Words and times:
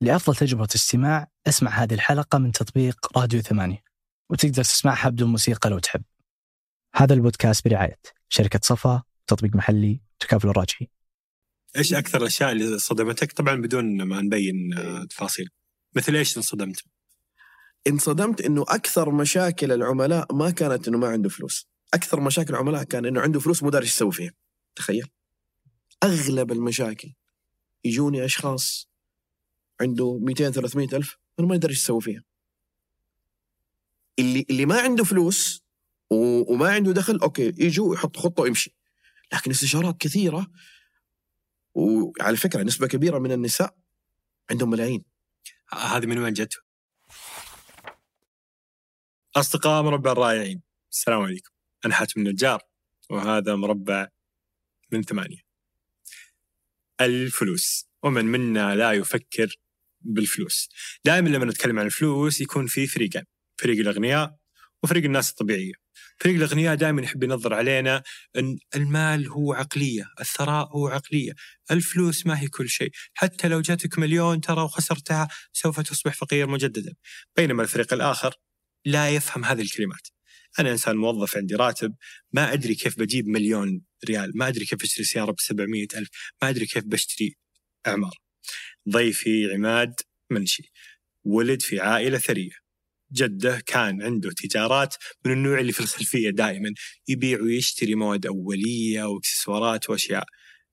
لأفضل 0.00 0.36
تجربة 0.36 0.68
استماع 0.74 1.30
أسمع 1.46 1.70
هذه 1.70 1.94
الحلقة 1.94 2.38
من 2.38 2.52
تطبيق 2.52 3.18
راديو 3.18 3.40
ثمانية 3.40 3.84
وتقدر 4.30 4.64
تسمعها 4.64 5.08
بدون 5.08 5.28
موسيقى 5.28 5.70
لو 5.70 5.78
تحب. 5.78 6.02
هذا 6.94 7.14
البودكاست 7.14 7.68
برعاية 7.68 7.98
شركة 8.28 8.60
صفا 8.62 9.02
تطبيق 9.26 9.56
محلي 9.56 10.00
تكافل 10.20 10.48
الراجحي. 10.48 10.88
إيش 11.76 11.94
أكثر 11.94 12.20
الأشياء 12.20 12.52
اللي 12.52 12.78
صدمتك؟ 12.78 13.32
طبعا 13.32 13.54
بدون 13.54 14.02
ما 14.02 14.20
نبين 14.20 14.78
آه، 14.78 15.04
تفاصيل. 15.04 15.48
مثل 15.94 16.16
إيش 16.16 16.36
انصدمت؟ 16.36 16.84
انصدمت 17.86 18.40
إنه 18.40 18.64
أكثر 18.68 19.10
مشاكل 19.10 19.72
العملاء 19.72 20.34
ما 20.34 20.50
كانت 20.50 20.88
إنه 20.88 20.98
ما 20.98 21.08
عنده 21.08 21.28
فلوس. 21.28 21.68
أكثر 21.94 22.20
مشاكل 22.20 22.54
العملاء 22.54 22.82
كان 22.82 23.06
إنه 23.06 23.20
عنده 23.20 23.40
فلوس 23.40 23.62
مو 23.62 23.70
داري 23.70 23.84
إيش 23.84 23.92
يسوي 23.92 24.12
فيها. 24.12 24.32
تخيل. 24.74 25.06
أغلب 26.04 26.52
المشاكل 26.52 27.12
يجوني 27.84 28.24
أشخاص 28.24 28.89
عنده 29.80 30.18
200 30.18 30.50
300 30.50 30.88
ألف 30.96 31.18
أنا 31.38 31.46
ما 31.46 31.54
يقدر 31.54 31.68
إيش 31.68 31.78
يسوي 31.78 32.00
فيها. 32.00 32.24
اللي 34.18 34.46
اللي 34.50 34.66
ما 34.66 34.80
عنده 34.80 35.04
فلوس 35.04 35.62
و- 36.10 36.52
وما 36.54 36.68
عنده 36.70 36.92
دخل 36.92 37.18
أوكي 37.22 37.46
يجوا 37.46 37.94
يحط 37.94 38.16
خطة 38.16 38.42
ويمشي. 38.42 38.74
لكن 39.32 39.50
استشارات 39.50 39.96
كثيرة 40.00 40.46
وعلى 41.74 42.36
فكرة 42.36 42.62
نسبة 42.62 42.86
كبيرة 42.86 43.18
من 43.18 43.32
النساء 43.32 43.76
عندهم 44.50 44.70
ملايين. 44.70 45.04
هذه 45.72 46.06
من 46.06 46.18
وين 46.18 46.32
جت؟ 46.32 46.54
أصدقاء 49.36 49.82
مربع 49.82 50.12
الرائعين. 50.12 50.62
السلام 50.90 51.20
عليكم. 51.22 51.50
أنا 51.84 51.94
حاتم 51.94 52.20
النجار 52.20 52.62
وهذا 53.10 53.56
مربع 53.56 54.08
من 54.92 55.02
ثمانية. 55.02 55.40
الفلوس. 57.00 57.86
ومن 58.02 58.24
منا 58.24 58.74
لا 58.74 58.92
يفكر 58.92 59.56
بالفلوس. 60.00 60.68
دائما 61.04 61.28
لما 61.28 61.44
نتكلم 61.44 61.78
عن 61.78 61.86
الفلوس 61.86 62.40
يكون 62.40 62.66
في 62.66 62.86
فريقين 62.86 63.24
فريق 63.60 63.78
الأغنياء 63.78 64.36
وفريق 64.82 65.04
الناس 65.04 65.30
الطبيعية. 65.30 65.72
فريق 66.20 66.36
الأغنياء 66.36 66.74
دائما 66.74 67.02
يحب 67.02 67.22
ينظر 67.22 67.54
علينا 67.54 68.02
إن 68.36 68.58
المال 68.76 69.28
هو 69.28 69.52
عقلية 69.52 70.04
الثراء 70.20 70.68
هو 70.76 70.88
عقلية 70.88 71.32
الفلوس 71.70 72.26
ما 72.26 72.40
هي 72.40 72.48
كل 72.48 72.68
شيء. 72.68 72.90
حتى 73.14 73.48
لو 73.48 73.60
جاتك 73.60 73.98
مليون 73.98 74.40
ترى 74.40 74.62
وخسرتها 74.62 75.28
سوف 75.52 75.80
تصبح 75.80 76.14
فقير 76.14 76.46
مجددا. 76.46 76.94
بينما 77.36 77.62
الفريق 77.62 77.92
الآخر 77.92 78.34
لا 78.84 79.10
يفهم 79.10 79.44
هذه 79.44 79.62
الكلمات. 79.62 80.08
أنا 80.58 80.70
إنسان 80.72 80.96
موظف 80.96 81.36
عندي 81.36 81.54
راتب 81.54 81.94
ما 82.32 82.52
أدري 82.52 82.74
كيف 82.74 82.98
بجيب 82.98 83.28
مليون 83.28 83.82
ريال 84.04 84.32
ما 84.34 84.48
أدري 84.48 84.64
كيف 84.64 84.82
أشتري 84.82 85.04
سيارة 85.04 85.32
ب 85.32 85.40
700 85.40 85.86
ألف 85.94 86.08
ما 86.42 86.48
أدري 86.48 86.66
كيف 86.66 86.84
بشتري 86.84 87.36
أعمار. 87.86 88.29
ضيفي 88.88 89.52
عماد 89.52 89.94
منشي 90.30 90.72
ولد 91.24 91.62
في 91.62 91.80
عائلة 91.80 92.18
ثرية. 92.18 92.70
جده 93.12 93.62
كان 93.66 94.02
عنده 94.02 94.30
تجارات 94.30 94.94
من 95.24 95.32
النوع 95.32 95.60
اللي 95.60 95.72
في 95.72 95.80
الخلفية 95.80 96.30
دائما 96.30 96.74
يبيع 97.08 97.42
ويشتري 97.42 97.94
مواد 97.94 98.26
أولية 98.26 99.04
وإكسسوارات 99.04 99.90
وأشياء 99.90 100.24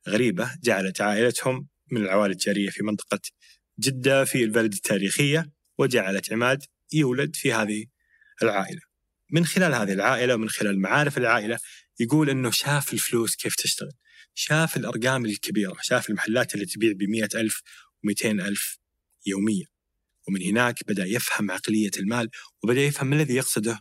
غريبة 0.07 0.51
جعلت 0.63 1.01
عائلتهم 1.01 1.67
من 1.91 2.01
العوائل 2.01 2.31
التجارية 2.31 2.69
في 2.69 2.83
منطقة 2.83 3.19
جدة 3.79 4.25
في 4.25 4.43
البلد 4.43 4.73
التاريخية 4.73 5.51
وجعلت 5.77 6.33
عماد 6.33 6.63
يولد 6.93 7.35
في 7.35 7.53
هذه 7.53 7.85
العائلة. 8.43 8.81
من 9.31 9.45
خلال 9.45 9.73
هذه 9.73 9.93
العائلة 9.93 10.35
ومن 10.35 10.49
خلال 10.49 10.79
معارف 10.79 11.17
العائلة 11.17 11.59
يقول 11.99 12.29
أنه 12.29 12.51
شاف 12.51 12.93
الفلوس 12.93 13.35
كيف 13.35 13.55
تشتغل. 13.55 13.91
شاف 14.39 14.77
الأرقام 14.77 15.25
الكبيرة 15.25 15.77
شاف 15.81 16.09
المحلات 16.09 16.53
اللي 16.53 16.65
تبيع 16.65 16.91
بمئة 16.91 17.29
ألف 17.35 17.61
ومئتين 18.03 18.41
ألف 18.41 18.77
يوميا. 19.25 19.65
ومن 20.27 20.41
هناك 20.41 20.75
بدأ 20.87 21.05
يفهم 21.05 21.51
عقلية 21.51 21.91
المال 21.97 22.29
وبدأ 22.63 22.81
يفهم 22.81 23.07
ما 23.07 23.15
الذي 23.15 23.35
يقصده 23.35 23.79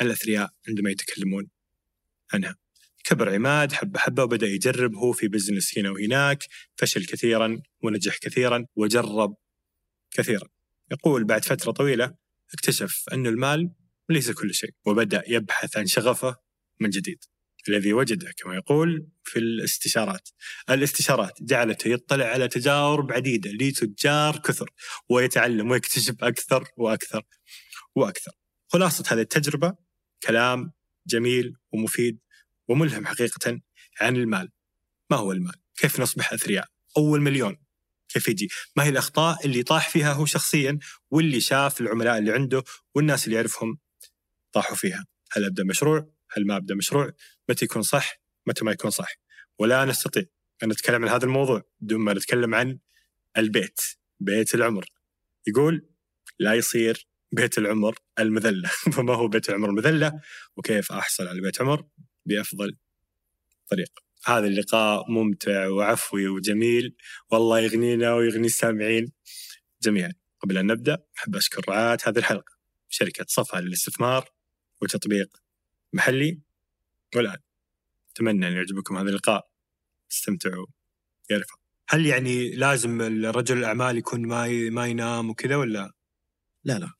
الأثرياء 0.00 0.50
عندما 0.68 0.90
يتكلمون 0.90 1.48
عنها. 2.32 2.56
كبر 3.04 3.34
عماد 3.34 3.72
حبة 3.72 3.98
حبة 3.98 4.24
وبدأ 4.24 4.46
يجرب 4.46 4.94
هو 4.94 5.12
في 5.12 5.28
بزنس 5.28 5.78
هنا 5.78 5.90
وهناك 5.90 6.44
فشل 6.76 7.06
كثيرا 7.06 7.62
ونجح 7.82 8.18
كثيرا 8.18 8.66
وجرب 8.76 9.36
كثيرا. 10.10 10.48
يقول 10.90 11.24
بعد 11.24 11.44
فترة 11.44 11.72
طويلة 11.72 12.14
اكتشف 12.54 13.04
أن 13.12 13.26
المال 13.26 13.70
ليس 14.08 14.30
كل 14.30 14.54
شيء 14.54 14.74
وبدأ 14.86 15.22
يبحث 15.26 15.76
عن 15.76 15.86
شغفه 15.86 16.36
من 16.80 16.90
جديد. 16.90 17.24
الذي 17.68 17.92
وجده 17.92 18.32
كما 18.36 18.54
يقول 18.54 19.08
في 19.24 19.38
الاستشارات 19.38 20.28
الاستشارات 20.70 21.42
جعلته 21.42 21.88
يطلع 21.88 22.24
على 22.24 22.48
تجارب 22.48 23.12
عديدة 23.12 23.50
لتجار 23.50 24.36
كثر 24.36 24.70
ويتعلم 25.08 25.70
ويكتشف 25.70 26.14
أكثر 26.22 26.68
وأكثر 26.76 27.22
وأكثر 27.94 28.32
خلاصة 28.68 29.04
هذه 29.08 29.20
التجربة 29.20 29.74
كلام 30.22 30.72
جميل 31.06 31.56
ومفيد 31.72 32.18
وملهم 32.68 33.06
حقيقة 33.06 33.60
عن 34.00 34.16
المال 34.16 34.50
ما 35.10 35.16
هو 35.16 35.32
المال؟ 35.32 35.54
كيف 35.76 36.00
نصبح 36.00 36.32
أثرياء؟ 36.32 36.68
أول 36.96 37.20
مليون 37.20 37.56
كيف 38.08 38.28
يجي؟ 38.28 38.48
ما 38.76 38.84
هي 38.84 38.88
الأخطاء 38.88 39.46
اللي 39.46 39.62
طاح 39.62 39.88
فيها 39.88 40.12
هو 40.12 40.26
شخصيا 40.26 40.78
واللي 41.10 41.40
شاف 41.40 41.80
العملاء 41.80 42.18
اللي 42.18 42.32
عنده 42.32 42.64
والناس 42.94 43.24
اللي 43.24 43.36
يعرفهم 43.36 43.78
طاحوا 44.52 44.76
فيها 44.76 45.06
هل 45.32 45.44
أبدأ 45.44 45.64
مشروع؟ 45.64 46.17
أبدأ 46.36 46.74
مشروع؟ 46.74 47.12
متى 47.48 47.64
يكون 47.64 47.82
صح؟ 47.82 48.20
متى 48.46 48.64
ما 48.64 48.72
يكون 48.72 48.90
صح؟ 48.90 49.08
ولا 49.58 49.84
نستطيع 49.84 50.24
أن 50.62 50.68
نتكلم 50.68 51.04
عن 51.04 51.10
هذا 51.10 51.24
الموضوع 51.24 51.62
بدون 51.80 52.00
ما 52.00 52.12
نتكلم 52.14 52.54
عن 52.54 52.78
البيت 53.36 53.80
بيت 54.20 54.54
العمر. 54.54 54.86
يقول 55.46 55.88
لا 56.38 56.54
يصير 56.54 57.06
بيت 57.32 57.58
العمر 57.58 57.98
المذلة. 58.18 58.68
فما 58.94 59.14
هو 59.14 59.28
بيت 59.28 59.48
العمر 59.48 59.68
المذلة؟ 59.70 60.20
وكيف 60.56 60.92
أحصل 60.92 61.26
على 61.26 61.40
بيت 61.40 61.60
عمر؟ 61.60 61.84
بأفضل 62.26 62.76
طريقة 63.70 64.02
هذا 64.26 64.46
اللقاء 64.46 65.10
ممتع 65.10 65.66
وعفوي 65.66 66.28
وجميل. 66.28 66.96
والله 67.30 67.60
يغنينا 67.60 68.14
ويغني 68.14 68.46
السامعين 68.46 69.12
جميعا. 69.82 70.12
قبل 70.40 70.58
أن 70.58 70.66
نبدأ 70.66 70.98
أحب 71.18 71.36
أشكر 71.36 71.62
رعاة 71.68 71.98
هذه 72.04 72.18
الحلقة. 72.18 72.58
شركة 72.88 73.24
صفا 73.28 73.58
للاستثمار 73.58 74.28
وتطبيق 74.82 75.36
محلي. 75.92 76.40
والآن 77.16 77.36
أتمنى 78.12 78.48
أن 78.48 78.52
يعجبكم 78.52 78.96
هذا 78.96 79.08
اللقاء. 79.08 79.48
استمتعوا. 80.12 80.66
يا 81.30 81.36
رفاق 81.38 81.58
هل 81.88 82.06
يعني 82.06 82.50
لازم 82.50 83.00
الرجل 83.00 83.58
الأعمال 83.58 83.96
يكون 83.96 84.26
ما 84.26 84.46
ي- 84.46 84.70
ما 84.70 84.86
ينام 84.86 85.30
وكذا 85.30 85.56
ولا؟ 85.56 85.92
لا 86.64 86.78
لا. 86.78 86.92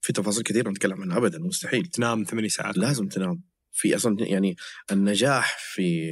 في 0.00 0.12
تفاصيل 0.12 0.42
كثيرة 0.42 0.70
نتكلم 0.70 1.02
عنها 1.02 1.18
ابدا 1.18 1.38
مستحيل. 1.38 1.86
تنام 1.86 2.24
ثمانية 2.24 2.48
ساعات. 2.48 2.76
لازم 2.78 3.08
تنام. 3.08 3.42
في 3.72 3.96
أصلا 3.96 4.16
يعني 4.20 4.56
النجاح 4.92 5.58
في 5.58 6.10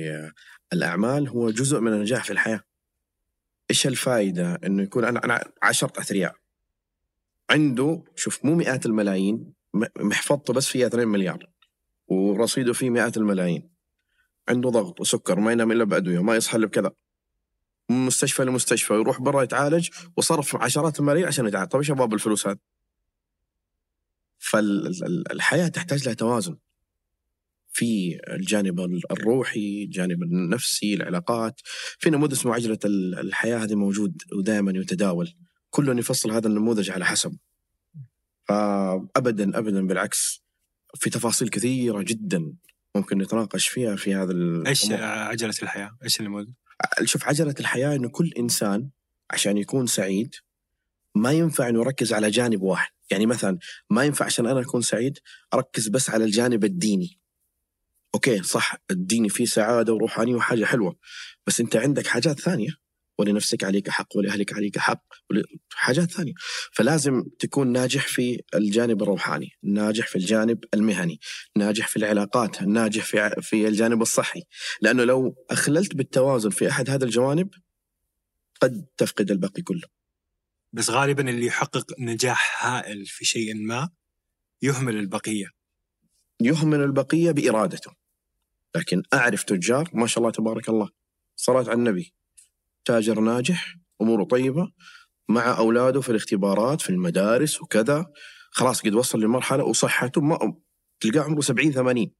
الأعمال 0.72 1.28
هو 1.28 1.50
جزء 1.50 1.80
من 1.80 1.92
النجاح 1.92 2.24
في 2.24 2.32
الحياة. 2.32 2.60
إيش 3.70 3.86
الفائدة؟ 3.86 4.60
إنه 4.64 4.82
يكون 4.82 5.04
أنا 5.04 5.24
أنا 5.24 5.52
عشرة 5.62 5.92
أثرياء. 6.00 6.36
عنده 7.50 8.04
شوف 8.16 8.44
مو 8.44 8.54
مئات 8.54 8.86
الملايين 8.86 9.52
محفظته 10.00 10.52
بس 10.52 10.66
فيها 10.68 10.86
2 10.86 11.08
مليار. 11.08 11.50
ورصيده 12.08 12.72
فيه 12.72 12.91
مئات 12.91 13.16
الملايين. 13.16 13.70
عنده 14.48 14.70
ضغط 14.70 15.00
وسكر 15.00 15.41
ما 15.41 15.52
ينام 15.52 15.72
إلا 15.72 15.84
بأدوية 15.84 16.22
ما 16.22 16.36
يصحى 16.36 16.56
إلا 16.56 16.66
بكذا. 16.66 16.92
من 17.91 18.06
مستشفى 18.06 18.44
لمستشفى 18.44 18.94
يروح 18.94 19.20
برا 19.20 19.42
يتعالج 19.42 19.88
وصرف 20.16 20.56
عشرات 20.56 21.00
الملايين 21.00 21.26
عشان 21.26 21.46
يتعالج. 21.46 21.70
طيب 21.70 21.80
إيش 21.80 21.91
أبغى 21.91 22.06
بالفلوس 22.06 22.46
هذه؟ 22.46 22.58
فالحياة 24.38 25.69
تحتاج 25.69 26.04
لها 26.06 26.14
توازن. 26.14 26.56
في 27.72 28.20
الجانب 28.28 28.80
الروحي 29.10 29.82
الجانب 29.84 30.22
النفسي 30.22 30.94
العلاقات. 30.94 31.60
في 31.98 32.10
نموذج 32.10 32.32
اسمه 32.32 32.54
عجلة 32.54 32.78
ال- 32.84 33.19
الحياة 33.19 33.58
هذه 33.58 33.75
موجود 33.75 34.22
ودائما 34.32 34.72
يتداول. 34.72 35.34
كل 35.70 35.98
يفصل 35.98 36.30
هذا 36.30 36.48
النموذج 36.48 36.90
على 36.90 37.05
حسب. 37.05 37.37
فأبدا 38.49 39.58
أبدا 39.58 39.87
بالعكس. 39.87 40.47
في 41.00 41.10
تفاصيل 41.10 41.48
كثيرة 41.48 42.02
جدا 42.02 42.52
ممكن 42.94 43.18
نتناقش 43.18 43.68
فيها 43.68 43.96
في 43.96 44.14
هذا 44.14 44.32
إيش 44.66 44.84
الأمور. 44.84 45.04
عجلة 45.04 45.54
الحياة؟ 45.62 45.98
إيش 46.04 46.20
النموذج؟ 46.20 46.48
شوف 47.04 47.28
عجلة 47.28 47.54
الحياة 47.60 47.96
إنه 47.96 48.08
كل 48.08 48.32
إنسان 48.38 48.90
عشان 49.30 49.58
يكون 49.58 49.86
سعيد 49.86 50.34
ما 51.14 51.32
ينفع 51.32 51.68
إنه 51.68 51.80
يركز 51.80 52.12
على 52.12 52.30
جانب 52.30 52.62
واحد، 52.62 52.92
يعني 53.10 53.26
مثلا 53.26 53.58
ما 53.90 54.04
ينفع 54.04 54.24
عشان 54.24 54.46
أنا 54.46 54.60
أكون 54.60 54.80
سعيد 54.82 55.18
أركز 55.54 55.88
بس 55.88 56.10
على 56.10 56.24
الجانب 56.24 56.64
الديني. 56.64 57.20
أوكي 58.14 58.42
صح 58.42 58.76
الديني 58.90 59.28
فيه 59.28 59.44
سعادة 59.44 59.92
وروحانية 59.92 60.34
وحاجة 60.34 60.64
حلوة، 60.64 60.96
بس 61.46 61.60
أنت 61.60 61.76
عندك 61.76 62.06
حاجات 62.06 62.40
ثانية 62.40 62.70
ولنفسك 63.19 63.65
عليك 63.65 63.91
حق 63.91 64.17
ولأهلك 64.17 64.53
عليك 64.53 64.79
حق 64.79 65.05
حاجات 65.73 66.11
ثانية. 66.11 66.32
فلازم 66.73 67.25
تكون 67.38 67.73
ناجح 67.73 68.06
في 68.06 68.41
الجانب 68.55 69.03
الروحاني 69.03 69.50
ناجح 69.62 70.06
في 70.06 70.17
الجانب 70.17 70.65
المهني 70.75 71.20
ناجح 71.56 71.88
في 71.88 71.97
العلاقات 71.97 72.62
ناجح 72.62 73.05
في 73.05 73.31
في 73.43 73.69
الجانب 73.69 74.03
الصحي. 74.03 74.43
لأنه 74.81 75.05
لو 75.05 75.35
أخللت 75.50 75.94
بالتوازن 75.94 76.50
في 76.50 76.69
أحد 76.69 76.91
هذه 76.91 77.05
الجوانب 77.05 77.50
قد 78.61 78.87
تفقد 78.97 79.31
الباقي 79.31 79.62
كله. 79.62 79.88
بس 80.73 80.91
غالبا 80.91 81.31
اللي 81.31 81.47
يحقق 81.47 81.87
نجاح 81.99 82.67
هائل 82.67 83.06
في 83.06 83.25
شيء 83.25 83.55
ما 83.55 83.91
يهمل 84.62 84.97
البقية. 84.97 85.47
يهمل 86.41 86.81
البقية 86.81 87.31
بإرادته. 87.31 87.93
لكن 88.76 89.03
أعرف 89.15 89.43
تجار 89.43 89.91
ما 89.94 90.06
شاء 90.06 90.19
الله 90.19 90.31
تبارك 90.31 90.69
الله 90.69 90.91
صلاة 91.37 91.61
على 91.61 91.73
النبي. 91.73 92.15
تاجر 92.88 93.20
ناجح 93.20 93.76
أموره 94.00 94.25
طيبة 94.25 94.73
مع 95.29 95.58
أولاده 95.58 96.00
في 96.00 96.08
الاختبارات 96.08 96.81
في 96.81 96.90
المدارس 96.90 97.62
وكذا. 97.62 98.06
خلاص 98.50 98.82
قد 98.82 98.94
وصل 98.94 99.20
لمرحلة 99.20 99.64
وصحته 99.64 100.20
ما 100.20 100.55
تلقاه 101.00 101.23
عمره 101.23 101.40
70 101.40 101.73
80 101.73 102.11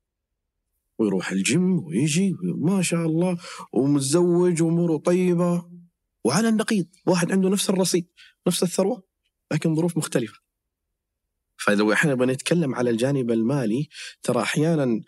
ويروح 0.99 1.31
الجيم 1.31 1.85
ويجي 1.85 2.35
ما 2.43 2.83
شاء 2.83 3.07
الله 3.07 3.39
ومتزوج 3.73 4.63
وأموره 4.63 4.97
طيبة. 4.97 5.71
وعلى 6.25 6.49
النقيض 6.49 6.87
واحد 7.07 7.33
عنده 7.33 7.49
نفس 7.49 7.71
الرصيد 7.71 8.07
نفس 8.47 8.63
الثروة 8.63 9.03
لكن 9.53 9.75
ظروف 9.75 9.97
مختلفة. 9.97 10.39
فلو 11.57 11.93
إحنا 11.93 12.15
بنتكلم 12.15 12.75
على 12.75 12.91
الجانب 12.91 13.31
المالي 13.31 13.89
ترى 14.23 14.43
أحيانا 14.43 15.01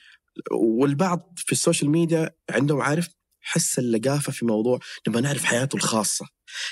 والبعض 0.52 1.34
في 1.36 1.52
ال 1.52 1.57
social 1.57 1.90
media 1.90 2.30
عندهم 2.50 2.80
عارف؟ 2.80 3.19
حس 3.40 3.78
اللقافة 3.78 4.32
في 4.32 4.44
موضوع 4.44 4.78
نبغى 5.08 5.22
نعرف 5.22 5.44
حياته 5.44 5.76
الخاصة 5.76 6.26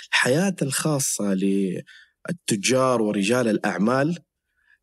الحياة 0.09 0.57
الخاصة 0.63 1.35
للتجار 1.35 3.03
ورجال 3.03 3.49
الأعمال 3.49 4.19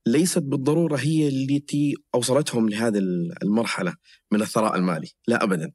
ليست 0.08 0.40
بالضرورة 0.40 0.96
هي 0.96 1.28
التي 1.28 1.94
أوصلتهم 2.16 2.70
لهذه 2.70 2.98
المرحلة 3.44 3.96
من 4.32 4.42
الثراء 4.42 4.76
المالي، 4.76 5.12
لا 5.28 5.44
ابدا. 5.44 5.72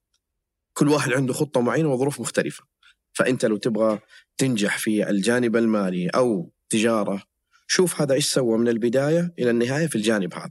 كل 0.72 0.88
واحد 0.88 1.12
عنده 1.12 1.32
خطة 1.32 1.60
معينة 1.60 1.88
وظروف 1.92 2.20
مختلفة. 2.20 2.64
فأنت 3.12 3.44
لو 3.44 3.56
تبغى 3.56 4.00
تنجح 4.36 4.78
في 4.78 5.10
الجانب 5.10 5.56
المالي 5.56 6.08
أو 6.08 6.52
تجارة 6.68 7.22
شوف 7.66 8.00
هذا 8.00 8.14
إيش 8.14 8.26
سوى 8.26 8.58
من 8.58 8.68
البداية 8.68 9.34
إلى 9.38 9.50
النهاية 9.50 9.86
في 9.86 9.96
الجانب 9.96 10.34
هذا. 10.34 10.50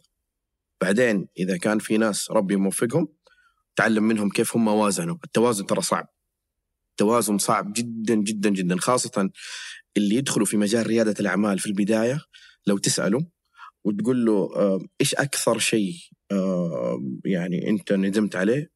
بعدين 0.81 1.27
إذا 1.37 1.57
كان 1.57 1.79
في 1.79 1.97
ناس 1.97 2.31
ربي 2.31 2.53
يوفقهم 2.53 3.07
تعلم 3.79 4.03
منهم 4.03 4.29
كيف 4.29 4.55
هم 4.55 4.67
وازنوا، 4.67 5.15
التوازن 5.23 5.65
ترى 5.65 5.81
صعب. 5.81 6.07
التوازن 6.89 7.37
صعب 7.37 7.73
جدا 7.73 8.15
جدا 8.15 8.49
جدا. 8.49 8.77
خاصة 8.77 9.29
اللي 9.97 10.15
يدخلوا 10.15 10.45
في 10.45 10.57
مجال 10.57 10.87
ريادة 10.87 11.15
الأعمال 11.19 11.59
في 11.59 11.65
البداية 11.65 12.21
لو 12.67 12.77
تساله 12.77 13.25
وتقول 13.83 14.25
له 14.25 14.51
آه، 14.55 14.79
إيش 15.01 15.15
أكثر 15.15 15.59
شيء 15.59 15.95
آه، 16.31 17.03
يعني 17.25 17.69
أنت 17.69 17.93
ندمت 17.93 18.35
عليه؟ 18.35 18.71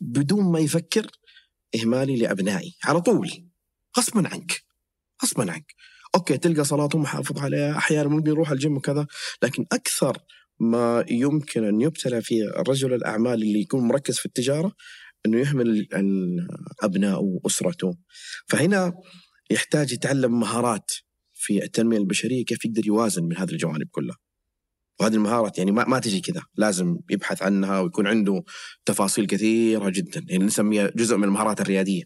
بدون 0.00 0.52
ما 0.52 0.58
يفكر 0.58 1.06
إهمالي 1.74 2.16
لأبنائي. 2.16 2.76
على 2.84 3.00
طول. 3.00 3.30
غصبا 3.98 4.28
عنك. 4.28 4.62
غصبا 5.24 5.52
عنك. 5.52 5.74
okay 6.14 6.38
تلقى 6.38 6.64
صلاتهم 6.64 7.02
محافظ 7.02 7.38
عليها 7.38 7.76
أحيانا 7.76 8.08
ممكن 8.08 8.30
يروح 8.30 8.50
الجيم 8.50 8.76
وكذا 8.76 9.06
لكن 9.42 9.66
أكثر 9.72 10.18
ما 10.60 11.04
يمكن 11.10 11.64
أن 11.64 11.80
يبتلى 11.80 12.22
في 12.22 12.42
رجل 12.68 12.94
الأعمال 12.94 13.42
اللي 13.42 13.60
يكون 13.60 13.88
مركز 13.88 14.18
في 14.18 14.26
التجارة 14.26 14.72
أنه 15.26 15.38
يهمل 15.38 15.88
أبنائه 16.82 17.18
وأسرته. 17.18 17.96
فهنا 18.48 18.92
يحتاج 19.50 19.92
يتعلم 19.92 20.40
مهارات 20.40 20.90
في 21.34 21.64
التنمية 21.64 21.98
البشرية 21.98 22.44
كيف 22.44 22.64
يقدر 22.64 22.86
يوازن 22.86 23.24
من 23.24 23.36
هذه 23.36 23.50
الجوانب 23.50 23.88
كلها. 23.90 24.16
وهذه 25.00 25.14
المهارات 25.14 25.58
يعني 25.58 25.70
ما, 25.70 25.84
ما 25.84 25.98
تجي 25.98 26.20
كذا 26.20 26.42
لازم 26.56 26.98
يبحث 27.10 27.42
عنها 27.42 27.80
ويكون 27.80 28.06
عنده 28.06 28.44
تفاصيل 28.84 29.26
كثيرة 29.26 29.90
جدا. 29.90 30.24
يعني 30.28 30.44
نسميها 30.44 30.90
جزء 30.96 31.16
من 31.16 31.24
المهارات 31.24 31.60
الريادية. 31.60 32.02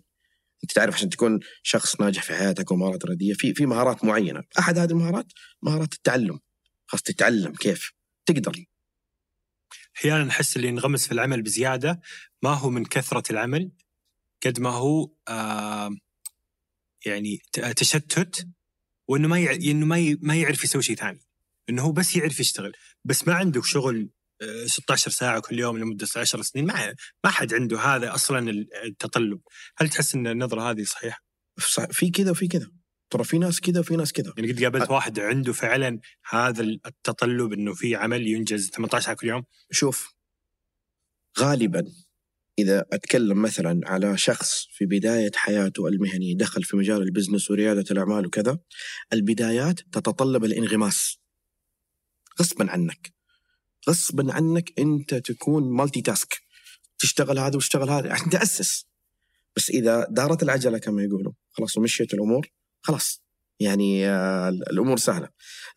أنت 0.65 0.73
تعرف 0.73 0.95
عشان 0.95 1.09
تكون 1.09 1.41
شخص 1.63 2.01
ناجح 2.01 2.23
في 2.23 2.35
حياتك 2.35 2.71
ومهارات 2.71 3.05
ريادية 3.05 3.33
في 3.33 3.55
في 3.55 3.67
مهارات 3.67 4.05
معينة. 4.05 4.43
أحد 4.59 4.79
هذه 4.79 4.91
المهارات؟ 4.91 5.27
مهارات 5.63 5.93
التعلم. 5.95 6.39
خاص 6.87 7.03
تتعلم 7.03 7.53
كيف 7.53 7.93
تقدر. 8.27 8.65
أحيانا 9.97 10.25
نحس 10.25 10.57
اللي 10.57 10.69
ينغمس 10.69 11.07
في 11.07 11.13
العمل 11.13 11.43
بزيادة 11.43 12.01
ما 12.43 12.51
هو 12.51 12.71
من 12.71 12.85
كثرة 12.85 13.33
العمل 13.33 13.73
قد 14.47 14.61
ما 14.61 14.71
هو 14.71 15.11
آه 15.29 15.91
يعني 17.07 17.39
تشتت 17.77 18.49
وإنه 19.09 19.29
ما 19.29 19.53
إنه 19.53 19.87
ما 19.87 20.17
ما 20.21 20.37
يعرف 20.37 20.65
يسوي 20.65 20.83
شيء 20.83 20.97
ثاني. 20.97 21.21
إنه 21.69 21.83
هو 21.83 21.93
بس 21.93 22.17
يعرف 22.17 22.41
يشتغل. 22.41 22.73
بس 23.05 23.29
ما 23.29 23.35
عنده 23.35 23.63
شغل 23.63 24.11
16 24.67 25.11
آه، 25.11 25.13
ساعة 25.15 25.41
كل 25.41 25.59
يوم 25.59 25.79
لمدة 25.79 26.07
10 26.17 26.43
سنين 26.43 26.67
ما 26.67 26.95
ما 27.25 27.31
حد 27.31 27.55
عنده 27.55 27.81
هذا 27.81 28.15
أصلا 28.15 28.51
التطلب. 28.85 29.41
هل 29.77 29.89
تحس 29.89 30.15
إن 30.15 30.27
النظرة 30.27 30.71
هذه 30.71 30.85
صحيحة؟ 30.85 31.25
في 31.91 32.11
كذا 32.11 32.31
وفي 32.31 32.49
كذا. 32.49 32.71
ترى 33.13 33.25
في 33.25 33.39
ناس 33.39 33.61
كذا 33.61 33.81
وفي 33.81 33.97
ناس 33.97 34.13
كذا. 34.13 34.33
يعني 34.37 34.53
قد 34.53 34.63
قابلت 34.63 34.91
أ... 34.91 34.93
واحد 34.93 35.21
عنده 35.21 35.53
فعلا 35.53 36.01
هذا 36.31 36.63
التطلب 36.63 37.53
إنه 37.53 37.75
في 37.75 37.97
عمل 37.97 38.27
ينجز 38.27 38.71
18 38.71 39.05
ساعة 39.05 39.17
كل 39.17 39.27
يوم؟ 39.27 39.45
شوف 39.71 40.15
غالبا 41.39 41.93
إذا 42.59 42.85
أتكلم 42.93 43.43
مثلا 43.43 43.81
على 43.85 44.19
شخص 44.19 44.67
في 44.71 44.87
بداية 44.87 45.31
حياته 45.35 45.89
المهنية 45.89 46.37
دخل 46.37 46.63
في 46.63 46.77
مجال 46.77 47.03
ال 47.03 47.08
business 47.08 47.51
وريادة 47.51 47.85
الأعمال 47.91 48.27
وكذا 48.27 48.59
البدايات 49.13 49.81
تتطلب 49.81 50.45
الانغماس. 50.45 51.19
غصبا 52.41 52.71
عنك. 52.71 53.13
غصبا 53.89 54.33
عنك 54.33 54.73
أنت 54.79 55.15
تكون 55.15 55.73
multitask 55.73 56.43
تشتغل 56.99 57.39
هذا 57.39 57.57
وتشتغل 57.57 57.91
هذا. 57.91 58.13
عشان 58.13 58.31
تأسس. 58.31 58.87
بس 59.57 59.71
إذا 59.71 60.07
دارت 60.11 60.43
العجلة 60.43 60.79
كما 60.79 61.03
يقولوا 61.03 61.33
خلاص 61.51 61.79
ومشيت 61.79 62.15
الأمور 62.15 62.49
خلاص. 62.83 63.23
يعني 63.61 64.09
آه، 64.09 64.49
الأمور 64.49 64.97
سهلة. 64.99 65.29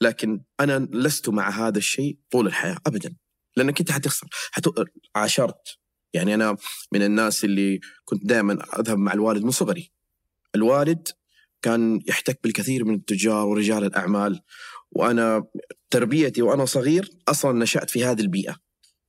لكن 0.01 0.41
أنا 0.59 0.87
لست 0.91 1.29
مع 1.29 1.49
هذا 1.49 1.77
الشيء 1.77 2.17
طول 2.31 2.47
الحياة 2.47 2.77
ابدا. 2.87 3.15
لأنك 3.57 3.79
أنت 3.79 3.91
حتخسر 3.91 4.27
حت... 4.51 4.65
عاشرت. 5.15 5.77
يعني 6.13 6.33
أنا 6.33 6.57
من 6.91 7.01
الناس 7.03 7.45
اللي 7.45 7.79
كنت 8.05 8.25
دائما 8.25 8.79
أذهب 8.79 8.97
مع 8.97 9.13
الوالد 9.13 9.43
من 9.43 9.51
صغري. 9.51 9.91
الوالد 10.55 11.07
كان 11.61 11.99
يحتك 12.07 12.39
بالكثير 12.43 12.85
من 12.85 12.95
التجار 12.95 13.47
ورجال 13.47 13.83
الأعمال 13.83 14.41
وأنا 14.91 15.45
تربيتي 15.89 16.41
وأنا 16.41 16.65
صغير 16.65 17.09
أصلا 17.27 17.59
نشأت 17.59 17.89
في 17.89 18.05
هذه 18.05 18.21
البيئة. 18.21 18.55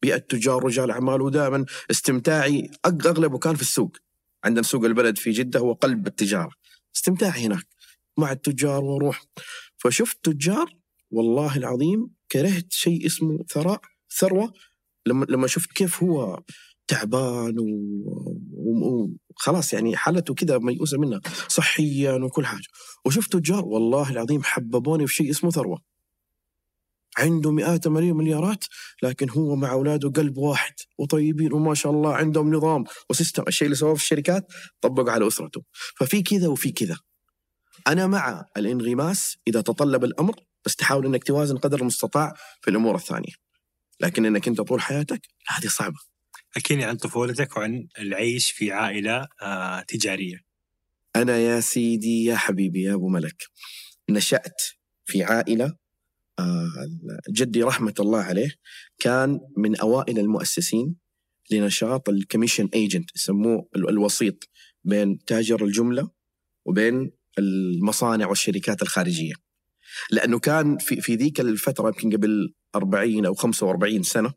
بيئة 0.03 0.17
تجار 0.17 0.65
رجال 0.65 0.91
أعمال 0.91 1.21
ودائما 1.21 1.65
استمتاعي 1.91 2.71
أغلبه 2.87 3.39
كان 3.39 3.55
في 3.55 3.63
السوق. 3.63 3.97
عندنا 4.45 4.63
سوق 4.63 4.85
البلد 4.85 5.19
في 5.19 5.31
جدة 5.31 5.61
هو 5.61 5.73
قلب 5.73 6.07
التجارة. 6.07 6.51
استمتاعي 6.97 7.47
هناك. 7.47 7.67
مع 8.19 8.33
التجار 8.33 8.85
وأروح 8.85 9.25
فشفت 9.77 10.19
تجار 10.23 10.77
والله 11.11 11.57
العظيم 11.57 12.11
كرهت 12.33 12.73
شيء 12.73 13.07
اسمه 13.07 13.45
ثراء 13.51 13.81
ثروة. 14.19 14.53
لما 15.07 15.27
لما 15.29 15.47
شفت 15.47 15.73
كيف 15.73 16.03
هو 16.03 16.43
تعبان 16.89 17.57
وخلاص 18.53 19.73
يعني 19.73 19.97
حالته 19.97 20.35
كذا 20.35 20.59
ميؤوسة 20.59 20.99
منها 20.99 21.21
صحيا 21.49 22.13
وكل 22.13 22.47
حاجة. 22.47 22.67
وشفت 23.05 23.33
تجار 23.33 23.65
والله 23.65 24.11
العظيم 24.11 24.43
حببوني 24.43 25.07
في 25.07 25.15
شيء 25.15 25.31
اسمه 25.31 25.51
ثروة. 25.51 25.83
عنده 27.19 27.51
مئات 27.51 27.89
مليارات 27.89 28.65
لكن 29.03 29.31
هو 29.31 29.57
مع 29.57 29.73
أولاده 29.73 30.09
قلب 30.11 30.39
واحد. 30.39 30.75
وطيبين 30.99 31.53
وما 31.53 31.75
شاء 31.75 31.93
الله 31.93 32.15
عندهم 32.15 32.55
نظام 32.55 32.85
وسيستم. 33.11 33.45
الشيء 33.49 33.67
اللي 33.67 33.77
سواه 33.77 33.95
في 33.95 34.03
الشركات 34.03 34.47
طبقه 34.81 35.13
على 35.13 35.27
أسرته. 35.27 35.63
ففي 35.97 36.23
كذا 36.23 36.49
وفي 36.49 36.73
كذا. 36.73 36.97
أنا 37.87 38.07
مع 38.07 38.47
الانغماس 38.57 39.37
إذا 39.49 39.61
تطلب 39.61 40.05
الأمر 40.05 40.35
بس 40.65 40.77
تحاول 40.77 41.07
إنك 41.07 41.25
توازن 41.25 41.57
قدر 41.57 41.81
المستطاع 41.81 42.35
في 42.61 42.71
الأمور 42.71 42.95
الثانية. 42.95 43.33
لكن 44.01 44.27
إنك 44.27 44.49
أنت 44.49 44.61
طول 44.61 44.81
حياتك 44.81 45.21
هذه 45.49 45.67
صعبة. 45.67 45.99
حكيني 46.51 46.85
عن 46.85 46.97
طفولتك 46.97 47.57
وعن 47.57 47.89
العيش 47.99 48.51
في 48.51 48.73
عائلة 48.73 49.29
آه 49.43 49.81
تجارية. 49.81 50.47
أنا 51.17 51.37
يا 51.37 51.61
سيدي 51.61 52.25
يا 52.25 52.37
حبيبي 52.37 52.83
يا 52.83 52.95
أبو 52.95 53.09
ملك 53.09 53.43
نشأت 54.11 54.63
في 55.05 55.25
عائلة 55.25 55.77
آه، 56.39 56.71
جدي 57.31 57.63
رحمة 57.63 57.95
الله 58.01 58.19
عليه 58.19 58.51
كان 58.99 59.41
من 59.57 59.77
أوائل 59.77 60.19
المؤسسين 60.19 60.97
لنشاط 61.51 62.09
ال 62.09 62.14
commission 62.14 62.69
agent 62.75 63.17
يسموه 63.17 63.69
الوسيط 63.77 64.49
بين 64.85 65.25
تاجر 65.25 65.65
الجملة 65.65 66.11
وبين 66.65 67.11
المصانع 67.39 68.27
والشركات 68.27 68.83
الخارجية. 68.83 69.35
لأنه 70.11 70.39
كان 70.39 70.79
في, 70.79 71.01
في 71.01 71.15
ذيك 71.15 71.41
الفترة 71.41 71.87
يمكن 71.87 72.11
قبل 72.17 72.55
40 72.75 73.27
أو 73.27 73.35
45 73.35 74.03
سنة 74.03 74.33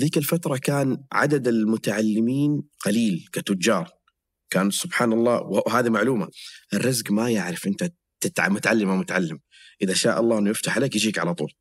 ذيك 0.00 0.18
الفترة 0.18 0.56
كان 0.56 1.04
عدد 1.12 1.48
المتعلمين 1.48 2.62
قليل 2.84 3.28
كتجار. 3.32 3.90
كان 4.50 4.70
سبحان 4.70 5.12
الله 5.12 5.40
وهذه 5.40 5.88
معلومة 5.88 6.28
الرزق 6.74 7.10
ما 7.10 7.30
يعرف 7.30 7.66
أنت 7.66 7.92
متعلم 8.38 8.88
أو 8.88 8.96
متعلم. 8.96 9.38
إذا 9.82 9.94
شاء 9.94 10.20
الله 10.20 10.38
أنه 10.38 10.50
يفتح 10.50 10.76
عليك 10.76 10.96
يجيك 10.96 11.18
على 11.18 11.34
طول. 11.34 11.52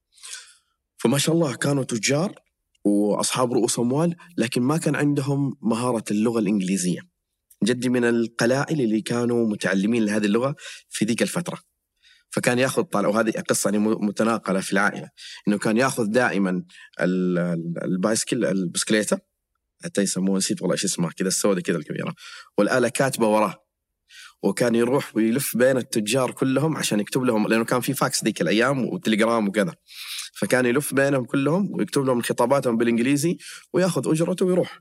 فما 0.98 1.18
شاء 1.18 1.36
الله 1.36 1.56
كانوا 1.56 1.84
تجار 1.84 2.36
وأصحاب 2.84 3.54
رؤوس 3.54 3.80
أموال 3.80 4.16
لكن 4.38 4.62
ما 4.62 4.78
كان 4.78 4.96
عندهم 4.96 5.58
مهارة 5.62 6.04
اللغة 6.12 6.40
الإنجليزية. 6.40 7.11
جدي 7.64 7.90
من 7.90 8.06
القلائل 8.06 8.82
اللي 8.82 9.02
كانوا 9.02 9.48
متعلمين 9.48 10.06
لهذه 10.06 10.26
اللغة 10.26 10.56
في 10.90 11.06
ذيك 11.06 11.22
الفترة. 11.22 11.60
فكان 12.30 12.60
ياخذ 12.60 12.84
طالع 12.84 13.10
وهذه 13.10 13.32
قصة 13.50 13.70
يعني 13.70 13.80
متناقلة 13.80 14.60
في 14.60 14.74
العائلة 14.74 15.10
إنه 15.48 15.58
كان 15.58 15.78
ياخذ 15.78 16.06
دائما 16.06 16.50
ال- 17.02 17.38
ال- 17.38 17.84
البايسكل 17.84 18.46
البسكليتة 18.46 19.18
حتى 19.84 20.02
يسموها 20.02 20.38
نسيت 20.38 20.62
والله 20.62 20.74
إيش 20.74 20.86
اسمها 20.86 21.10
كذا 21.12 21.28
السوداء 21.28 21.64
كذا 21.64 21.78
الكبيرة. 21.78 22.14
والآلة 22.58 22.90
كاتبة 22.90 23.28
وراه. 23.28 23.56
وكان 24.44 24.76
يروح 24.76 25.16
ويلف 25.16 25.58
بين 25.58 25.78
التجار 25.78 26.32
كلهم 26.32 26.78
عشان 26.78 27.00
يكتب 27.00 27.24
لهم 27.24 27.48
لأنه 27.48 27.66
كان 27.66 27.82
في 27.82 27.94
فاكس 27.94 28.24
ذيك 28.24 28.42
الأيام 28.42 28.86
وتليجرام 28.86 29.48
وكذا. 29.48 29.74
فكان 30.34 30.66
يلف 30.66 30.94
بينهم 30.94 31.26
كلهم 31.26 31.70
ويكتب 31.74 32.06
لهم 32.06 32.22
خطاباتهم 32.22 32.78
بالإنجليزي 32.78 33.38
وياخذ 33.74 34.12
أجرته 34.12 34.46
ويروح. 34.46 34.80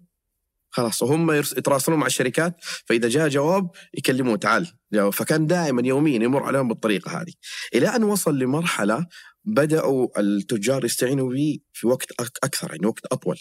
خلاص 0.70 1.02
وهم 1.02 1.32
يتراسلون 1.32 1.98
مع 1.98 2.06
الشركات 2.06 2.56
فإذا 2.86 3.08
جاء 3.08 3.28
جواب 3.28 3.70
يكلموه 3.94 4.36
تعال. 4.36 4.66
فكان 5.12 5.46
دائما 5.46 5.82
يوميا 5.86 6.24
يمر 6.24 6.42
عليهم 6.42 6.68
بالطريقة 6.68 7.20
هذه. 7.20 7.32
إلى 7.74 7.88
أن 7.96 8.04
وصل 8.04 8.38
لمرحلة 8.38 9.06
بدأوا 9.44 10.20
التجار 10.20 10.84
يستعينوا 10.84 11.32
به 11.32 11.58
في 11.72 11.86
وقت 11.86 12.12
أكثر 12.44 12.70
يعني 12.70 12.86
وقت 12.86 13.06
أطول. 13.12 13.38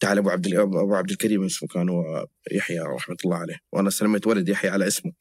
تعال 0.00 0.18
أبو 0.18 0.30
عبد 0.30 0.54
أبو 0.54 0.94
عبد 0.94 1.10
الكريم 1.10 1.44
اسمه 1.44 1.68
كان 1.68 1.88
هو 1.88 2.26
يحيى 2.52 2.80
رحمة 2.80 3.16
الله 3.24 3.36
عليه 3.36 3.60
وأنا 3.72 3.90
سميت 3.90 4.26
ولد 4.26 4.48
يحيى 4.48 4.70
على 4.70 4.86
اسمه. 4.86 5.12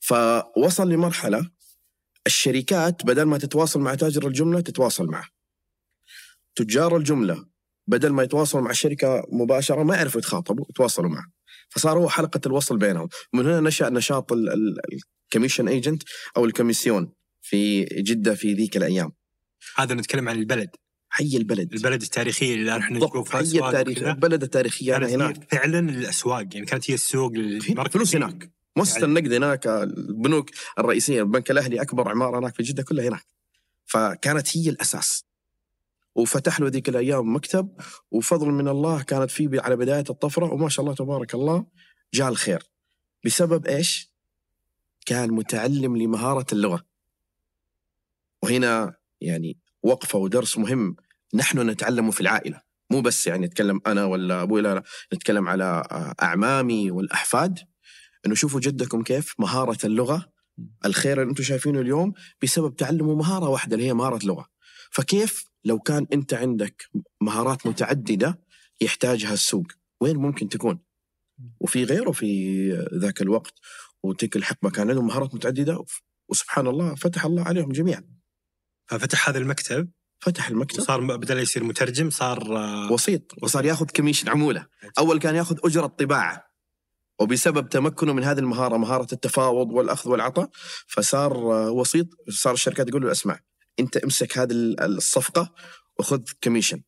فوصل 0.00 0.88
لمرحلة 0.90 1.50
الشركات 2.26 3.06
بدل 3.06 3.22
ما 3.22 3.38
تتواصل 3.38 3.80
مع 3.80 3.94
تاجر 3.94 4.26
الجملة 4.26 4.60
تتواصل 4.60 5.06
معه. 5.06 5.28
تجار 6.54 6.96
الجملة 6.96 7.49
بدل 7.90 8.08
ما 8.12 8.22
يتواصلوا 8.22 8.62
مع 8.64 8.70
الشركة 8.70 9.26
مباشرة 9.32 9.82
ما 9.82 9.96
يعرفوا 9.96 10.20
يتخاطبوا 10.20 10.64
يتواصلوا 10.70 11.10
معه. 11.10 11.24
فصار 11.70 11.98
هو 11.98 12.08
حلقة 12.08 12.40
الوصل 12.46 12.78
بينهم. 12.78 13.08
من 13.32 13.40
هنا 13.46 13.60
نشأ 13.60 13.88
نشاط 13.88 14.32
ال- 14.32 14.48
ال- 14.52 14.80
ال 15.26 15.30
commission 15.30 15.68
agent 15.68 16.02
أو 16.36 16.44
الكوميسيون 16.44 17.12
في 17.42 17.84
جدة 17.84 18.34
في 18.34 18.54
ذيك 18.54 18.76
الأيام. 18.76 19.12
هذا 19.76 19.94
نتكلم 19.94 20.28
عن 20.28 20.38
البلد. 20.38 20.70
حي 21.08 21.36
البلد. 21.36 21.72
البلد 21.74 22.02
التاريخية 22.02 22.54
اللي 22.54 22.76
إحنا 22.78 22.96
نشوفها 22.98 23.38
حي 23.42 23.58
التاريخ. 23.68 24.02
البلد 24.02 24.42
التاريخية 24.42 24.96
أنا 24.96 25.06
هناك 25.08 25.52
فعلا 25.54 25.78
الأسواق 25.78 26.46
يعني 26.54 26.66
كانت 26.66 26.90
هي 26.90 26.94
السوق. 26.94 27.32
فلوس 27.90 28.16
هناك. 28.16 28.52
مؤسسة 28.76 28.92
يعني- 28.94 29.06
النقد 29.06 29.32
هناك 29.32 29.66
البنوك 29.66 30.50
الرئيسية 30.78 31.20
البنك 31.22 31.50
الأهلي 31.50 31.82
أكبر 31.82 32.08
عمارة 32.08 32.38
هناك 32.38 32.54
في 32.54 32.62
جدة 32.62 32.82
كلها 32.82 33.08
هناك. 33.08 33.26
فكانت 33.84 34.56
هي 34.56 34.70
الأساس. 34.70 35.24
وفتح 36.14 36.60
له 36.60 36.68
ذيك 36.68 36.88
الأيام 36.88 37.34
مكتب 37.36 37.68
وفضل 38.10 38.50
من 38.50 38.68
الله 38.68 39.02
كانت 39.02 39.30
في 39.30 39.60
على 39.60 39.76
بداية 39.76 40.04
الطفرة 40.10 40.52
وما 40.52 40.68
شاء 40.68 40.84
الله 40.84 40.94
تبارك 40.94 41.34
الله 41.34 41.66
جاء 42.14 42.28
الخير. 42.28 42.70
بسبب 43.24 43.66
إيش؟ 43.66 44.10
كان 45.06 45.30
متعلم 45.30 45.96
لمهارة 45.96 46.46
اللغة. 46.52 46.86
وهنا 48.42 48.94
يعني 49.20 49.58
وقفة 49.82 50.18
ودرس 50.18 50.58
مهم. 50.58 50.96
نحن 51.34 51.70
نتعلم 51.70 52.10
في 52.10 52.20
العائلة. 52.20 52.60
مو 52.90 53.00
بس 53.00 53.26
يعني 53.26 53.46
نتكلم 53.46 53.80
أنا 53.86 54.04
ولا 54.04 54.42
أبوي 54.42 54.60
لا 54.60 54.82
نتكلم 55.14 55.48
على 55.48 55.82
أعمامي 56.22 56.90
والأحفاد. 56.90 57.58
إنه 58.26 58.34
شوفوا 58.34 58.60
جدكم 58.60 59.02
كيف 59.02 59.34
مهارة 59.38 59.86
اللغة. 59.86 60.32
الخير 60.84 61.20
اللي 61.22 61.30
أنتم 61.30 61.42
شايفينه 61.42 61.80
اليوم 61.80 62.12
بسبب 62.42 62.76
تعلموا 62.76 63.16
مهارة 63.16 63.48
واحدة 63.48 63.76
اللي 63.76 63.86
هي 63.86 63.94
مهارة 63.94 64.26
لغه 64.26 64.46
فكيف 64.90 65.49
لو 65.64 65.78
كان 65.78 66.06
أنت 66.12 66.34
عندك 66.34 66.88
مهارات 67.20 67.66
متعددة 67.66 68.40
يحتاجها 68.80 69.32
السوق 69.32 69.66
وين 70.00 70.16
ممكن 70.16 70.48
تكون؟ 70.48 70.78
وفي 71.60 71.84
غيره 71.84 72.10
في 72.12 72.70
ذاك 72.94 73.22
الوقت 73.22 73.54
وتلك 74.02 74.36
الحقبة 74.36 74.70
كان 74.70 74.88
عندهم 74.88 75.06
مهارات 75.06 75.34
متعددة 75.34 75.84
وسبحان 76.28 76.66
الله 76.66 76.94
فتح 76.94 77.24
الله 77.24 77.42
عليهم 77.42 77.72
جميعا. 77.72 78.04
ففتح 78.86 79.28
هذا 79.28 79.38
المكتب؟ 79.38 79.90
فتح 80.20 80.48
المكتب. 80.48 80.80
وصار 80.80 81.16
بدل 81.16 81.38
يصير 81.38 81.64
مترجم 81.64 82.10
صار 82.10 82.56
آه، 82.56 82.92
وسيط. 82.92 83.22
وصار 83.42 83.64
ياخذ 83.64 83.86
كميشن 83.86 84.28
عمولة. 84.28 84.66
أول 84.98 85.18
كان 85.18 85.34
ياخذ 85.34 85.58
أجرة 85.64 85.86
طباعة. 85.86 86.50
وبسبب 87.20 87.68
تمكنه 87.68 88.12
من 88.12 88.24
هذه 88.24 88.38
المهارة 88.38 88.76
مهارة 88.76 89.06
التفاوض 89.12 89.72
والأخذ 89.72 90.10
والعطاء 90.10 90.50
فصار 90.86 91.32
آه، 91.32 91.70
وسيط. 91.70 92.06
صار 92.28 92.52
الشركات 92.52 92.88
تقول 92.88 93.02
له 93.02 93.10
اسمع 93.10 93.40
انت 93.78 93.96
امسك 93.96 94.38
هذه 94.38 94.52
ال- 94.52 94.80
الصفقة 94.80 95.54
وخذ 95.98 96.22
كميشن 96.40 96.82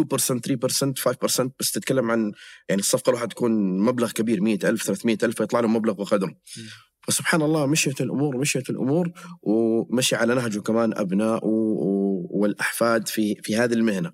2% 0.00 0.40
3% 0.40 0.94
5% 0.94 1.50
بس 1.60 1.70
تتكلم 1.72 2.10
عن 2.10 2.32
يعني 2.68 2.80
الصفقة 2.80 3.10
الواحده 3.10 3.28
تكون 3.28 3.78
مبلغ 3.78 4.10
كبير 4.12 4.40
100000 4.40 4.82
300000 4.82 5.40
يطلع 5.40 5.60
له 5.60 5.68
مبلغ 5.68 6.00
وقدره 6.00 6.36
فسبحان 7.08 7.42
الله 7.42 7.66
مشيت 7.66 8.00
الأمور 8.00 8.36
مشيت 8.36 8.70
الأمور 8.70 9.12
ومشي 9.42 10.16
على 10.16 10.34
نهجه 10.34 10.58
كمان 10.60 10.98
أبناء 10.98 11.40
والأحفاد 12.30 13.08
في 13.08 13.34
في 13.42 13.56
هذه 13.56 13.72
المهنة. 13.72 14.12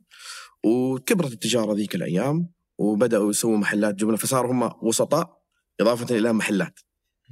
وكبرت 0.64 1.33
التجارة 1.33 1.75
ذيك 1.75 1.95
الأيام 1.95 2.49
وبدأوا 2.78 3.30
يسووا 3.30 3.57
محلات 3.57 3.95
جمله 3.95 4.16
فصاروا 4.16 4.52
هم 4.52 4.71
وسطاء 4.83 5.40
إضافة 5.80 6.16
إلى 6.19 6.33
محلات. 6.33 6.80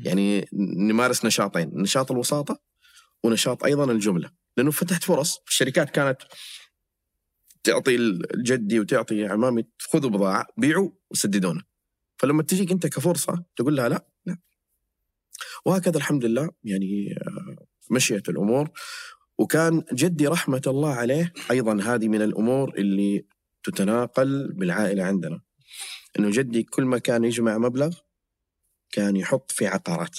يعني 0.04 0.48
نمارس 0.88 1.24
نشاطين 1.24 1.70
نشاط 1.74 2.12
الوساطة 2.12 2.60
ونشاط 3.24 3.64
أيضا 3.64 3.92
الجملة. 3.92 4.30
لأنه 4.58 4.70
فتحت 4.70 5.04
فرص. 5.04 5.38
الشركات 5.48 5.90
كانت 5.90 6.22
تعطي 7.64 7.96
الجدي 8.34 8.80
وتعطي 8.80 9.26
عمامي 9.26 9.64
خذوا 9.78 10.10
بضاعة 10.10 10.46
بيعوا 10.56 10.90
وسددونا. 11.10 11.62
فلما 12.18 12.42
تجيك 12.42 12.72
أنت 12.72 12.86
كفرصة 12.86 13.44
تقول 13.56 13.76
لها 13.76 13.88
لا 13.88 14.08
لا. 14.26 14.38
وهكذا 15.64 15.96
الحمد 15.96 16.24
لله 16.24 16.50
يعني 16.64 17.14
آه، 17.16 17.66
مشيت 17.90 18.28
الأمور. 18.28 18.70
وكان 19.38 19.84
جدي 19.92 20.26
رحمة 20.26 20.62
الله 20.66 20.94
عليه 20.94 21.32
أيضا 21.50 21.82
هذه 21.82 22.08
من 22.08 22.22
الأمور 22.22 22.74
اللي 22.78 23.26
تتناقل 23.62 24.52
بالعائلة 24.52 25.04
عندنا. 25.04 25.40
إنه 26.18 26.30
جدي 26.30 26.62
كل 26.62 26.84
ما 26.84 26.98
كان 26.98 27.24
يجمع 27.24 27.58
مبلغ 27.58 27.96
كان 28.92 29.16
يحط 29.16 29.52
في 29.52 29.66
عقارات. 29.66 30.18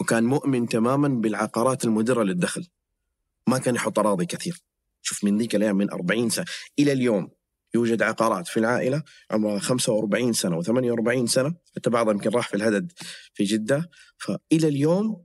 وكان 0.00 0.24
مؤمن 0.24 0.68
تماما 0.68 1.08
بالعقارات 1.08 1.84
المدرة 1.84 2.22
للدخل. 2.22 2.66
ما 3.46 3.58
كان 3.58 3.74
يحط 3.74 3.98
أراضي 3.98 4.26
كثير. 4.26 4.62
شوف 5.02 5.24
من 5.24 5.38
ذيك 5.38 5.54
الأيام 5.54 5.76
من 5.76 5.90
40 5.90 6.30
سنة 6.30 6.44
إلى 6.78 6.92
اليوم 6.92 7.30
يوجد 7.74 8.02
عقارات 8.02 8.48
في 8.48 8.56
العائلة 8.60 9.02
عمرها 9.30 9.58
45 9.58 10.32
سنة 10.32 10.62
و48 10.62 11.24
سنة 11.24 11.54
حتى 11.76 11.90
بعضها 11.90 12.12
يمكن 12.12 12.30
راح 12.30 12.48
في 12.48 12.56
الهدد 12.56 12.92
في 13.34 13.44
جدة. 13.44 13.90
فإلى 14.18 14.68
اليوم 14.68 15.24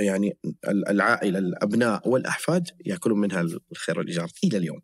يعني 0.00 0.38
ال- 0.68 0.88
العائلة 0.88 1.38
الأبناء 1.38 2.08
والأحفاد 2.08 2.68
يأكلون 2.86 3.20
منها 3.20 3.40
الخير 3.72 3.98
والإيجار. 3.98 4.30
إلى 4.44 4.56
اليوم. 4.58 4.80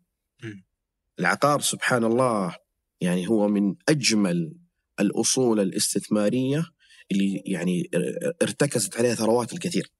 العقار 1.19 1.61
سبحان 1.61 2.03
الله 2.03 2.55
يعني 3.01 3.27
هو 3.27 3.47
من 3.47 3.75
أجمل 3.89 4.53
الأصول 4.99 5.59
الاستثمارية 5.59 6.65
اللي 7.11 7.43
يعني 7.45 7.89
ار- 7.95 8.33
ارتكزت 8.41 8.97
عليها 8.97 9.15
ثروات 9.15 9.53
الكثير. 9.53 9.91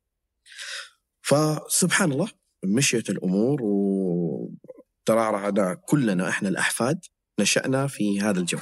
فسبحان 1.22 2.12
الله 2.12 2.32
مشيت 2.66 3.10
الأمور 3.10 3.60
وترعرعنا 3.62 5.74
كلنا 5.74 6.30
إحنا 6.30 6.50
الأحفاد 6.50 7.00
نشأنا 7.40 7.88
في 7.88 8.22
هذا 8.22 8.40
الجو. 8.40 8.60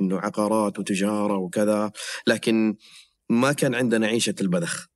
إنه 0.00 0.18
عقارات 0.18 0.78
وتجارة 0.78 1.36
وكذا 1.36 1.92
لكن 2.26 2.76
ما 3.30 3.52
كان 3.52 3.74
عندنا 3.74 4.06
عيشة 4.06 4.34
البذخ. 4.40 4.86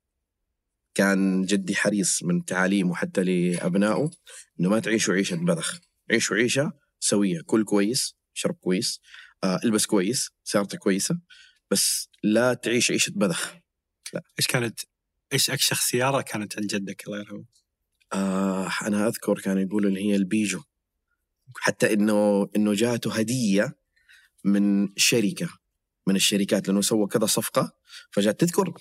كان 0.94 1.42
جدي 1.42 1.74
حريص 1.74 2.22
من 2.22 2.44
تعاليمه 2.44 2.94
حتى 2.94 3.24
لأبنائه 3.24 4.10
إنه 4.60 4.68
ما 4.68 4.80
تعيشوا 4.80 5.14
عيشة 5.14 5.36
بذخ. 5.36 5.78
عيشوا 6.10 6.36
عيشة 6.36 6.72
سوية 7.00 7.40
كل 7.46 7.64
كويس 7.64 8.16
شرب 8.34 8.54
كويس 8.54 9.00
آه 9.44 9.60
البس 9.64 9.86
كويس 9.86 10.30
سيارتك 10.44 10.78
كويسة. 10.78 11.20
بس 11.70 12.08
لا 12.22 12.54
تعيش 12.54 12.90
عيشة 12.90 13.12
بذخ. 13.16 13.54
إيش 14.38 14.46
كانت 14.46 14.80
إيش 15.32 15.50
أكشخ 15.50 15.80
سيارة 15.80 16.20
كانت 16.20 16.56
عند 16.58 16.66
جدك 16.66 17.06
الله 17.06 17.18
يرحمه؟ 17.18 17.44
آه 18.12 18.70
أنا 18.82 19.06
أذكر 19.06 19.40
كانوا 19.40 19.62
يقولوا 19.62 19.88
اللي 19.90 20.00
هي 20.00 20.16
البيجو. 20.16 20.62
حتى 21.60 21.92
إنه 21.92 22.48
إنه 22.56 22.74
جاته 22.74 23.14
هدية 23.14 23.76
من 24.44 24.88
شركة 24.96 25.48
من 26.06 26.16
الشركات 26.16 26.68
لأنه 26.68 26.80
سوى 26.80 27.06
كذا 27.06 27.26
صفقة. 27.26 27.72
فجاءت 28.10 28.40
تذكر 28.40 28.74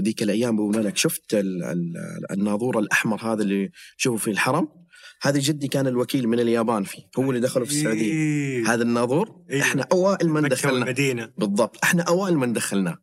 ذيك 0.00 0.22
الأيام 0.22 0.56
بيقولوا 0.56 0.82
لك 0.82 0.96
شفت 0.96 1.34
ال- 1.34 1.64
ال- 1.64 2.30
الناظور 2.30 2.78
الأحمر 2.78 3.32
هذا 3.32 3.42
اللي 3.42 3.70
شوفه 3.96 4.24
في 4.24 4.30
الحرم؟ 4.30 4.68
هذه 5.22 5.38
جدي 5.42 5.68
كان 5.68 5.86
الوكيل 5.86 6.28
من 6.28 6.40
اليابان 6.40 6.84
فيه 6.84 7.02
هو 7.18 7.30
اللي 7.30 7.40
دخله 7.40 7.64
في 7.64 7.70
السعودية. 7.70 8.12
إيه. 8.12 8.74
هذا 8.74 8.82
الناظور 8.82 9.36
أيوة. 9.50 9.62
إحنا 9.62 9.86
أوائل 9.92 10.28
من 10.28 10.42
مكة 10.42 10.48
دخلنا. 10.48 10.74
والمدينة. 10.74 11.32
بالضبط. 11.38 11.76
إحنا 11.84 12.02
أوائل 12.02 12.36
من 12.36 12.52
دخلناه 12.52 12.98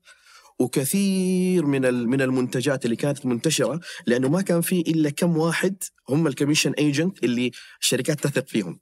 وكثير 0.59 1.65
من 1.65 1.81
من 2.07 2.21
المنتجات 2.21 2.85
اللي 2.85 2.95
كانت 2.95 3.25
منتشرة 3.25 3.79
لأنه 4.07 4.29
ما 4.29 4.41
كان 4.41 4.61
في 4.61 4.79
إلا 4.79 5.09
كم 5.09 5.37
واحد 5.37 5.83
هم 6.09 6.27
ال 6.27 6.31
commission 6.31 6.71
agent 6.71 7.23
اللي 7.23 7.51
الشركات 7.81 8.23
تثق 8.23 8.47
فيهم. 8.47 8.79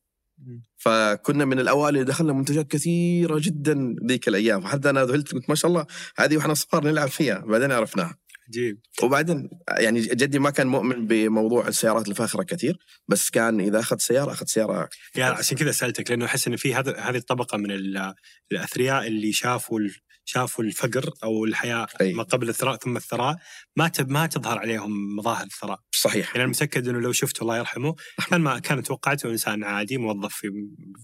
فكنا 0.75 1.46
من 1.46 1.60
الأوائل 1.60 1.96
اللي 1.96 2.06
دخلنا 2.06 2.34
منتجات 2.34 2.68
كثيرة 2.68 3.40
جدا 3.40 3.96
ذيك 4.08 4.28
الأيام. 4.28 4.66
حتى 4.66 4.90
أنا 4.90 5.06
ذهلت 5.06 5.34
قلت 5.34 5.50
ما 5.50 5.56
شاء 5.56 5.72
الله 5.72 5.86
هذه 6.18 6.38
وإحنا 6.38 6.54
صغار 6.54 6.84
نلعب 6.84 7.08
فيها 7.08 7.40
بعدين 7.40 7.72
عرفناها. 7.72 8.16
عجيب 8.53 8.79
وبعدين 9.03 9.50
يعني 9.79 10.01
جدي 10.01 10.39
ما 10.39 10.50
كان 10.50 10.67
مؤمن 10.67 11.07
بموضوع 11.07 11.67
السيارات 11.67 12.07
الفاخره 12.07 12.43
كثير 12.43 12.77
بس 13.07 13.29
كان 13.29 13.60
إذا 13.62 13.79
أخذ 13.79 13.98
سيارة 13.98 14.31
أخذ 14.31 14.45
سيارة 14.45 14.89
يعني 15.15 15.33
عشان 15.36 15.57
كذا 15.57 15.72
سألتك 15.72 16.10
لأنه 16.12 16.25
أحس 16.25 16.48
إن 16.48 16.55
في 16.55 16.75
هذا 16.75 16.98
هذه 17.00 17.17
الطبقة 17.17 17.57
من 17.57 17.72
ال- 17.72 18.13
الأثرياء 18.51 19.07
اللي 19.07 19.33
شافوا 19.33 19.79
شافوا 20.25 20.63
الفقر 20.63 21.10
أو 21.24 21.46
الحياة 21.46 21.88
أي. 22.01 22.13
ما 22.13 22.24
قبل 22.24 22.50
الثراء 22.50 22.75
ثم 22.75 22.98
الثراء 22.98 23.36
ما 23.75 23.92
ما 24.00 24.25
تظهر 24.25 24.60
عليهم 24.60 25.15
مظاهر 25.15 25.46
الثراء 25.46 25.80
صحيح 25.92 26.27
يعني 26.27 26.44
أنا 26.44 26.50
متأكد 26.50 26.88
إنه 26.88 27.00
لو 27.00 27.12
شفته 27.12 27.42
الله 27.42 27.58
يرحمه 27.58 27.96
كان 28.30 28.42
ما 28.42 28.60
كان 28.60 28.84
توقعته 28.84 29.30
إنسان 29.30 29.63
عادي 29.63 29.98
موظف 29.98 30.36
في 30.36 30.51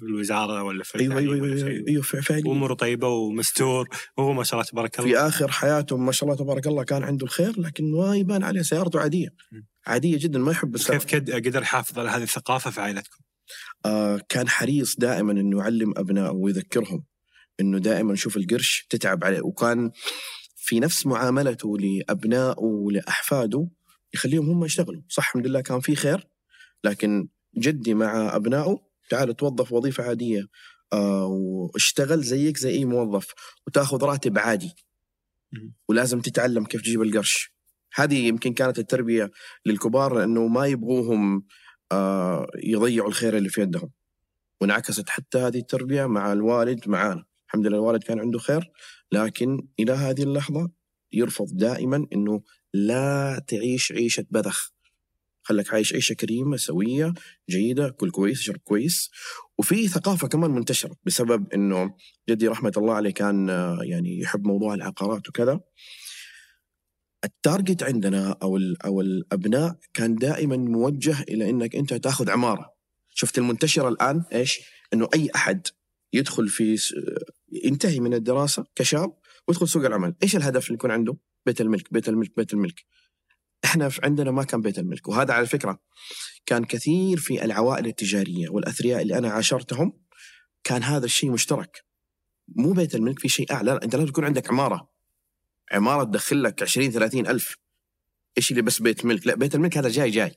الوزارة 0.01 0.63
ولا 0.63 0.83
في 0.83 0.99
أيوه 0.99 1.17
أيوه 1.17 1.41
ولا 1.41 1.67
أيوه. 1.67 1.87
أيوة 1.87 2.03
فعلا 2.03 2.47
وأموره 2.47 2.73
طيبة 2.73 3.07
ومستور 3.07 3.89
وهو 4.17 4.33
ما 4.33 4.43
شاء 4.43 4.59
الله 4.59 4.71
تبارك 4.71 4.99
الله 4.99 5.11
في 5.11 5.17
آخر 5.17 5.51
حياته 5.51 5.97
ما 5.97 6.11
شاء 6.11 6.29
الله 6.29 6.43
تبارك 6.43 6.67
الله 6.67 6.83
كان 6.83 7.03
عنده 7.03 7.25
الخير 7.25 7.59
لكن 7.59 7.91
ما 7.91 8.15
يبان 8.15 8.43
عليه 8.43 8.61
سيارته 8.61 8.99
عادية. 8.99 9.29
عادية 9.87 10.17
جدا 10.17 10.39
ما 10.39 10.51
يحب 10.51 10.75
السيارة. 10.75 10.99
كيف 10.99 11.05
كد 11.05 11.47
قدر 11.47 11.61
يحافظ 11.61 11.99
على 11.99 12.09
هذه 12.09 12.23
الثقافة 12.23 12.71
في 12.71 12.81
عائلتكم؟ 12.81 13.17
آه 13.85 14.21
كان 14.29 14.49
حريص 14.49 14.95
دائما 14.95 15.31
إنه 15.31 15.59
يعلم 15.59 15.93
أبنائه 15.97 16.31
ويذكرهم 16.31 17.03
إنه 17.59 17.79
دائما 17.79 18.15
شوف 18.15 18.37
القرش 18.37 18.87
تتعب 18.89 19.23
عليه. 19.23 19.41
وكان 19.41 19.91
في 20.55 20.79
نفس 20.79 21.05
معاملته 21.05 21.77
لأبنائه 21.77 22.59
ولأحفاده 22.59 23.69
يخليهم 24.13 24.49
هم 24.49 24.65
يشتغلوا. 24.65 25.01
صح 25.09 25.23
الحمد 25.23 25.47
لله 25.47 25.61
كان 25.61 25.79
في 25.79 25.95
خير 25.95 26.27
لكن 26.83 27.27
جدي 27.57 27.93
مع 27.93 28.35
أبنائه 28.35 28.77
تعال 29.09 29.35
توظف 29.35 29.71
وظيفة 29.71 30.03
عادية 30.03 30.47
آه 30.93 31.25
واشتغل 31.25 32.21
زيك 32.23 32.57
زي 32.57 32.69
أي 32.69 32.85
موظف 32.85 33.33
وتأخذ 33.67 34.03
راتب 34.03 34.37
عادي. 34.37 34.75
ولازم 35.89 36.21
تتعلم 36.21 36.65
كيف 36.65 36.81
تجيب 36.81 37.01
القرش. 37.01 37.53
هذه 37.95 38.27
يمكن 38.27 38.53
كانت 38.53 38.79
التربية 38.79 39.31
للكبار 39.65 40.19
لأنه 40.19 40.47
ما 40.47 40.65
يبغوهم 40.65 41.45
آه 41.91 42.47
يضيعوا 42.63 43.07
الخير 43.09 43.37
اللي 43.37 43.49
في 43.49 43.61
يدهم. 43.61 43.91
وانعكست 44.61 45.09
حتى 45.09 45.37
هذه 45.37 45.57
التربية 45.57 46.05
مع 46.05 46.33
الوالد 46.33 46.89
معانا 46.89 47.28
الحمد 47.49 47.67
لله 47.67 47.77
الوالد 47.77 48.03
كان 48.03 48.19
عنده 48.19 48.39
خير 48.39 48.71
لكن 49.11 49.67
إلى 49.79 49.91
هذه 49.91 50.23
اللحظة 50.23 50.71
يرفض 51.13 51.47
دائما 51.51 52.07
إنه 52.13 52.43
لا 52.73 53.45
تعيش 53.47 53.91
عيشة 53.91 54.25
بذخ. 54.31 54.71
خلك 55.41 55.73
عايش 55.73 55.93
عيشة 55.93 56.13
كريمة 56.13 56.57
سوية 56.57 57.13
جيدة 57.49 57.89
كل 57.89 58.11
كويس 58.11 58.39
اشرب 58.39 58.57
كويس. 58.57 59.09
وفي 59.57 59.87
ثقافة 59.87 60.27
كمان 60.27 60.51
منتشرة 60.51 60.95
بسبب 61.05 61.53
إنه 61.53 61.95
جدي 62.29 62.47
رحمة 62.47 62.71
الله 62.77 62.93
عليه 62.93 63.11
كان 63.11 63.47
يعني 63.81 64.19
يحب 64.19 64.45
موضوع 64.45 64.73
العقارات 64.73 65.29
وكذا. 65.29 65.59
التارجت 67.23 67.83
عندنا 67.83 68.37
أو 68.43 68.59
أو 68.85 69.01
الأبناء 69.01 69.79
كان 69.93 70.15
دائما 70.15 70.57
موجه 70.57 71.21
إلى 71.21 71.49
إنك 71.49 71.75
أنت 71.75 71.93
تأخذ 71.93 72.29
عمارة. 72.29 72.73
شفت 73.09 73.37
المنتشرة 73.37 73.89
الآن 73.89 74.23
إيش؟ 74.33 74.59
إنه 74.93 75.09
أي 75.15 75.29
أحد 75.35 75.67
يدخل 76.13 76.47
في 76.47 76.77
ينتهي 77.51 77.99
من 77.99 78.13
الدراسة 78.13 78.65
كشاب 78.75 79.13
ويدخل 79.47 79.67
سوق 79.67 79.85
العمل. 79.85 80.15
إيش 80.23 80.35
الهدف 80.35 80.65
اللي 80.65 80.73
يكون 80.75 80.91
عنده؟ 80.91 81.17
بيت 81.45 81.61
الملك 81.61 81.93
بيت 81.93 82.09
الملك 82.09 82.35
بيت 82.37 82.53
الملك. 82.53 82.85
إحنا 83.65 83.89
عندنا 84.03 84.31
ما 84.31 84.43
كان 84.43 84.61
بيت 84.61 84.79
الملك 84.79 85.07
وهذا 85.07 85.33
على 85.33 85.45
فكرة 85.45 85.79
كان 86.45 86.63
كثير 86.65 87.17
في 87.17 87.45
العوائل 87.45 87.85
التجارية 87.87 88.49
والأثرياء 88.49 89.01
اللي 89.01 89.17
أنا 89.17 89.29
عاشرتهم 89.29 89.93
كان 90.63 90.83
هذا 90.83 91.05
الشيء 91.05 91.31
مشترك. 91.31 91.83
مو 92.47 92.71
بيت 92.73 92.95
الملك 92.95 93.19
في 93.19 93.29
شيء 93.29 93.53
أعلى. 93.53 93.79
أنت 93.83 93.95
لازم 93.95 94.07
يكون 94.07 94.25
عندك 94.25 94.49
عمارة. 94.49 94.89
عمارة 95.71 96.03
تدخل 96.03 96.43
لك 96.43 96.61
20 96.61 96.91
30 96.91 97.27
ألف. 97.27 97.57
إيش 98.37 98.51
اللي 98.51 98.61
بس 98.61 98.81
بيت 98.81 99.05
ملك؟ 99.05 99.27
لا 99.27 99.35
بيت 99.35 99.55
الملك 99.55 99.77
هذا 99.77 99.89
جاي 99.89 100.09
جاي. 100.09 100.35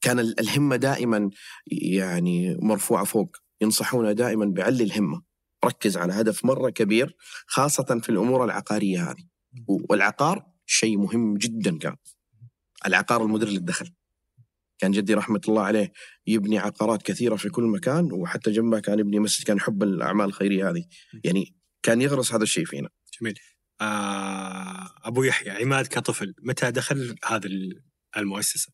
كان 0.00 0.18
ال- 0.18 0.40
الهمة 0.40 0.76
دائما 0.76 1.30
يعني 1.66 2.56
مرفوعة 2.62 3.04
فوق. 3.04 3.36
ينصحونا 3.60 4.12
دائما 4.12 4.44
بعلي 4.46 4.84
الهمة. 4.84 5.22
ركز 5.66 5.96
على 5.96 6.12
هدف 6.12 6.44
مرة 6.44 6.70
كبير 6.70 7.16
خاصة 7.46 8.00
في 8.02 8.08
الأمور 8.08 8.44
العقارية 8.44 9.10
هذه. 9.10 9.24
والعقار 9.68 10.46
شيء 10.66 10.98
مهم 10.98 11.36
جدا 11.36 11.78
كان. 11.78 11.96
العقار 12.86 13.22
المدر 13.24 13.48
للدخل. 13.48 13.90
كان 14.78 14.90
جدي 14.90 15.14
رحمة 15.14 15.40
الله 15.48 15.62
عليه 15.62 15.92
يبني 16.26 16.58
عقارات 16.58 17.02
كثيرة 17.02 17.36
في 17.36 17.48
كل 17.48 17.62
مكان 17.64 18.12
وحتى 18.12 18.50
جنبه 18.50 18.80
كان 18.80 18.98
يبني 18.98 19.18
مسجد 19.18 19.46
كان 19.46 19.56
يحب 19.56 19.82
الأعمال 19.82 20.26
الخيرية 20.26 20.70
هذه. 20.70 20.84
يعني 21.24 21.56
كان 21.82 22.02
يغرس 22.02 22.32
هذا 22.34 22.42
الشيء 22.42 22.64
فينا. 22.64 22.88
جميل. 23.20 23.38
آه 23.80 24.90
أبو 25.04 25.22
يحيى 25.22 25.50
عماد 25.50 25.86
كطفل 25.86 26.34
متى 26.42 26.70
دخل 26.70 27.14
هذا 27.24 27.46
ال- 27.46 27.82
المؤسسة؟ 28.16 28.72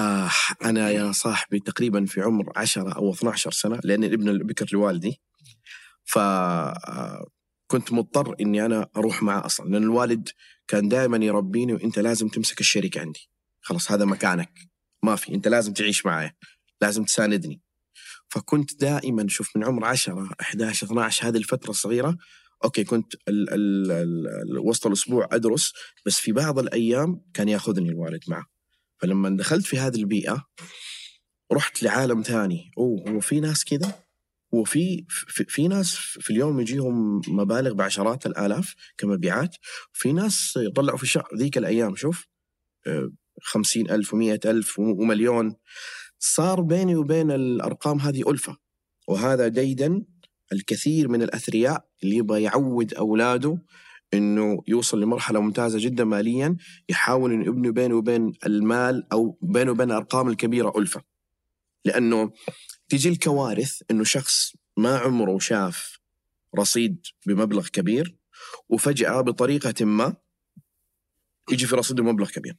آه 0.00 0.30
أنا 0.64 0.90
يا 0.90 1.12
صاحبي 1.12 1.60
تقريبا 1.60 2.04
في 2.04 2.20
عمر 2.20 2.52
10 2.56 2.92
أو 2.96 3.12
12 3.12 3.50
سنة 3.50 3.80
لأن 3.84 4.04
الابن 4.04 4.28
البكر 4.28 4.66
لوالدي 4.72 5.20
فكنت 6.12 7.92
مضطر 7.92 8.36
إني 8.40 8.66
أنا 8.66 8.88
أروح 8.96 9.22
معه 9.22 9.46
أصلا 9.46 9.68
لأن 9.68 9.82
الوالد 9.82 10.28
كان 10.68 10.88
دائما 10.88 11.24
يربيني 11.24 11.72
وأنت 11.72 11.98
لازم 11.98 12.28
تمسك 12.28 12.60
الشركة 12.60 13.00
عندي. 13.00 13.28
خلاص 13.60 13.92
هذا 13.92 14.04
مكانك. 14.04 14.52
ما 15.02 15.16
في 15.16 15.34
أنت 15.34 15.48
لازم 15.48 15.72
تعيش 15.72 16.06
معي 16.06 16.36
لازم 16.80 17.04
تساندني. 17.04 17.60
فكنت 18.28 18.80
دائما 18.80 19.28
شوف 19.28 19.56
من 19.56 19.64
عمر 19.64 19.84
10 19.84 20.28
11 20.40 20.86
12 20.86 21.28
هذه 21.28 21.36
الفترة 21.36 21.70
الصغيرة 21.70 22.16
أوكي 22.64 22.84
كنت 22.84 23.14
ال 23.28 23.54
ال 23.54 23.90
ال 24.50 24.58
وسط 24.58 24.86
الأسبوع 24.86 25.28
أدرس 25.32 25.72
بس 26.06 26.20
في 26.20 26.32
بعض 26.32 26.58
الأيام 26.58 27.22
كان 27.34 27.48
يأخذني 27.48 27.88
الوالد 27.88 28.20
معه. 28.28 28.46
فلما 28.98 29.36
دخلت 29.36 29.66
في 29.66 29.78
هذه 29.78 29.96
البيئة 29.96 30.46
رحت 31.52 31.82
لعالم 31.82 32.22
ثاني. 32.22 32.70
أوه 32.78 33.10
هو 33.10 33.20
في 33.20 33.40
ناس 33.40 33.64
كذا؟ 33.64 34.01
وفي 34.52 35.04
في, 35.08 35.44
في 35.44 35.68
ناس 35.68 35.94
في 35.94 36.30
اليوم 36.30 36.60
يجيهم 36.60 37.20
مبالغ 37.28 37.72
بعشرات 37.72 38.26
الآلاف 38.26 38.74
كمبيعات 38.98 39.56
وفي 39.94 40.12
ناس 40.12 40.54
يطلعوا 40.56 40.96
في 40.96 41.02
الشهر 41.02 41.28
ذيك 41.36 41.58
الأيام 41.58 41.96
شوف 41.96 42.26
آه، 42.86 43.12
خمسين 43.42 43.90
ألف 43.90 44.14
ومية 44.14 44.40
ألف 44.44 44.78
ومليون 44.78 45.54
صار 46.18 46.60
بيني 46.60 46.96
وبين 46.96 47.30
الأرقام 47.30 47.98
هذه 47.98 48.30
ألفة 48.30 48.56
وهذا 49.08 49.48
ديدا 49.48 50.04
الكثير 50.52 51.08
من 51.08 51.22
الأثرياء 51.22 51.88
اللي 52.02 52.16
يبغى 52.16 52.42
يعود 52.42 52.94
أولاده 52.94 53.58
إنه 54.14 54.62
يوصل 54.68 55.00
لمرحلة 55.00 55.40
ممتازة 55.40 55.78
جدا 55.78 56.04
ماليا 56.04 56.56
يحاول 56.88 57.32
إنه 57.32 57.46
يبني 57.46 57.70
بينه 57.70 57.94
وبين 57.94 58.32
المال 58.46 59.12
أو 59.12 59.38
بينه 59.42 59.70
وبين 59.70 59.90
الأرقام 59.90 60.28
الكبيرة 60.28 60.72
ألفة. 60.78 61.02
لأنه 61.84 62.32
تجي 62.92 63.08
الكوارث 63.08 63.82
إنه 63.90 64.04
شخص 64.04 64.56
ما 64.76 64.98
عمره 64.98 65.38
شاف 65.38 65.98
رصيد 66.58 67.06
بمبلغ 67.26 67.68
كبير 67.68 68.16
وفجأة 68.68 69.20
بطريقة 69.20 69.84
ما 69.84 70.16
يجي 71.52 71.66
في 71.66 71.76
رصيده 71.76 72.04
مبلغ 72.04 72.30
كبير. 72.30 72.56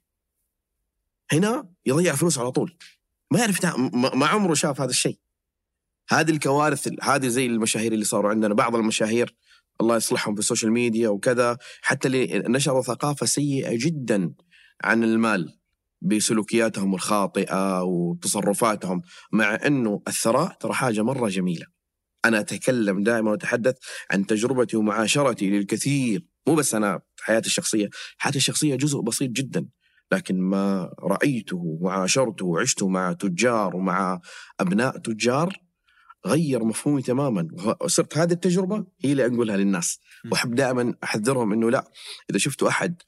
هنا 1.31 1.73
يضيع 1.85 2.15
فلوس 2.15 2.37
على 2.37 2.51
طول. 2.51 2.77
ما 3.31 3.39
يعرف 3.39 3.65
ما 4.15 4.27
عمره 4.27 4.53
شاف 4.53 4.81
هذا 4.81 4.89
الشيء. 4.89 5.19
هذه 6.09 6.31
الكوارث 6.31 6.89
هذه 7.01 7.27
زي 7.27 7.45
المشاهير 7.45 7.93
اللي 7.93 8.05
صاروا 8.05 8.29
عندنا 8.29 8.53
بعض 8.53 8.75
المشاهير 8.75 9.35
الله 9.81 9.95
يصلحهم 9.95 10.35
في 10.35 10.39
السوشيال 10.39 10.71
ميديا 10.71 11.09
وكذا 11.09 11.57
حتى 11.81 12.07
اللي 12.07 12.43
نشروا 12.47 12.81
ثقافة 12.81 13.25
سيئة 13.25 13.77
جدا 13.77 14.33
عن 14.83 15.03
المال 15.03 15.59
بسلوكياتهم 16.03 16.95
الخاطئة 16.95 17.83
وتصرفاتهم 17.83 19.01
مع 19.31 19.59
أنه 19.65 20.01
الثراء 20.07 20.57
ترى 20.59 20.73
حاجة 20.73 21.01
مرة 21.01 21.29
جميلة. 21.29 21.65
أنا 22.25 22.39
أتكلم 22.39 23.03
دائما 23.03 23.31
وأتحدث 23.31 23.75
عن 24.11 24.25
تجربتي 24.25 24.77
ومعاشرتي 24.77 25.49
للكثير 25.49 26.25
مو 26.47 26.55
بس 26.55 26.75
أنا 26.75 27.01
حياتي 27.21 27.47
الشخصية. 27.47 27.89
حياتي 28.17 28.37
الشخصية 28.37 28.75
جزء 28.75 29.01
بسيط 29.01 29.31
جدا 29.31 29.67
لكن 30.11 30.41
ما 30.41 30.89
رأيته 30.99 31.57
وعاشرته 31.81 32.45
وعشته 32.45 32.87
مع 32.87 33.13
تجار 33.13 33.75
ومع 33.75 34.21
أبناء 34.59 34.97
تجار 34.97 35.57
غير 36.25 36.63
مفهومي 36.63 37.01
تماما. 37.01 37.47
وصرت 37.81 38.17
هذه 38.17 38.33
التجربة 38.33 38.85
هي 39.01 39.11
اللي 39.11 39.25
أقولها 39.25 39.57
للناس. 39.57 39.99
وأحب 40.31 40.55
دائما 40.55 40.93
أحذرهم 41.03 41.53
إنه 41.53 41.71
لا 41.71 41.91
إذا 42.29 42.37
شفتوا 42.39 42.67
أحد 42.67 43.01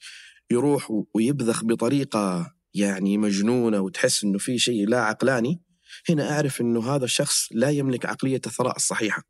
يروح 0.51 0.91
ويبذخ 1.13 1.63
بطريقة 1.63 2.54
يعني 2.75 3.17
مجنونة 3.17 3.79
وتحس 3.79 4.23
إنه 4.23 4.37
في 4.37 4.59
شيء 4.59 4.87
لا 4.89 5.01
عقلاني 5.03 5.61
هنا 6.09 6.31
أعرف 6.31 6.61
إنه 6.61 6.95
هذا 6.95 7.05
الشخص 7.05 7.47
لا 7.51 7.69
يملك 7.69 8.05
عقلية 8.05 8.41
الثراء 8.47 8.75
الصحيحة. 8.75 9.23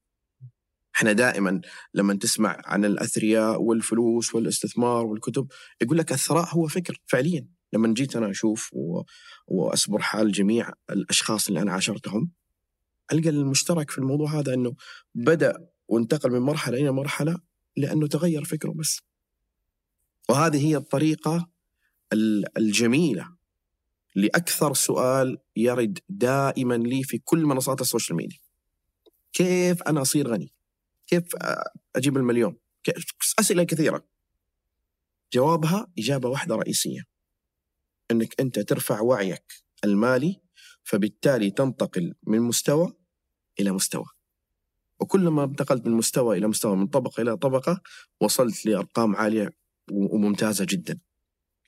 إحنا 0.96 1.12
دائما 1.12 1.62
لما 1.94 2.14
تسمع 2.14 2.62
عن 2.66 2.86
الأثرياء 2.86 3.62
والفلوس 3.62 4.36
والاستثمار 4.36 5.06
والكتب 5.06 5.48
يقول 5.82 5.98
لك 5.98 6.12
الثراء 6.12 6.50
هو 6.50 6.68
فكر 6.68 7.02
فعليا 7.06 7.48
لما 7.74 7.94
جيت 7.94 8.16
أنا 8.16 8.32
أشوف 8.32 8.70
و... 8.74 9.02
واسبر 9.48 10.00
حال 10.00 10.32
جميع 10.32 10.72
الأشخاص 10.90 11.48
اللي 11.48 11.62
أنا 11.62 11.72
عاشرتهم 11.72 12.32
ألقى 13.14 13.30
المشترك 13.30 13.92
في 13.92 13.98
الموضوع 13.98 14.40
هذا 14.40 14.54
إنه 14.54 14.76
بدأ 15.16 15.68
وانتقل 15.88 16.32
من 16.32 16.40
مرحلة 16.40 16.78
إلى 16.78 16.92
مرحلة 16.92 17.38
لأنه 17.78 18.08
تغير 18.08 18.44
فكره 18.44 18.72
بس 18.72 19.00
وهذه 20.30 20.68
هي 20.68 20.76
الطريقة 20.76 21.36
ال- 21.36 21.55
الجميلة 22.58 23.36
لأكثر 24.16 24.74
سؤال 24.74 25.38
يرد 25.56 26.00
دائما 26.10 26.74
لي 26.74 27.04
في 27.04 27.18
كل 27.18 27.46
منصات 27.46 27.82
ال 27.82 27.87
social 27.87 28.18
media. 28.18 28.40
كيف 29.34 29.84
أنا 29.84 30.02
أصير 30.02 30.28
غني؟ 30.28 30.54
كيف 31.08 31.24
أجيب 31.96 32.18
المليون؟ 32.18 32.58
أسئلة 33.40 33.64
كثيرة. 33.64 34.06
جوابها 35.34 35.88
إجابة 36.00 36.30
واحدة 36.30 36.56
رئيسية. 36.56 37.02
إنك 38.12 38.42
أنت 38.42 38.60
ترفع 38.60 39.02
وعيك 39.02 39.54
المالي 39.84 40.42
فبالتالي 40.84 41.52
تنتقل 41.52 42.16
من 42.24 42.40
مستوى 42.40 42.94
إلى 43.60 43.72
مستوى. 43.72 44.06
وكلما 45.00 45.44
انتقلت 45.44 45.88
من 45.88 45.94
مستوى 45.94 46.38
إلى 46.38 46.48
مستوى 46.48 46.76
من 46.76 46.88
طبقة 46.88 47.22
إلى 47.22 47.38
طبقة 47.38 47.82
وصلت 48.22 48.66
لأرقام 48.66 49.16
عالية 49.16 49.50
وممتازة 49.92 50.66
جدا. 50.70 51.00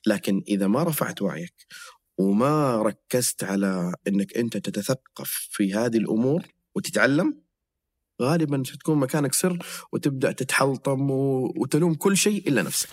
لكن 0.06 0.42
إذا 0.48 0.66
ما 0.66 0.82
رفعت 0.82 1.22
وعيك 1.22 1.66
وما 2.18 2.76
ركزت 2.82 3.44
على 3.44 3.94
إنك 4.08 4.36
أنت 4.36 4.56
تتثقف 4.56 5.48
في 5.50 5.74
هذه 5.74 5.96
الأمور 5.96 6.42
وتتعلم 6.74 7.40
غالبا 8.22 8.62
ستكون 8.66 8.98
مكانك 8.98 9.34
سر 9.34 9.58
وتبدأ 9.92 10.32
تتحلطم 10.32 11.10
وتلوم 11.10 11.94
كل 11.94 12.16
شيء 12.16 12.48
إلا 12.48 12.62
نفسك. 12.62 12.88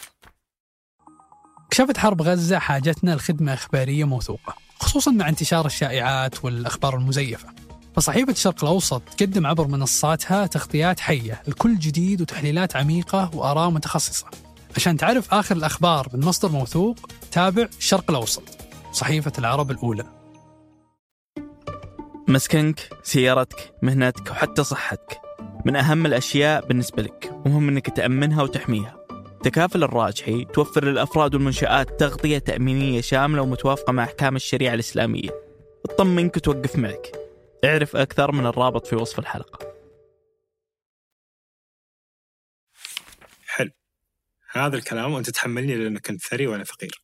كشفت 1.72 1.98
حرب 1.98 2.22
غزة 2.22 2.60
حاجتنا 2.60 3.16
لخدمة 3.16 3.54
إخبارية 3.54 4.04
موثوقة 4.04 4.56
خصوصا 4.80 5.12
مع 5.12 5.30
انتشار 5.30 5.66
الشائعات 5.66 6.46
والأخبار 6.46 6.98
المزيفة. 6.98 7.50
فصحيفة 7.96 8.32
الشرق 8.32 8.64
الأوسط 8.64 9.02
تقدم 9.02 9.46
عبر 9.46 9.68
منصاتها 9.68 10.48
تغطيات 10.48 11.00
حية 11.00 11.42
لكل 11.48 11.80
جديد 11.80 12.22
وتحليلات 12.22 12.76
عميقة 12.76 13.36
وآراء 13.36 13.70
متخصصة. 13.70 14.45
عشان 14.76 14.98
تعرف 14.98 15.34
آخر 15.34 15.56
الأخبار 15.56 16.08
من 16.14 16.26
مصدر 16.26 16.50
موثوق 16.50 16.96
تابع 17.32 17.68
الشرق 17.78 18.10
الأوسط 18.10 18.44
صحيفة 18.92 19.32
العرب 19.40 19.72
الأولى. 19.72 20.06
مسكنك 22.28 22.90
سيارتك 23.04 23.74
مهنتك 23.82 24.32
وحتى 24.32 24.64
صحتك. 24.64 25.22
من 25.66 25.76
أهم 25.76 26.06
الأشياء 26.06 26.68
بالنسبة 26.68 27.04
لك 27.04 27.32
ومهم 27.46 27.70
أنك 27.70 27.90
تأمنها 27.90 28.44
وتحميها. 28.44 28.98
تكافل 29.44 29.84
الراجحي 29.84 30.46
توفر 30.46 30.86
للأفراد 30.86 31.36
والمنشآت 31.36 32.00
تغطية 32.00 32.38
تأمينية 32.38 33.02
شاملة 33.02 33.42
ومتوافقة 33.42 33.92
مع 33.92 34.04
أحكام 34.04 34.36
الشريعة 34.36 34.74
الإسلامية. 34.74 35.30
تطمنك 35.84 36.38
وتوقف 36.38 36.76
معك. 36.76 37.12
اعرف 37.66 37.96
أكثر 37.96 38.32
من 38.32 38.46
الرابط 38.46 38.88
في 38.88 38.96
وصف 38.96 39.20
الحلقة. 39.20 39.65
هذا 44.56 44.76
الكلام 44.76 45.14
وأنت 45.14 45.30
تحملني 45.30 45.76
لأنك 45.76 46.08
كنت 46.08 46.22
ثري 46.22 46.48
وأنا 46.48 46.64
فقير. 46.64 47.02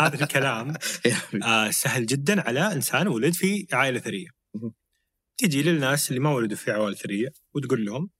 هذا 0.00 0.24
الكلام 0.24 0.74
آه 1.44 1.70
سهل 1.70 2.06
جدا 2.06 2.40
على 2.40 2.72
إنسان 2.72 3.08
ولد 3.08 3.34
في 3.34 3.66
عائلة 3.72 3.98
ثرية. 3.98 4.28
تجي 5.36 5.62
للناس 5.62 6.08
اللي 6.08 6.20
ما 6.20 6.30
ولدوا 6.30 6.56
في 6.56 6.70
عوائل 6.70 6.96
ثرية 6.96 7.32
وتقول 7.54 7.84
لهم 7.84 8.10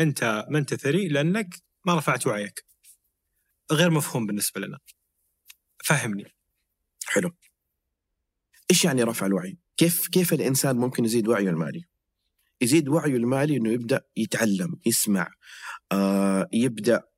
أنت 0.00 0.46
ما 0.50 0.58
أنت 0.58 0.74
ثري 0.74 1.08
لأنك 1.08 1.54
ما 1.84 1.94
رفعت 1.94 2.26
وعيك. 2.26 2.64
غير 3.72 3.90
مفهوم 3.90 4.26
بالنسبة 4.26 4.60
لنا. 4.60 4.78
فهمني. 5.84 6.34
حلو. 7.06 7.30
إيش 8.70 8.84
يعني 8.84 9.02
رفع 9.02 9.26
الوعي؟ 9.26 9.58
كيف 9.76 10.08
كيف 10.08 10.32
الإنسان 10.32 10.76
ممكن 10.76 11.04
يزيد 11.04 11.28
وعيه 11.28 11.50
المالي؟ 11.50 11.84
يزيد 12.60 12.88
وعيه 12.88 13.16
المالي 13.16 13.56
إنه 13.56 13.72
يبدأ 13.72 14.00
يتعلم، 14.16 14.80
يسمع، 14.86 15.32
آه 15.92 16.48
يبدأ 16.52 17.09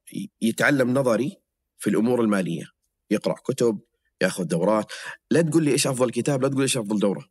يتعلم 0.43 0.99
نظري 0.99 1.37
في 1.79 1.91
الأمور 1.91 2.21
المالية، 2.21 2.65
يقرأ 3.11 3.35
كتب، 3.35 3.81
يأخذ 4.21 4.45
دورات، 4.45 4.93
لا 5.31 5.43
تقول 5.43 5.65
لي 5.65 5.73
إيش 5.73 5.87
أفضل 5.87 6.11
كتاب، 6.11 6.43
لا 6.43 6.49
تقول 6.49 6.61
لي 6.61 6.63
إيش 6.63 6.77
أفضل 6.77 6.99
دورة. 6.99 7.29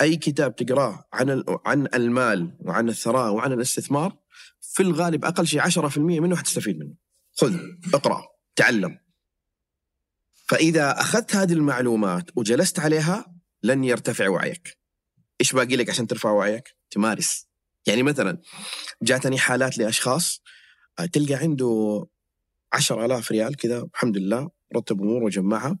أي 0.00 0.16
كتاب 0.16 0.56
تقرأه 0.56 1.04
عن 1.12 1.44
عن 1.66 1.88
المال 1.94 2.56
وعن 2.60 2.88
الثراء 2.88 3.32
وعن 3.32 3.52
الاستثمار 3.52 4.18
في 4.60 4.82
الغالب 4.82 5.24
أقل 5.24 5.46
شيء 5.46 5.60
10% 5.60 6.20
منه 6.20 6.36
حتستفيد 6.36 6.78
منه. 6.78 6.94
خذ 7.32 7.56
اقرأ، 7.94 8.26
تعلم. 8.56 8.98
فإذا 10.48 11.00
أخذت 11.00 11.36
هذه 11.36 11.52
المعلومات 11.52 12.30
وجلست 12.36 12.78
عليها 12.78 13.34
لن 13.62 13.84
يرتفع 13.84 14.28
وعيك. 14.28 14.78
إيش 15.40 15.52
باقي 15.52 15.76
لك 15.76 15.90
عشان 15.90 16.06
ترفع 16.06 16.30
وعيك؟ 16.30 16.76
تمارس. 16.90 17.48
يعني 17.86 18.02
مثلا 18.02 18.42
جاتني 19.02 19.38
حالات 19.38 19.78
لأشخاص 19.78 20.42
تلقى 21.06 21.34
عنده 21.34 22.06
عشر 22.72 23.04
آلاف 23.04 23.32
ريال 23.32 23.56
كذا 23.56 23.88
الحمد 23.94 24.16
لله 24.16 24.50
رتب 24.76 25.02
اموره 25.02 25.24
وجمعها. 25.24 25.78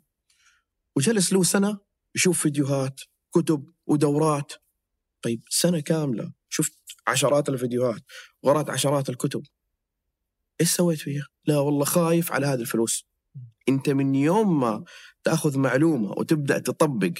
وجلس 0.96 1.32
له 1.32 1.42
سنة 1.42 1.78
يشوف 2.14 2.42
فيديوهات 2.42 3.00
كتب 3.34 3.70
ودورات. 3.86 4.52
طيب 5.22 5.42
سنة 5.48 5.80
كاملة 5.80 6.32
شفت 6.48 6.72
عشرات 7.06 7.48
الفيديوهات 7.48 8.02
وقرات 8.42 8.70
عشرات 8.70 9.08
الكتب. 9.08 9.42
إيش 10.60 10.70
سويت 10.70 10.98
فيها؟ 10.98 11.26
لا 11.44 11.58
والله 11.58 11.84
خايف 11.84 12.32
على 12.32 12.46
هذه 12.46 12.60
الفلوس. 12.60 13.06
أنت 13.68 13.90
من 13.90 14.14
يوم 14.14 14.60
ما 14.60 14.84
تأخذ 15.24 15.58
معلومة 15.58 16.10
وتبدأ 16.10 16.58
تطبق 16.58 17.12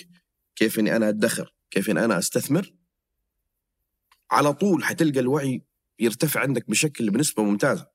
كيف 0.57 0.79
إني 0.79 0.97
أنا 0.97 1.09
أدخر 1.09 1.55
كيف 1.71 1.91
إني 1.91 2.05
أنا 2.05 2.19
أستثمر 2.19 2.75
على 4.31 4.53
طول 4.53 4.85
حتلقى 4.85 5.21
الوعي 5.21 5.63
يرتفع 5.99 6.41
عندك 6.41 6.71
بشكل 6.71 7.11
بنسبة 7.11 7.43
ممتازة. 7.43 7.87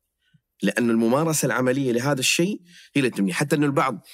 لأن 0.61 0.89
الممارسة 0.89 1.45
العملية 1.45 1.91
لهذا 1.91 2.19
الشيء 2.19 2.61
هي 2.95 2.99
اللي 2.99 3.09
تبني. 3.09 3.33
حتى 3.33 3.55
أن 3.55 3.63
البعض 3.63 4.05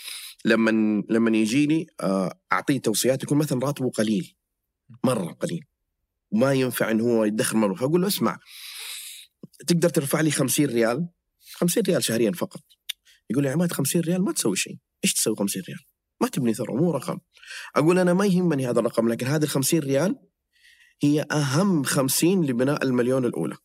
لما 0.46 0.72
لما 1.10 1.38
يجيني 1.38 1.88
آه، 2.02 2.40
أعطيه 2.52 2.80
توصيات 2.80 3.24
يكون 3.24 3.38
مثلا 3.38 3.60
راتبه 3.60 3.90
قليل. 3.90 4.36
مرة 5.04 5.32
قليل. 5.32 5.66
وما 6.32 6.54
ينفع 6.54 6.92
أن 6.92 7.02
هو 7.02 7.24
يدخر 7.24 7.58
مبلغ. 7.58 7.76
فأقول 7.76 8.02
له 8.02 8.08
اسمع 8.08 8.40
تقدر 9.68 9.90
ترفع 9.90 10.22
لي 10.22 10.32
50 10.32 10.66
ريال؟ 10.66 11.08
50 11.54 11.84
ريال 11.84 12.04
شهريا 12.04 12.32
فقط. 12.32 12.62
يقول 13.30 13.44
لي 13.44 13.50
عماد 13.50 13.72
50 13.72 14.02
ريال 14.02 14.24
ما 14.24 14.32
تسوي 14.32 14.56
شيء. 14.56 14.78
إيش 15.04 15.14
تسوي 15.14 15.36
50 15.36 15.64
ريال؟ 15.68 15.80
ما 16.22 16.28
تبني 16.28 16.54
ثروة 16.54 16.82
مو 16.82 16.92
رقم. 16.92 17.20
أقول 17.76 18.00
أنا 18.00 18.14
ما 18.14 18.26
يهمني 18.26 18.70
هذا 18.70 18.80
الرقم 18.80 19.10
لكن 19.10 19.28
هذه 19.28 19.44
ال 19.44 19.50
50 19.50 19.80
ريال 19.80 20.16
هي 21.04 21.26
أهم 21.32 21.84
50 21.84 22.46
لبناء 22.46 22.84
المليون 22.84 23.26
الأولى. 23.26 23.58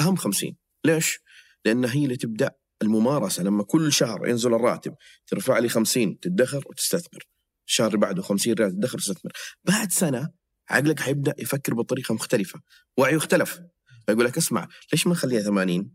أهم 0.00 0.16
50 0.16 0.56
ليش؟ 0.84 1.20
لأن 1.64 1.84
هي 1.84 2.04
اللي 2.04 2.16
تبدأ 2.16 2.50
الممارسة. 2.82 3.42
لما 3.42 3.64
كل 3.64 3.92
شهر 3.92 4.28
ينزل 4.28 4.54
الراتب 4.54 4.94
ترفع 5.26 5.58
لي 5.58 5.68
50 5.68 6.20
تدخر 6.20 6.62
وتستثمر. 6.66 7.26
الشهر 7.68 7.86
اللي 7.86 7.98
بعده 7.98 8.22
50 8.22 8.54
ريال 8.54 8.72
تدخر 8.72 8.96
وتستثمر. 8.96 9.32
بعد 9.64 9.92
سنة 9.92 10.28
عقلك 10.70 11.00
حيبدأ 11.00 11.34
يفكر 11.38 11.74
بطريقة 11.74 12.14
مختلفة. 12.14 12.60
وعيه 12.96 13.16
اختلف 13.16 13.60
فيقول 14.06 14.24
لك 14.24 14.36
اسمع 14.36 14.68
ليش 14.92 15.06
ما 15.06 15.12
نخليها 15.12 15.42
80 15.42 15.90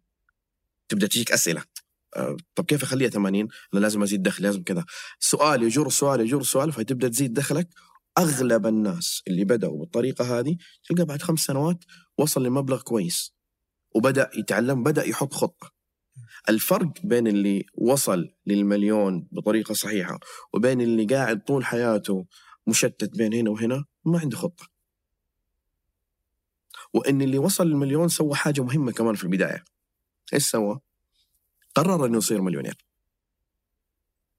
تبدأ 0.90 1.08
تجيك 1.08 1.32
أسئلة. 1.32 1.64
آه، 2.16 2.38
طب 2.56 2.66
كيف 2.66 2.84
أخليها 2.84 3.10
80 3.10 3.48
أنا 3.74 3.80
لازم 3.80 4.04
أزيد 4.04 4.24
دخل 4.24 4.44
لازم 4.44 4.64
كذا. 4.64 4.86
سؤال 5.20 5.64
يجر 5.64 5.90
سؤال 5.90 6.22
يجر 6.22 6.44
سؤال 6.44 6.72
فتبدأ 6.72 7.08
تزيد 7.08 7.34
دخلك. 7.34 7.70
أغلب 8.18 8.68
الناس 8.68 9.22
اللي 9.28 9.46
بدأوا 9.46 9.80
بالطريقة 9.80 10.40
هذه 10.40 10.58
تلقى 10.84 11.06
بعد 11.06 11.22
خمس 11.22 11.40
سنوات 11.40 11.84
وصل 12.18 12.46
لمبلغ 12.46 12.82
كويس. 12.82 13.37
وبدأ 13.96 14.30
يتعلم 14.38 14.84
بدأ 14.84 15.06
يحط 15.06 15.34
خطة 15.34 15.72
الفرق 16.50 16.92
بين 17.04 17.28
اللي 17.28 17.66
وصل 17.74 18.34
للمليون 18.46 19.28
بطريقة 19.32 19.74
صحيحة 19.74 20.20
وبين 20.54 20.82
اللي 20.82 21.06
قاعد 21.06 21.44
طول 21.44 21.66
حياته 21.66 22.26
مشتت 22.68 23.18
بين 23.18 23.34
هنا 23.34 23.50
وهنا 23.50 23.86
ما 24.06 24.20
عنده 24.20 24.38
خطة 24.38 24.68
وإن 26.94 27.22
اللي 27.22 27.38
وصل 27.38 27.68
للمليون 27.68 28.08
سوى 28.08 28.36
حاجة 28.36 28.62
مهمة 28.62 28.92
كمان 28.92 29.16
في 29.16 29.24
البداية 29.24 29.64
إيش 30.34 30.50
سوى؟ 30.50 30.80
قرر 31.76 32.06
إنه 32.06 32.18
يصير 32.18 32.42
مليونير 32.42 32.86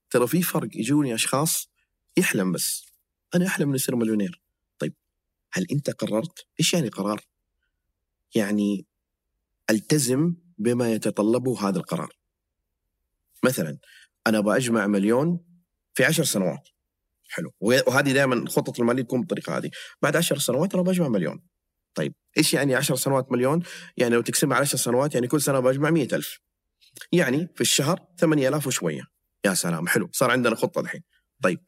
ترى 0.09 0.27
في 0.27 0.41
فرق 0.41 0.69
يجوني 0.75 1.15
أشخاص 1.15 1.69
يحلم 2.17 2.51
بس 2.51 2.85
أنا 3.35 3.47
أحلم 3.47 3.67
اني 3.67 3.75
اصير 3.75 3.95
مليونير 3.95 4.41
طيب 4.79 4.93
هل 5.51 5.67
أنت 5.71 5.89
قررت؟ 5.89 6.47
إيش 6.59 6.73
يعني 6.73 6.89
قرار؟ 6.89 7.21
يعني 8.35 8.85
ألتزم 9.69 10.35
بما 10.57 10.91
يتطلبه 10.91 11.69
هذا 11.69 11.77
القرار. 11.77 12.19
مثلا 13.43 13.77
أنا 14.27 14.37
أبغى 14.37 14.57
أجمع 14.57 14.87
مليون 14.87 15.39
في 15.93 16.05
عشر 16.05 16.23
سنوات. 16.23 16.69
حلو. 17.29 17.53
وهذه 17.59 18.11
دائما 18.11 18.49
خطط 18.49 18.79
المالية 18.79 19.03
تكون 19.03 19.19
بالطريقة 19.19 19.57
هذه. 19.57 19.71
بعد 20.01 20.15
عشر 20.15 20.37
سنوات 20.37 20.73
أنا 20.73 20.83
بجمع 20.83 21.07
مليون. 21.07 21.43
طيب 21.93 22.13
إيش 22.37 22.53
يعني 22.53 22.75
عشر 22.75 22.95
سنوات 22.95 23.31
مليون؟ 23.31 23.63
يعني 23.97 24.15
لو 24.15 24.21
تقسمها 24.21 24.55
على 24.55 24.61
عشر 24.61 24.77
سنوات 24.77 25.13
يعني 25.13 25.27
كل 25.27 25.41
سنة 25.41 25.59
بجمع 25.59 25.89
مئة 25.89 26.15
ألف. 26.15 26.39
يعني 27.11 27.47
في 27.55 27.61
الشهر 27.61 28.07
8000 28.19 28.67
وشوية. 28.67 29.03
يا 29.45 29.53
سلام. 29.53 29.87
حلو. 29.87 30.09
صار 30.13 30.31
عندنا 30.31 30.55
خطة 30.55 30.81
الحين. 30.81 31.01
طيب. 31.43 31.59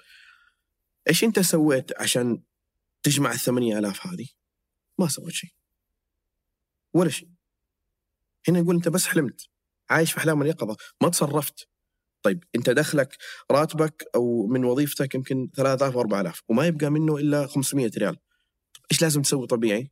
إيش 1.10 1.24
أنت 1.24 1.40
سويت 1.40 2.02
عشان 2.02 2.44
تجمع 3.04 3.32
ال 3.32 3.40
8000 3.40 4.08
هذه؟ 4.08 4.28
ما 5.00 5.08
سويت 5.08 5.34
شيء. 5.34 5.50
ولا 6.94 7.10
شيء. 7.10 7.30
هنا 8.48 8.60
يقول 8.60 8.76
أنت 8.76 8.88
بس 8.88 9.06
حلمت 9.06 9.48
عايش 9.90 10.12
في 10.12 10.18
أحلام 10.18 10.42
اليقظة 10.42 10.78
ما 11.02 11.10
تصرفت. 11.10 11.68
طيب 12.24 12.44
أنت 12.56 12.70
دخلك 12.70 13.18
راتبك 13.52 14.04
أو 14.16 14.48
من 14.48 14.66
وظيفتك 14.66 15.16
يمكن 15.16 15.50
3000 15.56 15.98
و4000 15.98 16.42
وما 16.50 16.66
يبقى 16.68 16.90
منه 16.90 17.18
إلا 17.18 17.48
500 17.48 17.92
ريال. 17.98 18.18
إيش 18.92 19.02
لازم 19.02 19.22
تسوي 19.22 19.48
طبيعي؟ 19.48 19.92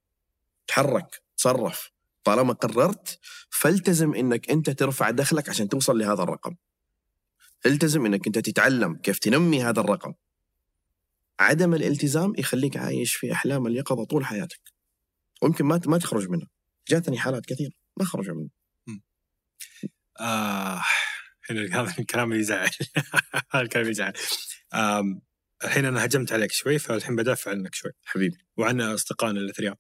تحرك 0.68 1.22
تصرف. 1.38 1.92
طالما 2.24 2.54
قررت 2.54 3.20
فالتزم 3.50 4.14
إنك 4.14 4.50
أنت 4.50 4.70
ترفع 4.70 5.10
دخلك 5.10 5.50
عشان 5.50 5.70
توصل 5.70 6.00
لهذا 6.00 6.24
الرقم. 6.24 6.56
التزم 7.66 8.06
إنك 8.06 8.28
أنت 8.28 8.40
تتعلم 8.40 8.96
كيف 8.96 9.20
تنمي 9.20 9.64
هذا 9.64 9.80
الرقم. 9.80 10.14
عدم 11.40 11.74
الالتزام 11.74 12.34
يخليك 12.38 12.78
عايش 12.78 13.16
في 13.16 13.32
أحلام 13.32 13.68
اليقظة 13.68 14.06
طول 14.06 14.26
حياتك. 14.26 14.62
ويمكن 15.42 15.66
ما 15.66 15.82
ما 15.86 15.98
تخرج 15.98 16.30
منها. 16.30 16.48
جاتني 16.88 17.18
حالات 17.18 17.46
كثيرة. 17.46 17.72
ما 18.00 18.06
خرجوا 18.06 18.36
منها 18.36 18.50
آه 20.20 20.84
هنا 21.50 21.62
هذا 21.82 21.94
الكلام 22.00 22.34
يزعل. 22.34 22.70
هذا 23.52 23.64
الكلام 23.64 23.88
يزعل. 23.90 24.14
آم، 24.74 25.22
الحين 25.64 25.86
أنا 25.86 26.06
هجمت 26.06 26.32
عليك 26.34 26.52
شوي 26.52 26.80
فالحين 26.80 27.16
بدافع 27.16 27.52
عنك 27.52 27.76
شوي. 27.76 27.92
حبيبي. 28.06 28.38
وعن 28.58 28.82
أصدقائنا 28.82 29.40
الأثرياء. 29.40 29.76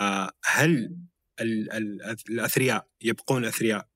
آه 0.00 0.30
هل 0.44 0.96
ال- 1.40 1.72
ال- 1.72 2.16
الأثرياء 2.30 2.88
يبقون 3.00 3.44
أثرياء 3.44 3.88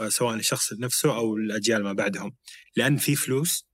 آه، 0.00 0.08
سواء 0.08 0.34
الشخص 0.34 0.72
نفسه 0.72 1.16
أو 1.16 1.36
الأجيال 1.36 1.82
ما 1.82 1.92
بعدهم؟ 1.92 2.36
لأن 2.76 2.96
في 2.96 3.16
فلوس 3.16 3.68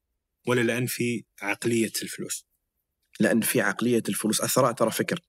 ولا 0.46 0.60
لأن 0.60 0.86
في 0.86 1.24
عقلية 1.42 1.92
الفلوس؟ 2.02 2.46
لأن 3.20 3.40
في 3.40 3.60
عقلية 3.60 4.02
الفلوس. 4.08 4.40
الثراء 4.40 4.72
ترى 4.72 4.90
فكر. 4.90 5.20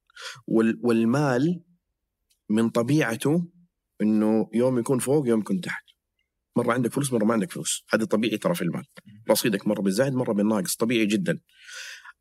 وال 0.48 0.80
والمال 0.84 1.64
من 2.50 2.70
طبيعته 2.70 3.48
إنه 4.02 4.50
يوم 4.54 4.80
يكون 4.80 5.00
فوق 5.00 5.28
يوم 5.28 5.40
يكون 5.40 5.62
تحت. 5.62 5.86
مرة 6.56 6.74
عندك 6.74 6.94
فلوس 6.94 7.14
مرة 7.14 7.26
ما 7.26 7.34
عندك 7.34 7.52
فلوس. 7.52 7.86
هذا 7.90 8.06
طبيعي 8.06 8.38
ترى 8.38 8.56
في 8.56 8.62
المال. 8.62 8.86
رصيدك 9.30 9.68
مرة 9.68 9.82
بالزايد 9.82 10.14
مرة 10.14 10.34
بالناقص. 10.34 10.76
طبيعي 10.76 11.06
جدا. 11.06 11.40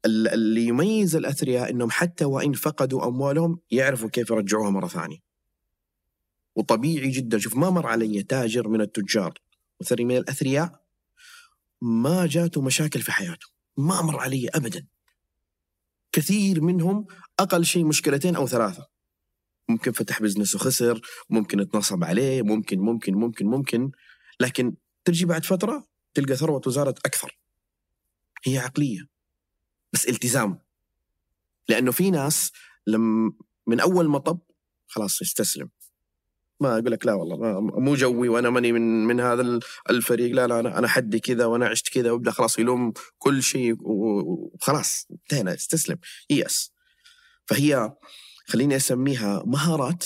ال- 0.07 0.29
اللي 0.29 0.67
يميز 0.67 1.17
الأثرياء 1.17 1.71
إنهم 1.71 1.91
حتى 1.91 2.25
وإن 2.25 2.53
فقدوا 2.53 3.07
أموالهم 3.09 3.61
يعرفوا 3.71 4.09
كيف 4.09 4.31
يرجعوها 4.31 4.71
مرة 4.71 4.87
ثانية. 4.87 5.19
وطبيعي 6.57 7.11
جدا. 7.11 7.39
شوف 7.39 7.57
ما 7.57 7.71
مر 7.71 7.87
علي 7.87 8.23
تاجر 8.23 8.69
من 8.69 8.81
التجار 8.81 9.35
وثري 9.81 10.05
من 10.05 10.17
الأثرياء 10.17 10.85
ما 11.83 12.27
جاته 12.27 12.63
مشاكل 12.63 13.01
في 13.03 13.13
حياته. 13.13 13.47
ما 13.77 14.03
مر 14.03 14.21
علي 14.21 14.49
ابدا. 14.49 14.87
كثير 16.13 16.61
منهم 16.61 17.07
أقل 17.39 17.65
شيء 17.65 17.85
مشكلتين 17.85 18.37
أو 18.37 18.47
ثلاثة. 18.47 18.94
ممكن 19.68 19.92
فتح 19.92 20.22
بزنس 20.22 20.55
وخسر 20.55 21.00
ممكن 21.31 21.61
اتنصب 21.61 22.05
عليه 22.05 22.42
ممكن 22.42 22.79
ممكن 22.79 23.14
ممكن 23.14 23.46
ممكن 23.46 23.90
لكن 24.40 24.74
تجي 25.05 25.24
بعد 25.27 25.44
فترة 25.44 25.88
تلقى 26.14 26.37
ثروة 26.37 26.61
وزارة 26.66 26.94
أكثر. 27.05 27.38
هي 28.44 28.59
عقلية 28.59 29.09
بس 29.92 30.09
التزام. 30.09 30.59
لأنه 31.68 31.92
في 31.92 32.11
ناس 32.11 32.53
لم 32.87 33.33
من 33.66 33.81
أول 33.81 34.09
مطب 34.09 34.38
خلاص 34.87 35.22
يستسلم. 35.22 35.70
ما 36.61 36.72
أقول 36.72 36.92
لك 36.92 37.07
لا 37.07 37.12
والله 37.14 37.61
مو 37.61 37.94
جوي 37.94 38.29
وأنا 38.29 38.50
ماني 38.50 38.72
من 38.72 39.05
من 39.07 39.20
هذا 39.20 39.42
ال- 39.42 39.61
الفريق 39.90 40.35
لا 40.35 40.46
لا 40.46 40.61
أنا 40.61 40.79
أنا 40.79 40.88
حدي 40.88 41.20
كذا 41.20 41.44
وأنا 41.44 41.66
عشت 41.66 41.88
كذا 41.88 42.11
وابدا 42.11 42.31
خلاص 42.31 42.59
يلوم 42.59 42.92
كل 43.18 43.42
شيء 43.42 43.77
وخلاص 43.81 45.07
انتهينا 45.11 45.55
استسلم. 45.55 45.98
يأس 46.31 46.72
فهي 47.46 47.92
خليني 48.45 48.77
أسميها 48.77 49.43
مهارات 49.47 50.05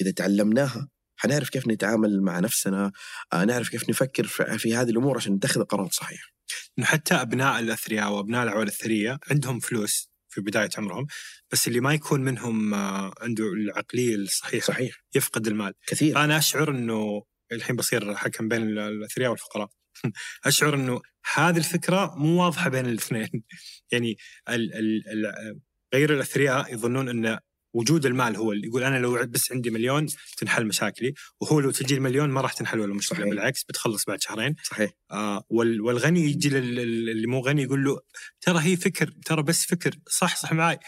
إذا 0.00 0.10
تعلمناها. 0.10 0.88
حنعرف 1.16 1.48
كيف 1.48 1.68
نتعامل 1.68 2.22
مع 2.22 2.38
نفسنا 2.40 2.92
آه، 3.32 3.44
نعرف 3.44 3.68
كيف 3.68 3.90
نفكر 3.90 4.24
في 4.58 4.74
هذه 4.74 4.90
الأمور 4.90 5.16
عشان 5.16 5.32
نتخذ 5.34 5.64
قرارات 5.64 5.92
صحيحه 5.92 6.28
إنه 6.78 6.86
حتى 6.86 7.14
أبناء 7.14 7.60
الأثرياء 7.60 8.12
وابناء 8.12 8.42
العوائل 8.42 8.68
الثريه 8.68 9.18
عندهم 9.30 9.60
فلوس 9.60 10.10
في 10.28 10.40
بداية 10.40 10.68
عمرهم 10.78 11.06
بس 11.52 11.68
اللي 11.68 11.80
ما 11.80 11.94
يكون 11.94 12.20
منهم 12.20 12.74
آه، 12.74 13.14
عنده 13.20 13.44
العقلية 13.44 14.14
الصحيحة 14.14 14.66
صحيح. 14.66 14.94
يفقد 15.14 15.46
المال. 15.46 15.72
كثير. 15.86 16.14
فانا 16.14 16.38
أشعر 16.38 16.70
إنه 16.70 17.22
الحين 17.52 17.76
بصير 17.76 18.14
حكم 18.14 18.48
بين 18.48 18.62
ال- 18.62 18.78
الأثرياء 18.78 19.30
والفقراء. 19.30 19.68
أشعر 20.44 20.74
إنه 20.74 21.00
هذه 21.34 21.56
الفكرة 21.56 22.14
مو 22.18 22.42
واضحة 22.42 22.70
بين 22.70 22.86
الاثنين. 22.86 23.28
يعني 23.92 24.16
ال 24.48 24.74
ال 24.74 25.08
ال 25.08 25.60
غير 25.94 26.14
الأثرياء 26.14 26.74
يظنون 26.74 27.08
إن 27.08 27.38
وجود 27.74 28.06
المال 28.06 28.36
هو 28.36 28.52
اللي 28.52 28.66
يقول 28.68 28.82
أنا 28.82 28.98
لو 28.98 29.26
بس 29.26 29.52
عندي 29.52 29.70
مليون 29.70 30.06
تنحل 30.36 30.66
مشاكلي 30.66 31.14
وهو 31.40 31.60
لو 31.60 31.70
تجي 31.70 31.94
المليون 31.94 32.30
ما 32.30 32.40
راح 32.40 32.52
تنحل 32.52 32.80
ولا 32.80 32.94
مشكلة 32.94 33.18
صحيح. 33.18 33.30
بالعكس 33.30 33.64
بتخلص 33.64 34.04
بعد 34.04 34.22
شهرين 34.22 34.56
صحيح 34.64 34.90
آه 35.10 35.44
وال- 35.48 35.80
والغني 35.80 36.20
يجي 36.20 36.48
لل- 36.48 36.74
لل- 36.74 37.10
اللي 37.10 37.26
مو 37.26 37.40
غني 37.40 37.62
يقول 37.62 37.84
له 37.84 38.00
ترى 38.40 38.58
هي 38.62 38.76
فكر 38.76 39.14
ترى 39.26 39.42
بس 39.42 39.64
فكر 39.66 39.94
صح 40.10 40.36
صح 40.36 40.52
معاي 40.52 40.78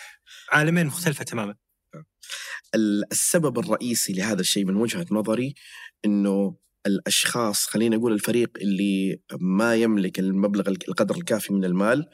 عالمين 0.53 0.87
مختلفة 0.87 1.25
تماما 1.25 1.55
ال- 2.75 3.05
السبب 3.13 3.59
الرئيسي 3.59 4.13
لهذا 4.13 4.41
الشيء 4.41 4.65
من 4.65 4.77
وجهة 4.77 5.07
نظري 5.11 5.55
إنه 6.05 6.57
الأشخاص 6.87 7.67
خلينا 7.67 7.97
نقول 7.97 8.13
الفريق 8.13 8.51
اللي 8.61 9.21
ما 9.41 9.75
يملك 9.77 10.19
المبلغ 10.19 10.69
القدر 10.69 11.17
الكافي 11.17 11.53
من 11.53 11.65
المال 11.65 12.07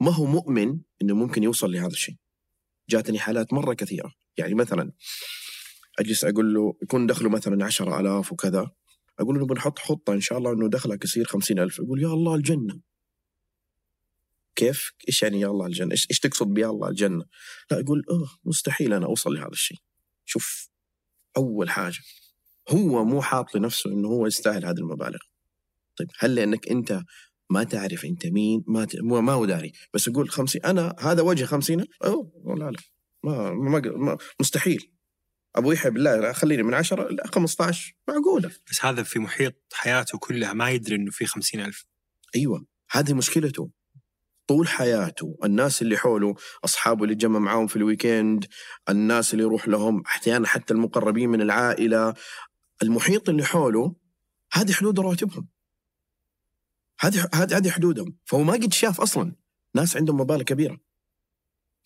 ما 0.00 0.10
هو 0.12 0.24
مؤمن 0.26 0.78
إنه 1.02 1.14
ممكن 1.14 1.42
يوصل 1.42 1.72
لهذا 1.72 1.86
الشيء. 1.86 2.14
جاتني 2.88 3.18
حالات 3.18 3.52
مرة 3.52 3.74
كثيرة، 3.74 4.12
يعني 4.36 4.54
مثلا 4.54 4.92
أجلس 5.98 6.24
أقول 6.24 6.54
له 6.54 6.74
يكون 6.82 7.06
دخله 7.06 7.28
مثلا 7.28 7.64
10000 7.64 8.32
وكذا 8.32 8.70
أقول 9.20 9.38
له 9.38 9.46
بنحط 9.46 9.78
خطه 9.78 10.12
إن 10.12 10.20
شاء 10.20 10.38
الله 10.38 10.52
إنه 10.52 10.68
دخلك 10.68 11.04
يصير 11.04 11.24
50000 11.24 11.78
يقول 11.78 12.02
يا 12.02 12.08
الله 12.08 12.34
الجنة. 12.34 12.80
كيف؟ 14.56 14.92
إيش 15.08 15.22
يعني 15.22 15.40
يا 15.40 15.46
الله 15.46 15.66
الجنة؟ 15.66 15.92
إيش 15.92 16.06
إيش 16.10 16.20
تقصد 16.20 16.46
بيا 16.46 16.70
الله 16.70 16.88
الجنة؟ 16.88 17.24
لا 17.70 17.78
يقول 17.78 18.04
أه 18.10 18.38
مستحيل 18.44 18.92
أنا 18.92 19.06
أوصل 19.06 19.34
لهذا 19.34 19.48
الشيء. 19.48 19.78
شوف 20.24 20.68
أول 21.36 21.70
حاجة 21.70 21.98
هو 22.68 23.04
مو 23.04 23.22
حاط 23.22 23.56
لنفسه 23.56 23.90
إنه 23.90 24.08
هو 24.08 24.26
يستاهل 24.26 24.64
هذه 24.64 24.78
المبالغ 24.78 25.18
طيب 25.96 26.08
هل 26.18 26.34
لأنك 26.34 26.68
أنت 26.68 27.02
ما 27.50 27.64
تعرف 27.64 28.04
انت 28.04 28.26
مين 28.26 28.64
ما 28.66 28.84
ت... 28.84 28.96
ما 29.02 29.32
هو 29.32 29.44
داري. 29.44 29.72
بس 29.94 30.08
يقول 30.08 30.30
خمسين 30.30 30.64
أنا 30.64 30.96
هذا 30.98 31.22
وجه 31.22 31.44
خمسين 31.44 31.84
اوه 32.04 32.54
لا 32.56 32.70
لا. 32.70 32.78
ما, 33.24 33.50
ما, 33.50 33.80
ما 33.80 34.18
مستحيل. 34.40 34.92
أبو 35.56 35.72
يحيى 35.72 35.90
بالله 35.90 36.32
خليني 36.32 36.62
من 36.62 36.74
عشرة 36.74 37.08
لا 37.08 37.26
15 37.26 37.96
معقولة. 38.08 38.50
بس 38.70 38.84
هذا 38.84 39.02
في 39.02 39.18
محيط 39.18 39.54
حياته 39.72 40.18
كلها 40.18 40.52
ما 40.52 40.70
يدري 40.70 40.96
إنه 40.96 41.10
في 41.10 41.26
خمسين 41.26 41.60
ألف. 41.60 41.86
أيوه 42.36 42.66
هذه 42.90 43.14
مشكلته. 43.14 43.70
طول 44.46 44.68
حياته 44.68 45.38
الناس 45.44 45.82
اللي 45.82 45.96
حوله 45.96 46.34
أصحابه 46.64 47.04
اللي 47.04 47.14
جمع 47.14 47.38
معاهم 47.38 47.66
في 47.66 47.76
ال 47.76 47.85
weekend 47.85 48.46
الناس 48.88 49.32
اللي 49.32 49.44
يروح 49.44 49.68
لهم 49.68 50.02
أحيانا 50.06 50.46
حتى 50.46 50.74
المقربين 50.74 51.28
من 51.28 51.40
العائلة. 51.40 52.14
المحيط 52.82 53.28
اللي 53.28 53.44
حوله 53.44 53.94
هذه 54.52 54.72
حدود 54.72 55.00
رواتبهم. 55.00 55.48
هذه 57.00 57.28
هذه 57.34 57.56
هذه 57.56 57.70
حدودهم. 57.70 58.18
فهو 58.24 58.42
ما 58.42 58.52
قد 58.52 58.72
شاف 58.72 59.00
أصلا 59.00 59.36
ناس 59.76 59.96
عندهم 59.96 60.20
مبالغ 60.20 60.42
كبيرة. 60.42 60.80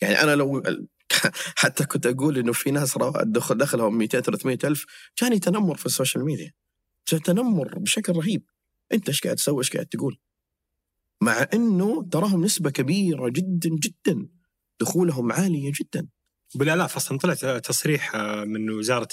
يعني 0.02 0.22
أنا 0.22 0.36
لو 0.36 0.62
حتى 1.62 1.84
كنت 1.84 2.06
أقول 2.06 2.38
إنه 2.38 2.52
في 2.52 2.70
ناس 2.70 2.98
دخل 3.24 3.58
دخلهم 3.58 3.98
200 3.98 4.20
300 4.20 4.58
ألف 4.64 4.86
جاني 5.20 5.38
تنمر 5.38 5.76
في 5.76 5.86
ال 5.86 5.92
social 5.92 6.24
media. 6.24 6.52
تنمر 7.24 7.78
بشكل 7.78 8.12
رهيب. 8.12 8.44
أنت 8.92 9.08
إيش 9.08 9.20
قاعد 9.20 9.36
تسوي؟ 9.36 9.58
إيش 9.58 9.72
قاعد 9.72 9.86
تقول؟ 9.86 10.18
مع 11.22 11.46
إنه 11.54 12.08
تراهم 12.08 12.44
نسبة 12.44 12.70
كبيرة 12.70 13.28
جدا 13.28 13.70
جدا. 13.70 14.28
دخولهم 14.80 15.32
عالية 15.32 15.72
جدا. 15.80 16.08
بالآلاف 16.54 16.96
أصلا 16.96 17.18
طلع 17.18 17.34
تصريح 17.58 18.16
من 18.46 18.70
وزارة 18.70 19.08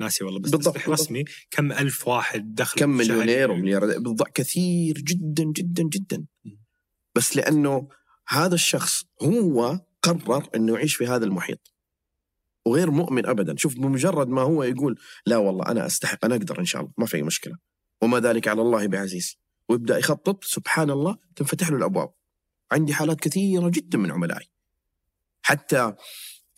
ناسي 0.00 0.24
والله 0.24 0.40
بس 0.40 0.50
بالضبط، 0.50 0.74
تصريح 0.74 0.88
بالضبط. 0.88 1.06
رسمي 1.06 1.24
كم 1.50 1.72
ألف 1.72 2.08
واحد 2.08 2.54
دخل 2.54 2.78
كم. 2.78 2.90
مليونير 2.90 3.50
وملياردير 3.50 3.98
بالضبط 3.98 4.28
كثير 4.34 4.98
جدا 4.98 5.44
جدا 5.44 5.82
جدا. 5.82 6.24
بس 7.14 7.36
لأنه 7.36 7.88
هذا 8.28 8.54
الشخص 8.54 9.04
هو 9.22 9.80
قرر 10.02 10.48
إنه 10.54 10.74
يعيش 10.74 10.94
في 10.96 11.06
هذا 11.06 11.24
المحيط. 11.24 11.72
وغير 12.66 12.90
مؤمن 12.90 13.26
ابدا. 13.26 13.56
شوف 13.56 13.74
بمجرد 13.74 14.28
ما 14.28 14.42
هو 14.42 14.62
يقول 14.62 14.98
لا 15.26 15.36
والله 15.36 15.66
أنا 15.66 15.86
أستحق 15.86 16.24
أنا 16.24 16.34
أقدر 16.34 16.60
إن 16.60 16.64
شاء 16.64 16.82
الله 16.82 16.92
ما 16.98 17.06
في 17.06 17.16
أي 17.16 17.22
مشكلة. 17.22 17.58
وما 18.02 18.20
ذلك 18.20 18.48
على 18.48 18.62
الله 18.62 18.86
بعزيز. 18.86 19.38
ويبدأ 19.68 19.98
يخطط 19.98 20.44
سبحان 20.44 20.90
الله 20.90 21.16
تنفتح 21.36 21.70
له 21.70 21.76
الأبواب. 21.76 22.12
عندي 22.72 22.94
حالات 22.94 23.20
كثيرة 23.20 23.68
جدا 23.68 23.98
من 23.98 24.10
عملائي. 24.10 24.48
حتى 25.42 25.94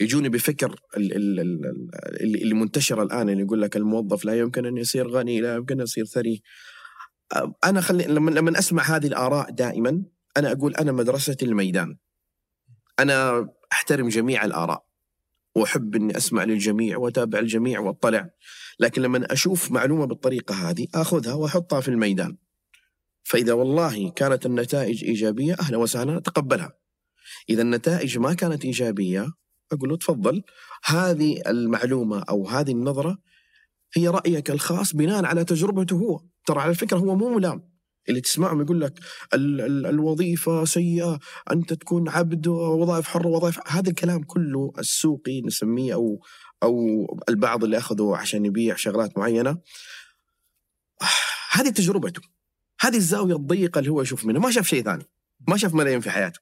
يجوني 0.00 0.28
بفكر 0.28 0.80
ال- 0.96 1.16
ال- 1.16 1.40
ال- 1.40 1.66
ال- 1.66 2.22
اللي 2.22 2.38
اللي 2.42 2.54
منتشر 2.54 3.02
الآن 3.02 3.28
اللي 3.28 3.42
يقول 3.42 3.62
لك 3.62 3.76
الموظف 3.76 4.24
لا 4.24 4.38
يمكن 4.38 4.66
أن 4.66 4.76
يصير 4.76 5.08
غني 5.08 5.40
لا 5.40 5.54
يمكن 5.54 5.74
أن 5.74 5.82
يصير 5.82 6.04
ثري. 6.04 6.42
أنا 7.64 7.80
خلي 7.80 8.04
لما 8.04 8.30
لما 8.30 8.58
أسمع 8.58 8.82
هذه 8.82 9.06
الآراء 9.06 9.50
دائما 9.50 10.02
أنا 10.36 10.52
أقول 10.52 10.74
أنا 10.74 10.92
مدرسة 10.92 11.36
الميدان. 11.42 11.96
أنا 12.98 13.48
أحترم 13.72 14.08
جميع 14.08 14.44
الآراء 14.44 14.84
وأحب 15.54 15.96
إني 15.96 16.16
أسمع 16.16 16.44
للجميع 16.44 16.98
وأتابع 16.98 17.38
الجميع 17.38 17.80
واطلع 17.80 18.30
لكن 18.80 19.02
لما 19.02 19.32
أشوف 19.32 19.70
معلومة 19.70 20.04
بالطريقة 20.04 20.70
هذه 20.70 20.86
أخذها 20.94 21.34
وأحطها 21.34 21.80
في 21.80 21.88
الميدان. 21.88 22.36
فإذا 23.22 23.52
والله 23.52 24.10
كانت 24.10 24.46
النتائج 24.46 25.04
إيجابية 25.04 25.56
أهلا 25.60 25.76
وسهلا 25.76 26.16
أتقبلها. 26.16 26.72
إذا 27.50 27.62
النتائج 27.62 28.18
ما 28.18 28.34
كانت 28.34 28.64
إيجابية 28.64 29.26
أقول 29.72 29.88
له 29.88 29.96
تفضل 29.96 30.42
هذه 30.84 31.42
المعلومة 31.46 32.22
أو 32.28 32.48
هذه 32.48 32.70
النظرة 32.72 33.18
هي 33.94 34.08
رأيك 34.08 34.50
الخاص 34.50 34.96
بناء 34.96 35.24
على 35.24 35.44
تجربته 35.44 35.96
هو. 35.96 36.20
ترى 36.46 36.60
على 36.60 36.74
فكرة 36.74 36.96
هو 36.98 37.14
مو 37.16 37.34
ملام. 37.34 37.70
اللي 38.08 38.20
تسمعهم 38.20 38.60
يقول 38.60 38.80
لك 38.80 38.98
ال- 39.34 39.60
ال- 39.60 39.86
الوظيفة 39.86 40.64
سيئة 40.64 41.18
أنت 41.52 41.72
تكون 41.72 42.08
عبد 42.08 42.46
وظائف 42.46 43.06
حره 43.06 43.28
وظائف 43.28 43.60
هذا 43.68 43.90
الكلام 43.90 44.22
كله 44.22 44.72
السوقي 44.78 45.40
نسميه 45.40 45.94
أو 45.94 46.20
أو 46.62 47.06
البعض 47.28 47.64
اللي 47.64 47.78
أخذه 47.78 48.16
عشان 48.16 48.44
يبيع 48.44 48.76
شغلات 48.76 49.18
معينة. 49.18 49.58
هذه 51.50 51.68
تجربته. 51.68 52.20
هذه 52.80 52.96
الزاوية 52.96 53.36
الضيقة 53.36 53.78
اللي 53.78 53.90
هو 53.90 54.02
يشوف 54.02 54.24
منها. 54.24 54.40
ما 54.40 54.50
شاف 54.50 54.66
شيء 54.68 54.82
ثاني. 54.84 55.04
ما 55.48 55.56
شاف 55.56 55.74
ملايين 55.74 56.00
في 56.00 56.10
حياته. 56.10 56.40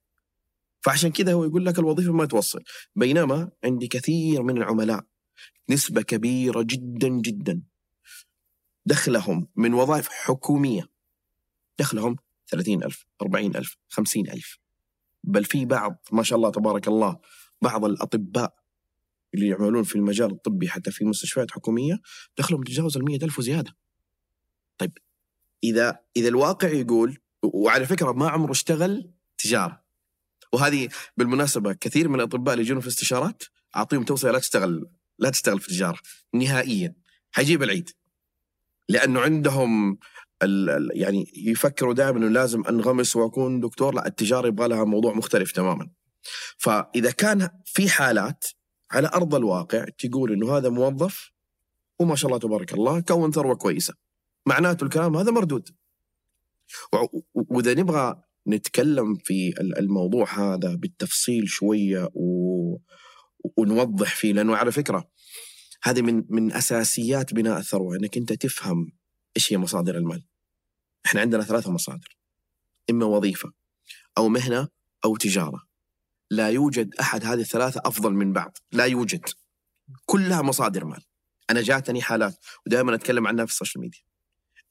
فعشان 0.81 1.13
كذا 1.13 1.33
هو 1.33 1.45
يقول 1.45 1.67
لك 1.67 1.79
الوظيفة 1.79 2.13
ما 2.13 2.27
توصل. 2.27 2.63
بينما 2.97 3.51
عندي 3.65 3.89
كثير 3.89 4.43
من 4.43 4.57
العملاء 4.57 5.05
نسبة 5.71 6.03
كبيرة 6.03 6.63
جدا 6.63 7.09
جدا. 7.09 7.63
دخلهم 8.87 9.49
من 9.57 9.75
وظائف 9.75 10.09
حكومية. 10.09 10.91
دخلهم 11.79 12.17
30000 12.47 13.07
40000 13.23 13.77
50000 13.89 14.59
بل 15.25 15.45
في 15.45 15.65
بعض 15.65 16.03
ما 16.13 16.23
شاء 16.23 16.37
الله 16.37 16.51
تبارك 16.51 16.89
الله 16.89 17.19
بعض 17.63 17.85
الأطباء 17.85 18.55
اللي 19.35 19.49
يعملون 19.49 19.83
في 19.83 19.97
المجال 19.97 20.31
الطبي 20.31 20.69
حتى 20.69 20.91
في 20.91 21.05
مستشفيات 21.05 21.51
حكومية 21.51 22.01
دخلهم 22.39 22.61
يتجاوز 22.61 22.97
ال 22.97 23.25
ألف 23.25 23.39
وزيادة. 23.39 23.77
طيب 24.79 24.99
إذا 25.65 26.01
إذا 26.17 26.29
الواقع 26.29 26.69
يقول 26.69 27.19
وعلى 27.43 27.87
فكرة 27.87 28.13
ما 28.13 28.29
عمره 28.29 28.51
اشتغل 28.51 29.11
تجارة. 29.39 29.85
وهذه 30.53 30.89
بالمناسبة 31.17 31.73
كثير 31.73 32.09
من 32.09 32.15
الأطباء 32.15 32.55
اللي 32.55 32.65
يجون 32.65 32.81
في 32.81 32.89
استشارات 32.89 33.43
أعطيهم 33.77 34.05
توصية 34.05 34.31
لا 34.31 34.39
تشتغل 34.39 34.91
لا 35.19 35.31
تشتغل 35.31 35.61
في 35.61 35.69
التجارة 35.69 35.99
نهائيا 36.35 36.95
حيجيب 37.31 37.63
العيد 37.63 37.91
لأنه 38.89 39.21
عندهم 39.21 39.99
يعني 40.95 41.33
يفكروا 41.37 41.95
دائما 41.95 42.19
إنه 42.19 42.29
لازم 42.29 42.65
أنغمس 42.67 43.17
وأكون 43.17 43.61
دكتور 43.61 43.95
لا 43.95 44.07
التجارة 44.07 44.49
يبغى 44.49 44.69
لها 44.69 44.85
موضوع 44.85 45.15
مختلف 45.15 45.53
تماما. 45.53 45.91
فإذا 46.59 47.11
كان 47.11 47.51
في 47.65 47.89
حالات 47.89 48.45
على 48.91 49.11
أرض 49.15 49.35
الواقع 49.35 49.85
تقول 49.99 50.33
إنه 50.33 50.57
هذا 50.57 50.69
موظف 50.69 51.33
وما 51.99 52.17
شاء 52.17 52.29
الله 52.29 52.39
تبارك 52.39 52.73
الله 52.73 53.01
كون 53.01 53.33
ثروة 53.33 53.55
كويسة. 53.55 53.95
معناته 54.47 54.85
الكلام 54.85 55.17
هذا 55.17 55.31
مردود. 55.31 55.69
وإذا 57.35 57.75
نبغى 57.75 58.23
نتكلم 58.49 59.15
في 59.15 59.49
ال- 59.61 59.79
الموضوع 59.79 60.39
هذا 60.39 60.75
بالتفصيل 60.75 61.49
شوية 61.49 62.09
و... 62.15 62.77
ونوضح 63.57 64.15
فيه 64.17 64.33
لأنه 64.33 64.57
على 64.57 64.73
فكرة 64.73 65.11
هذه 65.83 66.03
من 66.03 66.25
من 66.29 66.53
أساسيات 66.53 67.35
بناء 67.35 67.59
الثروة 67.59 67.97
إنك 67.97 68.17
أنت 68.17 68.33
تفهم 68.33 68.93
إيش 69.37 69.53
هي 69.53 69.59
مصادر 69.59 69.97
المال؟ 69.97 70.25
إحنا 71.07 71.21
عندنا 71.21 71.43
ثلاثة 71.43 71.71
مصادر 71.73 72.17
إما 72.91 73.07
وظيفة 73.07 73.53
أو 74.19 74.29
مهنة 74.29 74.69
أو 75.05 75.17
تجارة 75.17 75.63
لا 76.31 76.51
يوجد 76.51 76.95
أحد 76.95 77.25
هذه 77.25 77.41
الثلاثة 77.41 77.81
أفضل 77.85 78.13
من 78.13 78.33
بعض، 78.33 78.59
لا 78.73 78.85
يوجد 78.85 79.25
كلها 80.07 80.43
مصادر 80.43 80.85
مال. 80.85 81.03
أنا 81.51 81.63
جاتني 81.63 82.03
حالات 82.03 82.37
ودائما 82.67 82.95
أتكلم 82.95 83.27
عنها 83.27 83.45
في 83.45 83.53
ال 83.53 83.57
social 83.57 83.83
media 83.83 84.01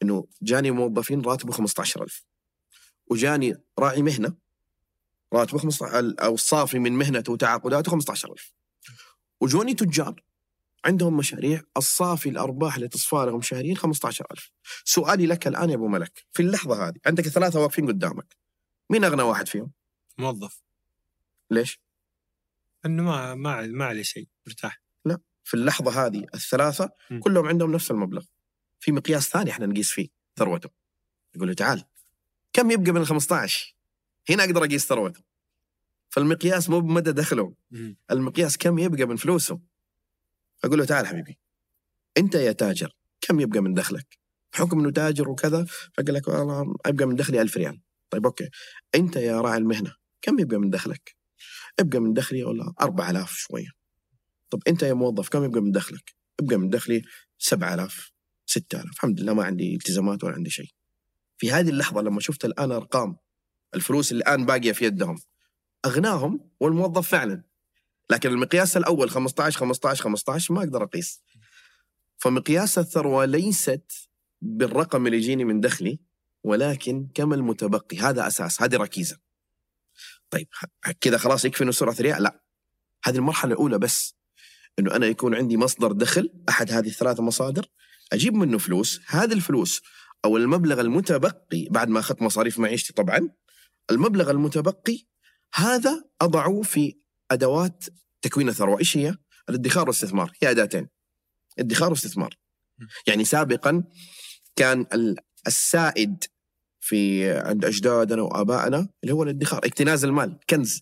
إنه 0.03 0.27
جاني 0.41 0.71
موظفين 0.71 1.21
راتبه 1.21 1.51
15000 1.53 2.23
وجاني 3.09 3.63
راعي 3.79 4.01
مهنة 4.01 4.33
راتبه 5.33 5.59
15 5.59 6.15
أو 6.19 6.33
الصافي 6.33 6.79
من 6.79 6.91
مهنته 6.91 7.33
وتعاقداته 7.33 7.91
15000 7.91 8.53
وجوني 9.41 9.73
تجار 9.73 10.23
عندهم 10.85 11.17
مشاريع 11.17 11.61
الصافي 11.77 12.29
الأرباح 12.29 12.75
اللي 12.75 12.87
تصفى 12.87 13.15
لهم 13.15 13.41
شهريا 13.41 13.75
15000 13.75 14.51
سؤالي 14.83 15.25
لك 15.27 15.47
الآن 15.47 15.69
يا 15.69 15.75
أبو 15.75 15.87
ملك 15.87 16.25
في 16.33 16.43
اللحظة 16.43 16.87
هذه 16.87 16.95
عندك 17.05 17.27
ثلاثة 17.27 17.59
واقفين 17.59 17.87
قدامك 17.87 18.37
مين 18.89 19.03
أغنى 19.03 19.21
واحد 19.21 19.47
فيهم؟ 19.47 19.71
موظف. 20.17 20.61
ليش؟ 21.51 21.81
إنه 22.85 23.03
ما 23.03 23.35
ما 23.35 23.61
ما 23.61 23.85
عليه 23.85 24.03
شيء 24.03 24.27
مرتاح. 24.47 24.81
في 25.43 25.53
اللحظة 25.53 26.05
هذه 26.05 26.25
الثلاثة 26.35 26.89
م. 27.11 27.19
كلهم 27.19 27.47
عندهم 27.47 27.71
نفس 27.71 27.91
المبلغ. 27.91 28.25
في 28.79 28.91
مقياس 28.91 29.29
ثاني 29.29 29.51
إحنا 29.51 29.65
نقيس 29.65 29.91
فيه 29.91 30.07
ثروته. 30.35 30.69
يقول 31.35 31.47
له 31.47 31.53
تعال 31.53 31.83
كم 32.57 32.71
يبقى 32.71 32.91
من 32.91 33.01
ال 33.01 33.07
15 33.07 33.75
هنا 34.29 34.43
أقدر 34.43 34.63
أقيس 34.63 34.85
ثروته 34.85 35.21
فالمقياس 36.09 36.69
مو 36.69 36.79
بمدى 36.79 37.11
دخله 37.11 37.53
المقياس 38.11 38.57
كم 38.57 38.79
يبقى 38.79 39.05
من 39.05 39.15
فلوسه 39.15 39.59
أقول 40.63 40.79
له 40.79 40.85
تعال 40.85 41.07
حبيبي 41.07 41.39
أنت 42.17 42.35
يا 42.35 42.51
تاجر 42.51 42.95
كم 43.21 43.39
يبقى 43.39 43.59
من 43.59 43.73
دخلك؟ 43.73 44.17
بحكم 44.53 44.79
إنه 44.79 44.91
تاجر 44.91 45.29
وكذا 45.29 45.65
فقال 45.93 46.13
لك 46.13 46.27
والله 46.27 46.75
أبقى 46.85 47.05
من 47.05 47.15
دخلي 47.15 47.41
1000 47.41 47.57
ريال. 47.57 47.81
طيب 48.09 48.25
أوكي. 48.25 48.49
أنت 48.95 49.15
يا 49.15 49.41
راعي 49.41 49.57
المهنة 49.57 49.95
كم 50.21 50.39
يبقى 50.39 50.57
من 50.57 50.69
دخلك؟ 50.69 51.15
ابقى 51.79 51.99
من 51.99 52.13
دخلي 52.13 52.43
ولا 52.43 52.73
4000 52.81 53.31
شوية. 53.31 53.69
طب 54.49 54.59
أنت 54.67 54.83
يا 54.83 54.93
موظف 54.93 55.29
كم 55.29 55.43
يبقى 55.43 55.61
من 55.61 55.71
دخلك؟ 55.71 56.15
ابقى 56.39 56.57
من 56.57 56.69
دخلي 56.69 57.01
7000 57.37 58.11
6000 58.45 58.85
الحمد 58.93 59.21
لله 59.21 59.33
ما 59.33 59.43
عندي 59.43 59.75
التزامات 59.75 60.23
ولا 60.23 60.35
عندي 60.35 60.49
شيء. 60.49 60.76
في 61.37 61.51
هذه 61.51 61.69
اللحظة 61.69 62.01
لما 62.01 62.19
شفت 62.19 62.45
الآن 62.45 62.71
أرقام 62.71 63.17
الفلوس 63.75 64.11
اللي 64.11 64.21
الآن 64.21 64.45
باقية 64.45 64.71
في 64.71 64.85
يدهم 64.85 65.17
أغناهم 65.85 66.49
والموظف 66.59 67.07
فعلا. 67.09 67.43
لكن 68.09 68.29
المقياس 68.29 68.77
الأول 68.77 69.09
15 69.09 69.59
15 69.59 70.03
15 70.03 70.53
ما 70.53 70.59
أقدر 70.59 70.83
أقيس. 70.83 71.23
فمقياس 72.17 72.77
الثروة 72.77 73.25
ليست 73.25 73.91
بالرقم 74.41 75.07
اللي 75.07 75.17
يجيني 75.17 75.45
من 75.45 75.59
دخلي 75.59 75.99
ولكن 76.43 77.07
كم 77.13 77.33
المتبقي. 77.33 77.97
هذا 77.97 78.27
أساس 78.27 78.61
هذه 78.61 78.75
ركيزة. 78.75 79.17
طيب 80.29 80.47
كذا 81.01 81.17
خلاص 81.17 81.45
يكفي 81.45 81.63
إنه 81.63 81.71
سرعة 81.71 81.95
رياء؟ 81.99 82.19
لا. 82.19 82.43
هذه 83.03 83.15
المرحلة 83.15 83.53
الأولى 83.53 83.79
بس 83.79 84.15
إنه 84.79 84.95
أنا 84.95 85.05
يكون 85.05 85.35
عندي 85.35 85.57
مصدر 85.57 85.91
دخل 85.91 86.33
أحد 86.49 86.71
هذه 86.71 86.87
الثلاثه 86.87 87.23
مصادر 87.23 87.65
أجيب 88.13 88.33
منه 88.33 88.57
فلوس. 88.57 89.01
هذه 89.07 89.33
الفلوس 89.33 89.81
أو 90.25 90.37
المبلغ 90.37 90.81
المتبقي 90.81 91.67
بعد 91.71 91.89
ما 91.89 91.99
أخذت 91.99 92.21
مصاريف 92.21 92.59
معيشتي 92.59 92.93
طبعا 92.93 93.29
المبلغ 93.91 94.31
المتبقي 94.31 95.05
هذا 95.53 96.03
أضعه 96.21 96.61
في 96.61 96.95
أدوات 97.31 97.85
تكوين 98.21 98.49
الثروه 98.49 98.79
إيش 98.79 98.97
هي؟ 98.97 99.15
الادخار 99.49 99.83
والاستثمار 99.83 100.31
هي 100.43 100.51
أداتين 100.51 100.87
ادخار 101.59 101.89
واستثمار 101.89 102.37
يعني 103.07 103.25
سابقا 103.25 103.83
كان 104.55 104.85
ال- 104.93 105.15
السائد 105.47 106.23
في 106.79 107.31
عند 107.31 107.65
أجدادنا 107.65 108.21
وآبائنا 108.21 108.89
اللي 109.03 109.13
هو 109.13 109.23
الادخار 109.23 109.65
اكتناز 109.65 110.03
المال 110.03 110.39
كنز 110.49 110.81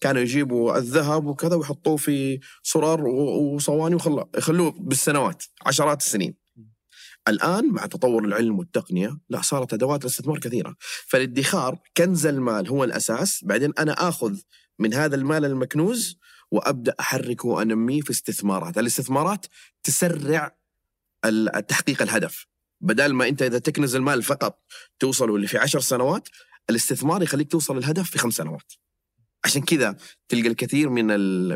كانوا 0.00 0.22
يجيبوا 0.22 0.78
الذهب 0.78 1.26
وكذا 1.26 1.54
ويحطوه 1.56 1.96
في 1.96 2.40
صرار 2.62 3.06
وصواني 3.06 3.94
وخلوه 3.94 4.30
يخلوه 4.36 4.70
بالسنوات 4.70 5.44
عشرات 5.66 6.00
السنين 6.00 6.34
الآن 7.28 7.72
مع 7.72 7.86
تطور 7.86 8.24
العلم 8.24 8.58
والتقنية 8.58 9.18
لا 9.28 9.42
صارت 9.42 9.72
أدوات 9.72 10.00
الاستثمار 10.00 10.38
كثيرة. 10.38 10.76
فالادخار 11.06 11.78
كنز 11.96 12.26
المال 12.26 12.68
هو 12.68 12.84
الأساس. 12.84 13.44
بعدين 13.44 13.72
أنا 13.78 14.08
آخذ 14.08 14.36
من 14.78 14.94
هذا 14.94 15.16
المال 15.16 15.44
المكنوز 15.44 16.18
وأبدأ 16.50 16.94
احركه 17.00 17.48
وانميه 17.48 18.00
في 18.00 18.10
استثمارات، 18.10 18.78
الاستثمارات 18.78 19.46
تسرع 19.82 20.56
تحقيق 21.68 22.02
الهدف. 22.02 22.46
بدل 22.80 23.12
ما 23.12 23.28
أنت 23.28 23.42
إذا 23.42 23.58
تكنز 23.58 23.96
المال 23.96 24.22
فقط 24.22 24.62
توصله 24.98 25.36
اللي 25.36 25.46
في 25.46 25.58
عشر 25.58 25.80
سنوات 25.80 26.28
الاستثمار 26.70 27.22
يخليك 27.22 27.50
توصل 27.50 27.78
الهدف 27.78 28.10
في 28.10 28.18
خمس 28.18 28.34
سنوات. 28.34 28.72
عشان 29.44 29.62
كذا 29.62 29.96
تلقى 30.28 30.48
الكثير 30.48 30.88
من 30.88 31.06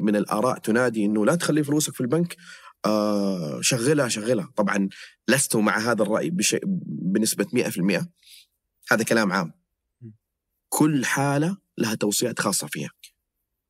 من 0.02 0.16
الآراء 0.16 0.58
تنادي 0.58 1.04
إنه 1.04 1.26
لا 1.26 1.34
تخلي 1.34 1.64
فلوسك 1.64 1.94
في 1.94 2.00
البنك 2.00 2.36
آه 2.84 3.60
شغلها 3.60 4.08
شغلها، 4.08 4.52
طبعا 4.56 4.88
لست 5.28 5.56
مع 5.56 5.78
هذا 5.78 6.02
الرأي 6.02 6.30
بشيء 6.30 6.60
بنسبة 6.86 7.46
100% 7.52 8.08
هذا 8.92 9.04
كلام 9.04 9.32
عام. 9.32 9.52
كل 10.68 11.04
حالة 11.04 11.56
لها 11.78 11.94
توصيات 11.94 12.40
خاصة 12.40 12.66
فيها. 12.66 12.90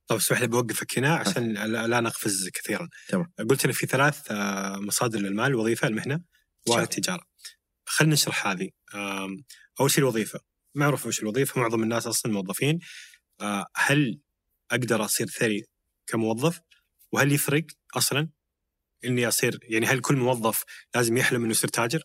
طب 0.07 0.17
اسمح 0.17 0.41
لي 0.41 0.47
بوقفك 0.47 0.99
هنا 0.99 1.15
عشان 1.15 1.53
لا 1.53 1.87
لا 1.87 2.01
نقفز 2.01 2.49
كثيرا. 2.49 2.89
تمام. 3.09 3.33
قلت 3.51 3.65
إن 3.65 3.73
في 3.73 3.87
ثلاث 3.87 4.31
آه، 4.31 4.77
مصادر 4.77 5.19
للمال 5.19 5.47
الوظيفه 5.47 5.89
المهنة. 5.89 6.21
والتجاره 6.69 7.23
خلينا 7.87 8.15
نشرح 8.15 8.47
هذه. 8.47 8.71
أول 9.81 9.91
شيء 9.91 9.99
الوظيفة. 10.05 10.41
معروف 10.75 11.07
وش 11.07 11.23
الوظيفة؟ 11.23 11.61
معظم 11.61 11.83
الناس 11.83 12.07
أصلا 12.07 12.33
موظفين. 12.33 12.79
آه، 13.41 13.67
هل 13.77 14.21
أقدر 14.71 15.05
أصير 15.05 15.27
ثري 15.27 15.65
كموظف؟ 16.07 16.61
وهل 17.13 17.33
يفرق 17.33 17.65
أصلا؟ 17.97 18.29
إني 19.05 19.29
أصير 19.29 19.59
يعني 19.63 19.87
هل 19.87 20.01
كل 20.01 20.17
موظف 20.17 20.65
لازم 20.95 21.17
يحلم 21.17 21.43
إنه 21.43 21.51
يصير 21.51 21.71
تاجر؟ 21.71 22.05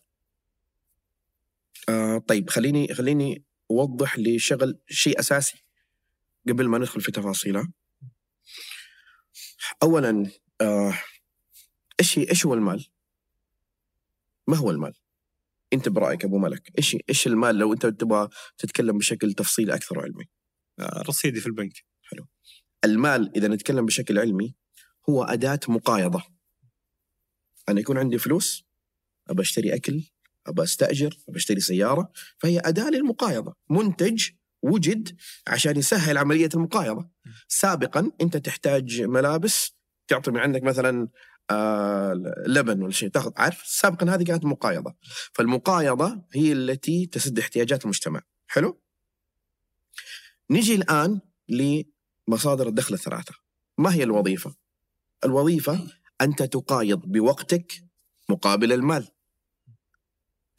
آه 1.88 2.18
طيب 2.18 2.50
خليني 2.50 2.94
خليني 2.94 3.44
أوضح 3.70 4.18
لشغل 4.18 4.78
شيء 4.88 5.20
أساسي 5.20 5.64
قبل 6.48 6.68
ما 6.68 6.78
ندخل 6.78 7.00
في 7.00 7.12
تفاصيله. 7.12 7.72
اولا 9.82 10.30
آه 10.60 10.98
إيش 12.00 12.18
إيش 12.18 12.46
هو 12.46 12.54
المال؟ 12.54 12.86
ما 14.46 14.56
هو 14.56 14.70
المال؟ 14.70 14.94
أنت 15.72 15.88
برأيك 15.88 16.24
أبو 16.24 16.38
ملك 16.38 16.72
إيش 16.78 16.96
إيش 17.08 17.26
المال 17.26 17.58
لو 17.58 17.72
أنت 17.72 17.86
تبغى 17.86 18.28
تتكلم 18.58 18.98
بشكل 18.98 19.32
تفصيلي 19.32 19.74
أكثر 19.74 19.98
وعلمي؟ 19.98 20.24
آه، 20.78 21.02
رصيدي 21.08 21.40
في 21.40 21.46
البنك 21.46 21.84
المال 22.84 23.36
إذا 23.36 23.48
نتكلم 23.48 23.86
بشكل 23.86 24.18
علمي 24.18 24.54
هو 25.10 25.24
أداة 25.24 25.60
مقايضة. 25.68 26.22
أنا 27.68 27.80
يكون 27.80 27.98
عندي 27.98 28.18
فلوس 28.18 28.64
أبى 29.28 29.42
أشتري 29.42 29.74
أكل 29.74 30.02
أبى 30.46 30.62
أستأجر 30.62 31.18
أبى 31.28 31.38
أشتري 31.38 31.60
سيارة 31.60 32.12
فهي 32.38 32.58
أداة 32.58 32.90
للمقايضة، 32.90 33.54
منتج 33.70 34.28
وجد 34.62 35.16
عشان 35.46 35.76
يسهل 35.76 36.18
عملية 36.18 36.48
المقايضة. 36.54 37.08
سابقا 37.48 38.10
أنت 38.20 38.36
تحتاج 38.36 39.02
ملابس 39.02 39.76
تعطي 40.08 40.30
من 40.30 40.40
عندك 40.40 40.62
مثلا 40.62 41.08
آه 41.50 42.12
لبن 42.46 42.82
ولا 42.82 42.92
شيء 42.92 43.08
تأخذ 43.08 43.32
عارف؟ 43.36 43.62
سابقا 43.66 44.14
هذه 44.14 44.22
كانت 44.22 44.44
مقايضة. 44.44 44.94
فالمقايضة 45.32 46.22
هي 46.32 46.52
التي 46.52 47.06
تسد 47.06 47.38
احتياجات 47.38 47.84
المجتمع. 47.84 48.22
حلو؟ 48.46 48.82
نجي 50.50 50.74
الآن 50.74 51.20
لمصادر 51.48 52.68
الدخل 52.68 52.94
الثلاثة. 52.94 53.34
ما 53.78 53.94
هي 53.94 54.02
الوظيفة؟ 54.02 54.54
الوظيفة 55.24 55.86
أنت 56.20 56.42
تقايض 56.42 56.98
بوقتك 56.98 57.84
مقابل 58.28 58.72
المال. 58.72 59.08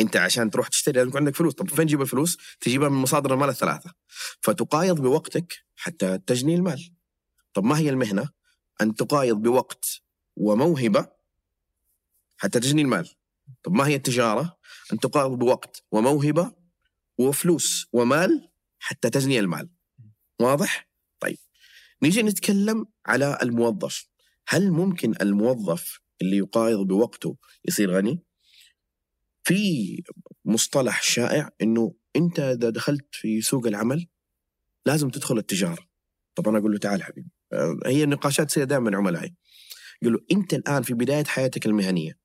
أنت 0.01 0.17
عشان 0.17 0.51
تروح 0.51 0.67
تشتري 0.67 0.93
لازم 0.93 1.09
يكون 1.09 1.19
عندك 1.19 1.35
فلوس. 1.35 1.53
طب 1.53 1.69
فين 1.69 1.85
تجيب 1.85 2.01
الفلوس؟ 2.01 2.37
تجيبها 2.61 2.89
من 2.89 2.97
مصادر 2.97 3.33
المال 3.33 3.49
الثلاثة. 3.49 3.93
فتقايض 4.41 5.01
بوقتك 5.01 5.65
حتى 5.75 6.17
تجني 6.17 6.55
المال. 6.55 6.93
طب 7.53 7.63
ما 7.63 7.77
هي 7.77 7.89
المهنة؟ 7.89 8.29
أن 8.81 8.95
تقايض 8.95 9.35
بوقت 9.37 10.01
وموهبة 10.35 11.07
حتى 12.37 12.59
تجني 12.59 12.81
المال. 12.81 13.09
طب 13.63 13.73
ما 13.73 13.87
هي 13.87 13.95
التجارة؟ 13.95 14.57
أن 14.93 14.99
تقايض 14.99 15.31
بوقت 15.31 15.83
وموهبة 15.91 16.51
وفلوس 17.17 17.87
ومال 17.93 18.49
حتى 18.79 19.09
تجني 19.09 19.39
المال. 19.39 19.69
واضح؟ 20.39 20.89
طيب. 21.19 21.37
نيجي 22.03 22.23
نتكلم 22.23 22.85
على 23.05 23.37
الموظف. 23.41 24.07
هل 24.47 24.71
ممكن 24.71 25.13
الموظف 25.21 25.99
اللي 26.21 26.37
يقايض 26.37 26.79
بوقته 26.79 27.37
يصير 27.65 27.91
غني؟ 27.91 28.23
في 29.43 30.03
مصطلح 30.45 31.01
شائع 31.01 31.49
إنه 31.61 31.95
أنت 32.15 32.39
إذا 32.39 32.69
دخلت 32.69 33.07
في 33.11 33.41
سوق 33.41 33.67
العمل 33.67 34.07
لازم 34.85 35.09
تدخل 35.09 35.37
التجارة. 35.37 35.87
طب 36.35 36.47
أنا 36.47 36.57
أقول 36.57 36.71
له 36.71 36.77
تعال 36.77 37.03
حبيبي. 37.03 37.29
آه، 37.53 37.79
هي 37.85 38.03
النقاشات 38.03 38.47
تصير 38.47 38.63
دائما 38.63 38.97
عملائي. 38.97 39.35
يقول 40.01 40.13
له 40.13 40.19
أنت 40.31 40.53
الآن 40.53 40.83
في 40.83 40.93
بداية 40.93 41.23
حياتك 41.23 41.65
المهنية 41.65 42.19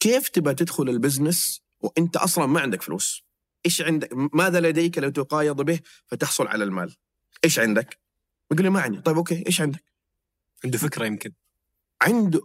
كيف 0.00 0.28
تبى 0.28 0.54
تدخل 0.54 0.88
ال 0.88 0.96
business 0.96 1.62
وأنت 1.80 2.16
أصلا 2.16 2.46
ما 2.46 2.60
عندك 2.60 2.82
فلوس؟ 2.82 3.24
إيش 3.66 3.82
عندك؟ 3.82 4.08
ماذا 4.12 4.60
لديك 4.60 4.98
لو 4.98 5.10
تقايض 5.10 5.62
به 5.62 5.80
فتحصل 6.06 6.46
على 6.46 6.64
المال؟ 6.64 6.96
إيش 7.44 7.58
عندك؟ 7.58 7.98
يقول 8.52 8.64
لي 8.64 8.70
ما 8.70 8.80
عندي. 8.80 9.00
طيب 9.00 9.16
okay 9.16 9.46
إيش 9.46 9.60
عندك؟ 9.60 9.93
عنده 10.64 10.78
فكرة 10.78 11.06
يمكن. 11.06 11.30
عنده 12.02 12.40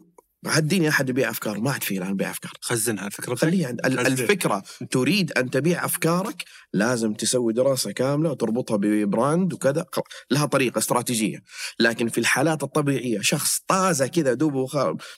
هديني 0.48 0.90
أحد 0.90 1.10
يبيع 1.10 1.30
أفكار 1.30 1.60
ما 1.60 1.72
عاد 1.72 1.84
في 1.84 1.98
الان 1.98 2.16
بيع 2.16 2.30
أفكار. 2.30 2.52
خزنها 2.62 3.10
فكرتك 3.10 3.42
خليه 3.42 3.68
عند. 3.68 3.86
الفكرة 3.86 4.64
تريد 4.92 5.32
أن 5.32 5.50
تبيع 5.50 5.86
أفكارك 5.86 6.44
لازم 6.74 7.14
تسوي 7.14 7.54
دراسة 7.54 7.92
كاملة 7.92 8.32
وتربطها 8.32 8.78
ببراند 8.78 9.54
وكذا. 9.54 9.86
لها 10.32 10.46
طريقة 10.46 10.78
استراتيجية. 10.78 11.44
لكن 11.80 12.08
في 12.08 12.18
الحالات 12.18 12.64
الطبيعية 12.64 13.22
شخص 13.22 13.60
طازة 13.68 14.08
كذا 14.08 14.34
دوبه 14.34 14.68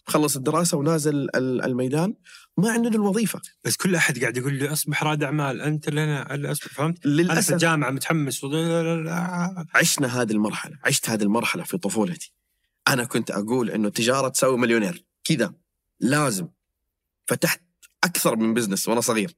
مخلص 0.08 0.36
الدراسة 0.36 0.78
ونازل 0.78 1.16
ال- 1.16 1.62
الميدان 1.66 2.14
ما 2.58 2.72
عنده 2.72 2.90
الوظيفة. 2.90 3.42
بس 3.64 3.76
كل 3.76 3.96
أحد 3.96 4.20
قاعد 4.20 4.38
يقول 4.38 4.54
لي 4.54 4.72
أصبح 4.74 5.04
رائد 5.04 5.24
اعمال 5.24 5.62
أنت 5.62 5.90
لنا 5.90 6.34
أنا 6.36 6.52
أصبح 6.52 6.68
فهمت؟ 6.68 7.06
أنا 7.06 7.16
في 7.16 7.24
للأسف. 7.24 7.54
الجامعة 7.54 7.90
متحمس. 7.92 8.42
عشنا 9.76 10.22
هذه 10.22 10.32
المرحلة 10.32 10.78
عشت 10.86 11.10
هذه 11.10 11.24
المرحلة 11.24 11.64
في 11.64 11.78
طفولتي. 11.78 12.34
أنا 12.88 13.04
كنت 13.04 13.32
أقول 13.32 13.70
إنه 13.70 13.88
التجاره 13.88 14.28
تساوي 14.28 14.58
مليونير 14.58 15.06
كذا 15.24 15.54
لازم. 16.00 16.48
فتحت 17.26 17.64
أكثر 18.04 18.36
من 18.36 18.54
بزنس 18.54 18.88
وأنا 18.88 19.02
صغير. 19.02 19.36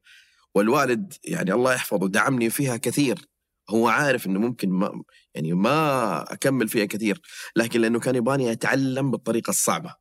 والوالد 0.56 1.14
يعني 1.24 1.54
الله 1.54 1.74
يحفظه 1.74 2.08
دعمني 2.08 2.50
فيها 2.50 2.78
كثير. 2.78 3.30
هو 3.70 3.88
عارف 3.88 4.28
إنه 4.28 4.40
ممكن 4.40 4.70
ما 4.70 5.04
يعني 5.36 5.54
ما 5.54 6.34
أكمل 6.34 6.68
فيها 6.68 6.86
كثير. 6.86 7.22
لكن 7.56 7.82
لأنه 7.82 8.00
كان 8.00 8.16
يبغاني 8.16 8.52
أتعلم 8.52 9.12
بالطريقة 9.12 9.50
الصعبة. 9.50 9.96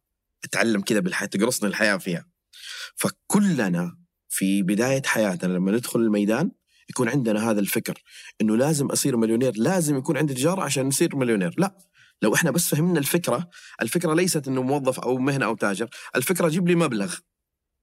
أتعلم 0.44 0.80
كذا 0.80 1.00
بالحياة 1.00 1.28
تقرصني 1.28 1.68
الحياة 1.68 1.96
فيها. 1.96 2.26
فكلنا 2.96 3.98
في 4.28 4.62
بداية 4.62 5.02
حياتنا 5.06 5.52
لما 5.52 5.72
ندخل 5.72 6.00
الميدان 6.00 6.50
يكون 6.90 7.08
عندنا 7.08 7.50
هذا 7.50 7.60
الفكر. 7.60 8.02
إنه 8.40 8.56
لازم 8.56 8.86
أصير 8.86 9.16
مليونير 9.16 9.52
لازم 9.56 9.98
يكون 9.98 10.16
عندي 10.16 10.34
تجارة 10.34 10.62
عشان 10.62 10.86
نصير 10.86 11.16
مليونير. 11.16 11.54
لا. 11.58 11.78
لو 12.22 12.34
إحنا 12.34 12.50
بس 12.50 12.68
فهمنا 12.68 12.98
الفكرة 12.98 13.50
الفكرة 13.82 14.14
ليست 14.14 14.48
إنه 14.48 14.62
موظف 14.62 15.00
أو 15.00 15.18
مهنة 15.18 15.44
أو 15.46 15.54
تاجر 15.54 15.88
الفكرة 16.16 16.48
جيب 16.48 16.68
لي 16.68 16.74
مبلغ. 16.74 17.18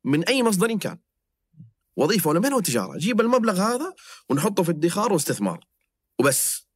من 0.04 0.24
أي 0.24 0.44
مصدر 0.44 0.78
كان. 0.78 0.98
وظيفة 1.96 2.30
ولا 2.30 2.40
مهنة 2.40 2.56
وتجاره 2.56 2.98
جيب 2.98 3.22
المبلغ 3.22 3.62
هذا 3.62 3.94
ونحطه 4.30 4.64
في 4.64 4.72
ادخار 4.72 5.14
واستثمار. 5.14 5.68
وبس. 6.20 6.68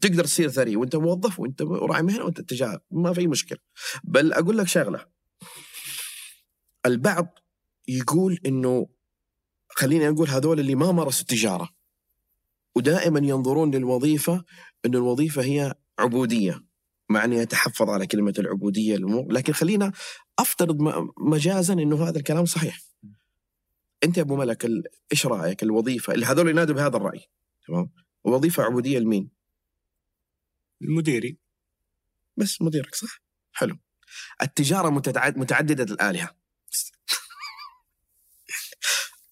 تقدر 0.00 0.24
تصير 0.24 0.48
ثري. 0.48 0.76
وأنت 0.76 0.96
موظف 0.96 1.40
وأنت 1.40 1.62
راعي 1.62 2.02
مهنة 2.02 2.24
وأنت 2.24 2.40
تجارة. 2.40 2.82
ما 2.90 3.12
في 3.12 3.26
مشكلة. 3.26 3.58
بل 4.04 4.32
أقول 4.32 4.58
لك 4.58 4.68
شغلة. 4.68 5.06
البعض 6.86 7.38
يقول 7.88 8.38
إنه 8.46 8.86
خليني 9.68 10.08
أقول 10.08 10.28
هذول 10.28 10.60
اللي 10.60 10.74
ما 10.74 10.92
مارسوا 10.92 11.20
التجارة. 11.20 11.70
ودائما 12.76 13.18
ينظرون 13.18 13.74
للوظيفة 13.74 14.44
إنه 14.86 14.98
الوظيفة 14.98 15.42
هي 15.42 15.74
عبودية. 15.98 16.69
مع 17.10 17.24
أني 17.24 17.42
أتحفظ 17.42 17.90
على 17.90 18.06
كلمة 18.06 18.34
العبودية 18.38 18.96
الأمور 18.96 19.32
لكن 19.32 19.52
خلينا 19.52 19.92
أفترض 20.38 20.78
مجازا 21.18 21.74
إنه 21.74 22.08
هذا 22.08 22.18
الكلام 22.18 22.44
صحيح. 22.44 22.80
أنت 24.04 24.16
يا 24.16 24.22
أبو 24.22 24.36
ملك 24.36 24.66
إيش 25.12 25.26
رأيك؟ 25.26 25.62
الوظيفة 25.62 26.14
اللي 26.14 26.26
هذول 26.26 26.48
ينادوا 26.48 26.74
بهذا 26.74 26.96
الرأي 26.96 27.28
تمام؟ 27.66 27.90
وظيفة 28.24 28.62
عبودية 28.62 28.98
لمين؟ 28.98 29.30
المديري. 30.82 31.38
بس 32.36 32.62
مديرك 32.62 32.94
صح؟ 32.94 33.22
حلو. 33.52 33.78
التجارة 34.42 34.90
متعد 34.90 35.38
متعددة 35.38 35.94
الآلهة. 35.94 36.30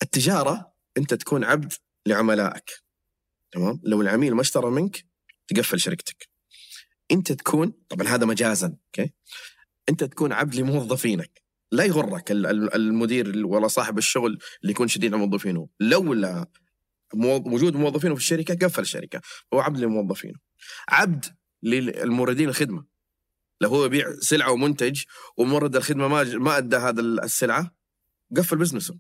التجارة 0.03 0.73
أنت 0.97 1.15
تكون 1.15 1.45
عبد 1.45 1.73
لعملائك 2.07 2.71
تمام؟ 3.53 3.81
لو 3.85 4.01
العميل 4.01 4.35
ما 4.35 4.41
اشترى 4.41 4.71
منك 4.71 5.07
تقفل 5.49 5.81
شركتك. 5.81 6.28
انت 7.13 7.33
تكون 7.33 7.73
طبعا 7.89 8.09
هذا 8.09 8.27
مجازا 8.27 8.77
أوكي؟ 8.87 9.13
انت 9.89 10.05
تكون 10.05 10.33
عبد 10.33 10.55
لموظفينك. 10.55 11.43
لا 11.73 11.85
يغرك 11.85 12.31
ال- 12.31 12.47
ال- 12.47 12.75
المدير 12.75 13.27
ال- 13.27 13.45
ولا 13.45 13.69
صاحب 13.69 13.99
الشغل 13.99 14.39
اللي 14.63 14.71
يكون 14.73 14.89
شديد 14.89 15.15
على 15.15 15.27
موظفينه. 15.27 15.69
لولا 15.81 16.47
وجود 17.25 17.77
موظفينه 17.77 18.15
في 18.15 18.21
الشركة 18.21 18.67
قفل 18.67 18.83
الشركة. 18.83 19.21
هو 19.55 19.61
عبد 19.61 19.79
لموظفينه. 19.79 20.39
عبد 20.89 21.25
للموردين 21.63 22.49
الخدمة. 22.49 22.85
لو 23.61 23.69
هو 23.69 23.85
يبيع 23.85 24.07
سلعة 24.21 24.53
ومنتج 24.53 25.03
ومورد 25.37 25.77
الخدمة 25.77 26.09
ما 26.09 26.25
ما 26.25 26.59
أدى 26.59 26.77
هذا 26.77 27.01
السلعة 27.01 27.75
قفل 28.37 28.57
بزنسه. 28.57 28.99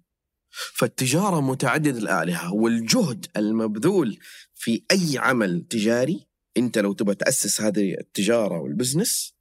فالتجارة 0.50 1.40
متعددة 1.40 1.98
الآلهة 1.98 2.54
والجهد 2.54 3.26
المبذول 3.36 4.18
في 4.54 4.82
أي 4.90 5.18
عمل 5.18 5.66
تجاري 5.70 6.27
انت 6.58 6.78
لو 6.78 6.92
تبغى 6.92 7.14
تأسس 7.14 7.60
هذه 7.60 7.94
التجارة 8.00 8.60
والبزنس 8.60 9.34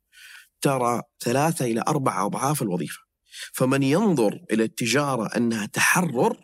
ترى 0.61 1.01
ثلاثة 1.19 1.65
إلى 1.65 1.83
أربع 1.87 2.25
أضعاف 2.25 2.61
الوظيفة. 2.61 2.99
فمن 3.53 3.83
ينظر 3.83 4.45
إلى 4.51 4.63
التجارة 4.63 5.37
أنها 5.37 5.65
تحرر 5.65 6.37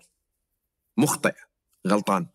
مخطئ 0.98 1.36
غلطان. 1.88 2.28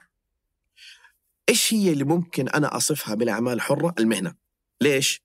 إيش 1.49 1.75
هي 1.75 1.93
اللي 1.93 2.05
ممكن 2.05 2.49
أنا 2.49 2.77
أصفها 2.77 3.15
بالأعمال 3.15 3.53
الحره 3.53 3.95
المهنة. 3.99 4.35
ليش؟ 4.81 5.23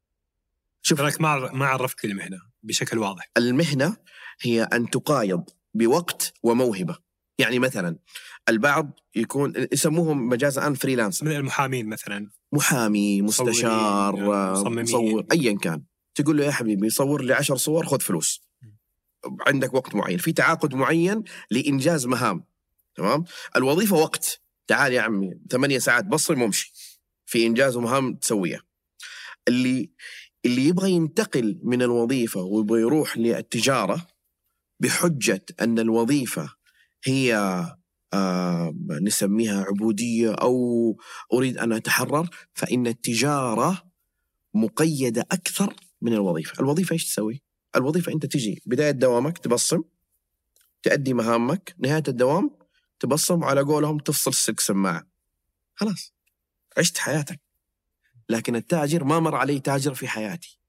شوف. 0.82 0.97
تراك 0.97 1.22
ما 1.22 1.51
ما 1.53 1.66
عرفت 1.66 2.05
المهنة 2.05 2.41
بشكل 2.64 2.97
واضح. 2.97 3.30
المهنة 3.38 3.97
هي 4.41 4.64
أن 4.64 4.89
تقايض 4.89 5.49
بوقت 5.74 6.34
وموهبة. 6.43 6.97
يعني 7.38 7.59
مثلا 7.59 7.97
البعض 8.49 8.99
يكون 9.16 9.53
يسموهم 9.72 10.30
مجازا 10.30 10.61
الآن 10.61 10.74
freelancer 10.74 11.26
من 11.26 11.36
المحامين 11.36 11.89
مثلا. 11.89 12.30
محامي 12.54 13.22
مستشار 13.22 14.16
مصممين. 14.51 14.84
مصور 14.84 15.26
ايا 15.32 15.58
كان. 15.58 15.84
تقول 16.16 16.38
له 16.38 16.45
يا 16.45 16.51
حبيبي 16.51 16.89
صور 16.89 17.22
لي 17.24 17.34
عشر 17.34 17.56
صور 17.56 17.86
خذ 17.86 17.99
فلوس. 17.99 18.41
عندك 19.47 19.74
وقت 19.74 19.95
معين. 19.95 20.18
في 20.18 20.34
تعاقد 20.34 20.76
معين 20.76 21.24
لإنجاز 21.51 22.06
مهام. 22.06 22.45
تمام؟ 22.95 23.24
الوظيفة 23.56 23.95
وقت. 23.95 24.41
تعال 24.68 24.93
يا 24.93 25.01
عمي 25.01 25.34
ثمانية 25.51 25.80
ساعات 25.80 26.06
بصم 26.06 26.41
وامشي. 26.41 26.74
في 27.26 27.45
إنجاز 27.45 27.78
مهام 27.78 28.16
تسويها. 28.16 28.62
اللي 29.47 29.89
اللي 30.45 30.68
يبغى 30.68 30.91
ينتقل 30.91 31.60
من 31.64 31.82
الوظيفة 31.82 32.41
ويبغى 32.41 32.82
يروح 32.82 33.18
للتجارة 33.18 34.08
بحجة 34.80 35.45
أن 35.62 35.80
الوظيفة 35.80 36.54
هي 37.04 37.64
نسميها 39.01 39.64
عبودية 39.64 40.34
أو 40.34 40.97
أريد 41.34 41.57
أن 41.57 41.74
أتحرر 41.74 42.30
فإن 42.53 42.88
التجارة 42.88 43.84
مقيدة 44.53 45.22
أكثر 45.32 45.76
من 46.01 46.14
الوظيفة، 46.14 46.59
الوظيفة 46.59 46.93
إيش 46.93 47.05
تسوي؟ 47.05 47.41
الوظيفة 47.76 48.14
أنت 48.14 48.26
تجي 48.26 48.61
بداية 48.66 48.91
دوامك 48.91 49.38
تبصم 49.38 49.84
تأدي 50.84 51.14
مهامك، 51.14 51.76
نهاية 51.80 52.03
الدوام 52.07 52.51
تبصم 52.99 53.41
وعلى 53.41 53.61
قولهم 53.61 53.97
تفصل 53.97 54.32
السلك 54.32 54.59
سماعة. 54.59 55.07
خلاص 55.76 56.14
عشت 56.78 56.97
حياتك. 56.97 57.41
لكن 58.30 58.55
التاجر 58.55 59.03
ما 59.03 59.20
مر 59.20 59.36
علي 59.36 59.59
تاجر 59.59 59.93
في 59.93 60.07
حياتي. 60.07 60.59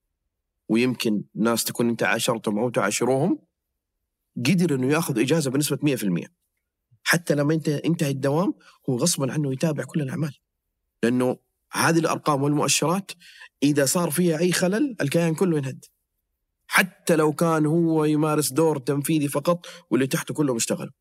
ويمكن 0.68 1.22
ناس 1.34 1.64
تكون 1.64 1.88
أنت 1.88 2.02
عاشرتهم 2.02 2.58
أو 2.58 2.70
تعاشروهم 2.70 3.38
قدر 4.46 4.74
إنه 4.74 4.92
يأخذ 4.92 5.20
إجازة 5.20 5.50
بنسبة 5.50 5.78
100% 5.82 6.43
حتى 7.04 7.34
لما 7.34 7.54
انت 7.54 7.68
انتهى 7.68 8.10
الدوام 8.10 8.54
هو 8.90 8.96
غصبا 8.96 9.32
عنه 9.32 9.52
يتابع 9.52 9.84
كل 9.84 10.02
الأعمال. 10.02 10.36
لأنه 11.02 11.38
هذه 11.72 11.98
الأرقام 11.98 12.42
والمؤشرات 12.42 13.12
إذا 13.62 13.84
صار 13.84 14.10
فيها 14.10 14.38
أي 14.38 14.52
خلل 14.52 14.96
الكيان 15.00 15.34
كله 15.34 15.58
ينهد. 15.58 15.84
حتى 16.66 17.16
لو 17.16 17.32
كان 17.32 17.66
هو 17.66 18.04
يمارس 18.04 18.52
دور 18.52 18.78
تنفيذي 18.78 19.28
فقط 19.28 19.66
واللي 19.90 20.06
تحته 20.06 20.34
كلهم 20.34 20.56
اشتغلوا. 20.56 20.92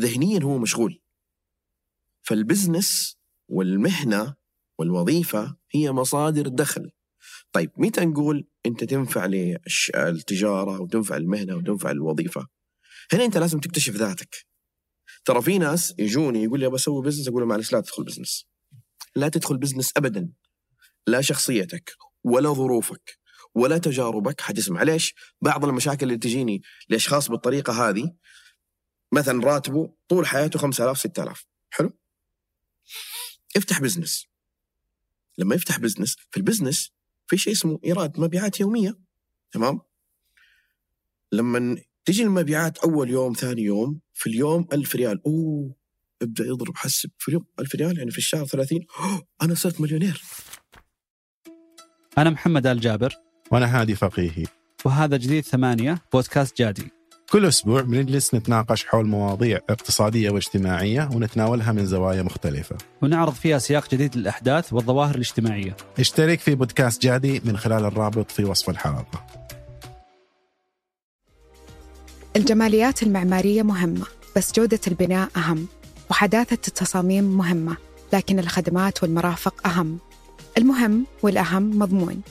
ذهنيا 0.00 0.42
هو 0.42 0.58
مشغول. 0.58 1.00
فالبزنس 2.22 3.18
والمهنة 3.48 4.34
والوظيفة 4.78 5.56
هي 5.70 5.92
مصادر 5.92 6.48
دخل 6.48 6.90
طيب 7.52 7.70
متى 7.76 8.04
نقول 8.04 8.46
أنت 8.66 8.84
تنفع 8.84 9.26
للتجارة 9.26 10.80
وتنفع 10.80 11.16
المهنة 11.16 11.56
وتنفع 11.56 11.90
الوظيفة؟ 11.90 12.46
هنا 13.12 13.24
أنت 13.24 13.38
لازم 13.38 13.60
تكتشف 13.60 13.96
ذاتك. 13.96 14.46
ترى 15.26 15.42
في 15.42 15.58
ناس 15.58 15.94
يجوني 15.98 16.42
يقول 16.42 16.60
لي 16.60 16.66
أبغى 16.66 16.76
أسوي 16.76 17.02
business 17.02 17.28
أقول 17.28 17.42
له 17.42 17.46
معلش 17.46 17.72
لا 17.72 17.80
تدخل 17.80 18.04
business 18.04 18.46
لا 19.16 19.28
تدخل 19.28 19.56
business 19.56 19.92
ابدا. 19.96 20.32
لا 21.06 21.20
شخصيتك 21.20 21.96
ولا 22.24 22.52
ظروفك 22.52 23.18
ولا 23.54 23.78
تجاربك 23.78 24.40
حتسمح. 24.40 24.82
ليش؟ 24.82 25.14
بعض 25.40 25.64
المشاكل 25.64 26.06
اللي 26.06 26.18
تجيني 26.18 26.62
لأشخاص 26.88 27.30
بالطريقة 27.30 27.88
هذه 27.88 28.14
مثلا 29.12 29.44
راتبه 29.44 29.94
طول 30.08 30.26
حياته 30.26 30.58
5000 30.58 30.98
6000 30.98 31.46
حلو؟ 31.70 31.98
افتح 33.56 33.80
business 33.80 34.26
لما 35.38 35.54
يفتح 35.54 35.78
business 35.78 36.16
في 36.30 36.36
ال 36.36 36.42
business 36.42 36.92
في 37.26 37.36
شيء 37.36 37.52
اسمه 37.52 37.80
إيراد 37.84 38.20
مبيعات 38.20 38.60
يومية. 38.60 38.98
تمام؟ 39.52 39.80
لما 41.32 41.76
تجي 42.06 42.22
المبيعات 42.22 42.78
أول 42.78 43.10
يوم 43.10 43.32
ثاني 43.32 43.62
يوم 43.62 44.00
في 44.14 44.28
اليوم 44.28 44.66
ألف 44.72 44.96
ريال. 44.96 45.20
أوه 45.26 45.74
ابدأ 46.22 46.44
يضرب 46.44 46.76
حسب. 46.76 47.10
في 47.18 47.28
اليوم 47.28 47.44
ألف 47.60 47.74
ريال 47.74 47.98
يعني 47.98 48.10
في 48.10 48.18
الشهر 48.18 48.46
30 48.46 48.80
أنا 49.42 49.54
صرت 49.54 49.80
مليونير. 49.80 50.22
أنا 52.18 52.30
محمد 52.30 52.66
آل 52.66 52.80
جابر. 52.80 53.14
وأنا 53.50 53.80
هادي 53.80 53.94
فقيهي. 53.94 54.44
وهذا 54.84 55.16
جديد 55.16 55.44
ثمانية 55.44 56.02
بودكاست 56.12 56.58
جادي. 56.58 56.90
كل 57.30 57.46
أسبوع 57.46 57.80
بنجلس 57.80 58.34
نتناقش 58.34 58.84
حول 58.84 59.06
مواضيع 59.06 59.60
اقتصادية 59.70 60.30
واجتماعية 60.30 61.10
ونتناولها 61.14 61.72
من 61.72 61.86
زوايا 61.86 62.22
مختلفة. 62.22 62.76
ونعرض 63.02 63.32
فيها 63.32 63.58
سياق 63.58 63.90
جديد 63.94 64.16
للأحداث 64.16 64.72
والظواهر 64.72 65.14
الاجتماعية. 65.14 65.76
اشترك 65.98 66.40
في 66.40 66.54
بودكاست 66.54 67.02
جادي 67.02 67.40
من 67.44 67.56
خلال 67.56 67.84
الرابط 67.84 68.30
في 68.30 68.44
وصف 68.44 68.70
الحلقة. 68.70 69.26
الجماليات 72.36 73.02
المعمارية 73.02 73.62
مهمة 73.62 74.06
بس 74.36 74.52
جودة 74.52 74.80
البناء 74.88 75.28
أهم 75.36 75.66
وحداثة 76.10 76.58
التصاميم 76.68 77.24
مهمة 77.24 77.76
لكن 78.12 78.38
الخدمات 78.38 79.02
والمرافق 79.02 79.66
أهم. 79.66 79.98
المهم 80.58 81.06
والأهم 81.22 81.78
مضمون. 81.78 82.22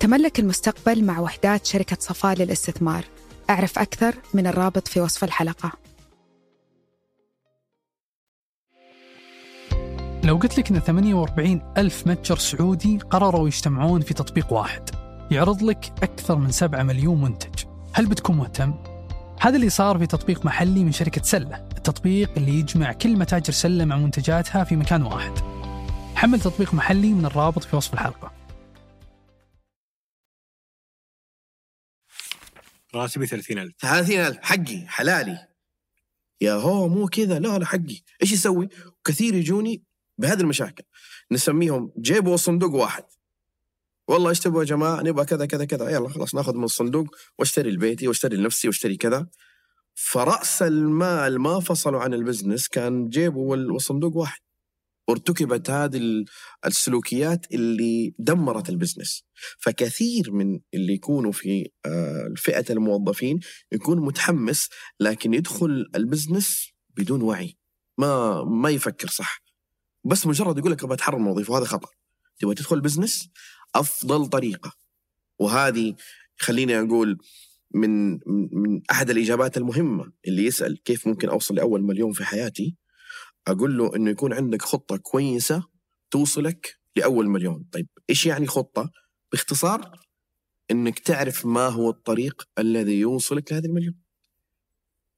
تملك 0.00 0.38
المستقبل 0.38 1.04
مع 1.04 1.20
وحدات 1.20 1.66
شركة 1.66 1.96
صفاء 2.00 2.36
للاستثمار. 2.36 3.04
أعرف 3.50 3.78
أكثر 3.78 4.14
من 4.34 4.46
الرابط 4.46 4.88
في 4.88 5.00
وصف 5.00 5.24
الحلقة. 5.24 5.72
لو 10.24 10.36
قلت 10.36 10.58
لك 10.58 10.70
أن 10.70 10.78
48 10.78 11.72
ألف 11.76 12.06
متجر 12.06 12.36
سعودي 12.36 12.98
قرروا 12.98 13.46
يجتمعون 13.46 14.00
في 14.00 14.14
تطبيق 14.14 14.52
واحد 14.52 14.90
يعرض 15.30 15.62
لك 15.62 15.92
أكثر 16.02 16.36
من 16.36 16.50
7 16.50 16.82
مليون 16.82 17.20
منتج. 17.20 17.64
هل 17.92 18.06
بتكون 18.06 18.36
مهتم؟ 18.36 18.91
هذا 19.42 19.56
اللي 19.56 19.70
صار 19.70 19.98
في 19.98 20.06
تطبيق 20.06 20.46
محلي 20.46 20.84
من 20.84 20.92
شركة 20.92 21.22
سلة. 21.22 21.68
التطبيق 21.76 22.30
اللي 22.36 22.52
يجمع 22.52 22.92
كل 22.92 23.16
متاجر 23.16 23.52
سلة 23.52 23.84
مع 23.84 23.96
منتجاتها 23.96 24.64
في 24.64 24.76
مكان 24.76 25.02
واحد. 25.02 25.32
حمل 26.16 26.40
تطبيق 26.40 26.74
محلي 26.74 27.12
من 27.12 27.24
الرابط 27.24 27.64
في 27.64 27.76
وصف 27.76 27.94
الحلقة. 27.94 28.32
راتبي 32.94 33.26
30000 33.26 33.72
30000 33.78 34.38
حقي 34.42 34.86
حلالي. 34.86 35.48
يا 36.40 36.52
هو 36.52 36.88
مو 36.88 37.06
كذا. 37.06 37.38
لا 37.38 37.58
لا 37.58 37.66
حقي. 37.66 38.02
إيش 38.22 38.32
يسوي؟ 38.32 38.68
كثير 39.04 39.34
يجوني 39.34 39.82
بهذه 40.18 40.40
المشاكل. 40.40 40.84
نسميهم 41.32 41.92
جيب 41.98 42.26
وصندوق 42.26 42.74
واحد. 42.74 43.04
والله 44.08 44.30
إيش 44.30 44.40
تبغوا 44.40 44.60
يا 44.60 44.66
جماعة؟ 44.66 45.02
نبغى 45.02 45.24
كذا 45.24 45.46
كذا 45.46 45.64
كذا. 45.64 45.90
يلا 45.90 46.08
خلاص 46.08 46.34
ناخذ 46.34 46.56
من 46.56 46.64
الصندوق 46.64 47.06
واشتري 47.38 47.70
لبيتي 47.70 48.08
واشتري 48.08 48.36
لنفسي 48.36 48.68
واشتري 48.68 48.96
كذا. 48.96 49.26
فرأس 49.94 50.62
المال 50.62 51.40
ما 51.40 51.60
فصلوا 51.60 52.00
عن 52.00 52.14
ال 52.14 52.20
business 52.20 52.68
كان 52.68 53.08
جيبه 53.08 53.38
والصندوق 53.38 54.16
واحد. 54.16 54.40
وارتكبت 55.08 55.70
هذه 55.70 56.24
السلوكيات 56.66 57.46
اللي 57.52 58.14
دمرت 58.18 58.68
ال 58.68 58.74
business. 58.74 59.24
فكثير 59.58 60.32
من 60.32 60.60
اللي 60.74 60.92
يكونوا 60.92 61.32
في 61.32 61.70
آه، 61.86 62.32
فئة 62.36 62.72
الموظفين 62.72 63.40
يكون 63.72 64.00
متحمس 64.00 64.68
لكن 65.00 65.34
يدخل 65.34 65.86
ال 65.94 66.02
business 66.02 66.68
بدون 66.96 67.22
وعي. 67.22 67.56
ما 67.98 68.44
ما 68.44 68.70
يفكر 68.70 69.08
صح. 69.08 69.42
بس 70.04 70.26
مجرد 70.26 70.58
يقول 70.58 70.72
لك 70.72 70.82
أبغى 70.84 70.94
أتحرر 70.94 71.18
من 71.18 71.26
الوظيفه 71.26 71.52
وهذا 71.52 71.64
خطأ. 71.64 71.88
تبغى 72.38 72.54
تدخل 72.54 72.80
بزنس 72.80 73.28
أفضل 73.74 74.26
طريقة. 74.26 74.72
وهذه 75.38 75.94
خليني 76.38 76.80
أقول 76.80 77.18
من 77.74 78.12
من 78.52 78.82
أحد 78.90 79.10
الإجابات 79.10 79.56
المهمة 79.56 80.12
اللي 80.28 80.44
يسأل 80.44 80.82
كيف 80.82 81.06
ممكن 81.08 81.28
أوصل 81.28 81.54
لأول 81.54 81.82
مليون 81.82 82.12
في 82.12 82.24
حياتي 82.24 82.76
أقول 83.46 83.78
له 83.78 83.96
إنه 83.96 84.10
يكون 84.10 84.32
عندك 84.32 84.62
خطة 84.62 84.96
كويسة 84.96 85.64
توصلك 86.10 86.78
لأول 86.96 87.28
مليون. 87.28 87.64
طيب 87.72 87.88
إيش 88.10 88.26
يعني 88.26 88.46
خطة؟ 88.46 88.90
باختصار 89.32 90.00
إنك 90.70 90.98
تعرف 90.98 91.46
ما 91.46 91.68
هو 91.68 91.90
الطريق 91.90 92.48
الذي 92.58 93.00
يوصلك 93.00 93.52
لهذا 93.52 93.66
المليون. 93.66 93.94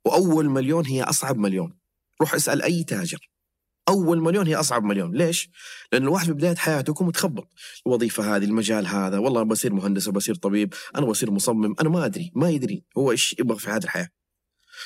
وأول 0.04 0.48
مليون 0.48 0.86
هي 0.86 1.02
أصعب 1.02 1.36
مليون. 1.38 1.78
روح 2.20 2.34
اسأل 2.34 2.62
أي 2.62 2.84
تاجر. 2.84 3.30
أول 3.88 4.20
مليون 4.20 4.46
هي 4.46 4.54
أصعب 4.54 4.84
مليون. 4.84 5.12
ليش؟ 5.16 5.50
لأن 5.92 6.02
الواحد 6.02 6.26
في 6.26 6.32
بداية 6.32 6.54
حياته 6.54 6.90
يكون 6.90 7.06
متخبط. 7.06 7.48
الوظيفة 7.86 8.36
هذه 8.36 8.44
المجال 8.44 8.86
هذا 8.86 9.18
والله 9.18 9.42
بصير 9.42 9.72
مهندس 9.72 10.08
بصير 10.08 10.34
طبيب 10.34 10.74
أنا 10.96 11.06
بصير 11.06 11.30
مصمم 11.30 11.74
أنا 11.80 11.88
ما 11.88 12.04
أدري 12.04 12.32
ما 12.34 12.50
يدري 12.50 12.84
هو 12.98 13.10
إيش 13.10 13.36
يبغى 13.38 13.58
في 13.58 13.70
هذه 13.70 13.84
الحياة. 13.84 14.08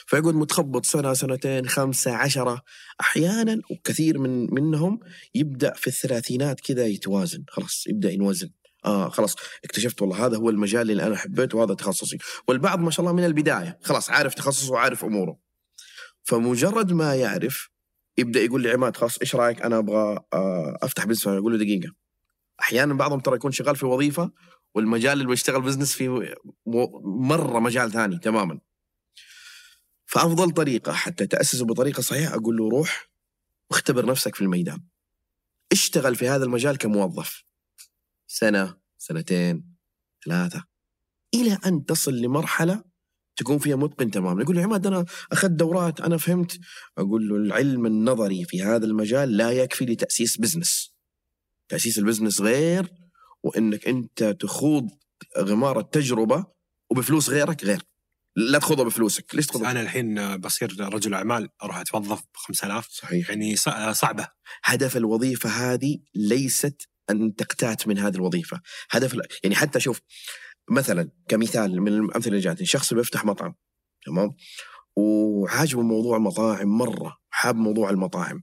فيقعد 0.07 0.34
متخبط 0.34 0.86
سنة 0.86 1.14
سنتين 1.14 1.68
خمسة 1.68 2.12
عشرة. 2.14 2.62
أحيانا 3.01 3.61
وكثير 3.70 4.18
من 4.18 4.55
منهم 4.55 5.01
يبدأ 5.34 5.72
في 5.74 5.86
الثلاثينات 5.86 6.61
كذا 6.61 6.86
يتوازن. 6.86 7.44
خلاص 7.49 7.84
يبدأ 7.86 8.11
ينوزن. 8.11 8.51
آه 8.84 9.09
خلاص 9.09 9.36
اكتشفت 9.64 10.03
والله 10.03 10.26
هذا 10.26 10.36
هو 10.36 10.51
المجال 10.51 10.90
اللي 10.90 11.03
أنا 11.03 11.16
حبيته 11.16 11.59
وهذا 11.59 11.74
تخصصي. 11.74 12.18
والبعض 12.49 12.80
ما 12.80 12.90
شاء 12.90 13.01
الله 13.01 13.12
من 13.12 13.24
البداية. 13.24 13.78
خلاص 13.82 14.11
عارف 14.11 14.34
تخصصه 14.34 14.72
وعارف 14.72 15.05
أموره. 15.05 15.38
فمجرد 16.24 16.92
ما 16.92 17.14
يعرف 17.14 17.70
يبدأ 18.18 18.40
يقول 18.40 18.62
لي 18.62 18.70
عماد 18.70 18.96
خلاص 18.96 19.18
إيش 19.18 19.34
رأيك 19.36 19.62
أنا 19.62 19.78
أبغى 19.78 20.20
آه، 20.32 20.78
أفتح 20.82 21.06
business 21.06 21.26
أقول 21.26 21.52
له 21.52 21.58
دقيقة. 21.58 21.94
أحيانا 22.60 22.94
بعضهم 22.94 23.20
ترى 23.20 23.36
يكون 23.36 23.52
شغال 23.52 23.76
في 23.76 23.86
وظيفة 23.86 24.32
والمجال 24.74 25.12
اللي 25.12 25.26
بيشتغل 25.26 25.62
business 25.62 25.94
فيه 25.94 26.34
مرة 27.04 27.58
مجال 27.58 27.92
ثاني 27.92 28.18
تماما. 28.18 28.60
فأفضل 30.06 30.50
طريقة 30.50 30.92
حتى 30.92 31.26
تأسسه 31.26 31.66
بطريقة 31.66 32.00
صحيحة 32.00 32.34
أقول 32.34 32.56
له 32.56 32.68
روح 32.68 33.10
واختبر 33.70 34.06
نفسك 34.06 34.34
في 34.34 34.42
الميدان. 34.42 34.84
اشتغل 35.72 36.16
في 36.16 36.28
هذا 36.28 36.44
المجال 36.44 36.78
كموظف. 36.78 37.44
سنة 38.26 38.76
سنتين 38.98 39.76
ثلاثة. 40.24 40.64
إلى 41.34 41.58
أن 41.66 41.84
تصل 41.84 42.14
لمرحلة 42.14 42.84
تكون 43.39 43.59
فيها 43.59 43.76
متقن 43.76 44.11
تماما. 44.11 44.43
يقول 44.43 44.57
لي 44.57 44.62
عماد 44.62 44.86
أنا 44.86 45.05
أخذت 45.32 45.51
دورات 45.51 46.01
أنا 46.01 46.16
فهمت. 46.16 46.59
أقول 46.99 47.28
له 47.28 47.36
العلم 47.36 47.86
النظري 47.86 48.45
في 48.45 48.62
هذا 48.62 48.86
المجال 48.86 49.36
لا 49.36 49.51
يكفي 49.51 49.84
لتأسيس 49.84 50.36
business 50.36 50.92
تأسيس 51.68 51.99
ال 51.98 52.03
business 52.03 52.40
غير 52.41 52.93
وإنك 53.43 53.89
أنت 53.89 54.24
تخوض 54.24 54.89
غمار 55.39 55.78
التجربة 55.80 56.47
وبفلوس 56.91 57.30
غيرك 57.30 57.64
غير. 57.64 57.82
لا 58.36 58.59
تخوضها 58.59 58.84
بفلوسك. 58.84 59.34
ليش 59.34 59.47
تخوضها؟ 59.47 59.70
أنا 59.70 59.80
الحين 59.80 60.36
بصير 60.36 60.76
رجل 60.95 61.14
أعمال 61.14 61.49
أروح 61.62 61.76
أتوظف 61.78 62.20
ب 62.20 62.36
5000 62.36 62.89
صحيح. 62.91 63.30
يعني 63.30 63.57
صع- 63.57 63.93
صعبة. 63.93 64.28
هدف 64.64 64.97
الوظيفة 64.97 65.51
هذه 65.51 65.99
ليست 66.14 66.89
أن 67.11 67.34
تقتات 67.34 67.89
من 67.89 67.99
هذه 67.99 68.14
الوظيفة. 68.14 68.61
هدف 68.91 69.16
يعني 69.45 69.55
حتى 69.57 69.80
شوف 69.80 70.01
مثلا 70.70 71.10
كمثال 71.28 71.82
من 71.82 71.88
الأمثلة 71.88 72.28
اللي 72.28 72.40
جاتني 72.40 72.66
شخص 72.66 72.94
بيفتح 72.94 73.24
مطعم 73.24 73.54
تمام؟ 74.06 74.30
وعاجبه 74.96 75.82
موضوع 75.82 76.18
مطاعم 76.18 76.68
مرة 76.68 77.18
حاب 77.30 77.56
موضوع 77.56 77.90
المطاعم. 77.90 78.42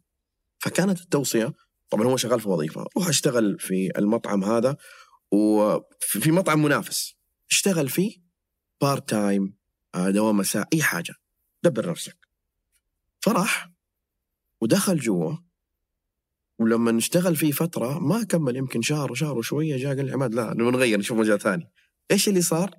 فكانت 0.60 1.02
التوصية 1.02 1.54
طبعا 1.90 2.08
هو 2.08 2.18
شغال 2.18 2.40
في 2.40 2.50
وظيفة 2.50 2.86
روح 2.98 3.08
اشتغل 3.08 3.60
في 3.60 3.92
المطعم 3.98 4.44
هذا 4.44 4.78
وفي 5.32 6.20
في 6.20 6.32
مطعم 6.32 6.64
منافس. 6.64 7.16
اشتغل 7.52 7.90
فيه 7.90 8.18
part 8.82 9.10
time 9.10 9.58
آه، 9.96 10.10
دوام 10.10 10.38
مساء 10.38 10.68
أي 10.74 10.82
حاجة. 10.82 11.14
دبر 11.64 11.90
نفسك. 11.90 12.18
فراح 13.20 13.72
ودخل 14.62 15.00
جوا 15.00 15.36
ولما 16.60 16.92
نشتغل 16.92 17.36
فيه 17.36 17.52
فترة 17.52 18.00
ما 18.00 18.24
كمل 18.24 18.56
يمكن 18.56 18.82
شهر 18.82 19.12
وشهر 19.12 19.38
وشوية 19.38 19.78
جاء 19.78 19.96
قال 19.96 20.06
لي 20.06 20.12
عماد 20.12 20.36
لا 20.36 20.54
نبغى 20.54 20.72
نغير 20.72 21.00
نشوف 21.00 21.18
مجال 21.18 21.40
ثاني. 21.40 21.72
إيش 22.12 22.30
اللي 22.30 22.42
صار؟ 22.42 22.72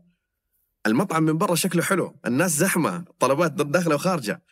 المطعم 0.86 1.22
من 1.22 1.38
برا 1.38 1.54
شكله 1.54 1.82
حلو 1.82 2.16
الناس 2.26 2.50
زحمة 2.50 3.04
طلبات 3.20 3.52
داخلة 3.52 3.94
وخارجة 3.94 4.42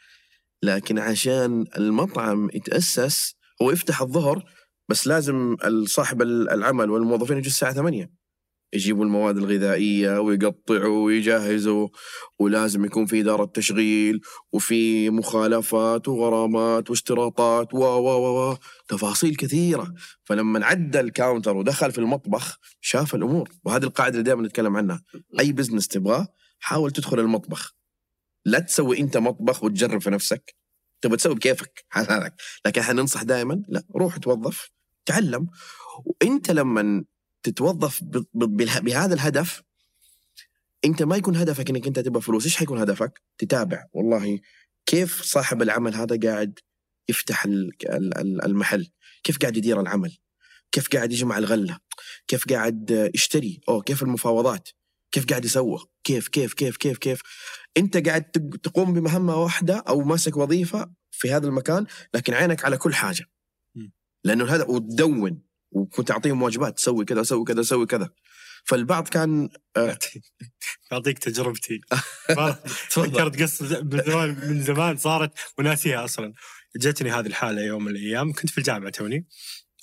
لكن 0.62 0.98
عشان 0.98 1.66
المطعم 1.76 2.50
يتأسس 2.54 3.34
هو 3.62 3.70
يفتح 3.70 4.02
الظهر 4.02 4.44
بس 4.88 5.06
لازم 5.06 5.56
صاحب 5.86 6.22
العمل 6.22 6.90
والموظفين 6.90 7.36
يجوا 7.36 7.50
الساعة 7.50 7.72
8 7.72 8.10
يجيبوا 8.74 9.04
المواد 9.04 9.36
الغذائية 9.36 10.20
ويقطعوا 10.20 11.04
ويجهزوا 11.04 11.88
ولازم 12.38 12.84
يكون 12.84 13.06
في 13.06 13.20
إدارة 13.20 13.44
تشغيل 13.44 14.20
وفي 14.52 15.10
مخالفات 15.10 16.08
وغرامات 16.08 16.90
واشتراطات 16.90 17.74
و 17.74 17.78
و 17.78 18.50
و 18.50 18.56
تفاصيل 18.88 19.36
كثيرة. 19.36 19.94
فلما 20.24 20.66
عدى 20.66 21.00
ال 21.00 21.07
counter 21.07 21.56
ودخل 21.56 21.92
في 21.92 21.98
المطبخ 21.98 22.58
شاف 22.80 23.14
الأمور 23.14 23.48
وهذه 23.64 23.84
القاعدة 23.84 24.12
اللي 24.12 24.24
دائما 24.24 24.42
نتكلم 24.42 24.76
عنها. 24.76 25.02
أي 25.40 25.52
business 25.52 25.88
تبغاه 25.88 26.28
حاول 26.58 26.90
تدخل 26.90 27.20
المطبخ. 27.20 27.74
لا 28.44 28.58
تسوي 28.58 29.00
أنت 29.00 29.16
مطبخ 29.16 29.64
وتجرب 29.64 30.00
في 30.00 30.10
نفسك. 30.10 30.54
تبغى 31.00 31.16
تسوي 31.16 31.34
بكيفك 31.34 31.84
حالك 31.88 32.34
لكن 32.66 32.80
إحنا 32.80 32.94
ننصح 32.94 33.22
دائما 33.22 33.62
لا 33.68 33.82
روح 33.96 34.16
توظف 34.16 34.70
تعلم. 35.06 35.46
وإنت 36.04 36.50
لما 36.50 37.04
تتوظف 37.44 38.00
بهذا 38.34 39.14
الهدف 39.14 39.62
انت 40.84 41.02
ما 41.02 41.16
يكون 41.16 41.36
هدفك 41.36 41.70
انك 41.70 41.86
انت 41.86 41.98
تبغى 41.98 42.22
فلوس. 42.22 42.44
إيش 42.44 42.56
حيكون 42.56 42.78
هدفك؟ 42.78 43.22
تتابع. 43.38 43.84
والله 43.92 44.40
كيف 44.86 45.22
صاحب 45.22 45.62
العمل 45.62 45.94
هذا 45.94 46.18
قاعد 46.22 46.58
يفتح 47.08 47.44
ال- 47.44 47.70
ال- 47.90 48.18
ال- 48.18 48.44
المحل؟ 48.44 48.90
كيف 49.22 49.38
قاعد 49.38 49.56
يدير 49.56 49.80
العمل؟ 49.80 50.16
كيف 50.72 50.88
قاعد 50.88 51.12
يجمع 51.12 51.38
الغلة؟ 51.38 51.78
كيف 52.28 52.44
قاعد 52.44 53.10
يشتري؟ 53.14 53.60
أو 53.68 53.82
كيف 53.82 54.02
المفاوضات؟ 54.02 54.68
كيف 55.12 55.26
قاعد 55.26 55.44
يسوق؟ 55.44 55.90
كيف 56.04 56.28
كيف 56.28 56.54
كيف 56.54 56.76
كيف 56.76 56.98
كيف؟ 56.98 57.20
انت 57.76 57.96
قاعد 58.08 58.30
تق- 58.30 58.56
تقوم 58.62 58.94
بمهمة 58.94 59.36
واحدة 59.42 59.84
أو 59.88 60.00
ماسك 60.00 60.36
وظيفة 60.36 60.92
في 61.10 61.32
هذا 61.32 61.46
المكان 61.46 61.86
لكن 62.14 62.34
عينك 62.34 62.64
على 62.64 62.76
كل 62.76 62.94
حاجة. 62.94 63.24
لأنه 64.24 64.44
هذا 64.44 64.64
وتدون. 64.64 65.42
وكنت 65.74 66.10
أعطيهم 66.10 66.42
واجبات 66.42 66.78
سوي 66.78 67.04
كذا 67.04 67.22
سوي 67.22 67.44
كذا 67.44 67.62
سوي 67.62 67.86
كذا. 67.86 68.10
فالبعض 68.64 69.08
كان 69.08 69.48
آه، 69.76 69.98
اعطيك 70.92 71.18
تجربتي. 71.18 71.80
ما- 72.36 72.50
تفكرت 72.90 73.42
قصة 73.42 73.82
من 73.82 74.02
زمان 74.02 74.48
من 74.48 74.62
زمان 74.62 74.96
صارت 74.96 75.30
وناسيها 75.58 76.04
أصلا. 76.04 76.32
جتني 76.76 77.10
هذه 77.10 77.26
الحالة 77.26 77.62
يوم 77.62 77.84
من 77.84 77.90
الأيام. 77.90 78.32
كنت 78.32 78.50
في 78.50 78.58
الجامعة 78.58 78.90
توني. 78.90 79.26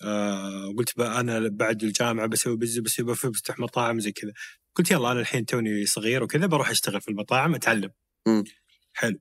آه 0.03 0.73
قلت 0.77 0.97
بقى 0.97 1.19
أنا 1.19 1.49
بعد 1.51 1.83
الجامعة 1.83 2.27
بسوي 2.27 2.57
business 2.57 2.79
بس 2.79 3.01
بفتح 3.25 3.59
مطاعم 3.59 3.99
زي 3.99 4.11
كذا. 4.11 4.31
قلت 4.75 4.91
يلا 4.91 5.11
أنا 5.11 5.19
الحين 5.19 5.45
توني 5.45 5.85
صغير 5.85 6.23
وكذا 6.23 6.45
بروح 6.45 6.69
أشتغل 6.69 7.01
في 7.01 7.07
المطاعم 7.11 7.55
أتعلم. 7.55 7.91
مم. 8.27 8.43
حلو. 8.93 9.19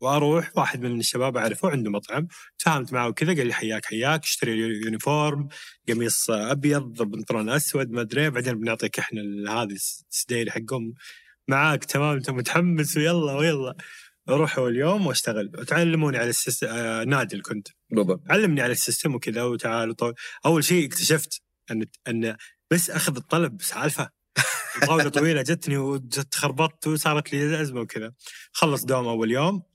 وأروح 0.00 0.50
واحد 0.56 0.82
من 0.82 1.00
الشباب 1.00 1.36
اعرفه 1.36 1.70
عنده 1.70 1.90
مطعم 1.90 2.26
تفاهمت 2.58 2.92
معه 2.92 3.08
وكذا 3.08 3.34
قال 3.34 3.46
لي 3.46 3.52
حياك 3.52 3.84
حياك 3.84 4.22
اشتري 4.22 4.58
uniform 4.58 5.48
قميص 5.88 6.30
أبيض 6.30 7.02
بنطلون 7.02 7.48
أسود 7.48 7.90
ما 7.90 8.00
أدري 8.00 8.30
بعدين 8.30 8.54
بنعطيك 8.60 8.98
إحنا 8.98 9.22
هذه 9.48 9.72
السديري 9.72 10.50
حقهم 10.50 10.94
معاك 11.48 11.84
تمام 11.84 12.16
أنت 12.16 12.30
متحمس 12.30 12.96
ويلا 12.96 13.32
ويلا. 13.32 13.74
أروح 14.28 14.58
اول 14.58 14.76
يوم 14.76 15.06
واشتغل. 15.06 15.52
وتعلموني 15.58 16.18
على 16.18 16.30
ال 16.30 16.35
system 16.35 16.66
آه 16.70 17.04
نادل 17.04 17.32
اللي 17.32 17.42
كنت. 17.42 17.68
بالضبط. 17.90 18.22
علمني 18.30 18.60
على 18.60 18.72
ال 18.72 18.78
system 18.78 19.14
وكذا 19.14 19.42
وتعال 19.42 19.90
وطول. 19.90 20.14
أول 20.46 20.64
شيء 20.64 20.86
اكتشفت 20.86 21.42
أن 21.70 21.86
أن 22.08 22.36
بس 22.70 22.90
أخذ 22.90 23.16
الطلب 23.16 23.62
سالفة. 23.62 24.10
طاولة 24.86 25.08
طويلة 25.08 25.42
جتني 25.42 25.76
وجت 25.76 26.34
خربطت 26.34 26.86
وصارت 26.86 27.32
لي 27.32 27.60
أزمة 27.60 27.80
وكذا. 27.80 28.12
خلص 28.52 28.84
دوام 28.84 29.06
أول 29.06 29.30
يوم. 29.30 29.69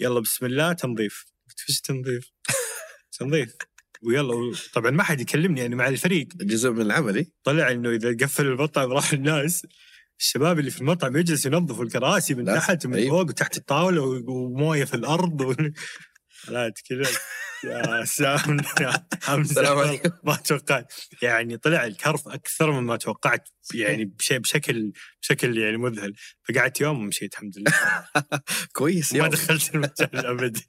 يلا 0.00 0.20
بسم 0.20 0.46
الله 0.46 0.72
تنظيف 0.72 1.26
قلت 1.48 1.70
وش 1.70 1.80
تنظيف؟ 1.80 2.32
تنظيف 3.18 3.56
ويلا 4.02 4.56
طبعا 4.72 4.90
ما 4.90 5.02
حد 5.02 5.20
يكلمني 5.20 5.60
يعني 5.60 5.74
مع 5.74 5.88
الفريق 5.88 6.28
جزء 6.36 6.70
من 6.70 6.80
العمل 6.80 7.16
إيه؟ 7.16 7.26
طلع 7.44 7.70
إنه 7.70 7.90
إذا 7.90 8.16
قفل 8.16 8.46
المطعم 8.46 8.92
راح 8.92 9.12
الناس 9.12 9.66
الشباب 10.20 10.58
اللي 10.58 10.70
في 10.70 10.80
المطعم 10.80 11.16
يجلس 11.16 11.46
ينظفوا 11.46 11.84
الكراسي 11.84 12.34
من 12.34 12.44
تحت 12.44 12.86
ومن 12.86 12.94
أيوه. 12.94 13.10
فوق 13.10 13.28
وتحت 13.28 13.56
الطاولة 13.56 14.02
وموية 14.26 14.84
في 14.84 14.94
الأرض 14.94 15.40
و... 15.40 15.54
لا 16.48 16.72
كذا 16.88 17.10
يا 17.64 18.04
سام 18.04 18.60
يا 18.80 19.06
حمزة. 19.22 19.50
السلام 19.50 19.78
عليكم. 19.78 20.10
ما 20.24 20.36
توقعت. 20.36 20.92
يعني 21.22 21.56
طلع 21.56 21.84
الكرف 21.84 22.28
أكثر 22.28 22.72
مما 22.72 22.96
توقعت 22.96 23.48
يعني 23.74 24.04
بشيء 24.04 24.38
بشكل 24.38 24.92
بشكل 25.22 25.58
يعني 25.58 25.76
مذهل. 25.76 26.14
فقعدت 26.48 26.80
يوم 26.80 27.00
ومشيت 27.00 27.32
الحمد 27.32 27.58
لله. 27.58 27.72
كويس 28.76 29.14
ما. 29.14 29.28
دخلت 29.28 29.74
المجال 29.74 30.26
ابدا. 30.26 30.60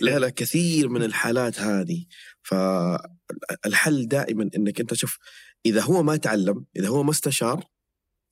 لا 0.00 0.18
لا 0.18 0.30
كثير 0.30 0.88
من 0.88 1.02
الحالات 1.02 1.60
هذه. 1.60 2.06
فالحل 2.42 4.08
دائما 4.08 4.50
إنك 4.56 4.80
أنت 4.80 4.94
شوف 4.94 5.18
إذا 5.66 5.80
هو 5.80 6.02
ما 6.02 6.16
تعلم 6.16 6.66
إذا 6.76 6.88
هو 6.88 7.02
ما 7.02 7.10
استشار 7.10 7.64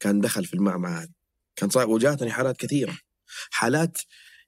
كان 0.00 0.20
دخل 0.20 0.44
في 0.44 0.54
المعمعة 0.54 1.02
هذه. 1.02 1.12
كان 1.56 1.70
صار 1.70 1.88
وجاتني 1.88 2.30
حالات 2.30 2.56
كثيرة. 2.56 2.98
حالات 3.50 3.98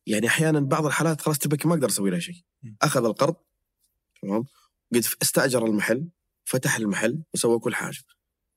يعني 0.07 0.27
أحيانا 0.27 0.61
بعض 0.61 0.87
الحالات 0.87 1.21
خلاص 1.21 1.39
تبكي 1.39 1.69
ما 1.69 1.75
أقدر 1.75 1.89
أسوي 1.89 2.11
لها 2.11 2.19
شيء. 2.19 2.43
أخذ 2.83 3.05
القرض 3.05 3.37
تمام؟ 4.23 4.45
قد 4.95 5.05
استأجر 5.23 5.67
المحل 5.67 6.09
فتح 6.45 6.77
المحل 6.77 7.23
وسوى 7.35 7.59
كل 7.59 7.75
حاجة. 7.75 7.99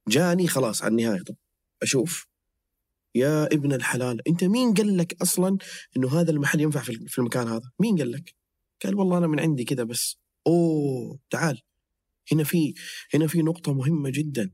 جاني 0.08 0.48
خلاص 0.48 0.82
على 0.84 0.92
النهاية. 0.92 1.24
طب 1.24 1.36
أشوف. 1.82 2.28
يا 3.16 3.46
ابن 3.46 3.74
الحلال 3.74 4.28
أنت 4.28 4.44
مين 4.44 4.74
قال 4.74 4.98
لك 4.98 5.22
أصلا 5.22 5.58
إنه 5.98 6.20
هذا 6.20 6.32
المحل 6.32 6.62
ينفع 6.62 6.82
في 6.82 7.08
في 7.08 7.18
المكان 7.18 7.48
هذا؟ 7.48 7.72
مين 7.80 7.98
قال 7.98 8.12
لك؟ 8.12 8.36
قال 8.84 8.96
والله 8.96 9.18
أنا 9.18 9.28
من 9.28 9.40
عندي 9.40 9.64
كذا 9.64 9.84
بس. 9.84 10.18
أوه 10.48 11.20
تعال. 11.30 11.62
هنا 12.32 12.44
في 12.44 12.74
هنا 13.14 13.28
في 13.28 13.42
نقطة 13.42 13.74
مهمة 13.74 14.10
جدا. 14.10 14.52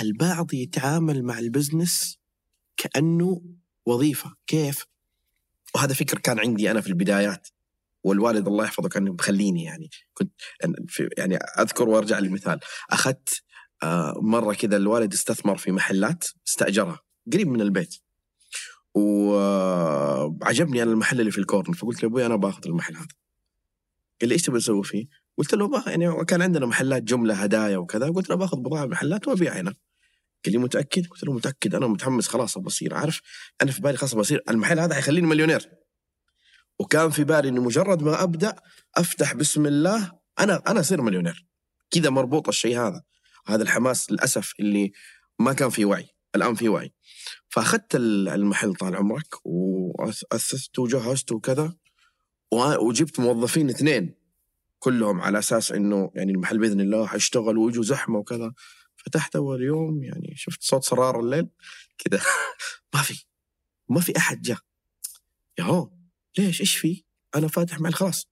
البعض 0.00 0.54
يتعامل 0.54 1.22
مع 1.22 1.38
البزنس 1.38 2.18
كأنه 2.76 3.42
وظيفة. 3.86 4.34
كيف؟ 4.46 4.84
وهذا 5.74 5.94
فكر 5.94 6.18
كان 6.18 6.38
عندي 6.38 6.70
أنا 6.70 6.80
في 6.80 6.86
البدايات 6.86 7.48
والوالد 8.04 8.46
الله 8.46 8.64
يحفظه 8.64 8.88
كان 8.88 9.04
مخليني 9.04 9.64
يعني 9.64 9.90
كنت 10.14 10.32
يعني 11.18 11.36
أذكر 11.36 11.88
وأرجع 11.88 12.18
لمثال 12.18 12.60
أخذت 12.90 13.42
آه، 13.82 14.14
مرة 14.22 14.54
كذا 14.54 14.76
الوالد 14.76 15.12
استثمر 15.12 15.56
في 15.56 15.72
محلات 15.72 16.24
استأجرها 16.48 17.00
قريب 17.32 17.48
من 17.48 17.60
البيت. 17.60 17.94
وعجبني 18.94 20.82
أنا 20.82 20.90
المحل 20.90 21.20
اللي 21.20 21.30
في 21.30 21.38
الكورن 21.38 21.72
فقلت 21.72 22.02
له 22.02 22.08
أبوي 22.08 22.26
أنا 22.26 22.36
باخذ 22.36 22.66
المحل 22.66 22.96
هذا. 22.96 23.06
قال 24.20 24.28
لي 24.28 24.32
إيش 24.32 24.42
تبي 24.42 24.58
تسوي 24.58 24.84
فيه؟ 24.84 25.06
قلت 25.38 25.54
له 25.54 25.82
يعني 25.86 26.24
كان 26.24 26.42
عندنا 26.42 26.66
محلات 26.66 27.02
جملة 27.02 27.34
هدايا 27.34 27.76
وكذا 27.76 28.10
قلت 28.10 28.30
له 28.30 28.36
باخذ 28.36 28.56
بضاعة 28.56 28.86
محلات 28.86 29.28
وابيع 29.28 29.52
هنا. 29.52 29.74
قال 30.44 30.52
لي 30.52 30.58
متأكد؟ 30.58 31.06
قلت 31.06 31.24
له 31.24 31.32
متأكد 31.32 31.74
أنا 31.74 31.86
متحمس 31.86 32.28
خلاص 32.28 32.56
أبغى 32.56 32.68
أصير 32.68 32.94
عارف؟ 32.94 33.20
أنا 33.62 33.70
في 33.72 33.80
بالي 33.80 33.96
خلاص 33.96 34.14
بصير 34.14 34.42
المحل 34.50 34.78
هذا 34.80 34.94
حيخليني 34.94 35.26
مليونير. 35.26 35.68
وكان 36.78 37.10
في 37.10 37.24
بالي 37.24 37.48
انه 37.48 37.62
مجرد 37.62 38.02
ما 38.02 38.22
أبدأ 38.22 38.56
أفتح 38.96 39.34
بسم 39.34 39.66
الله 39.66 40.12
أنا 40.40 40.62
أنا 40.68 40.80
أصير 40.80 41.02
مليونير. 41.02 41.46
كذا 41.90 42.10
مربوط 42.10 42.48
الشيء 42.48 42.78
هذا. 42.80 43.02
هذا 43.46 43.62
الحماس 43.62 44.12
للأسف 44.12 44.52
اللي 44.60 44.92
ما 45.38 45.52
كان 45.52 45.70
في 45.70 45.84
وعي 45.84 46.08
الآن 46.34 46.54
في 46.54 46.68
وعي. 46.68 46.92
فأخذت 47.48 47.94
ال- 47.94 48.28
المحل 48.28 48.74
طال 48.74 48.96
عمرك 48.96 49.34
واسسته 49.44 50.82
وجهزته 50.82 51.36
وكذا 51.36 51.74
وجبت 52.80 53.20
موظفين 53.20 53.70
اثنين 53.70 54.14
كلهم 54.78 55.20
على 55.20 55.38
أساس 55.38 55.72
إنه 55.72 56.10
يعني 56.14 56.32
المحل 56.32 56.58
بإذن 56.58 56.80
الله 56.80 57.06
حيشتغل 57.06 57.58
ويجوا 57.58 57.84
زحمة 57.84 58.18
وكذا. 58.18 58.52
فتحت 58.98 59.36
أول 59.36 59.62
يوم 59.62 60.04
يعني 60.04 60.34
شفت 60.36 60.62
صوت 60.62 60.84
صرار 60.84 61.20
الليل 61.20 61.48
كذا 61.98 62.22
ما 62.94 63.02
في 63.02 63.24
ما 63.88 64.00
في 64.00 64.16
أحد 64.16 64.42
جاء. 64.42 64.58
يا 65.58 65.64
هو 65.64 65.90
ليش؟ 66.38 66.60
إيش 66.60 66.76
في؟ 66.76 67.04
أنا 67.34 67.48
فاتح 67.48 67.80
محل 67.80 67.92
خلاص 67.92 68.28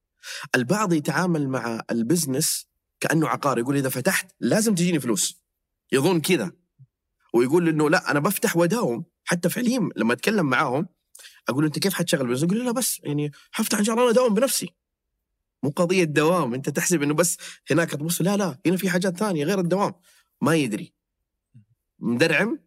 البعض 0.55 0.93
يتعامل 0.93 1.49
مع 1.49 1.83
ال 1.91 1.99
business 1.99 2.67
كأنه 3.01 3.29
عقار 3.29 3.59
يقول 3.59 3.77
إذا 3.77 3.89
فتحت 3.89 4.33
لازم 4.41 4.75
تجيني 4.75 5.01
فلوس. 5.01 5.43
يظن 5.93 6.21
كذا 6.21 6.53
ويقول 7.35 7.69
إنه 7.69 7.91
لا 7.91 8.11
أنا 8.11 8.21
بفتح 8.21 8.57
واداوم 8.57 9.05
حتى 9.25 9.49
فعليا 9.49 9.89
لما 9.97 10.13
أتكلم 10.13 10.47
معاهم 10.47 10.89
أقول 11.49 11.65
أنت 11.65 11.79
كيف 11.79 11.95
حتشغل 11.95 12.27
business؟ 12.27 12.43
يقول 12.43 12.65
لا 12.67 12.73
بس 12.73 13.01
يعني 13.05 13.33
حفتح 13.51 13.79
إن 13.79 13.85
شاء 13.85 13.95
الله 13.95 14.05
أنا 14.05 14.13
اداوم 14.13 14.35
بنفسي. 14.35 14.69
مو 15.63 15.71
قضية 15.71 16.05
دوام. 16.05 16.55
أنت 16.55 16.69
تحسب 16.69 17.03
إنه 17.03 17.15
بس 17.15 17.37
هناك 17.71 17.91
تبص 17.91 18.21
لا 18.21 18.37
لا 18.37 18.59
هنا 18.67 18.77
في 18.77 18.91
حاجات 18.91 19.17
ثانية 19.17 19.45
غير 19.45 19.61
الدوام. 19.61 19.95
ما 20.41 20.55
يدري. 20.55 20.95
مدرعم 21.99 22.59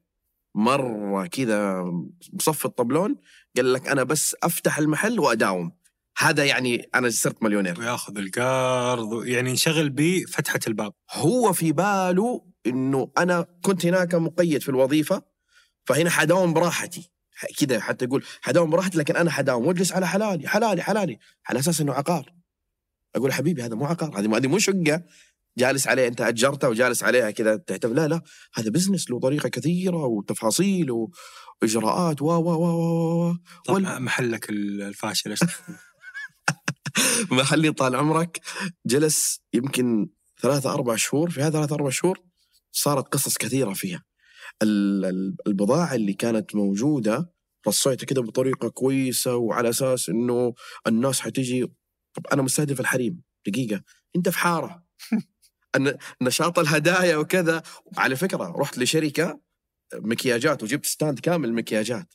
مرة 0.55 1.28
كذا 1.28 1.84
بصف 2.34 2.65
الطبلون 2.65 3.15
قال 3.57 3.74
لك 3.74 3.88
أنا 3.88 4.03
بس 4.03 4.36
أفتح 4.43 4.78
المحل 4.78 5.20
وأداوم. 5.20 5.72
هذا 6.17 6.45
يعني 6.45 6.89
أنا 6.95 7.09
صرت 7.09 7.43
مليونير. 7.43 7.80
وياخذ 7.80 8.17
القرض 8.17 9.26
يعني 9.26 9.49
ينشغل 9.49 9.89
بفتحة 9.89 10.59
الباب. 10.67 10.93
هو 11.11 11.53
في 11.53 11.72
باله 11.72 12.45
إنه 12.67 13.11
أنا 13.17 13.45
كنت 13.61 13.86
هناك 13.86 14.15
مقيد 14.15 14.61
في 14.61 14.70
الوظيفة 14.70 15.24
فهنا 15.86 16.09
حداوم 16.09 16.53
براحتي. 16.53 17.11
كذا 17.57 17.80
حتى 17.80 18.05
يقول 18.05 18.24
حداوم 18.41 18.70
براحتي 18.70 18.97
لكن 18.97 19.15
أنا 19.15 19.32
حداوم. 19.32 19.65
واجلس 19.65 19.91
على 19.91 20.07
حلالي 20.07 20.47
حلالي 20.47 20.82
حلالي 20.82 21.20
على 21.49 21.59
أساس 21.59 21.82
إنه 21.82 21.93
عقار. 21.93 22.34
أقول 23.15 23.34
حبيبي 23.34 23.63
هذا 23.63 23.76
مو 23.76 23.86
عقار 23.86 24.20
هذه 24.20 24.38
هذه 24.38 24.47
مو 24.47 24.59
شقة. 24.59 25.03
جالس 25.58 25.88
عليه 25.88 26.08
أنت 26.08 26.22
اجرتها 26.22 26.68
وجالس 26.68 27.04
عليها 27.04 27.32
كذا 27.32 27.56
تحتفل 27.56 27.95
لا 27.95 28.08
لا 28.08 28.22
هذا 28.54 28.70
بزنس 28.70 29.12
له 29.12 29.20
طريقة 29.20 29.50
كثيرة 29.50 30.06
وتفاصيل 30.06 30.88
وإجراءات 31.62 32.22
و 32.22 32.26
و 32.26 32.32
و 32.32 32.66
و 32.66 33.30
و 33.30 33.36
وال- 33.70 34.02
محلك 34.02 34.50
الفاشل 34.50 35.36
محلي 37.32 37.72
طال 37.72 37.95
عمرك 37.95 38.41
جلس 38.86 39.39
يمكن 39.54 40.10
ثلاثة 40.41 40.74
أربع 40.74 40.95
شهور 40.95 41.30
في 41.30 41.41
هذا 41.41 41.50
ثلاثة 41.52 41.76
أربع 41.76 41.89
شهور 41.89 42.20
صارت 42.72 43.08
قصص 43.14 43.38
كثيرة 43.38 43.74
فيها. 43.74 44.04
ال- 44.62 45.06
ال- 45.06 45.36
البضاعة 45.47 45.95
اللي 45.95 46.14
كانت 46.14 46.56
موجودة 46.56 47.32
رصيتها 47.68 48.06
كده 48.06 48.22
بطريقة 48.22 48.70
كويسة 48.70 49.36
وعلى 49.36 49.70
أساس 49.70 50.10
إنه 50.10 50.54
الناس 50.88 51.20
حتيجي 51.20 51.66
طب 52.14 52.28
أنا 52.34 52.41
مستهدف 52.41 52.80
الحريم 52.80 53.22
دقيقة 53.47 53.82
أنت 54.16 54.30
في 54.30 54.38
حارة. 54.38 54.84
نشاط 56.22 56.59
الهدايا 56.59 57.17
وكذا. 57.17 57.63
على 57.97 58.15
فكرة 58.15 58.53
رحت 58.57 58.78
لشركة 58.78 59.39
مكياجات 59.93 60.63
وجبت 60.63 60.86
ستاند 60.86 61.20
كامل 61.20 61.53
مكياجات. 61.53 62.13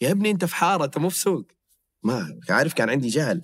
يا 0.00 0.10
ابني 0.10 0.30
أنت 0.30 0.44
في 0.44 0.54
حارة 0.54 0.84
أنت 0.84 0.98
مو 0.98 1.08
في 1.08 1.18
سوق. 1.18 1.46
ما 2.02 2.40
عارف 2.50 2.74
كان 2.74 2.90
عندي 2.90 3.08
جهل. 3.08 3.42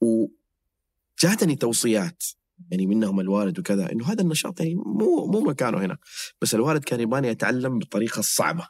وجاتني 0.00 1.56
توصيات 1.56 2.22
يعني 2.70 2.86
منهم 2.86 3.20
الوالد 3.20 3.58
وكذا 3.58 3.92
إنه 3.92 4.12
هذا 4.12 4.22
النشاط 4.22 4.60
يعني 4.60 4.74
مو 4.74 5.26
مو 5.26 5.40
مكانه 5.40 5.78
هنا. 5.78 5.98
بس 6.42 6.54
الوالد 6.54 6.84
كان 6.84 7.00
يباني 7.00 7.30
أتعلم 7.30 7.78
بالطريقة 7.78 8.18
الصعبه. 8.18 8.68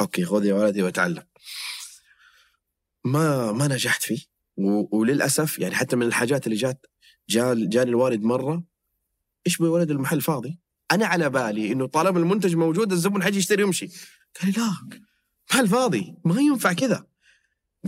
أوكي 0.00 0.24
خذ 0.24 0.44
يا 0.44 0.54
ولدي 0.54 0.82
وأتعلم. 0.82 1.22
ما 3.04 3.52
ما 3.52 3.68
نجحت 3.68 4.02
فيه. 4.02 4.32
وللأسف 4.92 5.58
يعني 5.58 5.74
حتى 5.74 5.96
من 5.96 6.06
الحاجات 6.06 6.46
اللي 6.46 6.56
جات 6.56 6.86
جاني 7.28 7.90
الوالد 7.90 8.22
مرة 8.22 8.64
إيش 9.46 9.58
بي 9.58 9.64
ولد 9.64 9.90
المحل 9.90 10.20
فاضي 10.20 10.58
أنا 10.92 11.06
على 11.06 11.30
بالي 11.30 11.72
إنه 11.72 11.86
طالما 11.86 12.18
المنتج 12.18 12.56
موجود 12.56 12.92
الزبون 12.92 13.22
حيجي 13.22 13.38
يشتري 13.38 13.62
ويمشي. 13.62 13.86
قال 14.40 14.46
لي 14.46 14.52
لا 14.52 14.98
محل 15.50 15.68
فاضي 15.68 16.14
ما 16.24 16.40
ينفع 16.40 16.72
كذا. 16.72 17.06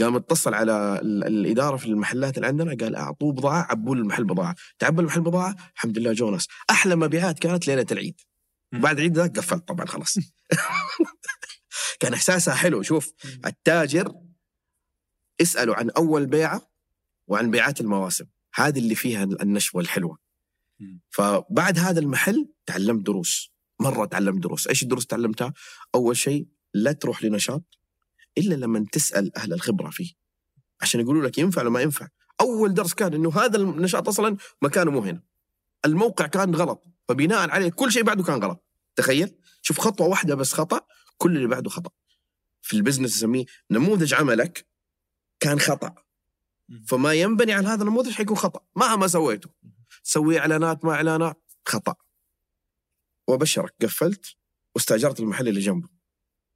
قام 0.01 0.17
اتصل 0.17 0.55
على 0.55 0.99
ال- 1.03 1.25
الإدارة 1.27 1.77
في 1.77 1.87
المحلات 1.87 2.37
اللي 2.37 2.47
عندنا 2.47 2.77
قال 2.81 2.97
أعطوه 2.97 3.33
بضاعة 3.33 3.67
عبوا 3.71 3.95
المحل 3.95 4.25
بضاعة. 4.25 4.55
تعبوا 4.79 5.01
المحل 5.03 5.21
بضاعة 5.21 5.57
الحمد 5.75 5.99
لله 5.99 6.13
جو 6.13 6.27
ناس. 6.27 6.49
أحلى 6.71 6.97
مبيعات 6.97 7.39
كانت 7.39 7.67
ليلة 7.67 7.87
العيد. 7.93 8.21
بعد 8.73 8.97
العيد 8.97 9.17
ذاك 9.17 9.37
قفلت 9.39 9.69
طبعا 9.69 9.87
خلاص. 9.87 10.15
كان 12.01 12.13
إحساسها 12.15 12.55
حلو. 12.55 12.83
شوف 12.83 13.13
التاجر 13.47 14.13
اسألوا 15.41 15.75
عن 15.77 15.91
أول 15.91 16.27
بيعة 16.27 16.63
وعن 17.27 17.51
بيعات 17.51 17.81
المواسم. 17.81 18.25
هذه 18.55 18.79
اللي 18.79 18.95
فيها 18.95 19.25
النشوة 19.25 19.81
الحلوة. 19.83 20.24
فبعد 21.11 21.79
هذا 21.79 22.01
المحل 22.01 22.49
تعلمت 22.67 23.07
دروس. 23.07 23.55
مرة 23.81 24.05
تعلمت 24.05 24.43
دروس. 24.43 24.67
إيش 24.67 24.83
الدروس 24.83 25.07
تعلمتها؟ 25.07 25.53
أول 25.95 26.17
شيء 26.17 26.49
لا 26.75 26.93
تروح 26.93 27.25
لنشاط 27.25 27.65
إلا 28.39 28.55
لما 28.55 28.87
تسأل 28.93 29.37
أهل 29.37 29.53
الخبرة 29.53 29.91
فيه. 29.91 30.13
عشان 30.81 31.01
يقولوا 31.01 31.29
لك 31.29 31.39
ينفع 31.39 31.61
ولا 31.61 31.71
ما 31.71 31.81
ينفع. 31.81 32.09
أول 32.41 32.75
درس 32.75 32.95
كان 32.95 33.15
إنه 33.15 33.33
هذا 33.33 33.57
النشاط 33.57 34.09
أصلا 34.09 34.37
مكانه 34.63 34.91
مو 34.91 35.01
هنا. 35.01 35.23
الموقع 35.85 36.27
كان 36.27 36.55
غلط. 36.55 36.85
فبناء 37.09 37.51
عليه 37.51 37.69
كل 37.69 37.93
شيء 37.93 38.03
بعده 38.03 38.23
كان 38.23 38.45
غلط. 38.45 38.65
تخيل؟ 38.97 39.37
شوف 39.63 39.81
خطوة 39.81 40.07
واحدة 40.07 40.35
بس 40.35 40.53
خطأ 40.53 40.81
كل 41.17 41.37
اللي 41.37 41.49
بعده 41.49 41.71
خطأ. 41.71 41.91
في 42.63 42.77
ال 42.77 42.81
business 42.81 43.17
نسميه 43.17 43.45
نموذج 43.71 44.15
عملك 44.15 44.69
كان 45.41 45.61
خطأ. 45.61 45.95
فما 46.87 47.15
ينبني 47.15 47.53
على 47.53 47.69
هذا 47.69 47.83
النموذج 47.83 48.11
حيكون 48.11 48.37
خطأ. 48.37 48.61
مهما 48.77 49.07
سويته. 49.07 49.49
سوي 50.07 50.39
إعلانات 50.39 50.85
ما 50.85 50.93
إعلانات. 50.93 51.53
خطأ. 51.69 51.95
وابشرك 53.29 53.75
قفلت 53.83 54.27
واستأجرت 54.75 55.21
المحل 55.21 55.49
اللي 55.49 55.61
جنبه. 55.61 55.89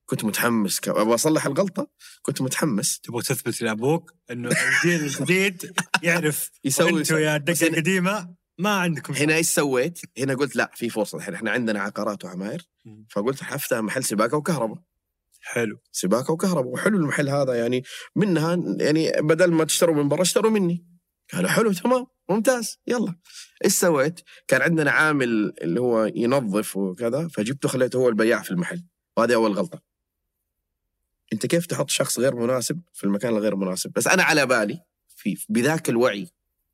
كنت 0.07 0.25
متحمس 0.25 0.81
ك- 0.81 0.89
أبغى 0.89 1.15
أصلح 1.15 1.47
الغلطة. 1.47 1.91
كنت 2.23 2.43
متحمس. 2.43 3.01
تبغى 3.01 3.23
تثبت 3.23 3.63
لأبوك 3.63 4.15
إنه 4.31 4.49
الجيل 4.51 5.01
الجديد 5.05 5.73
يعرف 6.03 6.51
يسوي 6.65 6.93
وانتوا 6.93 7.19
يا 7.19 7.37
الدقة 7.37 7.67
القديمة 7.67 8.35
ما 8.59 8.71
عندكم 8.77 9.15
هنا 9.15 9.35
إيش 9.35 9.49
سويت؟ 9.49 10.01
هنا 10.19 10.35
قلت 10.35 10.57
لا 10.57 10.71
في 10.75 10.91
فرصة. 10.91 11.19
الحين 11.19 11.35
إحنا 11.35 11.51
عندنا 11.51 11.81
عقارات 11.81 12.25
وعماير. 12.25 12.69
فقلت 13.11 13.43
حفتح 13.43 13.77
محل 13.79 14.05
سباكة 14.05 14.37
وكهرباء. 14.37 14.79
حلو. 15.41 15.79
سباكة 15.93 16.33
وكهرباء. 16.33 16.73
وحلو 16.73 16.99
المحل 16.99 17.29
هذا 17.29 17.55
يعني 17.55 17.83
منها 18.17 18.57
يعني 18.81 19.13
بدل 19.21 19.53
ما 19.53 19.65
تشتروا 19.65 19.95
من 19.95 20.09
برا 20.09 20.23
اشتروا 20.23 20.51
مني. 20.51 20.87
قالوا 21.33 21.51
حلو 21.51 21.73
تمام 21.73 22.07
ممتاز 22.31 22.79
يلا. 22.87 23.15
إيش 23.65 23.73
سويت؟ 23.73 24.21
كان 24.49 24.63
عندنا 24.63 24.91
عامل 24.91 25.53
اللي 25.63 25.81
هو 25.81 26.05
ينظف 26.15 26.77
وكذا 26.77 27.29
فجبته 27.29 27.69
خليته 27.69 27.97
هو 27.97 28.09
البياع 28.09 28.43
في 28.43 28.51
المحل. 28.51 28.85
وهذه 29.17 29.35
أول 29.35 29.53
غلطة. 29.53 29.83
أنت 31.33 31.47
كيف 31.47 31.67
تحط 31.67 31.91
شخص 31.91 32.19
غير 32.19 32.35
مناسب 32.35 32.81
في 32.93 33.05
المكان 33.05 33.33
الغير 33.37 33.57
مناسب؟ 33.57 33.93
بس 33.93 34.07
أنا 34.07 34.23
على 34.23 34.47
بالي 34.47 34.81
في 35.09 35.47
بذاك 35.49 35.89
الوعي 35.89 36.29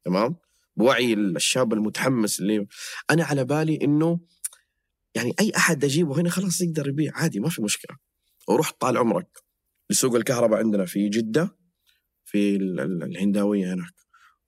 تمام؟ 0.05 0.36
بوعي 0.76 1.12
الشاب 1.14 1.72
المتحمس 1.72 2.40
اللي 2.40 2.66
أنا 3.11 3.24
على 3.24 3.44
بالي 3.44 3.78
إنه 3.82 4.20
يعني 5.14 5.34
أي 5.40 5.52
أحد 5.57 5.84
أجيبه 5.84 6.20
هنا 6.20 6.30
خلاص 6.30 6.61
يقدر 6.61 6.88
يبيع 6.88 7.12
عادي 7.14 7.40
ما 7.40 7.48
في 7.48 7.62
مشكلة. 7.62 7.96
ورحت 8.48 8.80
طال 8.80 8.96
عمرك 8.98 9.38
لسوق 9.90 10.14
الكهرباء 10.14 10.59
عندنا 10.59 10.84
في 10.86 11.09
جدة 11.09 11.57
في 12.24 12.57
ال- 12.57 12.80
ال- 12.80 13.02
الهنداوية 13.02 13.74
هناك. 13.74 13.94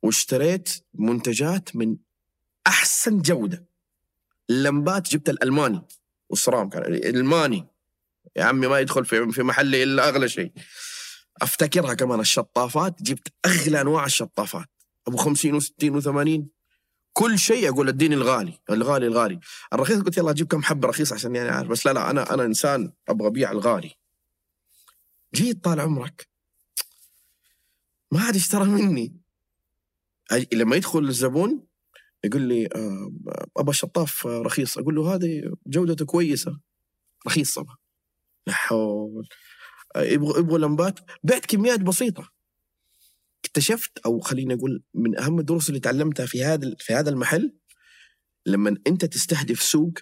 واشتريت 0.06 0.68
منتجات 0.94 1.76
من 1.76 1.96
أحسن 2.66 3.22
جودة. 3.22 3.66
اللمبات 4.50 5.08
جبت 5.08 5.28
الألماني 5.28 5.82
والصرام 6.28 6.68
كان 6.68 6.82
الالماني 6.82 7.66
يا 8.36 8.44
عمي 8.44 8.66
ما 8.66 8.78
يدخل 8.78 9.04
في 9.04 9.32
في 9.32 9.42
محلي 9.42 9.82
إلا 9.82 10.08
أغلى 10.08 10.28
شيء. 10.28 10.52
أفتكرها 11.42 11.94
كمان 11.94 12.20
الشطافات 12.20 13.02
جبت 13.02 13.28
أغلى 13.46 13.80
أنواع 13.80 14.04
الشطافات. 14.04 14.66
أبو 15.06 15.16
50 15.16 15.60
و60 15.60 16.02
و80 16.02 16.42
كل 17.12 17.38
شيء 17.38 17.68
أقول 17.68 17.88
اديني 17.88 18.14
الغالي 18.14 18.58
الغالي 18.70 19.06
الغالي. 19.06 19.40
الرخيص 19.72 20.00
قلت 20.00 20.16
يلا 20.18 20.30
أجيب 20.30 20.46
كم 20.46 20.62
حبة 20.62 20.88
رخيص 20.88 21.12
عشان 21.12 21.36
يعني 21.36 21.48
عارف 21.48 21.68
بس 21.68 21.86
لا 21.86 21.92
لا 21.92 22.10
أنا 22.10 22.34
أنا 22.34 22.44
إنسان 22.44 22.92
أبغى 23.08 23.28
أبيع 23.28 23.50
الغالي. 23.50 23.94
جيت 25.34 25.64
طال 25.64 25.80
عمرك. 25.80 26.28
ما 28.12 28.20
عاد 28.20 28.36
اشترى 28.36 28.64
مني. 28.64 29.25
لما 30.52 30.76
يدخل 30.76 30.98
الزبون 30.98 31.66
يقول 32.24 32.42
لي 32.42 32.66
آه، 32.66 33.12
أبغى 33.56 33.74
شطاف 33.74 34.26
آه، 34.26 34.42
رخيص. 34.42 34.78
أقول 34.78 34.94
له 34.94 35.14
هذه 35.14 35.52
جودته 35.66 36.04
كويسة. 36.04 36.60
رخيصة 37.26 37.66
لا 38.46 38.52
حول. 38.52 39.28
آه، 39.96 40.02
يبغوا 40.02 40.38
يبغوا 40.38 40.58
لمبات. 40.58 41.00
بعت 41.24 41.46
كميات 41.46 41.80
بسيطة. 41.80 42.32
اكتشفت 43.44 43.98
أو 43.98 44.20
خليني 44.20 44.54
أقول 44.54 44.82
من 44.94 45.18
أهم 45.18 45.38
الدروس 45.38 45.68
اللي 45.68 45.80
تعلمتها 45.80 46.26
في 46.26 46.44
هذا 46.44 46.74
في 46.78 46.94
هذا 46.94 47.10
المحل 47.10 47.52
لما 48.46 48.76
أنت 48.86 49.04
تستهدف 49.04 49.62
سوق 49.62 49.92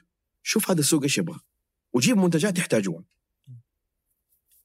شوف 0.42 0.70
هذا 0.70 0.80
السوق 0.80 1.02
إيش 1.02 1.18
يبغى. 1.18 1.40
وجيب 1.92 2.16
منتجات 2.16 2.58
يحتاجوها 2.58 3.04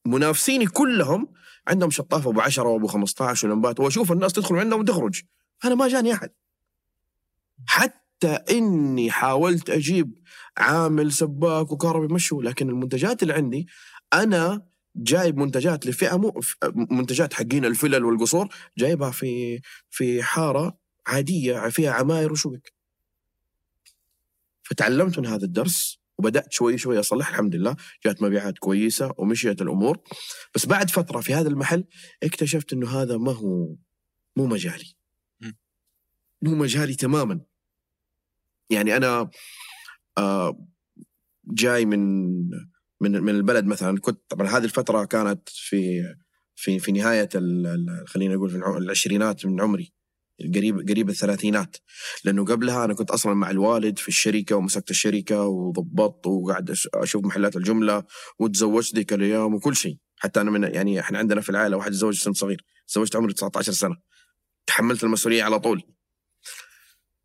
منافسيني 0.05 0.66
كلهم 0.66 1.34
عندهم 1.68 1.89
شطاف 1.89 2.28
أبو 2.28 2.41
10 2.41 2.68
وأبو 2.68 2.88
15 2.88 3.47
ولمبات. 3.47 3.80
وأشوف 3.80 4.12
الناس 4.12 4.34
تدخل 4.34 4.55
عندهم 4.55 4.80
وتخرج. 4.80 5.22
أنا 5.66 5.76
ما 5.76 5.88
جاني 5.88 6.14
أحد. 6.14 6.30
حتى 7.68 8.28
إني 8.28 9.12
حاولت 9.12 9.70
أجيب 9.70 10.20
عامل 10.57 11.12
سباك 11.12 11.72
وكهرباء 11.72 12.10
يمشوا 12.10 12.43
لكن 12.43 12.70
المنتجات 12.70 13.24
اللي 13.24 13.34
عندي 13.34 13.68
أنا 14.14 14.66
جايب 14.95 15.38
منتجات 15.38 15.86
لفئة 15.86 16.18
مو 16.18 16.41
منتجات 16.91 17.34
حقين 17.34 17.66
الفلل 17.66 18.05
والقصور 18.05 18.49
جايبها 18.78 19.12
في 19.12 19.62
في 19.89 20.24
حارة 20.24 20.80
عادية 21.07 21.70
فيها 21.70 21.91
عماير 21.91 22.32
وشبك. 22.32 22.74
فتعلمت 24.64 25.20
من 25.20 25.26
هذا 25.26 25.45
الدرس 25.45 25.99
وبدأت 26.18 26.51
شوي 26.51 26.78
شوي 26.78 26.99
أصلح 26.99 27.30
الحمد 27.30 27.55
لله. 27.55 27.76
جات 28.05 28.22
مبيعات 28.22 28.57
كويسة 28.57 29.14
ومشيت 29.18 29.62
الأمور. 29.62 29.97
بس 30.55 30.66
بعد 30.66 30.89
فترة 30.89 31.22
في 31.22 31.34
هذا 31.34 31.49
المحل 31.49 31.84
اكتشفت 32.24 32.74
إنه 32.74 33.01
هذا 33.01 33.18
ما 33.18 33.32
هو 33.32 33.76
مو 34.36 34.45
مجالي. 34.45 34.99
مو 36.42 36.56
مجالي 36.56 36.96
تماما. 36.96 37.42
يعني 38.70 38.98
أنا 38.98 39.30
آه 40.18 40.68
جاي 41.48 41.86
من 41.86 42.00
من 43.02 43.12
من 43.12 43.30
البلد 43.30 43.66
مثلا 43.66 44.00
كنت 44.00 44.22
طبعا 44.30 44.48
هذه 44.48 44.64
الفترة 44.64 45.06
كانت 45.06 45.50
في 45.50 46.04
في 46.56 46.80
في 46.80 46.92
نهاية 46.92 47.30
خلينا 48.08 48.36
نقول 48.36 48.50
في 48.50 48.58
العشرينات 48.58 49.46
من 49.46 49.62
عمري 49.62 49.94
قريب 50.56 50.90
قريب 50.90 51.10
الثلاثينات. 51.10 51.78
لأنه 52.26 52.46
قبلها 52.46 52.86
أنا 52.86 52.94
كنت 52.94 53.12
أصلا 53.12 53.34
مع 53.34 53.50
الوالد 53.52 54.00
في 54.00 54.08
الشركة 54.08 54.56
ومسكت 54.56 54.90
الشركة 54.92 55.42
وضبطت 55.42 56.28
وقاعد 56.28 56.76
أشوف 56.94 57.26
محلات 57.26 57.56
الجملة 57.56 58.04
وتزوجت 58.40 58.96
ذيك 58.96 59.14
الأيام 59.14 59.54
وكل 59.54 59.76
شيء. 59.76 59.98
حتى 60.18 60.42
أنا 60.42 60.52
من 60.52 60.64
يعني 60.64 61.00
إحنا 61.00 61.18
عندنا 61.18 61.42
في 61.42 61.50
العائلة 61.50 61.78
واحد 61.78 61.92
تزوج 61.92 62.16
سن 62.16 62.34
صغير 62.34 62.66
تزوجت 62.88 63.16
عمري 63.16 63.34
19 63.34 63.72
سنة. 63.72 63.96
تحملت 64.68 65.04
المسؤولية 65.04 65.44
على 65.44 65.60
طول. 65.60 65.84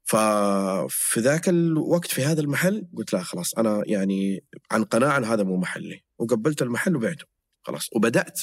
ففي 0.04 1.20
ذاك 1.20 1.48
الوقت 1.48 2.12
في 2.12 2.24
هذا 2.24 2.40
المحل 2.40 2.88
قلت 2.96 3.12
لا 3.12 3.22
خلاص 3.22 3.54
أنا 3.54 3.82
يعني 3.86 4.44
عن 4.70 4.84
قناعة 4.84 5.34
هذا 5.34 5.42
مو 5.42 5.56
محلي. 5.56 6.04
وقبلت 6.18 6.62
المحل 6.62 6.96
وبعته. 6.96 7.24
خلاص. 7.62 7.88
وبدأت 7.96 8.40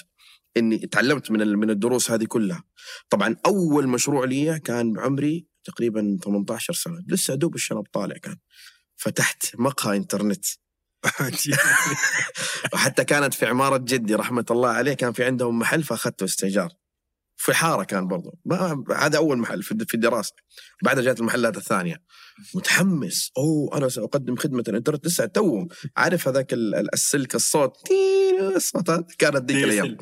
إني 0.57 0.77
تعلمت 0.77 1.31
من 1.31 1.47
من 1.47 1.69
الدروس 1.69 2.11
هذه 2.11 2.25
كلها. 2.25 2.63
طبعا 3.09 3.35
أول 3.45 3.87
مشروع 3.87 4.25
لي 4.25 4.59
كان 4.59 4.93
بعمري 4.93 5.47
تقريبا 5.63 6.17
18 6.23 6.73
سنة. 6.73 7.03
لسه 7.07 7.35
دوب 7.35 7.55
الشنب 7.55 7.83
طالع 7.93 8.17
كان. 8.17 8.37
فتحت 8.95 9.55
مقهى 9.59 9.97
إنترنت. 9.97 10.45
وحتى 12.73 13.03
كانت 13.03 13.33
في 13.33 13.45
عمارة 13.45 13.77
جدي 13.77 14.15
رحمة 14.15 14.45
الله 14.51 14.69
عليه 14.69 14.93
كان 14.93 15.11
في 15.11 15.23
عندهم 15.23 15.59
محل 15.59 15.83
فأخذته 15.83 16.23
استئجار. 16.23 16.80
في 17.41 17.53
حارة 17.53 17.83
كان 17.83 18.07
برضو. 18.07 18.39
هذا 18.95 19.17
أول 19.17 19.37
محل 19.37 19.63
في 19.63 19.93
الدراسة. 19.93 20.33
بعدها 20.83 21.03
جات 21.03 21.19
المحلات 21.19 21.57
الثانية. 21.57 22.03
متحمس. 22.55 23.31
أوه 23.37 23.77
أنا 23.77 23.89
سأقدم 23.89 24.35
خدمة. 24.35 24.63
الإنترنت 24.67 25.07
لسه 25.07 25.25
تو 25.25 25.67
عارف 25.97 26.27
هذاك 26.27 26.53
السلك 26.93 27.35
الصوت؟ 27.35 27.77
الصوت. 28.55 28.91
كانت 29.17 29.51
ذيك 29.51 29.63
الأيام. 29.63 29.97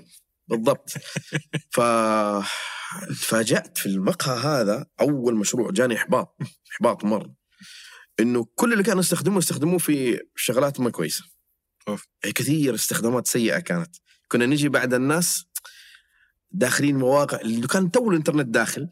بالضبط. 0.47 0.89
ف 1.75 1.81
تفاجأت 3.09 3.77
في 3.77 3.85
المقهى 3.85 4.39
هذا. 4.39 4.85
أول 5.01 5.35
مشروع 5.35 5.71
جاني 5.71 5.95
إحباط. 5.95 6.37
إحباط 6.71 7.05
مرة 7.05 7.33
إنه 8.19 8.45
كل 8.55 8.73
اللي 8.73 8.83
كانوا 8.83 8.99
يستخدموه 8.99 9.37
يستخدموه 9.37 9.77
في 9.77 10.19
شغلات 10.35 10.79
ما 10.79 10.89
كويسة. 10.89 11.23
أوف. 11.87 12.07
كثير 12.21 12.75
استخدامات 12.75 13.27
سيئة 13.27 13.59
كانت. 13.59 13.95
كنا 14.31 14.45
نجي 14.45 14.69
بعد 14.69 14.93
الناس 14.93 15.45
داخلين 16.51 16.97
مواقع 16.97 17.41
اللي 17.41 17.67
كان 17.67 17.91
تو 17.91 18.09
الانترنت 18.09 18.47
داخل. 18.47 18.89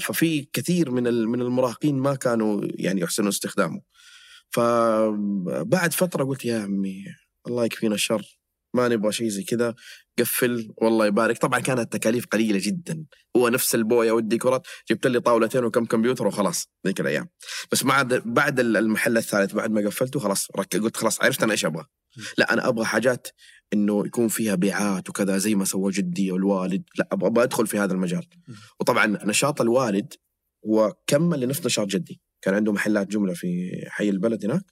ففي 0.00 0.48
كثير 0.52 0.90
من 0.90 1.02
من 1.24 1.40
المراهقين 1.40 1.98
ما 1.98 2.14
كانوا 2.14 2.62
يعني 2.64 3.00
يحسنوا 3.00 3.28
استخدامه 3.28 3.80
فبعد 4.50 5.92
فترة 5.92 6.24
قلت 6.24 6.44
يا 6.44 6.62
عمي 6.62 7.04
الله 7.46 7.64
يكفينا 7.64 7.94
الشر. 7.94 8.40
ما 8.74 8.88
نبغى 8.88 9.12
شيء 9.12 9.28
زي 9.28 9.42
كذا. 9.42 9.74
قفل 10.18 10.72
والله 10.76 11.06
يبارك. 11.06 11.38
طبعا 11.38 11.60
كانت 11.60 11.80
التكاليف 11.80 12.26
قليلة 12.26 12.60
جدا. 12.62 13.04
هو 13.36 13.48
نفس 13.48 13.74
البوية 13.74 14.12
والديكورات. 14.12 14.66
جبت 14.90 15.06
لي 15.06 15.20
طاولتين 15.20 15.64
وكم 15.64 15.84
كمبيوتر 15.84 16.26
وخلاص 16.26 16.68
ذيك 16.86 17.00
الأيام. 17.00 17.28
بس 17.72 17.84
بعد 17.84 18.14
بعد 18.14 18.60
المحل 18.60 19.16
الثالث 19.16 19.54
بعد 19.54 19.70
ما 19.70 19.80
قفلته 19.80 20.20
خلاص 20.20 20.48
قلت 20.50 20.96
خلاص 20.96 21.22
عرفت 21.22 21.42
أنا 21.42 21.52
إيش 21.52 21.64
أبغى. 21.64 21.84
لا 22.38 22.52
أنا 22.52 22.68
أبغى 22.68 22.84
حاجات 22.84 23.28
إنه 23.72 24.06
يكون 24.06 24.28
فيها 24.28 24.54
بيعات 24.54 25.08
وكذا 25.08 25.38
زي 25.38 25.54
ما 25.54 25.64
سوى 25.64 25.92
جدي 25.92 26.32
والوالد. 26.32 26.82
لا 26.98 27.08
أبغى 27.12 27.42
أدخل 27.44 27.66
في 27.66 27.78
هذا 27.78 27.92
المجال. 27.92 28.26
وطبعا 28.80 29.06
نشاط 29.06 29.60
الوالد 29.60 30.14
هو 30.66 30.94
كمل 31.06 31.40
لنفس 31.40 31.66
نشاط 31.66 31.86
جدي. 31.86 32.20
كان 32.42 32.54
عنده 32.54 32.72
محلات 32.72 33.06
جملة 33.06 33.34
في 33.34 33.70
حي 33.88 34.08
البلد 34.08 34.44
هناك. 34.44 34.64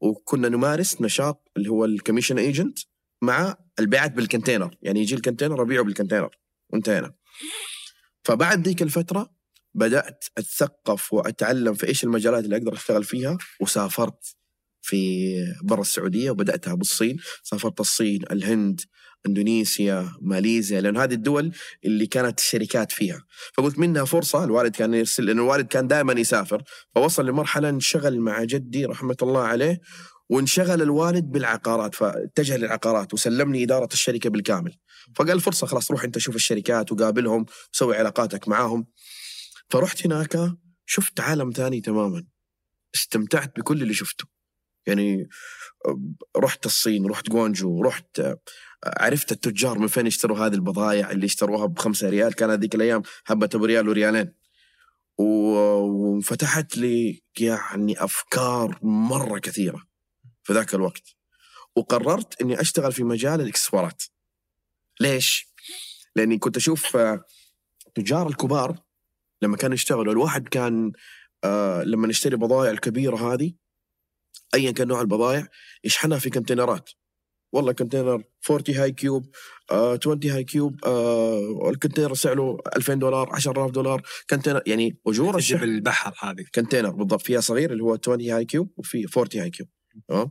وكنا 0.00 0.48
نمارس 0.48 1.00
نشاط 1.02 1.50
اللي 1.56 1.68
هو 1.68 1.84
ال 1.84 1.89
commission 1.89 2.38
agent 2.38 2.78
مع 3.22 3.56
البيعات 3.78 4.12
بالكنتينر. 4.12 4.76
يعني 4.82 5.00
يجي 5.00 5.14
الكنتينر 5.14 5.62
أبيعه 5.62 5.84
بالكنتينر. 5.84 6.36
وانتهينا 6.72 7.14
فبعد 8.24 8.68
ذيك 8.68 8.82
الفترة 8.82 9.30
بدأت 9.74 10.24
أتثقف 10.38 11.12
وأتعلم 11.12 11.74
في 11.74 11.88
إيش 11.88 12.04
المجالات 12.04 12.44
اللي 12.44 12.56
أقدر 12.56 12.72
أشتغل 12.72 13.04
فيها 13.04 13.38
وسافرت. 13.60 14.36
في 14.82 15.30
برا 15.62 15.80
السعودية 15.80 16.30
وبدأتها 16.30 16.74
بالصين. 16.74 17.16
سافرت 17.42 17.80
الصين 17.80 18.20
الهند 18.30 18.80
إندونيسيا 19.26 20.12
ماليزيا 20.20 20.80
لأن 20.80 20.96
هذه 20.96 21.14
الدول 21.14 21.52
اللي 21.84 22.06
كانت 22.06 22.38
الشركات 22.38 22.92
فيها. 22.92 23.24
فقلت 23.56 23.78
منها 23.78 24.04
فرصة 24.04 24.44
الوالد 24.44 24.76
كان 24.76 24.94
يرسل 24.94 25.24
لأن 25.24 25.38
الوالد 25.38 25.66
كان 25.66 25.86
دائما 25.86 26.12
يسافر 26.12 26.62
فوصل 26.94 27.26
لمرحلة 27.26 27.68
انشغل 27.68 28.20
مع 28.20 28.44
جدي 28.44 28.84
رحمة 28.84 29.16
الله 29.22 29.40
عليه 29.40 29.80
وانشغل 30.30 30.82
الوالد 30.82 31.24
بالعقارات 31.24 31.94
فاتجه 31.94 32.56
للعقارات 32.56 33.14
وسلمني 33.14 33.64
إدارة 33.64 33.88
الشركة 33.92 34.30
بالكامل. 34.30 34.76
فقال 35.16 35.40
فرصة 35.40 35.66
خلاص 35.66 35.90
روح 35.90 36.04
أنت 36.04 36.18
شوف 36.18 36.36
الشركات 36.36 36.92
وقابلهم 36.92 37.46
وسوي 37.72 37.96
علاقاتك 37.96 38.48
معاهم. 38.48 38.86
فرحت 39.70 40.06
هناك 40.06 40.36
شفت 40.86 41.20
عالم 41.20 41.50
ثاني 41.50 41.80
تماما. 41.80 42.24
استمتعت 42.94 43.58
بكل 43.58 43.82
اللي 43.82 43.94
شفته. 43.94 44.39
يعني 44.86 45.28
رحت 46.36 46.66
الصين 46.66 47.06
رحت 47.06 47.30
جوانجو 47.30 47.82
رحت 47.82 48.22
عرفت 48.84 49.32
التجار 49.32 49.78
من 49.78 49.86
فين 49.86 50.06
يشتروا 50.06 50.38
هذه 50.38 50.54
البضائع 50.54 51.10
اللي 51.10 51.26
اشتروها 51.26 51.66
بخمسة 51.66 52.08
ريال. 52.08 52.34
كان 52.34 52.50
هذيك 52.50 52.74
الأيام 52.74 53.02
هبة 53.26 53.48
بريال 53.54 53.88
وريالين. 53.88 54.32
وفتحت 55.18 56.76
لي 56.76 57.22
يعني 57.40 58.04
أفكار 58.04 58.78
مرة 58.82 59.38
كثيرة 59.38 59.82
في 60.42 60.52
ذاك 60.52 60.74
الوقت. 60.74 61.16
وقررت 61.76 62.40
إني 62.40 62.60
أشتغل 62.60 62.92
في 62.92 63.04
مجال 63.04 63.40
الاكسسوارات 63.40 64.02
ليش؟ 65.00 65.50
لأني 66.16 66.38
كنت 66.38 66.56
أشوف 66.56 66.96
تجار 67.94 68.28
الكبار 68.28 68.78
لما 69.42 69.56
كانوا 69.56 69.74
يشتغلوا 69.74 70.12
الواحد 70.12 70.48
كان 70.48 70.92
لما 71.84 72.06
نشتري 72.08 72.36
بضائع 72.36 72.70
الكبيرة 72.70 73.32
هذه 73.32 73.52
ايا 74.54 74.70
كان 74.70 74.88
نوع 74.88 75.00
البضائع 75.00 75.46
يشحنها 75.84 76.18
في 76.18 76.30
كونتينرات. 76.30 76.90
والله 77.52 77.72
container 77.72 78.22
40 78.50 78.76
high 78.76 78.92
cube 78.92 79.34
آه 79.70 79.98
20 80.02 80.20
high 80.24 80.44
cube 80.44 80.84
آه 80.84 81.70
ال 81.70 81.74
container 81.74 82.14
سعره 82.14 82.58
2000 82.76 82.94
دولار 82.94 83.30
10000 83.32 83.70
دولار. 83.70 84.02
container 84.30 84.62
يعني 84.66 84.98
أجور 85.06 85.36
الشحن 85.36 85.62
البحر 85.64 86.14
هذه. 86.30 86.44
container 86.54 86.90
بالضبط. 86.90 87.22
فيها 87.22 87.40
صغير 87.40 87.72
اللي 87.72 87.82
هو 87.82 87.98
20 88.02 88.20
high 88.30 88.44
cube 88.44 88.72
وفي 88.76 89.06
40 89.16 89.42
high 89.42 89.50
cube. 89.50 89.68
تمام؟ 90.08 90.30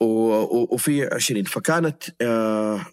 وفي 0.00 1.08
20 1.14 1.44
فكانت 1.44 2.02
آه 2.20 2.86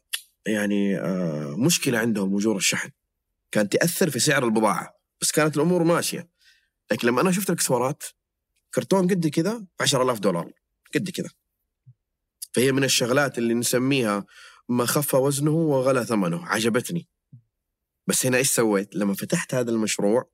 يعني 0.48 0.98
آه 1.00 1.56
مشكلة 1.58 2.00
عندهم 2.00 2.36
أجور 2.36 2.56
الشحن. 2.58 2.90
كانت 3.52 3.74
تأثر 3.74 4.10
في 4.10 4.20
سعر 4.20 4.46
البضاعة. 4.46 5.00
بس 5.22 5.32
كانت 5.32 5.58
الأمور 5.58 5.84
ماشية. 5.84 6.30
لكن 6.92 7.08
لما 7.08 7.22
أنا 7.22 7.32
شفت 7.32 7.50
الاكسسوارات 7.50 8.04
كرتون 8.74 9.08
قد 9.08 9.28
كذا 9.28 9.66
10000 9.82 10.20
دولار 10.20 10.52
قد 10.96 11.10
كذا 11.10 11.30
فهي 12.52 12.72
من 12.72 12.84
الشغلات 12.84 13.38
اللي 13.38 13.54
نسميها 13.54 14.26
ما 14.70 14.86
خف 14.86 15.16
وزنه 15.16 15.52
وغلى 15.52 16.06
ثمنه 16.06 16.46
عجبتني. 16.46 17.08
بس 18.08 18.26
هنا 18.26 18.38
إيش 18.38 18.52
سويت؟ 18.52 18.96
لما 18.96 19.14
فتحت 19.14 19.54
هذا 19.54 19.72
المشروع 19.72 20.30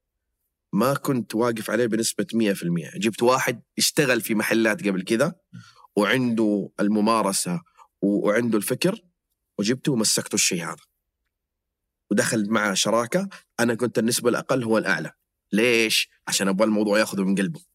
ما 0.73 0.93
كنت 0.93 1.35
واقف 1.35 1.69
عليه 1.71 1.85
بنسبة 1.85 2.25
100% 2.33 2.97
جبت 2.97 3.23
واحد 3.23 3.61
اشتغل 3.77 4.21
في 4.21 4.35
محلات 4.35 4.87
قبل 4.87 5.01
كذا 5.03 5.35
وعنده 5.95 6.69
الممارسة 6.79 7.61
وعنده 8.01 8.57
الفكر 8.57 9.01
وجبته 9.57 9.91
ومسكته 9.91 10.35
الشيء 10.35 10.63
هذا. 10.63 10.83
ودخل 12.11 12.49
مع 12.49 12.73
شراكة 12.73 13.29
أنا 13.59 13.75
كنت 13.75 13.99
النسبة 13.99 14.29
الأقل 14.29 14.63
هو 14.63 14.77
الأعلى. 14.77 15.11
ليش؟ 15.51 16.09
عشان 16.27 16.47
أبغى 16.47 16.65
الموضوع 16.65 16.99
ياخذه 16.99 17.23
من 17.23 17.35
قلبه. 17.35 17.74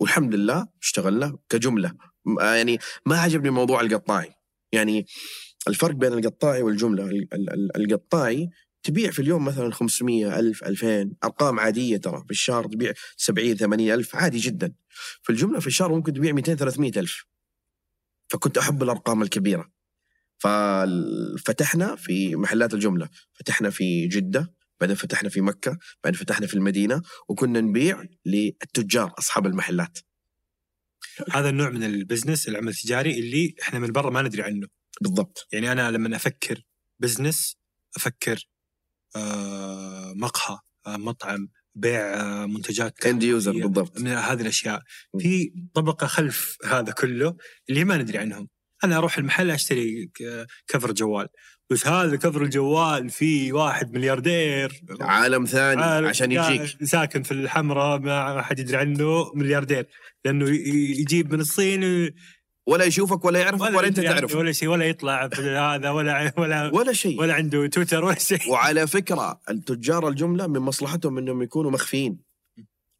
والحمد 0.00 0.34
لله 0.34 0.66
اشتغلنا 0.82 1.38
كجملة. 1.48 1.92
يعني 2.40 2.78
ما 3.06 3.18
عجبني 3.18 3.50
موضوع 3.50 3.80
القطاعي. 3.80 4.32
يعني 4.72 5.06
الفرق 5.68 5.94
بين 5.94 6.12
القطاعي 6.12 6.62
والجملة. 6.62 7.04
ال- 7.04 7.34
ال- 7.34 7.50
ال- 7.50 7.76
القطاعي 7.76 8.50
تبيع 8.82 9.10
في 9.10 9.18
اليوم 9.22 9.44
مثلا 9.44 9.72
500 9.72 10.38
ألف 10.38 10.64
2000 10.64 11.12
أرقام 11.24 11.60
عادية 11.60 11.96
ترى. 11.96 12.22
في 12.24 12.30
الشهر 12.30 12.64
تبيع 12.66 12.92
70 13.16 13.56
80 13.56 13.90
ألف. 13.94 14.16
عادي 14.16 14.38
جدا. 14.38 14.72
في 15.22 15.30
الجملة 15.30 15.60
في 15.60 15.66
الشهر 15.66 15.92
ممكن 15.92 16.12
تبيع 16.12 16.32
200 16.32 16.54
300 16.54 16.92
ألف. 16.96 17.24
فكنت 18.28 18.58
أحب 18.58 18.82
الأرقام 18.82 19.22
الكبيرة. 19.22 19.70
ففتحنا 20.38 21.96
في 21.96 22.36
محلات 22.36 22.74
الجملة. 22.74 23.08
فتحنا 23.34 23.70
في 23.70 24.06
جدة. 24.08 24.52
بعدين 24.80 24.96
فتحنا 24.96 25.28
في 25.28 25.40
مكة 25.40 25.78
بعدين 26.04 26.20
فتحنا 26.20 26.46
في 26.46 26.54
المدينة 26.54 27.02
وكنا 27.28 27.60
نبيع 27.60 28.04
للتجار 28.26 29.14
أصحاب 29.18 29.46
المحلات. 29.46 29.98
هذا 31.30 31.48
النوع 31.48 31.70
من 31.70 31.84
البزنس 31.84 32.48
العمل 32.48 32.68
التجاري 32.68 33.18
اللي 33.18 33.54
إحنا 33.62 33.78
من 33.78 33.92
برا 33.92 34.10
ما 34.10 34.22
ندري 34.22 34.42
عنه. 34.42 34.66
بالضبط. 35.00 35.48
يعني 35.52 35.72
أنا 35.72 35.90
لما 35.90 36.16
أفكر 36.16 36.62
business 36.98 37.56
أفكر 37.96 38.48
آه 39.16 40.12
مقهى 40.16 40.58
آه 40.86 40.96
مطعم 40.96 41.48
بيع 41.74 42.00
آه 42.00 42.46
منتجات 42.46 43.06
end 43.06 43.22
user 43.22 43.52
بالضبط. 43.52 44.00
من 44.00 44.06
هذه 44.08 44.40
الأشياء. 44.40 44.82
في 45.18 45.52
طبقة 45.74 46.06
خلف 46.06 46.56
هذا 46.64 46.92
كله 46.92 47.36
اللي 47.68 47.84
ما 47.84 47.96
ندري 47.96 48.18
عنهم. 48.18 48.48
أنا 48.84 48.96
أروح 48.96 49.18
المحل 49.18 49.50
أشتري 49.50 50.10
كفر 50.66 50.92
جوال. 50.92 51.28
بس 51.70 51.86
هذا 51.86 52.16
كفر 52.16 52.42
الجوال 52.42 53.10
فيه 53.10 53.52
واحد 53.52 53.94
ملياردير. 53.94 54.82
عالم 55.00 55.44
ثاني 55.44 55.82
عارف 55.82 56.08
عشان 56.08 56.32
يجيك. 56.32 56.84
ساكن 56.84 57.22
في 57.22 57.32
الحمراء 57.32 57.98
ما 57.98 58.42
حد 58.42 58.58
يدري 58.58 58.76
عنه 58.76 59.32
ملياردير. 59.34 59.86
لأنه 60.24 60.50
يجيب 61.00 61.32
من 61.32 61.40
الصين 61.40 62.10
ولا 62.66 62.84
يشوفك 62.84 63.24
ولا 63.24 63.40
يعرفك 63.40 63.60
ولا, 63.60 63.86
أنت 63.86 63.98
يدري 63.98 64.08
عنه 64.08 64.18
تعرفه. 64.18 64.38
ولا 64.38 64.52
شيء 64.52 64.68
ولا 64.68 64.84
يطلع 64.84 65.28
في 65.28 65.42
هذا 65.42 65.90
ولا 65.90 66.32
ولا 66.36 66.70
ولا 66.76 66.92
شيء. 66.92 67.20
ولا 67.20 67.34
عنده 67.34 67.66
تويتر 67.66 68.04
ولا 68.04 68.18
شيء. 68.18 68.50
وعلى 68.50 68.86
فكرة 68.86 69.40
التجار 69.50 70.08
الجملة 70.08 70.46
من 70.46 70.60
مصلحتهم 70.60 71.18
إنهم 71.18 71.42
يكونوا 71.42 71.70
مخفيين. 71.70 72.18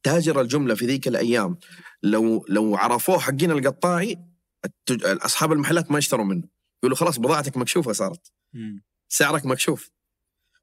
تاجر 0.02 0.40
الجملة 0.40 0.74
في 0.74 0.86
ذيك 0.86 1.08
الأيام 1.08 1.56
لو 2.02 2.46
لو 2.48 2.76
عرفوه 2.76 3.18
حقين 3.18 3.50
القطاعي 3.50 4.18
التج... 4.64 5.04
أصحاب 5.04 5.52
المحلات 5.52 5.90
ما 5.90 5.98
يشتروا 5.98 6.24
منه. 6.24 6.42
يقولوا 6.82 6.96
خلاص 6.96 7.18
بضاعتك 7.18 7.56
مكشوفة 7.56 7.92
صارت. 7.92 8.32
سعرك 9.08 9.46
مكشوف. 9.46 9.90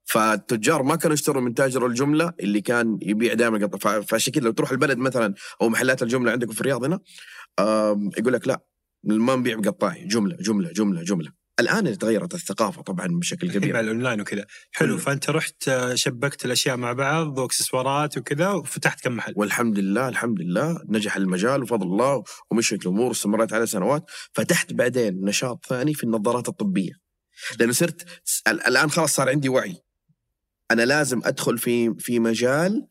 فالتجار 0.03 0.83
ما 0.83 0.95
كانوا 0.95 1.13
يشتروا 1.13 1.41
من 1.41 1.53
تاجر 1.53 1.85
الجملة 1.85 2.33
اللي 2.39 2.61
كان 2.61 2.99
يبيع 3.01 3.33
دائما 3.33 3.65
قطع. 3.65 4.01
فعشان 4.01 4.33
كذا 4.33 4.43
لو 4.43 4.51
تروح 4.51 4.71
البلد 4.71 4.97
مثلا 4.97 5.33
أو 5.61 5.69
محلات 5.69 6.03
الجملة 6.03 6.31
عندكم 6.31 6.51
في 6.51 6.61
الرياض 6.61 6.83
هنا 6.83 6.99
يقول 8.17 8.33
لك 8.33 8.47
لا 8.47 8.63
ما 9.03 9.35
نبيع 9.35 9.55
بقطاعي. 9.59 10.05
جملة 10.05 10.35
جملة 10.35 10.71
جملة 10.71 11.03
جملة. 11.03 11.31
الآن 11.59 11.97
تغيرت 11.97 12.33
الثقافة 12.33 12.81
طبعا 12.81 13.07
بشكل 13.07 13.47
الحين 13.47 13.61
مع 13.61 13.67
كبير 13.67 13.79
الأونلاين 13.79 14.21
وكذا. 14.21 14.45
حلو. 14.71 14.95
كله. 14.95 14.97
فأنت 14.97 15.29
رحت 15.29 15.67
آه، 15.67 15.95
شبكت 15.95 16.45
الأشياء 16.45 16.77
مع 16.77 16.93
بعض 16.93 17.37
وإكسسوارات 17.37 18.17
وكذا 18.17 18.49
وفتحت 18.49 19.03
كم 19.03 19.15
محل. 19.15 19.33
والحمد 19.35 19.79
لله 19.79 20.09
الحمد 20.09 20.41
لله. 20.41 20.81
نجح 20.89 21.15
المجال 21.15 21.61
بفضل 21.61 21.87
الله. 21.87 22.23
ومشيت 22.51 22.81
الأمور 22.81 23.07
واستمريت 23.07 23.53
على 23.53 23.65
سنوات. 23.65 24.05
فتحت 24.33 24.73
بعدين 24.73 25.25
نشاط 25.25 25.65
ثاني 25.65 25.93
في 25.93 26.03
النظارات 26.03 26.49
الطبية. 26.49 27.06
لأنه 27.59 27.71
صرت 27.73 28.05
ال- 28.47 28.67
الآن 28.67 28.89
خلاص 28.89 29.15
صار 29.15 29.29
عندي 29.29 29.49
وعي. 29.49 29.77
أنا 30.71 30.81
لازم 30.81 31.21
أدخل 31.23 31.57
في 31.57 31.93
في 31.99 32.19
مجال 32.19 32.87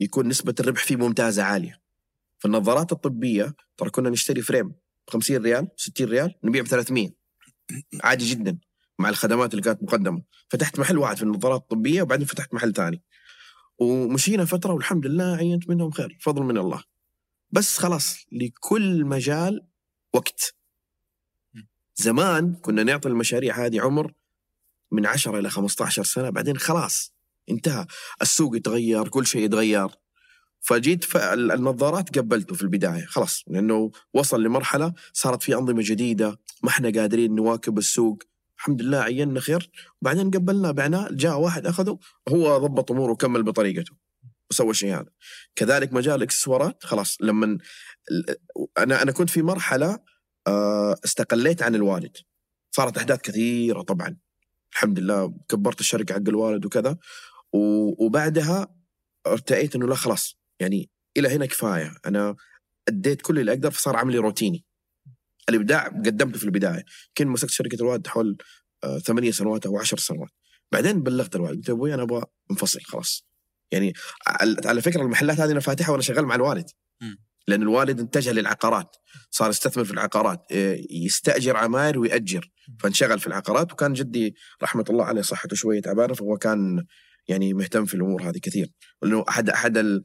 يكون 0.00 0.28
نسبة 0.28 0.54
الربح 0.60 0.84
فيه 0.84 0.96
ممتازة 0.96 1.42
عالية. 1.42 1.80
في 2.38 2.44
النظارات 2.44 2.92
الطبية 2.92 3.54
ترى 3.76 3.90
كنا 3.90 4.10
نشتري 4.10 4.42
فريم 4.42 4.68
ب 4.68 5.10
50 5.10 5.36
ريال 5.36 5.68
60 5.76 6.08
ريال 6.08 6.34
نبيع 6.44 6.62
ب 6.62 6.66
300 6.66 7.10
عادي 8.02 8.24
جدا 8.30 8.58
مع 8.98 9.08
الخدمات 9.08 9.50
اللي 9.50 9.62
كانت 9.62 9.82
مقدمة. 9.82 10.22
فتحت 10.48 10.78
محل 10.78 10.98
واحد 10.98 11.16
في 11.16 11.22
النظارات 11.22 11.60
الطبية 11.60 12.02
وبعدين 12.02 12.26
فتحت 12.26 12.54
محل 12.54 12.72
ثاني. 12.72 13.02
ومشينا 13.78 14.44
فترة 14.44 14.72
والحمد 14.72 15.06
لله 15.06 15.36
عينت 15.36 15.68
منهم 15.70 15.90
خير 15.90 16.18
فضل 16.20 16.42
من 16.42 16.58
الله. 16.58 16.82
بس 17.50 17.78
خلاص 17.78 18.16
لكل 18.32 19.04
مجال 19.04 19.66
وقت. 20.14 20.54
زمان 21.96 22.54
كنا 22.54 22.82
نعطي 22.82 23.08
المشاريع 23.08 23.66
هذه 23.66 23.80
عمر 23.80 24.12
من 24.92 25.06
10 25.06 25.38
إلى 25.38 25.50
15 25.50 26.04
سنة 26.04 26.30
بعدين 26.30 26.58
خلاص 26.58 27.14
انتهى. 27.50 27.86
السوق 28.22 28.56
يتغير 28.56 29.08
كل 29.08 29.26
شيء 29.26 29.44
يتغير. 29.44 29.88
فجيت 30.60 31.16
النظارات 31.16 32.18
قبلته 32.18 32.54
في 32.54 32.62
البداية 32.62 33.04
خلاص 33.04 33.44
لأنه 33.46 33.90
وصل 34.14 34.42
لمرحلة 34.42 34.92
صارت 35.12 35.42
في 35.42 35.54
أنظمة 35.54 35.82
جديدة 35.84 36.40
ما 36.62 36.68
إحنا 36.68 36.90
قادرين 37.00 37.34
نواكب 37.34 37.78
السوق. 37.78 38.22
الحمد 38.58 38.82
لله 38.82 38.98
عيننا 38.98 39.40
خير. 39.40 39.70
وبعدين 40.02 40.30
قبلنا 40.30 40.70
بعناه 40.70 41.08
جاء 41.10 41.38
واحد 41.38 41.66
أخذه 41.66 41.98
هو 42.28 42.58
ضبط 42.58 42.90
أموره 42.92 43.12
وكمل 43.12 43.42
بطريقته 43.42 43.92
وسوى 44.50 44.70
الشيء 44.70 44.94
هذا. 44.94 45.10
كذلك 45.56 45.92
مجال 45.92 46.14
الإكسسوارات 46.14 46.84
خلاص 46.84 47.16
لما 47.20 47.58
أنا 48.78 49.02
أنا 49.02 49.12
كنت 49.12 49.30
في 49.30 49.42
مرحلة 49.42 49.98
استقليت 51.04 51.62
عن 51.62 51.74
الوالد. 51.74 52.16
صارت 52.70 52.96
أحداث 52.96 53.20
كثيرة 53.20 53.82
طبعا. 53.82 54.16
الحمد 54.72 54.98
لله 54.98 55.34
كبرت 55.48 55.80
الشركة 55.80 56.14
حق 56.14 56.28
الوالد 56.28 56.66
وكذا. 56.66 56.98
وبعدها 57.98 58.76
ارتأيت 59.26 59.74
إنه 59.76 59.86
لا 59.86 59.94
خلاص 59.94 60.38
يعني 60.60 60.90
إلى 61.16 61.28
هنا 61.28 61.46
كفاية. 61.46 61.94
أنا 62.06 62.36
أديت 62.88 63.22
كل 63.22 63.38
اللي 63.38 63.52
أقدر 63.52 63.70
فصار 63.70 63.96
عملي 63.96 64.18
روتيني. 64.18 64.64
الإبداع 65.48 65.86
قدمته 65.86 66.38
في 66.38 66.44
البداية. 66.44 66.84
كنت 67.18 67.28
مسكت 67.28 67.50
شركة 67.50 67.76
الوالد 67.76 68.06
حول 68.06 68.36
آه، 68.84 68.98
ثمانية 68.98 69.30
سنوات 69.30 69.66
أو 69.66 69.78
عشر 69.78 69.98
سنوات. 69.98 70.30
بعدين 70.72 71.02
بلغت 71.02 71.36
الوالد 71.36 71.56
قلت 71.56 71.70
أبوي 71.70 71.94
أنا 71.94 72.02
أبغى 72.02 72.24
انفصل 72.50 72.80
خلاص. 72.80 73.26
يعني 73.70 73.92
على 74.64 74.82
فكرة 74.82 75.02
المحلات 75.02 75.40
هذه 75.40 75.52
أنا 75.52 75.60
فاتحها 75.60 75.90
وأنا 75.90 76.02
شغال 76.02 76.26
مع 76.26 76.34
الوالد. 76.34 76.70
لأن 77.48 77.62
الوالد 77.62 78.00
اتجه 78.00 78.32
للعقارات 78.32 78.96
صار 79.30 79.50
يستثمر 79.50 79.84
في 79.84 79.90
العقارات 79.92 80.42
إيه، 80.50 81.04
يستأجر 81.04 81.56
عماير 81.56 81.98
ويأجر. 81.98 82.50
فانشغل 82.80 83.18
في 83.20 83.26
العقارات 83.26 83.72
وكان 83.72 83.92
جدي 83.92 84.34
رحمة 84.62 84.84
الله 84.90 85.04
عليه 85.04 85.22
صحته 85.22 85.56
شوية 85.56 85.80
تعبانة 85.80 86.14
فهو 86.14 86.36
كان 86.38 86.84
يعني 87.28 87.54
مهتم 87.54 87.84
في 87.84 87.94
الأمور 87.94 88.22
هذه 88.22 88.38
كثير. 88.38 88.70
لأنه 89.02 89.24
أحد 89.28 89.50
أحد 89.50 89.78
ال- 89.78 90.02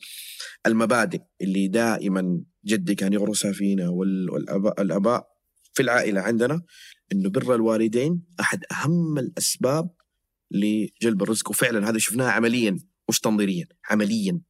المبادئ 0.66 1.20
اللي 1.42 1.68
دائما 1.68 2.42
جدي 2.66 2.96
كان 2.96 3.14
يغرسها 3.14 3.52
فينا 3.52 3.90
وال- 3.90 4.30
والاباء 4.32 4.82
الأباء 4.82 5.28
في 5.74 5.84
العائلة 5.84 6.22
عندنا 6.22 6.62
إنه 7.12 7.30
بر 7.30 7.56
الوالدين 7.56 8.24
أحد 8.40 8.60
أهم 8.72 9.18
الأسباب 9.20 9.90
لجلب 10.52 11.24
الرزق. 11.24 11.50
وفعلا 11.50 11.90
هذا 11.90 11.98
شفناه 11.98 12.30
عمليا 12.30 12.78
مش 13.10 13.20
تنظيريا 13.20 13.66
عمليا. 13.90 14.42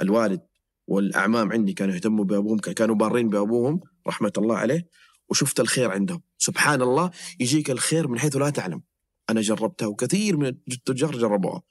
الوالد 0.00 0.40
والأعمام 0.88 1.52
عندي 1.52 1.72
كانوا 1.72 1.94
يهتموا 1.94 2.24
بأبوهم 2.24 2.58
كانوا 2.58 2.94
بارين 2.94 3.28
بأبوهم 3.28 3.80
رحمة 4.06 4.32
الله 4.38 4.56
عليه 4.56 4.88
وشفت 5.28 5.60
الخير 5.60 5.90
عندهم. 5.90 6.22
سبحان 6.38 6.82
الله 6.82 7.10
يجيك 7.40 7.70
الخير 7.70 8.08
من 8.08 8.18
حيث 8.18 8.36
لا 8.36 8.50
تعلم. 8.50 8.82
أنا 9.30 9.40
جربتها 9.40 9.86
وكثير 9.86 10.36
من 10.36 10.46
التجار 10.46 11.18
جربوها. 11.18 11.62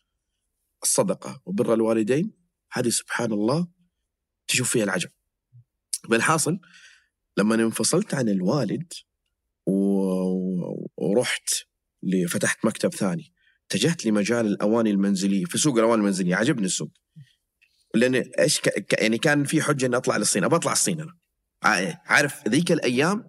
الصدقة 0.84 1.41
وبر 1.45 1.74
الوالدين 1.74 2.32
هذه 2.72 2.89
سبحان 2.89 3.32
الله 3.32 3.68
تشوف 4.47 4.70
فيها 4.70 4.84
العجب. 4.84 5.09
بالحاصل 6.09 6.59
لما 7.38 7.55
انفصلت 7.55 8.13
عن 8.13 8.30
الوالد 8.30 8.93
ورحت 10.97 11.49
فتحت 12.30 12.65
مكتب 12.65 12.93
ثاني 12.93 13.34
اتجهت 13.65 14.05
لمجال 14.05 14.45
الأواني 14.45 14.91
المنزلية 14.91 15.45
في 15.45 15.57
سوق 15.57 15.78
الأواني 15.78 16.01
المنزلية 16.01 16.36
عجبني 16.36 16.65
السوق. 16.65 16.91
لأن 17.99 18.15
إيش 18.15 18.59
ك... 18.59 18.69
ك- 18.69 19.01
يعني 19.01 19.17
كان 19.17 19.43
في 19.43 19.61
حجة 19.61 19.85
إني 19.85 19.97
أطلع 19.97 20.17
للصين. 20.17 20.43
ابى 20.43 20.55
أطلع 20.55 20.71
الصين 20.71 21.01
أنا. 21.01 21.13
ع- 21.63 21.93
عارف 22.05 22.47
ذيك 22.47 22.71
الأيام 22.71 23.23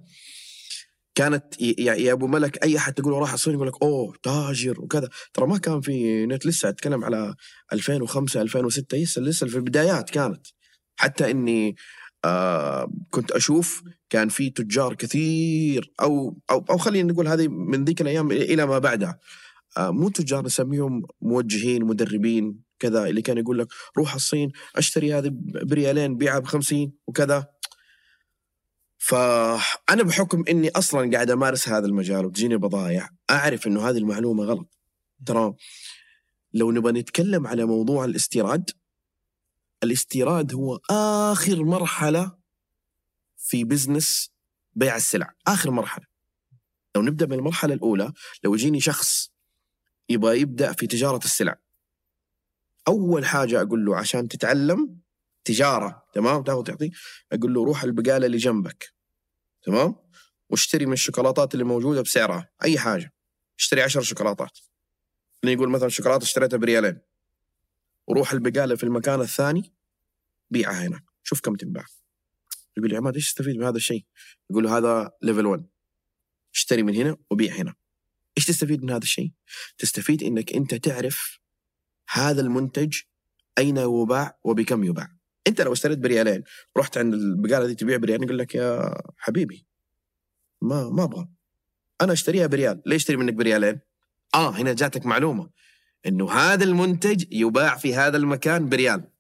كانت 1.15 1.63
يا 1.63 1.95
يا 1.95 2.13
أبو 2.13 2.27
ملك 2.27 2.65
أي 2.65 2.77
أحد 2.77 2.95
تقول 2.95 3.13
راح 3.13 3.33
الصين 3.33 3.55
يقول 3.55 3.69
لك 3.69 3.83
أوه 3.83 4.15
تاجر 4.23 4.81
وكذا. 4.81 5.09
ترى 5.35 5.47
ما 5.47 5.59
كان 5.59 5.81
في 5.81 6.27
نت 6.27 6.47
لسه 6.47 6.69
أتكلم 6.69 7.05
على 7.05 7.35
2005 7.73 8.43
2006 8.43 8.97
لسه 8.99 9.23
لسه 9.23 9.47
في 9.47 9.57
البدايات 9.57 10.11
كانت. 10.11 10.47
حتى 10.97 11.31
إني 11.31 11.77
آه 12.25 12.93
كنت 13.11 13.31
أشوف 13.31 13.83
كان 14.11 14.29
في 14.29 14.51
تجار 14.51 14.95
كثير 14.95 15.93
أو 16.01 16.39
أو 16.51 16.65
أو 16.71 16.79
خلينا 16.79 17.13
نقول 17.13 17.29
هذه 17.29 17.49
من 17.49 17.85
ذيك 17.85 18.01
الأيام 18.01 18.33
إلى 18.33 18.67
ما 18.67 18.79
بعدها. 18.79 19.19
آه 19.77 19.91
مو 19.91 20.09
تجار 20.09 20.45
نسميهم 20.45 21.03
موجهين 21.23 21.85
مدربين. 21.85 22.68
كذا 22.79 23.07
اللي 23.07 23.23
كان 23.23 23.39
يقول 23.39 23.59
لك 23.59 23.69
روح 23.99 24.15
الصين 24.15 24.53
أشتري 24.77 25.15
هذه 25.15 25.31
بريالين 25.63 26.17
بيعها 26.17 26.39
ب 26.39 26.47
50 26.47 26.93
وكذا. 27.07 27.47
فأنا 28.99 30.03
بحكم 30.03 30.45
إني 30.49 30.71
أصلا 30.71 31.11
قاعد 31.13 31.31
أمارس 31.31 31.69
هذا 31.69 31.87
المجال 31.87 32.27
وتجيني 32.27 32.57
بضايع 32.57 33.11
أعرف 33.31 33.67
إنه 33.67 33.89
هذه 33.89 33.99
المعلومة 33.99 34.45
غلط. 34.45 34.79
ترى 35.27 35.55
لو 36.55 36.73
نبغى 36.73 36.93
نتكلم 36.93 37.47
على 37.47 37.65
موضوع 37.65 38.05
الاستيراد 38.05 38.71
الاستيراد 39.83 40.55
هو 40.55 40.81
آخر 40.91 41.65
مرحلة 41.65 42.39
في 43.37 43.65
بزنس 43.65 44.31
بيع 44.75 44.97
السلع. 44.97 45.35
آخر 45.47 45.71
مرحلة. 45.71 46.05
لو 46.97 47.03
نبدأ 47.03 47.27
من 47.27 47.33
المرحلة 47.33 47.75
الأولى 47.75 48.13
لو 48.45 48.55
يجيني 48.55 48.81
شخص 48.81 49.31
يبغى 50.09 50.41
يبدأ 50.41 50.73
في 50.73 50.87
تجارة 50.87 51.25
السلع 51.25 51.59
أول 52.89 53.25
حاجة 53.25 53.63
أقول 53.63 53.85
له 53.85 53.97
عشان 53.97 54.29
تتعلم 54.29 55.01
تجارة 55.45 56.05
تمام؟ 56.15 56.43
تاخذ 56.43 56.63
تعطي 56.63 56.91
أقول 57.33 57.55
له 57.55 57.65
روح 57.65 57.83
البقالة 57.83 58.27
اللي 58.27 58.37
جنبك 58.37 58.95
تمام؟ 59.63 59.95
واشتري 60.51 60.87
من 60.87 60.93
الشوكولاتات 60.93 61.55
اللي 61.55 61.65
موجودة 61.65 62.03
بسعرها 62.03 62.51
أي 62.65 62.79
حاجة. 62.79 63.15
اشتري 63.59 63.83
عشر 63.83 64.03
شوكولاتات. 64.03 64.59
اللي 65.43 65.55
يقول 65.55 65.71
مثلا 65.71 65.89
شوكولاتة 65.89 66.23
اشتريتها 66.23 66.57
بريالين. 66.57 67.01
وروح 68.07 68.33
البقالة 68.33 68.77
في 68.77 68.85
المكان 68.85 69.21
الثاني 69.21 69.75
بيعها 70.51 70.87
هناك 70.87 71.05
شوف 71.23 71.41
كم 71.41 71.55
تنباع. 71.55 71.85
يقول 72.77 72.91
لي 72.91 72.97
عماد 72.97 73.15
إيش 73.15 73.33
تستفيد 73.33 73.57
من 73.57 73.65
هذا 73.65 73.77
الشيء؟ 73.77 74.05
يقول 74.51 74.65
له 74.65 74.79
هذا 74.79 75.11
level 75.23 75.47
1 75.47 75.67
اشتري 76.55 76.83
من 76.83 76.95
هنا 76.95 77.17
وبيع 77.31 77.55
هنا. 77.55 77.75
إيش 78.37 78.47
تستفيد 78.47 78.83
من 78.83 78.91
هذا 78.91 79.03
الشيء؟ 79.03 79.33
تستفيد 79.79 80.23
إنك 80.23 80.53
أنت 80.53 80.75
تعرف 80.75 81.38
هذا 82.11 82.41
المنتج 82.41 82.97
أين 83.59 83.77
يباع 83.77 84.39
وبكم 84.45 84.85
يباع. 84.85 85.09
أنت 85.47 85.61
لو 85.61 85.73
اشتريت 85.73 85.99
بريالين 85.99 86.43
رحت 86.77 86.99
عند 86.99 87.15
البقالة 87.15 87.67
دي 87.67 87.75
تبيع 87.75 87.97
بريالين 87.97 88.25
يقول 88.25 88.39
لك 88.39 88.55
يا 88.55 88.95
حبيبي 89.17 89.67
ما 90.63 90.91
ما 90.91 91.05
أبغى. 91.05 91.29
أنا 92.01 92.13
أشتريها 92.13 92.47
بريال. 92.47 92.83
ليش 92.87 93.03
اشتري 93.03 93.17
منك 93.17 93.35
بريالين؟ 93.35 93.81
آه 94.35 94.51
هنا 94.51 94.73
جاتك 94.73 95.07
معلومة 95.07 95.51
إنه 96.07 96.33
هذا 96.33 96.65
المنتج 96.65 97.25
يباع 97.33 97.77
في 97.77 97.95
هذا 97.95 98.17
المكان 98.17 98.69
بريال. 98.69 99.11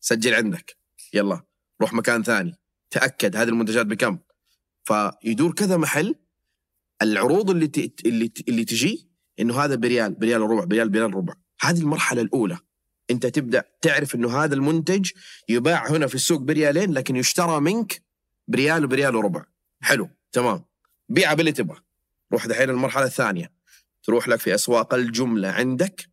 سجل 0.00 0.34
عندك. 0.34 0.76
يلا 1.14 1.42
روح 1.80 1.92
مكان 1.92 2.22
ثاني. 2.22 2.58
تأكد 2.90 3.36
هذه 3.36 3.48
المنتجات 3.48 3.86
بكم. 3.86 4.18
فيدور 4.84 5.52
كذا 5.52 5.76
محل 5.76 6.14
العروض 7.02 7.50
اللي 7.50 7.66
ت... 7.66 8.06
اللي 8.06 8.28
ت... 8.28 8.48
اللي 8.48 8.64
تجي 8.64 9.10
إنه 9.40 9.60
هذا 9.60 9.74
بريال 9.74 10.14
بريال 10.14 10.42
وربع 10.42 10.64
بريال 10.64 10.88
بريال 10.88 11.14
وربع 11.14 11.34
هذه 11.60 11.80
المرحلة 11.80 12.22
الأولى. 12.22 12.58
أنت 13.10 13.26
تبدأ 13.26 13.64
تعرف 13.82 14.14
إنه 14.14 14.44
هذا 14.44 14.54
المنتج 14.54 15.10
يباع 15.48 15.90
هنا 15.90 16.06
في 16.06 16.14
السوق 16.14 16.40
بريالين 16.40 16.92
لكن 16.92 17.16
يشترى 17.16 17.60
منك 17.60 18.02
بريال 18.48 18.84
وبريال 18.84 19.16
وربع. 19.16 19.44
حلو 19.80 20.10
تمام. 20.32 20.64
بيعها 21.08 21.34
باللي 21.34 21.52
تبغى. 21.52 21.80
روح 22.32 22.46
دحين 22.46 22.70
المرحله 22.70 23.04
الثانية. 23.04 23.52
تروح 24.02 24.28
لك 24.28 24.40
في 24.40 24.54
أسواق 24.54 24.94
الجملة 24.94 25.48
عندك 25.48 26.08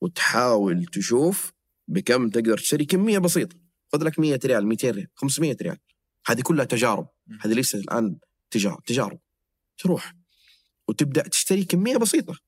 وتحاول 0.00 0.84
تشوف 0.84 1.52
بكم 1.88 2.28
تقدر 2.28 2.58
تشتري 2.58 2.84
كمية 2.84 3.18
بسيطة. 3.18 3.56
خذ 3.92 4.04
لك 4.04 4.18
100 4.18 4.40
ريال 4.44 4.66
200 4.66 4.90
ريال 4.90 5.08
500 5.14 5.56
ريال. 5.62 5.78
هذه 6.26 6.40
كلها 6.40 6.64
تجارب. 6.64 7.08
هذه 7.40 7.52
ليست 7.52 7.74
الآن 7.74 8.18
تجارب 8.50 8.84
تجارب. 8.84 9.18
تروح 9.78 10.14
وتبدأ 10.88 11.28
تشتري 11.28 11.64
كمية 11.64 11.96
بسيطة. 11.96 12.47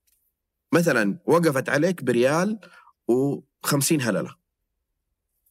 مثلا 0.72 1.18
وقفت 1.26 1.68
عليك 1.68 2.04
بريال 2.04 2.58
و50 3.12 3.92
هللة. 4.02 4.36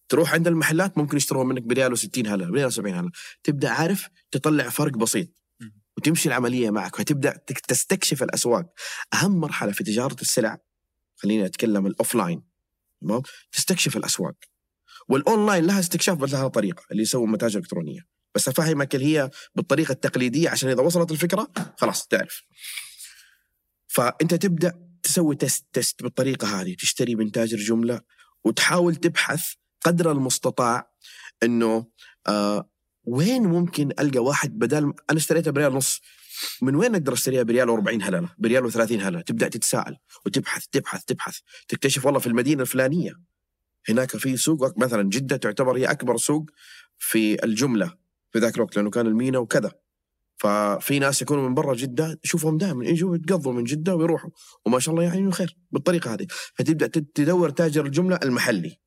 تروح 0.10 0.34
عند 0.34 0.48
المحلات 0.48 0.98
ممكن 0.98 1.18
يشترون 1.18 1.48
منك 1.48 1.62
بريال 1.62 1.98
و60 1.98 2.28
هللة 2.28 2.46
بريال 2.46 2.72
و70 2.74 2.80
هللة. 2.80 3.12
تبدأ 3.44 3.70
عارف 3.70 4.08
تطلع 4.32 4.70
فرق 4.70 4.92
بسيط. 4.98 5.30
وتمشي 5.98 6.30
العملية 6.30 6.70
معك 6.70 7.00
وتبدأ 7.00 7.38
تك- 7.48 7.60
تستكشف 7.60 8.24
الأسواق. 8.24 8.74
أهم 9.14 9.40
مرحلة 9.40 9.72
في 9.72 9.84
تجارة 9.84 10.16
السلع 10.22 10.58
خليني 11.16 11.46
أتكلم 11.46 11.88
ال 11.88 11.95
offline 11.95 12.44
تمام؟ 13.02 13.22
تستكشف 13.52 13.98
الأسواق. 13.98 14.36
والأونلاين 15.10 15.66
لها 15.66 15.80
استكشاف 15.80 16.18
بس 16.18 16.32
لها 16.34 16.48
طريقة 16.48 16.84
اللي 16.92 17.02
يسوي 17.04 17.28
متاجر 17.28 17.60
إلكترونية. 17.60 18.02
بس 18.36 18.48
أفهمك 18.48 18.96
اللي 18.96 19.06
هي 19.18 19.30
بالطريقة 19.56 19.92
التقليدية 19.92 20.50
عشان 20.50 20.70
إذا 20.70 20.82
وصلت 20.82 21.12
الفكرة 21.12 21.48
خلاص 21.78 22.08
تعرف. 22.08 22.44
فأنت 23.88 24.34
تبدأ 24.34 24.89
تسوي 25.04 25.36
test 25.36 25.66
test 25.74 26.04
بالطريقة 26.04 26.62
هذه 26.62 26.76
تشتري 26.76 27.16
من 27.16 27.32
تاجر 27.32 27.58
جمله 27.58 28.02
وتحاول 28.44 28.96
تبحث 28.96 29.54
قدر 29.82 30.12
المستطاع 30.12 30.92
إنه 31.44 31.86
آه 32.28 32.70
وين 33.04 33.44
ممكن 33.44 33.90
ألقى 34.00 34.20
واحد 34.20 34.60
بدل 34.60 34.84
أنا 34.84 35.18
اشتريتها 35.18 35.52
بريال 35.52 35.74
ونص 35.74 36.02
من 36.62 36.76
وين 36.76 36.96
أقدر 36.96 37.14
أشتريها 37.14 37.44
بريال 37.44 37.68
و40 37.68 38.04
هللة 38.04 38.30
بريال 38.38 38.72
و30 38.72 38.92
هللة؟ 38.92 39.22
تبدأ 39.22 39.48
تتساءل 39.48 39.98
وتبحث 40.26 40.66
تبحث 40.72 41.04
تبحث 41.04 41.40
تكتشف 41.68 42.06
والله 42.06 42.20
في 42.20 42.28
المدينة 42.28 42.62
الفلانية 42.62 43.14
هناك 43.90 44.18
في 44.18 44.38
سوق 44.38 44.78
مثلا 44.78 45.10
جدة 45.10 45.38
تعتبر 45.38 45.78
هي 45.78 45.86
أكبر 45.86 46.18
سوق 46.18 46.50
في 46.98 47.44
الجملة 47.44 47.94
في 48.32 48.40
ذاك 48.40 48.56
الوقت 48.56 48.76
لأنه 48.76 48.90
كان 48.90 49.08
المينا 49.08 49.40
وكذا. 49.40 49.72
ففي 50.40 51.00
ناس 51.00 51.22
يكونوا 51.22 51.48
من 51.50 51.54
برا 51.54 51.74
جدة 51.76 52.14
تشوفهم 52.24 52.58
دائما 52.58 52.86
يجوا 52.86 53.16
يتقضوا 53.16 53.54
من 53.54 53.64
جدة 53.64 53.96
ويروحوا. 53.96 54.30
وما 54.66 54.80
شاء 54.80 54.96
الله 54.96 55.06
يعني 55.06 55.32
خير 55.32 55.58
بالطريقة 55.72 56.14
هذه. 56.14 56.28
فتبدأ 56.56 56.88
تد- 56.88 57.06
تدور 57.16 57.50
تاجر 57.50 57.86
الجملة 57.86 58.20
المحلي. 58.24 58.78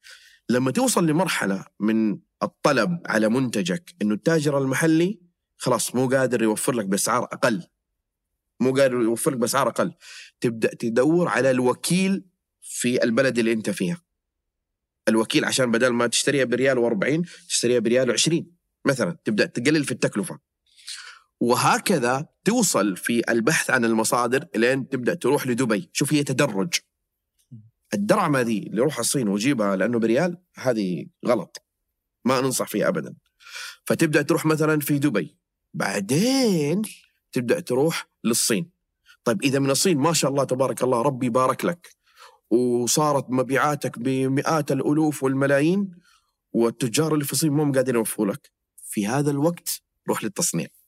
لما 0.49 0.71
توصل 0.71 1.07
لمرحلة 1.07 1.65
من 1.81 2.19
الطلب 2.43 2.99
على 3.07 3.29
منتجك 3.29 3.95
إنه 4.03 4.15
التاجر 4.15 4.59
المحلي 4.59 5.21
خلاص 5.57 5.95
مو 5.95 6.09
قادر 6.09 6.43
يوفر 6.43 6.73
لك 6.73 6.87
بأسعار 6.87 7.25
أقل. 7.25 7.63
مو 8.61 8.73
قادر 8.73 8.95
يوفر 9.01 9.31
لك 9.31 9.37
بأسعار 9.37 9.69
أقل. 9.69 9.93
تبدأ 10.41 10.75
تدور 10.75 11.29
على 11.29 11.51
الوكيل 11.51 12.25
في 12.61 13.05
البلد 13.05 13.39
اللي 13.39 13.53
أنت 13.53 13.71
فيها. 13.71 14.03
الوكيل 15.09 15.45
عشان 15.45 15.71
بدل 15.71 15.89
ما 15.89 16.07
تشتريها 16.07 16.45
بريال 16.45 16.77
و40 16.79 17.47
تشتريها 17.49 17.79
بريال 17.79 18.19
و20 18.19 18.43
مثلا. 18.87 19.19
تبدأ 19.25 19.47
تقلل 19.47 19.85
في 19.85 19.93
التكلفة. 19.93 20.52
وهكذا 21.43 22.27
توصل 22.45 22.97
في 22.97 23.23
البحث 23.29 23.71
عن 23.71 23.85
المصادر 23.85 24.47
لين 24.57 24.89
تبدأ 24.89 25.15
تروح 25.15 25.47
لدبي. 25.47 25.91
شوف 25.93 26.13
هي 26.13 26.25
تدرج. 26.25 26.75
الدرعمة 27.95 28.41
ذي 28.41 28.59
اللي 28.59 28.77
يروح 28.77 28.99
الصين 28.99 29.29
ويجيبها 29.29 29.77
لأنه 29.77 29.99
بريال 29.99 30.39
هذه 30.55 31.07
غلط. 31.27 31.67
ما 32.25 32.41
ننصح 32.41 32.69
فيها 32.69 32.89
ابدا. 32.89 33.15
فتبدأ 33.85 34.23
تروح 34.23 34.47
مثلا 34.47 34.81
في 34.81 34.99
دبي. 34.99 35.37
بعدين 35.75 36.83
تبدأ 37.33 37.61
تروح 37.61 38.09
للصين. 38.25 38.71
طيب 39.25 39.43
إذا 39.43 39.59
من 39.59 39.71
الصين 39.71 39.99
ما 39.99 40.13
شاء 40.13 40.31
الله 40.31 40.45
تبارك 40.45 40.83
الله 40.83 41.03
ربي 41.03 41.29
بارك 41.29 41.65
لك. 41.65 41.97
وصارت 42.51 43.31
مبيعاتك 43.31 43.99
بمئات 43.99 44.73
الألوف 44.73 45.23
والملايين 45.23 45.91
والتجار 46.53 47.15
اللي 47.15 47.25
في 47.25 47.33
الصين 47.33 47.53
مو 47.53 47.73
قادرين 47.73 47.95
يوفروا 47.95 48.33
لك. 48.33 48.51
في 48.83 49.07
هذا 49.07 49.31
الوقت 49.31 49.83
روح 50.09 50.25
للتصنيع. 50.25 50.82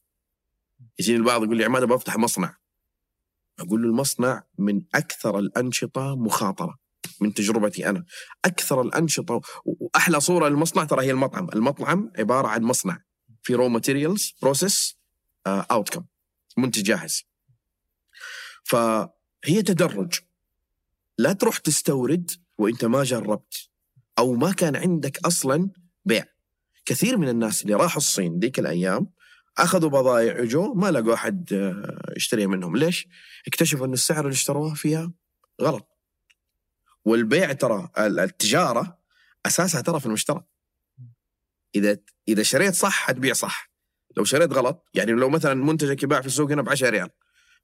يجيني 0.99 1.19
البعض 1.19 1.45
يقول 1.45 1.57
لي 1.57 1.65
عماد 1.65 1.85
بفتح 1.85 2.17
مصنع. 2.17 2.57
أقول 3.59 3.83
له 3.83 3.89
المصنع 3.89 4.43
من 4.59 4.83
أكثر 4.95 5.39
الأنشطة 5.39 6.17
مخاطرة 6.17 6.79
من 7.21 7.35
تجربتي 7.35 7.89
أنا. 7.89 8.05
أكثر 8.45 8.81
الأنشطة 8.81 9.41
وأحلى 9.65 10.21
صورة 10.21 10.49
للمصنع 10.49 10.85
ترى 10.85 11.05
هي 11.07 11.11
المطعم. 11.11 11.49
المطعم 11.55 12.13
عبارة 12.19 12.49
عن 12.49 12.63
مصنع. 12.63 13.03
في 13.43 13.55
raw 13.55 13.69
materials 13.69 14.35
process 14.43 14.99
outcome 15.47 16.05
منتج 16.57 16.83
جاهز. 16.83 17.23
فهي 18.65 19.63
تدرج. 19.67 20.15
لا 21.19 21.33
تروح 21.33 21.59
تستورد 21.59 22.31
وإنت 22.59 22.85
ما 22.85 23.03
جربت 23.03 23.69
أو 24.19 24.35
ما 24.35 24.53
كان 24.53 24.77
عندك 24.77 25.27
أصلا 25.27 25.71
بيع. 26.05 26.25
كثير 26.87 27.19
من 27.19 27.29
الناس 27.29 27.63
اللي 27.63 27.75
راحوا 27.75 27.97
الصين 27.97 28.39
ذيك 28.39 28.59
الأيام 28.59 29.11
أخذوا 29.59 29.91
بضائع 29.91 30.41
وجو 30.41 30.75
ما 30.75 30.91
لقوا 30.91 31.15
أحد 31.15 31.53
آه، 31.53 32.13
يشتري 32.17 32.47
منهم. 32.47 32.77
ليش؟ 32.77 33.09
اكتشفوا 33.47 33.87
أن 33.87 33.93
السعر 33.93 34.21
اللي 34.25 34.33
اشتروه 34.35 34.75
فيها 34.75 35.13
غلط. 35.63 35.89
والبيع 37.05 37.53
ترى 37.53 37.89
ال- 37.99 38.21
التجارة 38.21 38.99
أساسها 39.47 39.81
ترى 39.81 40.01
في 40.01 40.07
المشترى 40.07 40.45
إذا 41.75 41.99
إذا 42.29 42.43
شريت 42.43 42.75
صح 42.75 42.93
حتبيع 43.07 43.33
صح. 43.33 43.71
لو 44.17 44.25
شريت 44.25 44.53
غلط 44.53 44.89
يعني 44.95 45.13
لو 45.13 45.29
مثلا 45.29 45.55
منتجك 45.55 46.03
يباع 46.03 46.21
في 46.21 46.27
السوق 46.27 46.51
هنا 46.51 46.63
ب 46.63 46.69
10 46.69 46.91
ريال 46.91 47.11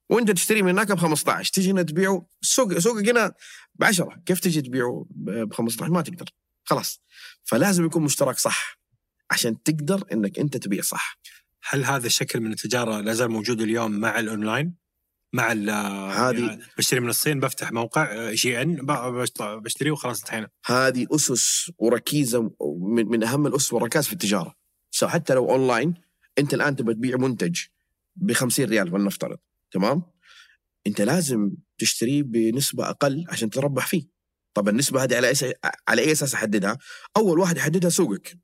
وأنت 0.09 0.31
تشتري 0.31 0.61
من 0.61 0.69
هناك 0.69 0.91
ب 0.91 0.97
15 0.97 1.53
تيجي 1.53 1.71
هنا 1.71 1.81
تبيعه 1.81 2.27
السوق 2.41 2.77
سوقك 2.77 3.09
هنا 3.09 3.33
ب 3.75 3.83
10 3.83 4.21
كيف 4.25 4.39
تجي 4.39 4.61
تبيعه 4.61 5.05
ب 5.09 5.53
15 5.53 5.89
ما 5.91 6.01
تقدر. 6.01 6.25
خلاص. 6.63 7.01
فلازم 7.43 7.85
يكون 7.85 8.03
مشترك 8.03 8.37
صح 8.37 8.79
عشان 9.31 9.63
تقدر 9.63 10.03
إنك 10.13 10.39
أنت 10.39 10.57
تبيع 10.57 10.81
صح. 10.81 11.19
هل 11.69 11.83
هذا 11.85 12.07
الشكل 12.07 12.39
من 12.39 12.51
التجارة 12.51 12.99
لا 13.01 13.13
زال 13.13 13.31
موجود 13.31 13.61
اليوم 13.61 13.91
مع 13.91 14.19
الأونلاين؟ 14.19 14.75
مع 15.33 15.51
ال- 15.51 15.69
هذه- 15.69 16.47
يعني 16.47 16.61
بشتري 16.77 16.99
من 16.99 17.09
الصين 17.09 17.39
بفتح 17.39 17.71
موقع 17.71 18.33
شي 18.35 18.61
إن 18.61 18.75
بشتريه 19.39 19.91
وخلاص 19.91 20.19
انتهينا. 20.19 20.49
هذه 20.65 21.07
أسس 21.11 21.71
وركيزة 21.77 22.51
من, 22.81 23.05
من 23.07 23.23
أهم 23.23 23.47
الأسس 23.47 23.73
والركائز 23.73 24.05
في 24.07 24.13
التجارة. 24.13 24.55
so 24.91 25.07
حتى 25.07 25.33
لو 25.33 25.49
أونلاين 25.49 25.93
أنت 26.39 26.53
الآن 26.53 26.75
تبغى 26.75 26.93
تبيع 26.93 27.17
منتج 27.17 27.59
ب 28.15 28.33
50 28.33 28.65
ريال 28.65 28.93
ولنفترض 28.93 29.37
تمام؟ 29.71 30.03
أنت 30.87 31.01
لازم 31.01 31.51
تشتريه 31.77 32.23
بنسبة 32.23 32.89
أقل 32.89 33.25
عشان 33.29 33.49
تربح 33.49 33.87
فيه. 33.87 34.07
طب 34.53 34.69
النسبة 34.69 35.03
هذه 35.03 35.15
على 35.15 35.31
أس... 35.31 35.45
على 35.87 36.01
أي 36.01 36.11
أساس 36.11 36.33
أحددها؟ 36.33 36.77
أول 37.17 37.39
واحد 37.39 37.57
يحددها 37.57 37.89
سوقك. 37.89 38.37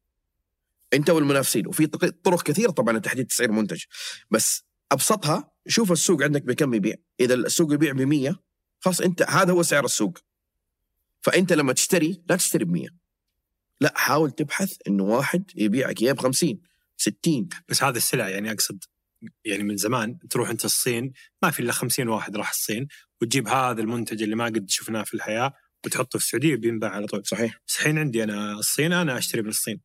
انت 0.93 1.09
والمنافسين. 1.09 1.67
وفي 1.67 1.87
طرق 2.23 2.43
كثيرة 2.43 2.71
طبعا 2.71 2.97
لتحديد 2.97 3.27
تسعير 3.27 3.51
منتج 3.51 3.83
بس 4.31 4.63
أبسطها 4.91 5.51
شوف 5.67 5.91
السوق 5.91 6.23
عندك 6.23 6.43
بكم 6.43 6.73
يبيع. 6.73 6.95
إذا 7.19 7.33
السوق 7.33 7.73
يبيع 7.73 7.91
ب 7.91 8.01
100 8.01 8.39
خلاص 8.79 9.01
أنت 9.01 9.21
هذا 9.21 9.51
هو 9.53 9.63
سعر 9.63 9.85
السوق. 9.85 10.17
فأنت 11.21 11.53
لما 11.53 11.73
تشتري 11.73 12.23
لا 12.29 12.35
تشتري 12.35 12.65
ب 12.65 12.71
100 12.71 12.87
لا 13.81 13.93
حاول 13.95 14.31
تبحث 14.31 14.77
إنه 14.87 15.03
واحد 15.03 15.51
يبيعك 15.55 16.01
اياه 16.01 16.13
ب 16.13 16.19
50 16.19 16.61
60 16.97 17.49
بس 17.69 17.83
هذه 17.83 17.97
السلع 17.97 18.29
يعني 18.29 18.51
أقصد 18.51 18.83
يعني 19.45 19.63
من 19.63 19.77
زمان 19.77 20.19
تروح 20.29 20.49
أنت 20.49 20.65
الصين 20.65 21.13
ما 21.43 21.51
في 21.51 21.59
إلا 21.59 21.71
50 21.71 22.07
واحد 22.07 22.37
راح 22.37 22.49
الصين 22.49 22.87
وتجيب 23.21 23.47
هذا 23.47 23.81
المنتج 23.81 24.23
اللي 24.23 24.35
ما 24.35 24.45
قد 24.45 24.69
شفناه 24.69 25.03
في 25.03 25.13
الحياة 25.13 25.53
وتحطه 25.85 26.19
في 26.19 26.25
السعودية 26.25 26.55
بينباع 26.55 26.91
على 26.91 27.07
طول. 27.07 27.25
صحيح. 27.25 27.59
بس 27.67 27.75
الحين 27.75 27.97
عندي 27.97 28.23
أنا 28.23 28.53
الصين 28.53 28.93
أنا 28.93 29.17
أشتري 29.17 29.41
من 29.41 29.49
الصين. 29.49 29.81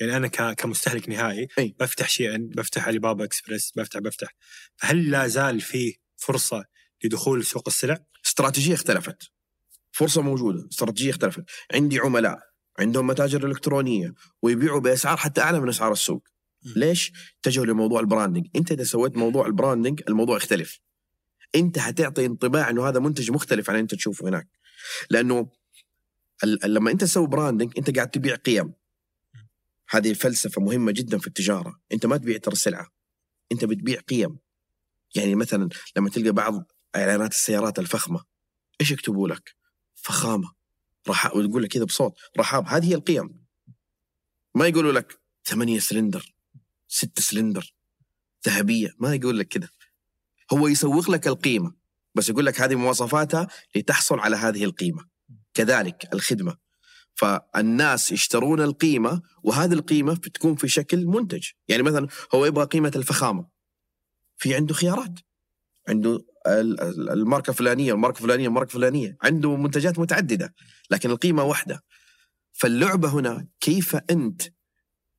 يعني 0.00 0.16
أنا 0.16 0.52
كمستهلك 0.52 1.08
نهائي 1.08 1.48
أي. 1.58 1.74
بفتح 1.80 2.08
شيئا 2.08 2.50
بفتح 2.56 2.86
علي 2.88 2.98
بابا 2.98 3.24
اكسبريس 3.24 3.72
بفتح 3.76 4.00
بفتح. 4.00 4.34
فهل 4.76 5.10
لا 5.10 5.26
زال 5.26 5.60
في 5.60 5.96
فرصة 6.16 6.64
لدخول 7.04 7.44
سوق 7.44 7.68
السلع؟ 7.68 7.98
استراتيجية 8.26 8.74
اختلفت. 8.74 9.30
فرصة 9.92 10.22
موجودة 10.22 10.68
استراتيجية 10.72 11.10
اختلفت. 11.10 11.44
عندي 11.74 11.98
عملاء 11.98 12.38
عندهم 12.78 13.06
متاجر 13.06 13.46
إلكترونية 13.46 14.14
ويبيعوا 14.42 14.80
بأسعار 14.80 15.16
حتى 15.16 15.40
أعلى 15.40 15.60
من 15.60 15.68
أسعار 15.68 15.92
السوق. 15.92 16.28
ليش؟ 16.76 17.12
اتجهوا 17.40 17.66
لموضوع 17.66 18.00
ال 18.00 18.05
branding 18.05 18.46
أنت 18.56 18.72
إذا 18.72 18.84
سويت 18.84 19.16
موضوع 19.16 19.46
ال 19.46 19.52
branding 19.52 20.02
الموضوع 20.08 20.36
يختلف. 20.36 20.80
أنت 21.54 21.78
حتعطي 21.78 22.26
انطباع 22.26 22.70
إنه 22.70 22.88
هذا 22.88 23.00
منتج 23.00 23.30
مختلف 23.30 23.70
عن 23.70 23.76
أنت 23.76 23.94
تشوفه 23.94 24.28
هناك. 24.28 24.48
لأنه 25.10 25.50
لما 26.64 26.90
أنت 26.90 27.00
تسوي 27.00 27.26
branding 27.26 27.72
أنت 27.78 27.96
قاعد 27.96 28.10
تبيع 28.10 28.34
قيم. 28.34 28.72
هذه 29.90 30.12
فلسفه 30.12 30.62
مهمة 30.62 30.92
جدا 30.92 31.18
في 31.18 31.26
التجارة. 31.26 31.80
أنت 31.92 32.06
ما 32.06 32.16
تبيع 32.16 32.38
ترى 32.38 32.54
سلعة. 32.54 32.86
أنت 33.52 33.64
بتبيع 33.64 34.00
قيم. 34.00 34.38
يعني 35.14 35.34
مثلا 35.34 35.68
لما 35.96 36.10
تلقى 36.10 36.32
بعض 36.32 36.72
إعلانات 36.96 37.32
السيارات 37.32 37.78
الفخمة 37.78 38.24
إيش 38.80 38.90
يكتبوا 38.90 39.28
لك؟ 39.28 39.56
فخامة. 39.94 40.52
رحابة 41.08 41.36
وتقول 41.36 41.62
لك 41.62 41.68
كذا 41.68 41.84
بصوت. 41.84 42.14
رحابة. 42.38 42.66
هذه 42.66 42.90
هي 42.90 42.94
القيم. 42.94 43.44
ما 44.54 44.66
يقولوا 44.66 44.92
لك 44.92 45.20
ثمانية 45.44 45.78
سلندر 45.78 46.34
ست 46.88 47.20
سلندر 47.20 47.74
ذهبية. 48.46 48.94
ما 48.98 49.14
يقول 49.14 49.38
لك 49.38 49.48
كذا. 49.48 49.68
هو 50.52 50.68
يسوق 50.68 51.10
لك 51.10 51.26
القيمة 51.26 51.74
بس 52.14 52.28
يقول 52.28 52.46
لك 52.46 52.60
هذه 52.60 52.74
مواصفاتها 52.74 53.48
لتحصل 53.76 54.18
على 54.18 54.36
هذه 54.36 54.64
القيمة. 54.64 55.04
كذلك 55.54 56.14
الخدمة. 56.14 56.69
فالناس 57.14 58.12
يشترون 58.12 58.60
القيمة 58.60 59.22
وهذه 59.42 59.72
القيمة 59.72 60.14
بتكون 60.14 60.54
في 60.56 60.68
شكل 60.68 61.06
منتج. 61.06 61.46
يعني 61.68 61.82
مثلا 61.82 62.08
هو 62.34 62.46
يبغى 62.46 62.64
قيمة 62.64 62.92
الفخامة. 62.96 63.46
في 64.38 64.54
عنده 64.54 64.74
خيارات. 64.74 65.12
عنده 65.88 66.26
ال- 66.46 66.80
ال- 66.80 67.10
الماركة 67.10 67.50
الفلانية 67.50 67.92
الماركة 67.92 68.16
الفلانية 68.18 68.46
الماركة 68.48 68.66
الفلانية. 68.68 69.16
عنده 69.22 69.56
منتجات 69.56 69.98
متعددة 69.98 70.54
لكن 70.90 71.10
القيمة 71.10 71.42
واحدة. 71.44 71.84
فاللعبة 72.52 73.08
هنا 73.08 73.46
كيف 73.60 73.96
أنت 73.96 74.42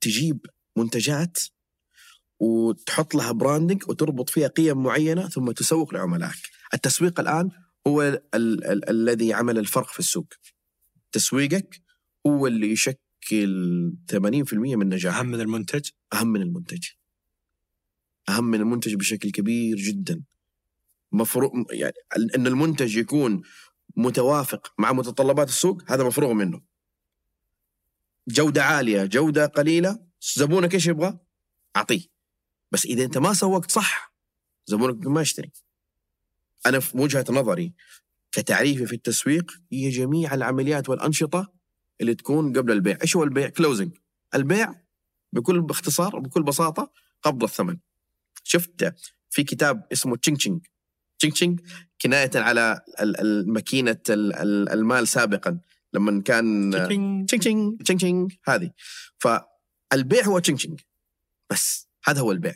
تجيب 0.01 0.45
منتجات 0.77 1.37
وتحط 2.39 3.15
لها 3.15 3.31
براندنج 3.31 3.83
وتربط 3.89 4.29
فيها 4.29 4.47
قيم 4.47 4.83
معينة 4.83 5.29
ثم 5.29 5.51
تسوق 5.51 5.93
لعملائك. 5.93 6.49
التسويق 6.73 7.19
الآن 7.19 7.49
هو 7.87 8.01
ال- 8.01 8.21
ال- 8.35 8.89
الذي 8.89 9.33
عمل 9.33 9.57
الفرق 9.57 9.87
في 9.87 9.99
السوق. 9.99 10.33
تسويقك 11.11 11.81
هو 12.27 12.47
اللي 12.47 12.71
يشكل 12.71 12.97
80% 14.11 14.53
من 14.53 14.89
نجاحك. 14.89 15.17
أهم 15.17 15.27
من 15.27 15.41
المنتج؟ 15.41 15.89
أهم 16.13 16.27
من 16.27 16.41
المنتج. 16.41 16.87
أهم 18.29 18.43
من 18.43 18.59
المنتج 18.59 18.95
بشكل 18.95 19.31
كبير 19.31 19.77
جدا. 19.77 20.23
مفروض 21.11 21.51
يعني 21.71 21.93
إن 22.35 22.47
المنتج 22.47 22.97
يكون 22.97 23.41
متوافق 23.95 24.73
مع 24.77 24.91
متطلبات 24.91 25.49
السوق 25.49 25.91
هذا 25.91 26.03
مفروغ 26.03 26.33
منه. 26.33 26.61
جودة 28.27 28.63
عالية 28.63 29.05
جودة 29.05 29.45
قليلة 29.45 30.05
زبونك 30.35 30.73
إيش 30.73 30.87
يبغى؟ 30.87 31.19
أعطيه. 31.75 32.07
بس 32.71 32.85
إذا 32.85 33.03
أنت 33.03 33.17
ما 33.17 33.33
سوقت 33.33 33.71
صح 33.71 34.13
زبونك 34.65 35.07
ما 35.07 35.21
يشتري. 35.21 35.51
أنا 36.65 36.79
في 36.79 36.97
وجهة 36.97 37.25
نظري 37.29 37.73
كتعريفي 38.31 38.85
في 38.85 38.93
التسويق 38.93 39.51
هي 39.71 39.89
جميع 39.89 40.33
العمليات 40.33 40.89
والأنشطة 40.89 41.53
اللي 42.01 42.15
تكون 42.15 42.57
قبل 42.57 42.71
البيع. 42.71 42.97
إيش 43.01 43.15
هو 43.15 43.23
البيع؟ 43.23 43.49
closing 43.49 43.97
البيع 44.35 44.75
بكل 45.33 45.61
باختصار 45.61 46.19
بكل 46.19 46.43
بساطة 46.43 46.91
قبض 47.23 47.43
الثمن. 47.43 47.77
شفت 48.43 48.93
في 49.29 49.43
كتاب 49.43 49.87
اسمه 49.93 50.15
ching 50.17 50.37
ching 50.37 50.61
ching 51.19 51.33
ching 51.33 51.59
كناية 52.01 52.31
على 52.35 52.81
ماكينة 53.47 53.99
ال- 54.09 54.33
ال- 54.35 54.69
المال 54.69 55.07
سابقا 55.07 55.59
لما 55.93 56.21
كان 56.21 56.71
ching 56.71 57.29
ching 57.29 57.81
ching 57.81 57.99
ching 57.99 58.33
هذه. 58.47 58.71
فالبيع 59.19 60.23
هو 60.25 60.39
ching 60.39 60.57
ching 60.57 60.79
بس 61.49 61.87
هذا 62.05 62.21
هو 62.21 62.31
البيع. 62.31 62.55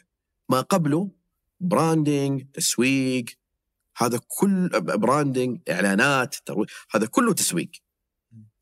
ما 0.49 0.61
قبله 0.61 1.11
branding 1.59 2.45
تسويق 2.53 3.25
هذا 3.97 4.19
كل 4.27 4.69
branding 4.81 5.61
إعلانات 5.69 6.35
ترويج 6.35 6.69
هذا 6.91 7.05
كله 7.05 7.33
تسويق. 7.33 7.71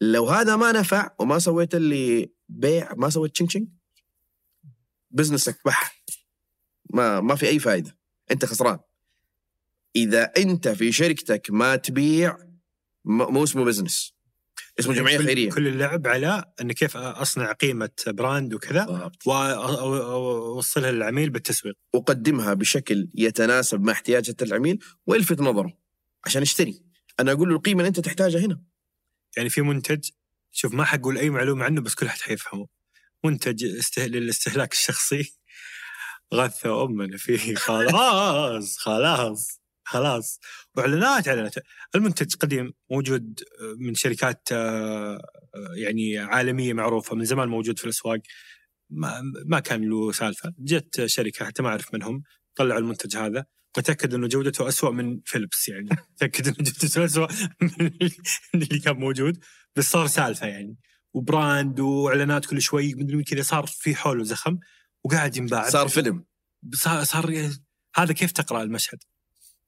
لو 0.02 0.26
هذا 0.30 0.56
ما 0.56 0.72
نفع 0.72 1.10
وما 1.20 1.40
سويت 1.40 1.76
اللي 1.76 2.32
بيع 2.50 2.94
ما 2.94 3.10
سويت 3.10 3.32
ching 3.32 3.50
ching 3.50 3.68
business 5.12 5.55
ك 5.55 5.60
بح 5.66 6.04
ما 6.90 7.20
ما 7.20 7.36
في 7.36 7.48
أي 7.48 7.60
فائده 7.60 7.98
أنت 8.32 8.46
خسران. 8.46 8.80
إذا 9.96 10.32
أنت 10.38 10.68
في 10.68 10.92
شركتك 10.92 11.48
ما 11.50 11.76
تبيع 11.76 12.38
مو 13.06 13.44
اسمه 13.44 13.66
business 13.66 14.14
اسمه 14.80 14.94
جمعية 14.94 15.18
كل- 15.18 15.26
خيرية. 15.26 15.50
كل 15.50 15.68
اللعب 15.68 16.08
على 16.08 16.44
أن 16.62 16.72
كيف 16.72 16.98
أصنع 16.98 17.52
قيمة 17.52 17.90
brand 18.08 18.54
وكذا. 18.54 19.12
واوصلها 19.26 20.92
للعميل 20.92 21.30
بالتسويق. 21.30 21.76
أقدمها 21.96 22.54
بشكل 22.54 23.10
يتناسب 23.16 23.82
مع 23.82 23.92
احتياجات 23.92 24.44
العميل 24.44 24.80
والفت 25.08 25.42
نظره 25.42 25.74
عشان 26.26 26.42
يشتري. 26.42 26.82
أنا 27.20 27.32
أقول 27.32 27.50
له 27.50 27.56
القيمة 27.56 27.80
اللي 27.80 27.88
أنت 27.88 28.00
تحتاجها 28.00 28.46
هنا. 28.46 28.62
يعني 29.38 29.50
في 29.50 29.62
منتج 29.62 30.10
شوف 30.52 30.74
ما 30.74 30.84
حقول 30.84 31.18
أي 31.18 31.30
معلومة 31.30 31.66
عنه 31.66 31.82
بس 31.82 31.96
كل 31.96 32.10
حد 32.10 32.20
حيفهمه. 32.22 32.68
منتج 33.24 33.64
استه... 33.66 34.06
للاستهلاك 34.06 34.72
الشخصي. 34.72 35.34
غثى 36.34 36.70
أمنا 36.70 37.18
فيه 37.18 37.56
خلاص 37.56 38.78
خلاص. 38.78 39.60
خلاص. 39.84 40.40
وإعلانات 40.76 41.28
اعلانات 41.28 41.56
المنتج 41.96 42.36
قديم 42.36 42.74
موجود 42.92 43.40
من 43.78 43.94
شركات 43.94 44.50
آه، 44.52 45.16
آه، 45.56 45.74
يعني 45.76 46.20
عالمية 46.20 46.74
معروفة 46.74 47.16
من 47.16 47.26
زمان 47.26 47.50
موجود 47.50 47.80
في 47.80 47.86
الأسواق. 47.86 48.20
ما, 48.90 49.22
ما 49.46 49.60
كان 49.60 49.90
له 49.90 50.12
سالفة. 50.12 50.54
جت 50.60 51.06
شركة 51.06 51.46
حتى 51.46 51.64
ما 51.64 51.70
أعرف 51.70 51.94
منهم 51.94 52.24
طلعوا 52.56 52.80
المنتج 52.80 53.18
هذا. 53.18 53.46
وتاكد 53.78 54.14
إنه 54.14 54.28
جودته 54.28 54.68
أسوأ 54.68 54.92
من 54.92 55.20
فيلبس 55.26 55.68
يعني. 55.70 55.90
تاكد 56.20 56.48
إنه 56.48 56.58
جودته 56.58 57.06
أسوأ 57.06 57.28
من 57.62 57.92
اللي 58.56 58.80
كان 58.80 58.96
موجود. 58.96 59.44
بس 59.76 59.92
صار 59.92 60.08
سالفة 60.08 60.48
يعني. 60.48 60.78
وبراند 61.14 61.80
وإعلانات 61.80 62.46
كل 62.46 62.62
شوي 62.62 62.94
مدري 62.94 63.24
كذا 63.24 63.42
صار 63.42 63.66
في 63.68 63.96
حوله 63.96 64.24
زخم 64.24 64.60
وقاعد 65.04 65.38
ينباع. 65.38 65.70
صار 65.70 65.88
فيلم. 65.88 66.26
صار, 66.74 67.04
صار 67.04 67.50
هذا 67.96 68.14
كيف 68.14 68.32
تقرأ 68.32 68.64
المشهد؟ 68.64 69.04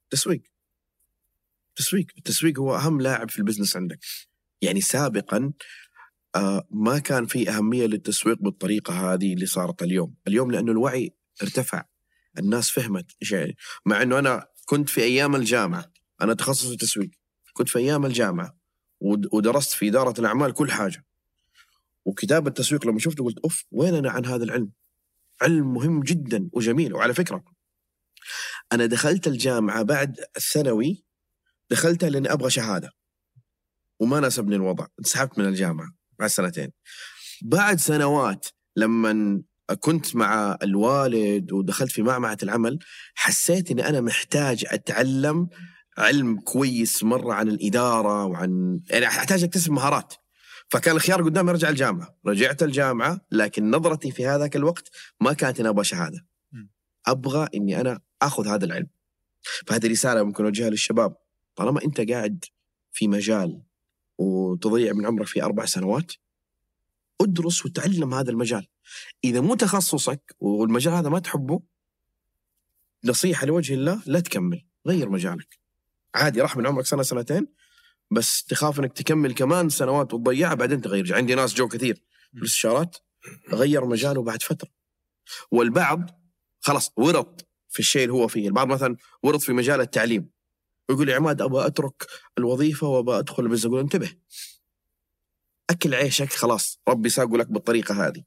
تسويق. 0.09 0.41
تسويق. 1.75 2.05
التسويق 2.17 2.59
هو 2.59 2.75
أهم 2.75 3.01
لاعب 3.01 3.29
في 3.29 3.39
البزنس 3.39 3.75
عندك. 3.75 3.99
يعني 4.61 4.81
سابقا 4.81 5.53
آه 6.35 6.67
ما 6.71 6.99
كان 6.99 7.25
في 7.25 7.49
أهمية 7.49 7.85
للتسويق 7.85 8.37
بالطريقة 8.41 9.13
هذه 9.13 9.33
اللي 9.33 9.45
صارت 9.45 9.83
اليوم. 9.83 10.15
اليوم 10.27 10.51
لأنه 10.51 10.71
الوعي 10.71 11.13
ارتفع. 11.41 11.83
الناس 12.39 12.69
فهمت. 12.69 13.11
إيش 13.21 13.31
يعني؟ 13.31 13.55
مع 13.85 14.01
إنه 14.01 14.19
أنا 14.19 14.47
كنت 14.65 14.89
في 14.89 15.01
أيام 15.01 15.35
الجامعة. 15.35 15.91
أنا 16.21 16.33
تخصصي 16.33 16.73
التسويق 16.73 17.09
كنت 17.53 17.69
في 17.69 17.79
أيام 17.79 18.05
الجامعة. 18.05 18.57
ود- 18.99 19.29
ودرست 19.33 19.71
في 19.71 19.87
إدارة 19.89 20.19
الأعمال 20.19 20.53
كل 20.53 20.71
حاجة. 20.71 21.05
وكتاب 22.05 22.47
التسويق 22.47 22.87
لما 22.87 22.99
شفته 22.99 23.23
قلت 23.23 23.39
أوف 23.39 23.65
وين 23.71 23.95
أنا 23.95 24.11
عن 24.11 24.25
هذا 24.25 24.43
العلم؟ 24.43 24.71
علم 25.41 25.73
مهم 25.73 26.03
جدا 26.03 26.49
وجميل. 26.53 26.93
وعلى 26.93 27.13
فكرة 27.13 27.43
أنا 28.73 28.85
دخلت 28.85 29.27
الجامعة 29.27 29.83
بعد 29.83 30.19
الثانوي 30.37 31.05
دخلتها 31.69 32.09
لاني 32.09 32.33
أبغى 32.33 32.49
شهادة. 32.49 32.91
وما 33.99 34.19
ناسبني 34.19 34.55
الوضع 34.55 34.85
انسحبت 34.99 35.39
من 35.39 35.45
الجامعة 35.45 35.87
بعد 36.19 36.29
سنتين. 36.29 36.71
بعد 37.41 37.79
سنوات 37.79 38.47
لما 38.75 39.41
كنت 39.79 40.15
مع 40.15 40.57
الوالد 40.63 41.51
ودخلت 41.51 41.91
في 41.91 42.01
معمعة 42.01 42.37
العمل 42.43 42.79
حسيت 43.15 43.71
إني 43.71 43.89
أنا 43.89 44.01
محتاج 44.01 44.65
أتعلم 44.67 45.49
علم 45.97 46.39
كويس 46.39 47.03
مرة 47.03 47.33
عن 47.33 47.47
الإدارة 47.47 48.25
وعن 48.25 48.79
يعني 48.89 49.07
أحتاج 49.07 49.43
أكتسب 49.43 49.71
مهارات. 49.71 50.13
فكان 50.69 50.95
الخيار 50.95 51.23
قدامي 51.23 51.51
أرجع 51.51 51.69
الجامعة. 51.69 52.17
رجعت 52.25 52.63
الجامعة 52.63 53.21
لكن 53.31 53.71
نظرتي 53.71 54.11
في 54.11 54.27
هذاك 54.27 54.55
الوقت 54.55 54.89
ما 55.21 55.33
كانت 55.33 55.59
إني 55.59 55.69
أبغى 55.69 55.83
شهادة. 55.83 56.25
أبغى 57.07 57.47
إني 57.55 57.81
أنا 57.81 57.99
آخذ 58.21 58.47
هذا 58.47 58.65
العلم. 58.65 58.87
فهذه 59.67 59.87
رسالة 59.87 60.23
ممكن 60.23 60.43
أوجهها 60.43 60.69
للشباب. 60.69 61.15
طالما 61.55 61.83
أنت 61.83 62.11
قاعد 62.11 62.45
في 62.91 63.07
مجال 63.07 63.61
وتضيع 64.17 64.93
من 64.93 65.05
عمرك 65.05 65.27
في 65.27 65.43
أربع 65.43 65.65
سنوات 65.65 66.13
ادرس 67.21 67.65
وتعلم 67.65 68.13
هذا 68.13 68.31
المجال. 68.31 68.67
إذا 69.23 69.41
مو 69.41 69.55
تخصصك 69.55 70.35
والمجال 70.39 70.93
هذا 70.93 71.09
ما 71.09 71.19
تحبه 71.19 71.59
نصيحة 73.05 73.45
لوجه 73.47 73.73
الله 73.73 74.01
لا 74.05 74.19
تكمل. 74.19 74.65
غير 74.87 75.09
مجالك. 75.09 75.59
عادي 76.15 76.41
راح 76.41 76.57
من 76.57 76.67
عمرك 76.67 76.85
سنة 76.85 77.03
سنتين 77.03 77.47
بس 78.11 78.43
تخاف 78.43 78.79
إنك 78.79 78.93
تكمل 78.93 79.33
كمان 79.33 79.69
سنوات 79.69 80.13
وتضيعها 80.13 80.53
بعدين 80.53 80.81
تغير 80.81 81.15
عندي 81.15 81.35
ناس 81.35 81.53
جو 81.53 81.67
كثير. 81.67 82.03
في 82.31 82.37
الاستشارات 82.37 82.97
غير 83.53 83.85
مجاله 83.85 84.23
بعد 84.23 84.41
فترة. 84.41 84.69
والبعض 85.51 86.24
خلاص 86.65 86.91
ورط 86.97 87.47
في 87.69 87.79
الشيء 87.79 88.01
اللي 88.01 88.13
هو 88.13 88.27
فيه. 88.27 88.47
البعض 88.47 88.67
مثلا 88.67 88.95
ورط 89.23 89.41
في 89.41 89.53
مجال 89.53 89.81
التعليم. 89.81 90.29
ويقول 90.89 91.09
يا 91.09 91.15
عماد 91.15 91.41
أبغى 91.41 91.67
أترك 91.67 92.07
الوظيفة 92.37 92.87
وأبغى 92.87 93.19
أدخل 93.19 93.47
بس 93.47 93.65
أقول 93.65 93.79
انتبه. 93.79 94.11
أكل 95.69 95.95
عيشك 95.95 96.33
خلاص. 96.33 96.79
ربي 96.89 97.09
ساقه 97.09 97.37
لك 97.37 97.47
بالطريقة 97.47 98.07
هذه. 98.07 98.23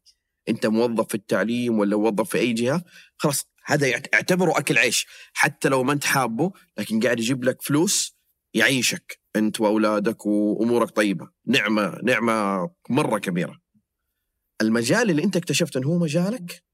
أنت 0.48 0.66
موظف 0.66 1.08
في 1.08 1.14
التعليم 1.14 1.78
ولا 1.78 1.96
موظف 1.96 2.28
في 2.30 2.38
أي 2.38 2.52
جهة 2.52 2.84
خلاص. 3.16 3.46
هذا 3.64 4.02
اعتبره 4.14 4.58
أكل 4.58 4.78
عيش. 4.78 5.06
حتى 5.32 5.68
لو 5.68 5.82
ما 5.82 5.92
أنت 5.92 6.04
حابه 6.04 6.52
لكن 6.78 7.00
قاعد 7.00 7.18
يجيب 7.18 7.44
لك 7.44 7.62
فلوس 7.62 8.16
يعيشك. 8.54 9.20
أنت 9.36 9.60
وأولادك 9.60 10.26
وأمورك 10.26 10.90
طيبة. 10.90 11.30
نعمة 11.46 11.98
نعمة 12.04 12.70
مرة 12.90 13.18
كبيرة. 13.18 13.60
المجال 14.60 15.10
اللي 15.10 15.24
أنت 15.24 15.36
اكتشفت 15.36 15.76
انه 15.76 15.88
هو 15.88 15.98
مجالك 15.98 16.68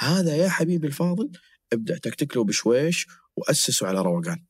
هذا 0.00 0.36
يا 0.36 0.48
حبيبي 0.48 0.86
الفاضل 0.86 1.32
ابدأ 1.72 1.98
تكتك 1.98 2.36
له 2.36 2.44
بشويش 2.44 3.06
وأسسه 3.36 3.86
على 3.86 4.02
روقان 4.02 4.44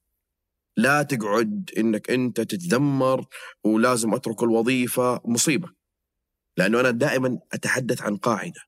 لا 0.76 1.02
تقعد 1.02 1.70
إنك 1.78 2.10
أنت 2.10 2.40
تتذمر 2.40 3.26
ولازم 3.64 4.14
أترك 4.14 4.42
الوظيفة 4.42 5.20
مصيبة 5.24 5.68
لأنه 6.56 6.80
أنا 6.80 6.90
دائما 6.90 7.38
أتحدث 7.52 8.02
عن 8.02 8.16
قاعدة 8.16 8.60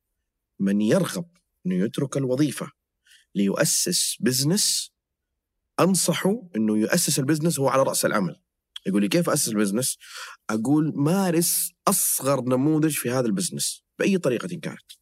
من 0.61 0.81
يرغب 0.81 1.31
إنه 1.67 1.85
يترك 1.85 2.17
الوظيفة 2.17 2.71
ليؤسس 3.35 4.17
business 4.21 4.93
أنصحه 5.81 6.43
إنه 6.57 6.79
يؤسس 6.79 7.19
ال 7.19 7.23
business 7.23 7.59
هو 7.59 7.69
على 7.69 7.83
رأس 7.83 8.05
العمل 8.05 8.43
يقول 8.87 9.03
لي 9.03 9.09
كيف 9.09 9.31
اسس 9.31 9.49
ال 9.49 9.54
business؟ 9.54 9.99
أقول 10.51 10.93
مارس 10.97 11.73
أصغر 11.89 12.41
نموذج 12.41 12.93
في 12.93 13.11
هذا 13.11 13.27
ال 13.27 13.33
business 13.33 13.85
بأي 13.99 14.19
طريقة 14.19 14.49
كانت. 14.49 15.02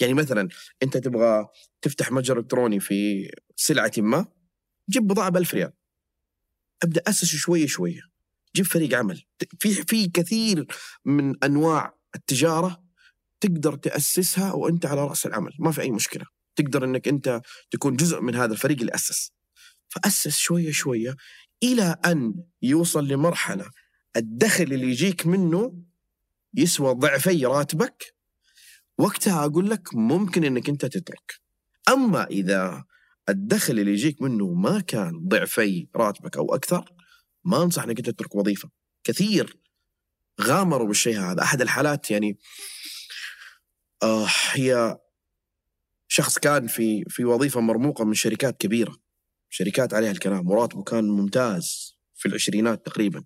يعني 0.00 0.14
مثلا 0.14 0.48
أنت 0.82 0.96
تبغى 0.96 1.46
تفتح 1.82 2.12
متجر 2.12 2.38
إلكتروني 2.38 2.80
في 2.80 3.30
سلعة 3.56 3.92
ما 3.98 4.26
جيب 4.90 5.06
بضاعة 5.06 5.28
ب 5.28 5.36
1000 5.36 5.54
ريال. 5.54 5.72
أبدأ 6.82 7.02
أسس 7.06 7.24
شوية 7.24 7.66
شوية. 7.66 8.00
جيب 8.56 8.64
فريق 8.64 8.98
عمل، 8.98 9.22
في 9.58 9.72
في 9.72 10.08
كثير 10.08 10.66
من 11.04 11.44
أنواع 11.44 11.94
التجارة 12.14 12.84
تقدر 13.40 13.74
تأسسها 13.74 14.52
وأنت 14.52 14.86
على 14.86 15.04
رأس 15.04 15.26
العمل، 15.26 15.52
ما 15.58 15.72
في 15.72 15.80
أي 15.80 15.90
مشكلة. 15.90 16.26
تقدر 16.56 16.84
إنك 16.84 17.08
أنت 17.08 17.40
تكون 17.70 17.96
جزء 17.96 18.20
من 18.20 18.34
هذا 18.34 18.52
الفريق 18.52 18.78
اللي 18.80 18.94
أسس. 18.94 19.32
فأسس 19.88 20.36
شوية 20.36 20.72
شوية 20.72 21.16
إلى 21.62 21.96
أن 22.06 22.34
يوصل 22.62 23.08
لمرحلة 23.08 23.70
الدخل 24.16 24.64
اللي 24.64 24.90
يجيك 24.90 25.26
منه 25.26 25.82
يسوى 26.54 26.94
ضعفي 26.94 27.46
راتبك 27.46 28.14
وقتها 29.00 29.44
أقول 29.44 29.70
لك 29.70 29.94
ممكن 29.94 30.44
إنك 30.44 30.68
أنت 30.68 30.86
تترك. 30.86 31.40
أما 31.88 32.26
إذا 32.26 32.84
الدخل 33.28 33.78
اللي 33.78 33.92
يجيك 33.92 34.22
منه 34.22 34.52
ما 34.52 34.80
كان 34.80 35.28
ضعفي 35.28 35.88
راتبك 35.96 36.36
أو 36.36 36.54
أكثر 36.54 36.92
ما 37.44 37.62
أنصح 37.62 37.82
إنك 37.82 37.98
أنت 37.98 38.10
تترك 38.10 38.34
وظيفة. 38.34 38.70
كثير 39.04 39.56
غامروا 40.40 40.86
بالشيء 40.86 41.20
هذا. 41.20 41.42
أحد 41.42 41.60
الحالات 41.60 42.10
يعني 42.10 42.38
آه 44.02 44.26
هي 44.52 44.98
شخص 46.08 46.38
كان 46.38 46.66
في 46.66 47.04
في 47.08 47.24
وظيفة 47.24 47.60
مرموقة 47.60 48.04
من 48.04 48.14
شركات 48.14 48.56
كبيرة. 48.56 48.96
شركات 49.50 49.94
عليها 49.94 50.10
الكلام. 50.10 50.50
وراتبه 50.50 50.82
كان 50.82 51.04
ممتاز 51.08 51.96
في 52.14 52.28
العشرينات 52.28 52.86
تقريبا. 52.86 53.24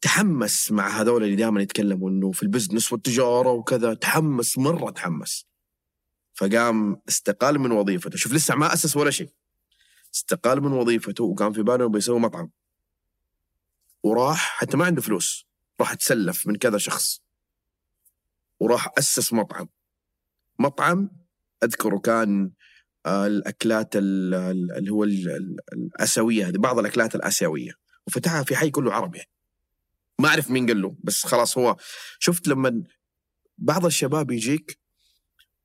تحمس 0.00 0.72
مع 0.72 0.88
هذول 0.88 1.24
اللي 1.24 1.36
دائما 1.36 1.62
يتكلموا 1.62 2.10
إنه 2.10 2.30
في 2.32 2.42
البزنس 2.42 2.92
والتجارة 2.92 3.50
وكذا 3.52 3.94
تحمس 3.94 4.58
مرة 4.58 4.90
تحمس. 4.90 5.46
فقام 6.34 7.00
استقال 7.08 7.58
من 7.58 7.72
وظيفته. 7.72 8.16
شوف 8.16 8.32
لسه 8.32 8.54
ما 8.54 8.72
أسس 8.72 8.96
ولا 8.96 9.10
شيء. 9.10 9.30
استقال 10.14 10.60
من 10.60 10.72
وظيفته 10.72 11.24
وكان 11.24 11.52
في 11.52 11.62
باله 11.62 11.88
بيسوي 11.88 12.20
مطعم. 12.20 12.50
وراح 14.02 14.58
حتى 14.58 14.76
ما 14.76 14.84
عنده 14.84 15.02
فلوس. 15.02 15.46
راح 15.80 15.94
تسلف 15.94 16.46
من 16.46 16.56
كذا 16.56 16.78
شخص. 16.78 17.20
وراح 18.60 18.88
أسس 18.98 19.32
مطعم. 19.32 19.68
مطعم 20.58 21.10
أذكره 21.62 21.98
كان 21.98 22.50
آه، 23.06 23.26
الأكلات 23.26 23.96
ال- 23.96 24.34
ال- 24.34 24.72
اللي 24.72 24.90
هو 24.90 25.04
ال- 25.04 25.30
ال- 25.30 25.56
الآسيوية 25.72 26.48
هذه 26.48 26.56
بعض 26.56 26.78
الأكلات 26.78 27.14
الآسيوية. 27.14 27.72
وفتحها 28.06 28.42
في 28.42 28.56
حي 28.56 28.70
كله 28.70 28.92
عربي. 28.94 29.20
ما 30.18 30.28
أعرف 30.28 30.50
مين 30.50 30.66
قال 30.66 30.82
له 30.82 30.96
بس 31.04 31.26
خلاص 31.26 31.58
هو 31.58 31.76
شفت 32.18 32.48
لما 32.48 32.82
بعض 33.58 33.86
الشباب 33.86 34.30
يجيك 34.30 34.78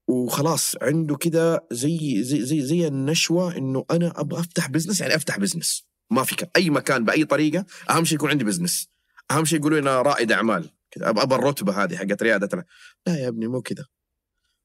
وخلاص 0.07 0.75
عنده 0.81 1.15
كذا 1.15 1.67
زي 1.71 2.23
زي 2.23 2.45
زي 2.45 2.61
زي 2.61 2.87
النشوة 2.87 3.57
إنه 3.57 3.85
أنا 3.91 4.13
أبغى 4.15 4.39
أفتح 4.39 4.69
business 4.69 5.01
يعني 5.01 5.15
أفتح 5.15 5.39
business 5.39 5.85
ما 6.09 6.23
في 6.23 6.47
أي 6.55 6.69
مكان 6.69 7.05
بأي 7.05 7.25
طريقة 7.25 7.65
أهم 7.89 8.05
شيء 8.05 8.15
يكون 8.15 8.29
عندي 8.29 8.43
business 8.43 8.89
أهم 9.31 9.45
شيء 9.45 9.59
يقولوا 9.59 9.79
أنا 9.79 10.01
رائد 10.01 10.31
أعمال. 10.31 10.69
كذا 10.91 11.09
أبغى 11.09 11.35
الرتبة 11.35 11.83
هذه 11.83 11.97
حقت 11.97 12.23
ريادة. 12.23 12.67
لا 13.07 13.17
يا 13.17 13.27
ابني 13.27 13.47
مو 13.47 13.61
كذا 13.61 13.85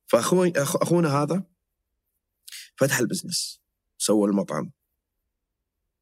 فأخوي 0.07 0.53
أخونا 0.57 1.23
هذا 1.23 1.43
فتح 2.77 2.99
البزنس 2.99 3.61
سوى 3.99 4.29
المطعم. 4.29 4.73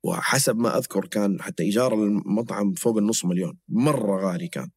وحسب 0.05 0.57
ما 0.57 0.79
أذكر 0.79 1.07
كان 1.07 1.43
حتى 1.43 1.63
إيجار 1.63 1.95
المطعم 1.95 2.75
فوق 2.75 2.97
النص 2.99 3.25
مليون. 3.25 3.59
مرة 3.69 4.33
غالي 4.33 4.49
كان. 4.49 4.71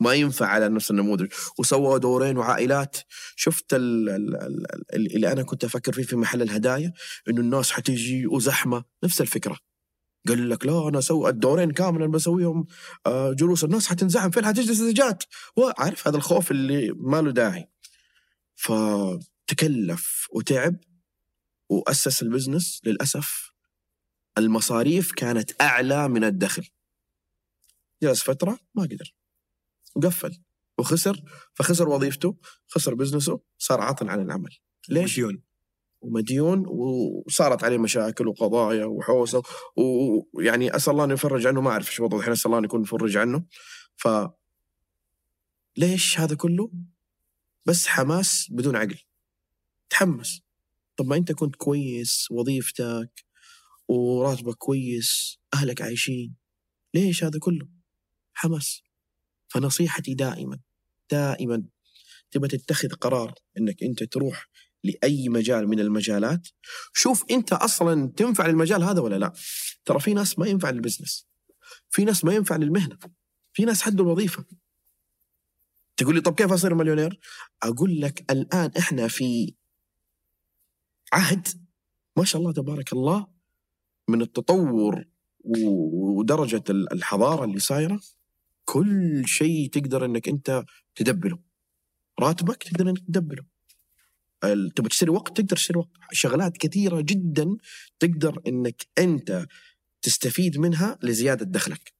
ما 0.00 0.14
ينفع 0.14 0.46
على 0.46 0.68
نفس 0.68 0.90
النموذج 0.90 1.32
وسوى 1.58 1.98
دورين 1.98 2.36
وعائلات. 2.36 2.96
شفت 3.36 3.74
ال- 3.74 4.08
ال- 4.08 4.36
ال- 4.36 4.66
ال- 4.94 5.14
اللي 5.16 5.32
أنا 5.32 5.42
كنت 5.42 5.64
أفكر 5.64 5.92
فيه 5.92 6.02
في 6.02 6.16
محل 6.16 6.42
الهدايا 6.42 6.92
إنه 7.28 7.40
الناس 7.40 7.70
حتيجي 7.70 8.26
وزحمة. 8.26 8.84
نفس 9.04 9.20
الفكرة. 9.20 9.58
قال 10.28 10.50
لك 10.50 10.66
لا 10.66 10.88
أنا 10.88 10.98
أسوي 10.98 11.30
الدورين 11.30 11.70
كاملا 11.70 12.06
بسويهم 12.06 12.66
آه، 13.06 13.32
جلوس. 13.32 13.64
الناس 13.64 13.86
حتنزعم. 13.86 14.30
فين 14.30 14.46
حتجلس 14.46 14.78
زجاج 14.78 15.16
وعارف 15.56 16.08
هذا 16.08 16.16
الخوف 16.16 16.50
اللي 16.50 16.92
ما 16.96 17.22
له 17.22 17.30
داعي. 17.30 17.68
فتكلف 18.54 20.28
وتعب 20.32 20.76
وأسس 21.68 22.22
ال 22.22 22.28
business 22.28 22.80
للأسف. 22.84 23.49
المصاريف 24.38 25.12
كانت 25.12 25.62
أعلى 25.62 26.08
من 26.08 26.24
الدخل. 26.24 26.68
جلس 28.02 28.22
فترة 28.22 28.58
ما 28.74 28.82
قدر. 28.82 29.14
وقفل. 29.96 30.42
وخسر 30.78 31.22
فخسر 31.54 31.88
وظيفته 31.88 32.36
خسر 32.68 32.94
business 32.94 33.35
ه 33.35 33.40
صار 33.58 33.80
عاطل 33.80 34.08
عن 34.08 34.22
العمل. 34.22 34.56
ليش؟ 34.88 35.18
مليون 35.18 35.42
ومديون 36.00 36.64
وصارت 36.66 37.64
عليه 37.64 37.78
مشاكل 37.78 38.28
وقضايا 38.28 38.84
وحوسة. 38.84 39.42
ويعني 39.76 40.76
أسأل 40.76 40.92
الله 40.92 41.04
انه 41.04 41.14
يفرج 41.14 41.46
عنه 41.46 41.60
ما 41.60 41.70
أعرف 41.70 41.88
إيش 41.88 42.00
وضعه. 42.00 42.18
الحين 42.18 42.32
أسأل 42.32 42.46
الله 42.46 42.58
انه 42.58 42.66
يكون 42.66 42.82
يفرج 42.82 43.16
عنه. 43.16 43.44
ف 43.96 44.08
ليش 45.76 46.20
هذا 46.20 46.34
كله؟ 46.34 46.72
بس 47.66 47.86
حماس 47.86 48.46
بدون 48.50 48.76
عقل. 48.76 48.98
تحمس. 49.90 50.42
طب 50.96 51.06
ما 51.06 51.16
أنت 51.16 51.32
كنت 51.32 51.56
كويس 51.56 52.30
وظيفتك 52.30 53.24
وراتبك 53.90 54.54
كويس 54.54 55.38
أهلك 55.54 55.82
عايشين. 55.82 56.36
ليش 56.94 57.24
هذا 57.24 57.38
كله؟ 57.38 57.68
حماس. 58.32 58.82
فنصيحتي 59.48 60.14
دائما 60.14 60.60
دائما 61.10 61.64
تبى 62.30 62.48
تتخذ 62.48 62.88
قرار 62.88 63.34
إنك 63.58 63.82
أنت 63.82 64.02
تروح 64.02 64.48
لأي 64.84 65.28
مجال 65.28 65.68
من 65.68 65.80
المجالات. 65.80 66.48
شوف 66.94 67.24
أنت 67.30 67.52
أصلا 67.52 68.12
تنفع 68.16 68.46
للمجال 68.46 68.82
هذا 68.82 69.00
ولا 69.00 69.18
لا. 69.18 69.32
ترى 69.84 70.00
في 70.00 70.14
ناس 70.14 70.38
ما 70.38 70.46
ينفع 70.46 70.70
للبزنس. 70.70 71.26
في 71.90 72.04
ناس 72.04 72.24
ما 72.24 72.34
ينفع 72.34 72.56
للمهنة. 72.56 72.98
في 73.52 73.64
ناس 73.64 73.82
حدوا 73.82 74.06
الوظيفة. 74.06 74.44
تقول 75.96 76.14
لي 76.14 76.20
طب 76.20 76.34
كيف 76.34 76.52
أصير 76.52 76.74
مليونير؟ 76.74 77.20
أقول 77.62 78.00
لك 78.00 78.30
الآن 78.30 78.70
إحنا 78.78 79.08
في 79.08 79.54
عهد 81.12 81.48
ما 82.16 82.24
شاء 82.24 82.40
الله 82.40 82.52
تبارك 82.52 82.92
الله 82.92 83.39
من 84.10 84.22
التطور 84.22 85.04
ودرجة 85.44 86.64
ال- 86.70 86.92
الحضارة 86.92 87.44
اللي 87.44 87.58
صايرة 87.58 88.00
كل 88.64 89.22
شيء 89.26 89.68
تقدر 89.70 90.04
إنك 90.04 90.28
أنت 90.28 90.64
تدبله 90.94 91.38
راتبك 92.20 92.62
تقدر 92.62 92.90
إنك 92.90 92.98
تدبله 92.98 93.44
تبغى 94.76 94.88
تشتري 94.88 95.10
وقت 95.10 95.36
تقدر 95.40 95.56
تشتري 95.56 95.78
وقت. 95.78 95.90
شغلات 96.12 96.56
كثيرة 96.56 97.00
جدا 97.00 97.56
تقدر 97.98 98.40
إنك 98.46 98.86
أنت 98.98 99.46
تستفيد 100.02 100.58
منها 100.58 100.98
لزيادة 101.02 101.44
دخلك. 101.44 101.92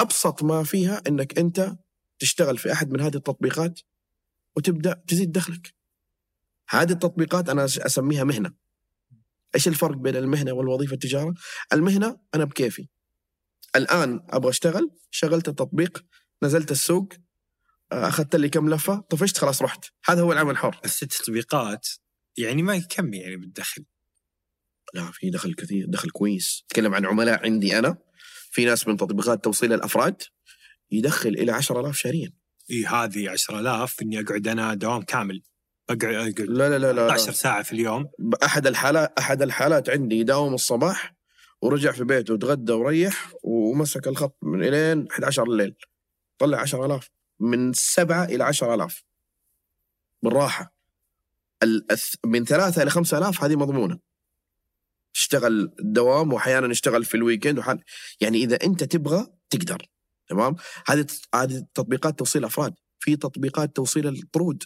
أبسط 0.00 0.42
ما 0.42 0.64
فيها 0.64 1.02
إنك 1.08 1.38
أنت 1.38 1.76
تشتغل 2.18 2.58
في 2.58 2.72
أحد 2.72 2.90
من 2.90 3.00
هذه 3.00 3.16
التطبيقات 3.16 3.80
وتبدأ 4.56 5.02
تزيد 5.06 5.32
دخلك. 5.32 5.74
هذه 6.68 6.92
التطبيقات 6.92 7.48
أنا 7.48 7.64
أسميها 7.64 8.24
مهنة. 8.24 8.63
إيش 9.54 9.68
الفرق 9.68 9.96
بين 9.96 10.16
المهنة 10.16 10.52
والوظيفة 10.52 10.94
التجارة؟ 10.94 11.34
المهنة 11.72 12.20
أنا 12.34 12.44
بكيفي. 12.44 12.88
الآن 13.76 14.26
أبغى 14.30 14.50
أشتغل 14.50 14.90
شغلت 15.10 15.48
التطبيق 15.48 16.04
نزلت 16.42 16.70
السوق 16.70 17.12
آه، 17.92 18.08
أخذت 18.08 18.36
لي 18.36 18.48
كم 18.48 18.70
لفة 18.70 19.00
طفشت 19.00 19.38
خلاص 19.38 19.62
رحت. 19.62 19.84
هذا 20.04 20.22
هو 20.22 20.32
العمل 20.32 20.50
الحر. 20.50 20.80
بس 20.84 21.02
التطبيقات 21.02 21.88
يعني 22.36 22.62
ما 22.62 22.78
كم 22.78 23.14
يعني 23.14 23.36
بالدخل؟ 23.36 23.84
لا 24.94 25.10
في 25.12 25.30
دخل 25.30 25.54
كثير 25.54 25.86
دخل 25.88 26.10
كويس. 26.10 26.64
أتكلم 26.66 26.94
عن 26.94 27.06
عملاء 27.06 27.44
عندي 27.44 27.78
أنا. 27.78 27.98
في 28.50 28.64
ناس 28.64 28.88
من 28.88 28.96
تطبيقات 28.96 29.44
توصيل 29.44 29.72
الأفراد 29.72 30.22
يدخل 30.90 31.28
إلى 31.28 31.52
10000 31.52 31.96
شهريا. 31.96 32.32
إي 32.70 32.86
هذه 32.86 33.30
10000 33.30 34.02
إني 34.02 34.20
أقعد 34.20 34.48
أنا 34.48 34.74
دوام 34.74 35.02
كامل. 35.02 35.42
اقعد 35.90 36.14
أقعد 36.14 36.40
لا 36.40 36.68
لا 36.68 36.78
لا 36.78 36.92
لا, 36.92 37.08
11 37.08 37.26
لا. 37.26 37.32
ساعة 37.32 37.62
في 37.62 37.72
اليوم. 37.72 38.06
احد 38.44 38.66
الحالات 38.66 39.18
أحد 39.18 39.42
الحالات 39.42 39.90
عندي 39.90 40.18
يداوم 40.18 40.54
الصباح 40.54 41.14
ورجع 41.62 41.92
في 41.92 42.04
بيته 42.04 42.34
وتغدى 42.34 42.72
وريح 42.72 43.32
ومسك 43.42 44.08
الخط 44.08 44.36
من 44.42 44.64
إلين 44.64 45.06
11 45.10 45.42
الليل 45.42 45.74
طلع 46.38 46.58
10000 46.58 47.10
من 47.40 47.72
7 47.72 48.24
إلى 48.24 48.44
10000 48.44 49.04
بالراحة. 50.22 50.74
من 52.26 52.44
3 52.44 52.82
إلى 52.82 52.90
5000 52.90 53.44
هذه 53.44 53.56
مضمونة. 53.56 53.98
تشتغل 55.14 55.74
دوام 55.80 56.32
وأحيانا 56.32 56.70
يشتغل 56.70 57.04
في 57.04 57.14
الويكند 57.14 57.58
وحال 57.58 57.84
يعني 58.20 58.38
إذا 58.38 58.58
أنت 58.64 58.84
تبغى 58.84 59.26
تقدر. 59.50 59.86
تمام؟ 60.28 60.56
هذه 60.86 61.06
هذه 61.34 61.66
تطبيقات 61.74 62.18
توصيل 62.18 62.44
أفراد. 62.44 62.74
في 62.98 63.16
تطبيقات 63.16 63.76
توصيل 63.76 64.08
الطرود. 64.08 64.62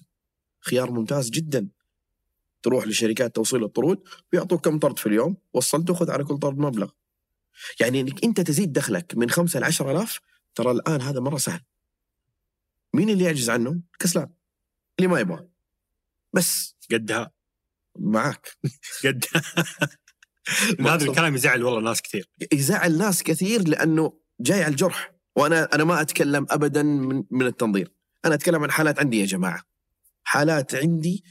خيار 0.60 0.90
ممتاز 0.90 1.30
جدا. 1.30 1.68
تروح 2.62 2.86
لشركات 2.86 3.36
توصيل 3.36 3.64
الطرود 3.64 4.02
ويعطوك 4.32 4.64
كم 4.64 4.78
طرد 4.78 4.98
في 4.98 5.06
اليوم 5.06 5.36
وصلت 5.52 5.90
وخذ 5.90 6.10
على 6.10 6.24
كل 6.24 6.38
طرد 6.38 6.58
مبلغ. 6.58 6.90
يعني 7.80 8.00
إنك 8.00 8.24
أنت 8.24 8.40
تزيد 8.40 8.72
دخلك 8.72 9.14
من 9.16 9.30
خمسة 9.30 9.60
ل 9.60 9.64
10000 9.64 10.20
ترى 10.54 10.70
الآن 10.70 11.00
هذا 11.00 11.20
مرة 11.20 11.36
سهل. 11.36 11.60
مين 12.94 13.10
اللي 13.10 13.24
يعجز 13.24 13.50
عنه؟ 13.50 13.80
كسلان. 13.98 14.30
اللي 14.98 15.08
ما 15.08 15.20
يبغى. 15.20 15.48
بس. 16.32 16.76
قدها. 16.92 17.32
معاك. 17.98 18.48
قدها. 19.04 19.42
هذا 20.94 21.04
الكلام 21.04 21.34
يزعل 21.34 21.62
والله 21.62 21.80
ناس 21.80 22.02
كثير. 22.02 22.28
يزعل 22.52 22.98
ناس 22.98 23.22
كثير 23.22 23.68
لأنه 23.68 24.20
جاي 24.40 24.62
على 24.62 24.70
الجرح. 24.70 25.14
وأنا 25.36 25.74
أنا 25.74 25.84
ما 25.84 26.00
أتكلم 26.00 26.46
ابدا 26.50 26.82
من 26.82 27.24
من 27.30 27.46
التنظير. 27.46 27.92
أنا 28.24 28.34
أتكلم 28.34 28.62
عن 28.62 28.70
حالات 28.70 28.98
عندي 28.98 29.20
يا 29.20 29.26
جماعة. 29.26 29.62
حالات 30.28 30.74
عندي 30.74 31.24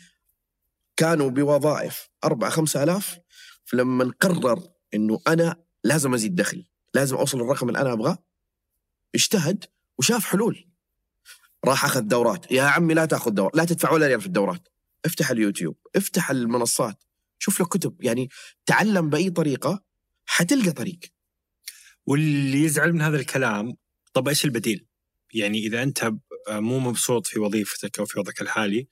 كانوا 0.96 1.30
بوظائف 1.30 2.10
أربعة 2.24 2.50
خمسة 2.50 2.84
آلاف 2.84 3.20
فلما 3.66 4.14
قرر 4.20 4.64
إنه 4.94 5.20
أنا 5.28 5.64
لازم 5.84 6.14
أزيد 6.14 6.36
دخلي 6.36 6.70
لازم 6.94 7.16
أوصل 7.16 7.42
الرقم 7.42 7.68
اللي 7.68 7.82
أنا 7.82 7.94
أبغاه 7.94 8.18
اجتهد 9.16 9.66
وشاف 9.98 10.26
حلول. 10.26 10.70
راح 11.66 11.86
أخذ 11.86 12.02
دورات. 12.02 12.52
يا 12.52 12.64
عمي 12.64 12.94
لا 12.94 13.06
تأخذ 13.06 13.32
دورات 13.32 13.56
لا 13.56 13.66
تدفع 13.66 13.92
ولا 13.92 14.08
ريال 14.08 14.22
في 14.22 14.28
الدورات. 14.28 14.68
افتح 15.06 15.30
اليوتيوب 15.30 15.78
افتح 15.96 16.30
المنصات 16.32 17.04
شوف 17.40 17.62
لك 17.62 17.68
كتب. 17.68 18.04
يعني 18.04 18.30
تعلم 18.66 19.10
بأي 19.10 19.30
طريقة 19.30 19.84
حتلقى 20.26 20.72
طريق. 20.72 21.00
واللي 22.06 22.64
يزعل 22.64 22.94
من 22.94 23.02
هذا 23.02 23.18
الكلام 23.18 23.78
طب 24.14 24.28
إيش 24.28 24.46
البديل؟ 24.46 24.88
يعني 25.34 25.60
إذا 25.60 25.84
أنت 25.84 26.12
مو 26.50 26.80
مبسوط 26.80 27.28
في 27.28 27.40
وظيفتك 27.40 28.00
أو 28.00 28.06
في 28.06 28.20
وضعك 28.20 28.42
الحالي. 28.42 28.88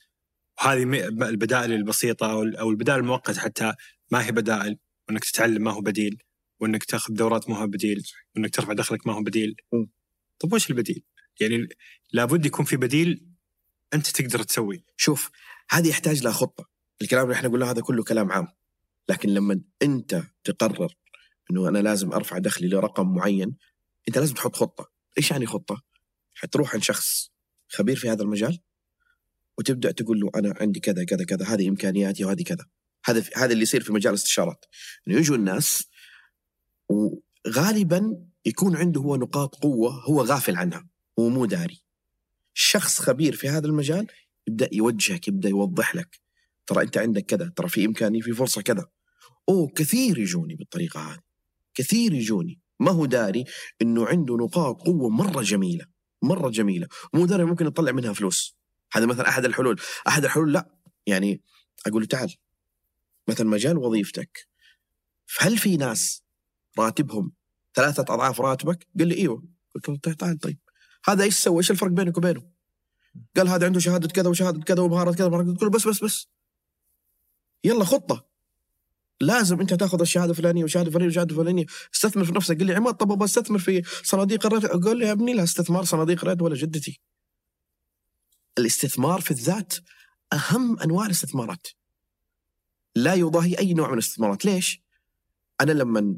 وهذه 0.60 0.84
البدائل 1.08 1.74
البسيطة 1.74 2.32
أو 2.32 2.44
أو 2.44 2.70
البدائل 2.70 3.00
المؤقتة 3.00 3.42
حتى 3.42 3.74
ما 4.12 4.26
هي 4.26 4.32
بدائل 4.32 4.78
وإنك 5.08 5.26
تتعلم 5.26 5.64
ما 5.64 5.72
هو 5.72 5.82
بديل 5.82 6.24
وإنك 6.60 6.84
تأخذ 6.84 7.14
دورات 7.14 7.50
ما 7.50 7.58
هو 7.58 7.68
بديل 7.68 8.04
وإنك 8.36 8.56
ترفع 8.56 8.74
دخلك 8.74 9.08
ما 9.08 9.14
هو 9.14 9.24
بديل. 9.24 9.56
م. 9.74 9.86
طب 10.40 10.54
وش 10.54 10.70
البديل؟ 10.70 11.04
يعني 11.42 11.68
لابد 12.14 12.46
يكون 12.46 12.66
في 12.66 12.78
بديل 12.78 13.28
أنت 13.94 14.08
تقدر 14.08 14.44
تسويه. 14.44 14.86
شوف 14.98 15.32
هذه 15.70 15.90
يحتاج 15.90 16.24
لها 16.24 16.32
خطة. 16.32 16.70
الكلام 17.02 17.24
اللي 17.24 17.36
إحنا 17.36 17.50
قلناه 17.50 17.72
هذا 17.72 17.82
كله 17.82 18.04
كلام 18.04 18.32
عام. 18.32 18.48
لكن 19.10 19.30
لما 19.30 19.62
أنت 19.82 20.24
تقرر 20.44 20.94
إنه 21.52 21.70
أنا 21.70 21.80
لازم 21.80 22.14
أرفع 22.14 22.38
دخلي 22.38 22.68
لرقم 22.68 23.16
معين 23.16 23.56
أنت 24.08 24.18
لازم 24.18 24.34
تحط 24.34 24.56
خطة. 24.56 24.92
إيش 25.18 25.32
يعني 25.32 25.46
خطة؟ 25.46 25.82
حتروح 26.34 26.74
عند 26.74 26.84
شخص 26.84 27.32
خبير 27.70 27.96
في 27.96 28.10
هذا 28.10 28.24
المجال 28.24 28.60
وتبدأ 29.58 29.92
تقول 29.92 30.20
له 30.20 30.32
أنا 30.36 30.54
عندي 30.62 30.80
كذا 30.80 31.04
كذا 31.04 31.26
كذا 31.26 31.46
هذه 31.46 31.70
إمكانياتي 31.70 32.26
وهذه 32.26 32.44
كذا. 32.44 32.66
هذا 33.06 33.24
هذا 33.36 33.54
اللي 33.54 33.64
يصير 33.64 33.84
في 33.84 33.94
مجال 33.94 34.10
الاستشارات. 34.10 34.66
إنه 35.08 35.18
يجوا 35.18 35.36
الناس 35.36 35.90
وغالبا 36.90 38.28
يكون 38.46 38.76
عنده 38.76 39.02
هو 39.02 39.16
نقاط 39.16 39.56
قوة 39.56 39.92
هو 39.92 40.22
غافل 40.22 40.56
عنها 40.56 40.88
هو 41.20 41.30
مو 41.30 41.46
داري. 41.46 41.82
شخص 42.54 43.00
خبير 43.00 43.36
في 43.36 43.50
هذا 43.50 43.68
المجال 43.68 44.08
يبدأ 44.48 44.70
يوجهك 44.72 45.28
يبدأ 45.28 45.50
يوضح 45.50 45.96
لك 45.96 46.20
ترى 46.68 46.84
أنت 46.84 46.98
عندك 46.98 47.26
كذا 47.26 47.52
ترى 47.56 47.70
في 47.70 47.86
امكانيه 47.86 48.22
في 48.22 48.34
فرصة 48.34 48.62
كذا. 48.62 48.86
أوه 49.50 49.68
كثير 49.76 50.18
يجوني 50.18 50.56
بالطريقة 50.56 51.00
هذه 51.00 51.20
كثير 51.74 52.14
يجوني. 52.14 52.60
ما 52.80 52.92
هو 52.92 53.06
داري؟ 53.06 53.46
إنه 53.82 54.06
عنده 54.06 54.36
نقاط 54.36 54.82
قوة 54.82 55.10
مرة 55.10 55.42
جميلة. 55.42 55.95
مرة 56.22 56.50
جميلة. 56.50 56.88
مو 57.14 57.26
ممكن 57.26 57.68
يطلع 57.68 57.92
منها 57.92 58.14
فلوس. 58.14 58.56
هذا 58.94 59.06
مثلا 59.06 59.30
أحد 59.30 59.46
الحلول. 59.46 59.82
أحد 60.08 60.26
الحلول 60.26 60.54
لا. 60.54 60.70
يعني 61.08 61.42
أقول 61.88 62.02
له 62.02 62.08
تعال. 62.08 62.36
مثلا 63.28 63.48
مجال 63.48 63.78
وظيفتك. 63.78 64.48
هل 65.40 65.58
في 65.58 65.78
ناس 65.78 66.24
راتبهم 66.80 67.32
ثلاثة 67.76 68.14
أضعاف 68.14 68.42
راتبك؟ 68.42 68.88
قال 69.00 69.08
لي 69.08 69.16
إيوه. 69.16 69.44
قلت 69.76 69.90
له 69.90 70.14
تعال 70.14 70.38
طيب. 70.40 70.60
هذا 71.06 71.24
إيش 71.24 71.36
سوى؟ 71.36 71.58
إيش 71.58 71.72
الفرق 71.72 71.92
بينك 71.92 72.18
وبينه؟ 72.18 72.44
قال 73.38 73.48
هذا 73.48 73.66
عنده 73.66 73.80
شهادة 73.80 74.08
كذا 74.08 74.30
وشهادة 74.30 74.62
كذا 74.62 74.82
ومهارات 74.82 75.16
كذا. 75.16 75.28
قلت 75.28 75.64
له 75.64 75.70
بس 75.70 75.88
بس 75.88 76.04
بس. 76.04 76.28
يلا 77.64 77.84
خطة. 77.86 78.35
لازم 79.22 79.60
انت 79.60 79.74
تاخذ 79.74 80.02
الشهادة 80.02 80.32
الفلانية 80.32 80.62
والشهادة 80.62 80.88
الفلانية 80.88 81.08
والشهادة 81.08 81.32
الفلانية. 81.32 81.66
استثمر 81.96 82.26
في 82.26 82.32
نفسك. 82.32 82.58
قال 82.58 82.68
لي 82.68 82.76
عماد 82.76 82.94
طب 82.94 83.12
أبغى 83.12 83.26
استثمر 83.26 83.60
في 83.60 83.82
صناديق 84.04 84.46
الريت 84.46 84.66
قال 84.66 84.98
لي 84.98 85.06
يا 85.06 85.12
ابني 85.12 85.34
لا 85.34 85.44
استثمار 85.44 85.84
صناديق 85.84 86.22
الريت 86.24 86.42
ولا 86.42 86.56
جدتي. 86.56 87.02
الاستثمار 88.58 89.22
في 89.22 89.32
الذات 89.32 89.74
أهم 90.34 90.80
أنواع 90.80 91.06
الاستثمارات. 91.06 91.68
لا 92.96 93.14
يضاهي 93.14 93.58
أي 93.60 93.74
نوع 93.74 93.88
من 93.88 93.94
الاستثمارات. 93.94 94.46
ليش؟ 94.46 94.82
أنا 95.62 95.72
لما 95.72 96.18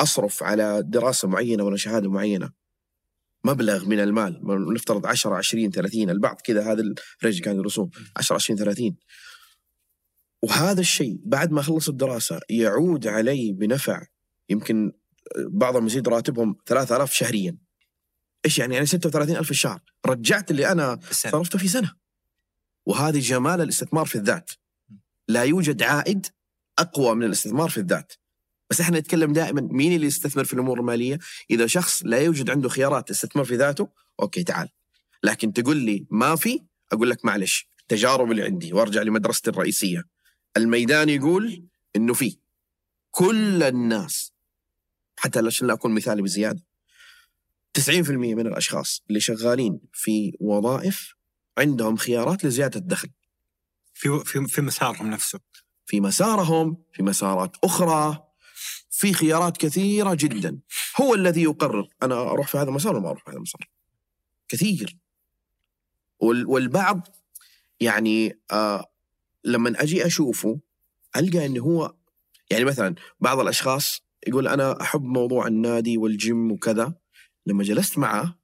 أصرف 0.00 0.42
على 0.42 0.82
دراسة 0.86 1.28
معينة 1.28 1.64
ولا 1.64 1.76
شهادة 1.76 2.10
معينة 2.10 2.50
مبلغ 3.44 3.84
من 3.84 4.00
المال 4.00 4.40
نفترض 4.74 5.06
10 5.06 5.34
20 5.34 5.70
30 5.70 6.10
البعض 6.10 6.40
كذا 6.40 6.72
هذا 6.72 6.82
الرينج 7.22 7.40
كان 7.40 7.56
يدرسون 7.56 7.90
10 8.16 8.34
20 8.34 8.58
30 8.58 8.96
وهذا 10.42 10.80
الشيء 10.80 11.18
بعد 11.24 11.52
ما 11.52 11.62
خلص 11.62 11.88
الدراسة 11.88 12.40
يعود 12.50 13.06
علي 13.06 13.52
بنفع 13.52 14.06
يمكن 14.48 14.92
بعضهم 15.38 15.86
يزيد 15.86 16.08
راتبهم 16.08 16.56
3000 16.66 17.12
شهريا. 17.12 17.56
إيش 18.44 18.58
يعني؟ 18.58 18.74
يعني 18.74 18.86
36000 18.86 19.44
في 19.44 19.50
الشهر. 19.50 19.80
رجعت 20.06 20.50
اللي 20.50 20.72
أنا. 20.72 20.98
صرفته 21.10 21.58
في 21.58 21.68
سنة. 21.68 21.92
وهذه 22.86 23.18
جمال 23.18 23.60
الاستثمار 23.60 24.06
في 24.06 24.14
الذات. 24.14 24.50
لا 25.28 25.42
يوجد 25.44 25.82
عائد 25.82 26.26
أقوى 26.78 27.14
من 27.14 27.24
الاستثمار 27.24 27.70
في 27.70 27.78
الذات. 27.78 28.12
بس 28.70 28.80
إحنا 28.80 28.98
نتكلم 28.98 29.32
دائما 29.32 29.60
مين 29.60 29.92
اللي 29.92 30.06
يستثمر 30.06 30.44
في 30.44 30.54
الأمور 30.54 30.80
المالية؟ 30.80 31.18
إذا 31.50 31.66
شخص 31.66 32.02
لا 32.04 32.18
يوجد 32.18 32.50
عنده 32.50 32.68
خيارات 32.68 33.10
استثمار 33.10 33.44
في 33.44 33.56
ذاته 33.56 33.88
أوكي 34.20 34.42
تعال. 34.42 34.68
لكن 35.22 35.52
تقول 35.52 35.76
لي 35.76 36.06
ما 36.10 36.36
في 36.36 36.60
أقول 36.92 37.10
لك 37.10 37.24
معلش 37.24 37.68
التجارب 37.80 38.30
اللي 38.30 38.42
عندي 38.42 38.72
وأرجع 38.72 39.02
لمدرستي 39.02 39.50
الرئيسية. 39.50 40.04
الميدان 40.56 41.08
يقول 41.08 41.64
إنه 41.96 42.14
في 42.14 42.38
كل 43.10 43.62
الناس 43.62 44.32
حتى 45.16 45.38
عشان 45.46 45.66
لا 45.66 45.74
أكون 45.74 45.94
مثالي 45.94 46.22
بزيادة 46.22 46.62
90% 47.78 48.10
من 48.10 48.46
الأشخاص 48.46 49.02
اللي 49.08 49.20
شغالين 49.20 49.80
في 49.92 50.36
وظائف 50.40 51.14
عندهم 51.58 51.96
خيارات 51.96 52.44
لزيادة 52.44 52.80
الدخل. 52.80 53.10
في 53.94 54.20
في 54.24 54.46
في 54.46 54.62
مسارهم 54.62 55.10
نفسه. 55.10 55.40
في 55.86 56.00
مسارهم 56.00 56.82
في 56.92 57.02
مسارات 57.02 57.56
أخرى 57.64 58.24
في 58.90 59.12
خيارات 59.12 59.56
كثيرة 59.56 60.14
جدا. 60.14 60.58
هو 61.00 61.14
الذي 61.14 61.42
يقرر 61.42 61.88
أنا 62.02 62.14
أروح 62.20 62.48
في 62.48 62.58
هذا 62.58 62.68
المسار 62.68 62.92
ولا 62.92 63.00
ما 63.02 63.08
أروح 63.10 63.24
في 63.24 63.30
هذا 63.30 63.36
المسار؟ 63.36 63.70
كثير. 64.48 64.96
وال- 66.20 66.46
والبعض 66.46 67.08
يعني 67.80 68.40
آه 68.50 68.89
لما 69.44 69.82
أجي 69.82 70.06
أشوفه 70.06 70.60
ألقى 71.16 71.46
انه 71.46 71.62
هو 71.62 71.94
يعني 72.50 72.64
مثلا 72.64 72.94
بعض 73.20 73.40
الأشخاص 73.40 74.02
يقول 74.26 74.48
أنا 74.48 74.80
أحب 74.80 75.02
موضوع 75.02 75.46
النادي 75.46 75.98
والجيم 75.98 76.52
وكذا. 76.52 76.94
لما 77.46 77.64
جلست 77.64 77.98
معه 77.98 78.38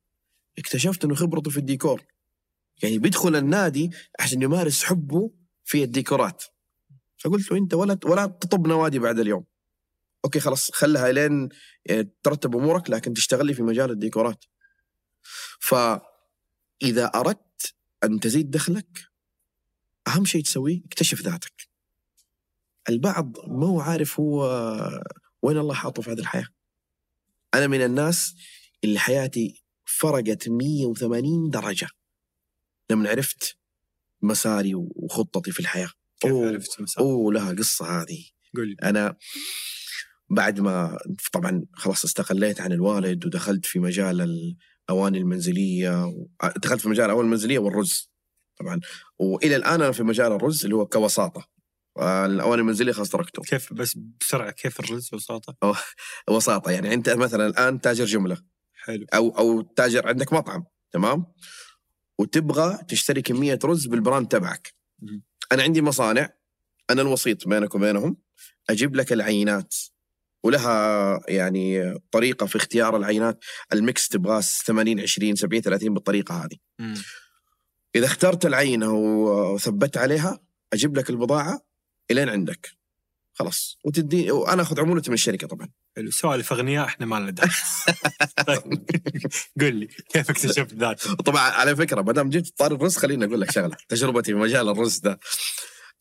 اكتشفت 0.58 1.04
إنه 1.04 1.14
خبرته 1.14 1.50
في 1.50 1.56
الديكور. 1.56 2.04
يعني 2.82 2.98
بيدخل 2.98 3.36
النادي 3.36 3.90
عشان 4.20 4.42
يمارس 4.42 4.84
حبه 4.84 5.30
في 5.64 5.82
الديكورات. 5.82 6.44
فقلت 7.18 7.52
له 7.52 7.58
أنت 7.58 7.74
ولا 7.74 7.98
ولا 8.04 8.26
تطب 8.26 8.66
نوادي 8.66 8.98
بعد 8.98 9.18
اليوم. 9.18 9.44
okay 10.24 10.40
خلاص 10.40 10.70
خلها 10.70 11.12
لين 11.12 11.48
يعني 11.84 12.10
ترتب 12.22 12.56
أمورك 12.56 12.90
لكن 12.90 13.14
تشتغل 13.14 13.46
لي 13.46 13.54
في 13.54 13.62
مجال 13.62 13.90
الديكورات. 13.90 14.44
فإذا 15.60 17.04
أردت 17.14 17.74
أن 18.04 18.20
تزيد 18.20 18.50
دخلك 18.50 19.15
أهم 20.08 20.24
شيء 20.24 20.42
تسويه 20.42 20.80
اكتشف 20.84 21.22
ذاتك 21.22 21.68
البعض 22.88 23.36
ما 23.48 23.66
هو 23.66 23.80
عارف 23.80 24.20
هو 24.20 24.42
وين 25.42 25.58
الله 25.58 25.74
حاطه 25.74 26.02
في 26.02 26.10
هذه 26.10 26.18
الحياة 26.18 26.48
أنا 27.54 27.66
من 27.66 27.84
الناس 27.84 28.34
اللي 28.84 28.98
حياتي 28.98 29.62
فرقت 29.84 30.48
180 30.48 31.50
درجة 31.50 31.88
لما 32.90 33.10
عرفت 33.10 33.56
مساري 34.22 34.72
وخطتي 34.74 35.52
في 35.52 35.60
الحياة 35.60 35.90
كيف 36.20 36.30
أوه. 36.30 36.48
عرفت 36.48 36.80
مسار؟ 36.80 37.04
أوه 37.04 37.32
لها 37.32 37.52
قصة 37.52 38.02
هذه 38.02 38.24
لي 38.54 38.76
أنا 38.82 39.16
بعد 40.30 40.60
ما 40.60 40.98
طبعا 41.32 41.66
خلاص 41.72 42.04
استقليت 42.04 42.60
عن 42.60 42.72
الوالد 42.72 43.26
ودخلت 43.26 43.66
في 43.66 43.78
مجال 43.78 44.20
الأواني 44.88 45.18
المنزلية. 45.18 46.12
دخلت 46.56 46.80
في 46.80 46.88
مجال 46.88 47.04
الأواني 47.04 47.26
المنزلية 47.26 47.58
والرز 47.58 48.10
طبعا. 48.56 48.80
وإلى 49.18 49.56
الآن 49.56 49.82
أنا 49.82 49.92
في 49.92 50.02
مجال 50.02 50.32
الرز 50.32 50.64
اللي 50.64 50.76
هو 50.76 50.86
كوساطة. 50.86 51.48
الاواني 51.98 52.60
المنزلية 52.60 52.92
خلاص 52.92 53.10
تركته 53.10 53.42
كيف 53.42 53.72
بس 53.72 53.98
بسرعة 54.20 54.50
كيف 54.50 54.80
الرز 54.80 55.10
وساطة؟ 55.14 55.76
وساطة. 56.30 56.70
يعني 56.70 56.94
أنت 56.94 57.10
مثلا 57.10 57.46
الآن 57.46 57.80
تاجر 57.80 58.04
جملة. 58.04 58.42
حلو. 58.74 59.06
أو 59.14 59.28
أو 59.38 59.60
تاجر 59.62 60.08
عندك 60.08 60.32
مطعم 60.32 60.64
تمام؟ 60.92 61.26
وتبغى 62.18 62.78
تشتري 62.88 63.22
كمية 63.22 63.58
رز 63.64 63.86
بال 63.86 63.98
brand 63.98 64.28
تبعك. 64.28 64.74
مم. 64.98 65.22
أنا 65.52 65.62
عندي 65.62 65.82
مصانع. 65.82 66.28
أنا 66.90 67.02
الوسيط 67.02 67.48
بينك 67.48 67.74
وبينهم. 67.74 68.16
أجيب 68.70 68.96
لك 68.96 69.12
العينات. 69.12 69.74
ولها 70.44 71.20
يعني 71.28 71.94
طريقة 72.10 72.46
في 72.46 72.56
اختيار 72.56 72.96
العينات. 72.96 73.44
ال 73.72 73.81
mix 73.81 74.08
تبغاه 74.08 74.40
80 74.40 75.00
20 75.00 75.36
70 75.36 75.62
30 75.62 75.94
بالطريقة 75.94 76.44
هذه. 76.44 76.56
مم. 76.78 76.94
إذا 77.96 78.06
اخترت 78.06 78.46
العينة 78.46 78.92
وثبت 78.92 79.96
عليها 79.96 80.40
أجيب 80.72 80.96
لك 80.96 81.10
البضاعة 81.10 81.66
إلين 82.10 82.28
عندك. 82.28 82.70
خلاص. 83.34 83.78
وتدي 83.84 84.30
وأنا 84.30 84.62
آخذ 84.62 84.80
عمولتي 84.80 85.10
من 85.10 85.14
الشركة 85.14 85.46
طبعا. 85.46 85.68
حلو. 85.96 86.10
سوالف 86.10 86.52
اغنياء 86.52 86.86
إحنا 86.86 87.06
ما 87.06 87.16
لنا 87.16 87.30
دخل. 87.30 87.62
قول 89.60 89.74
لي 89.74 89.86
كيف 89.86 90.30
اكتشفت 90.30 90.74
ذاتك؟ 90.74 91.22
طبعا 91.22 91.40
على 91.40 91.76
فكرة 91.76 92.02
ما 92.02 92.12
دام 92.12 92.30
جبت 92.30 92.58
طار 92.58 92.74
الرز 92.74 92.96
خليني 92.96 93.24
أقول 93.24 93.40
لك 93.40 93.50
شغلة. 93.50 93.76
تجربتي 93.88 94.32
في 94.32 94.38
مجال 94.38 94.68
الرز 94.68 94.98
ده. 94.98 95.18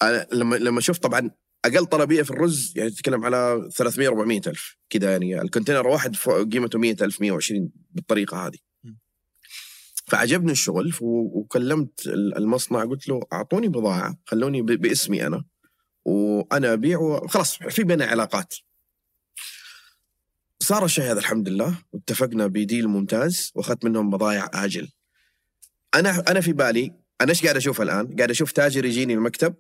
أنا 0.02 0.28
لما 0.32 0.56
لما 0.56 0.82
شفت 0.82 1.04
طبعا 1.04 1.32
أقل 1.66 1.86
طلبية 1.86 2.22
في 2.22 2.32
الرز 2.32 2.74
يعني 2.76 2.90
تتكلم 2.90 3.26
على 3.26 3.70
300 3.76 4.08
400 4.08 4.42
ألف. 4.48 4.78
كذا 4.90 5.12
يعني 5.12 5.42
الكونتينر 5.42 5.88
واحد 5.88 6.16
فوق 6.16 6.50
قيمته 6.52 6.80
100 6.80 6.96
ألف 7.02 7.22
120 7.22 7.72
بالطريقة 7.92 8.48
هذه. 8.48 8.65
فعجبني 10.08 10.52
الشغل 10.52 10.94
وكلمت 11.02 12.08
ال- 12.08 12.38
المصنع 12.38 12.84
قلت 12.86 13.08
له 13.08 13.20
أعطوني 13.34 13.68
بضاعة 13.68 14.18
خلوني 14.26 14.62
باسمي 14.62 15.28
أنا 15.28 15.44
وأنا 16.06 16.74
أبيع 16.74 17.00
وخلاص 17.00 17.56
في 17.58 17.84
بيننا 17.84 18.06
علاقات. 18.06 18.54
صار 20.60 20.86
الشيء 20.86 21.04
هذا 21.04 21.20
الحمد 21.20 21.50
لله 21.50 21.78
واتفقنا 21.94 22.48
بديل 22.48 22.88
ممتاز 22.88 23.52
وأخذت 23.56 23.86
منهم 23.86 24.10
بضائع 24.10 24.50
آجل. 24.54 24.90
أنا 25.96 26.24
أنا 26.32 26.42
في 26.42 26.54
بالي 26.54 26.94
أنا 27.22 27.30
إيش 27.30 27.44
قاعد 27.44 27.56
أشوف 27.56 27.82
الآن؟ 27.82 28.16
قاعد 28.16 28.30
أشوف 28.30 28.52
تاجر 28.52 28.86
يجيني 28.86 29.14
المكتب 29.14 29.56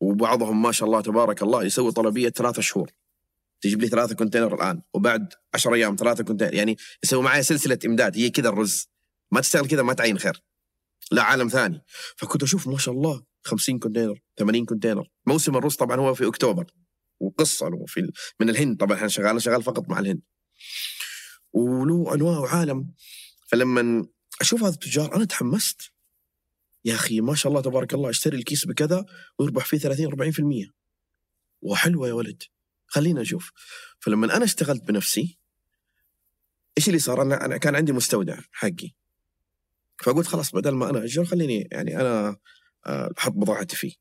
وبعضهم 0.00 0.62
ما 0.62 0.72
شاء 0.72 0.86
الله 0.88 1.00
تبارك 1.00 1.42
الله 1.42 1.64
يسوي 1.64 1.92
طلبية 1.92 2.28
ثلاثة 2.28 2.62
شهور. 2.62 2.90
تجيب 3.60 3.80
لي 3.80 3.88
ثلاثة 3.88 4.14
container 4.14 4.54
الآن 4.54 4.82
وبعد 4.94 5.32
10 5.54 5.74
أيام 5.74 5.96
ثلاثة 5.96 6.24
container 6.24 6.54
يعني 6.54 6.76
يسوي 7.04 7.22
معي 7.22 7.42
سلسلة 7.42 7.78
إمداد 7.86 8.16
هي 8.18 8.30
كذا 8.30 8.48
الرز. 8.48 8.88
ما 9.30 9.40
تشتغل 9.40 9.68
كذا 9.68 9.82
ما 9.82 9.92
تعين 9.92 10.18
خير. 10.18 10.42
لا 11.10 11.22
عالم 11.22 11.48
ثاني. 11.48 11.84
فكنت 12.16 12.42
أشوف 12.42 12.68
ما 12.68 12.78
شاء 12.78 12.94
الله 12.94 13.24
50 13.44 13.78
container 13.78 14.20
80 14.38 14.66
container 14.66 15.08
موسم 15.26 15.56
الرز 15.56 15.76
طبعا 15.76 15.96
هو 15.96 16.14
في 16.14 16.26
أكتوبر. 16.26 16.66
وقصة 17.20 17.68
له 17.68 17.84
في 17.86 18.12
من 18.40 18.50
الهند. 18.50 18.80
طبعا 18.80 18.96
إحنا 18.96 19.08
شغال 19.08 19.26
أنا 19.26 19.38
شغال 19.38 19.62
فقط 19.62 19.88
مع 19.88 19.98
الهند. 19.98 20.22
وله 21.52 22.14
أنواع 22.14 22.38
وعالم. 22.38 22.94
فلما 23.46 24.06
أشوف 24.40 24.62
هذا 24.62 24.74
التجار 24.74 25.16
أنا 25.16 25.24
تحمست. 25.24 25.92
يا 26.84 26.94
أخي 26.94 27.20
ما 27.20 27.34
شاء 27.34 27.50
الله 27.50 27.62
تبارك 27.62 27.94
الله 27.94 28.10
أشتري 28.10 28.36
الكيس 28.36 28.66
بكذا 28.66 29.04
ويربح 29.38 29.64
فيه 29.64 29.78
30 29.78 30.06
40% 30.06 30.72
وحلوة 31.62 32.08
يا 32.08 32.12
ولد. 32.12 32.42
خلينا 32.86 33.20
نشوف. 33.20 33.52
فلما 34.00 34.36
أنا 34.36 34.44
اشتغلت 34.44 34.82
بنفسي 34.82 35.38
إيش 36.78 36.88
اللي 36.88 36.98
صار؟ 36.98 37.22
أنا 37.22 37.44
أنا 37.44 37.56
كان 37.56 37.76
عندي 37.76 37.92
مستودع 37.92 38.38
حقي. 38.52 38.99
فقلت 40.02 40.26
خلاص 40.26 40.52
بدل 40.54 40.70
ما 40.70 40.90
أنا 40.90 41.04
أجر 41.04 41.24
خليني 41.24 41.68
يعني 41.72 42.00
أنا 42.00 42.36
آه، 42.86 43.12
أحط 43.18 43.32
بضاعتي 43.32 43.76
فيه. 43.76 43.92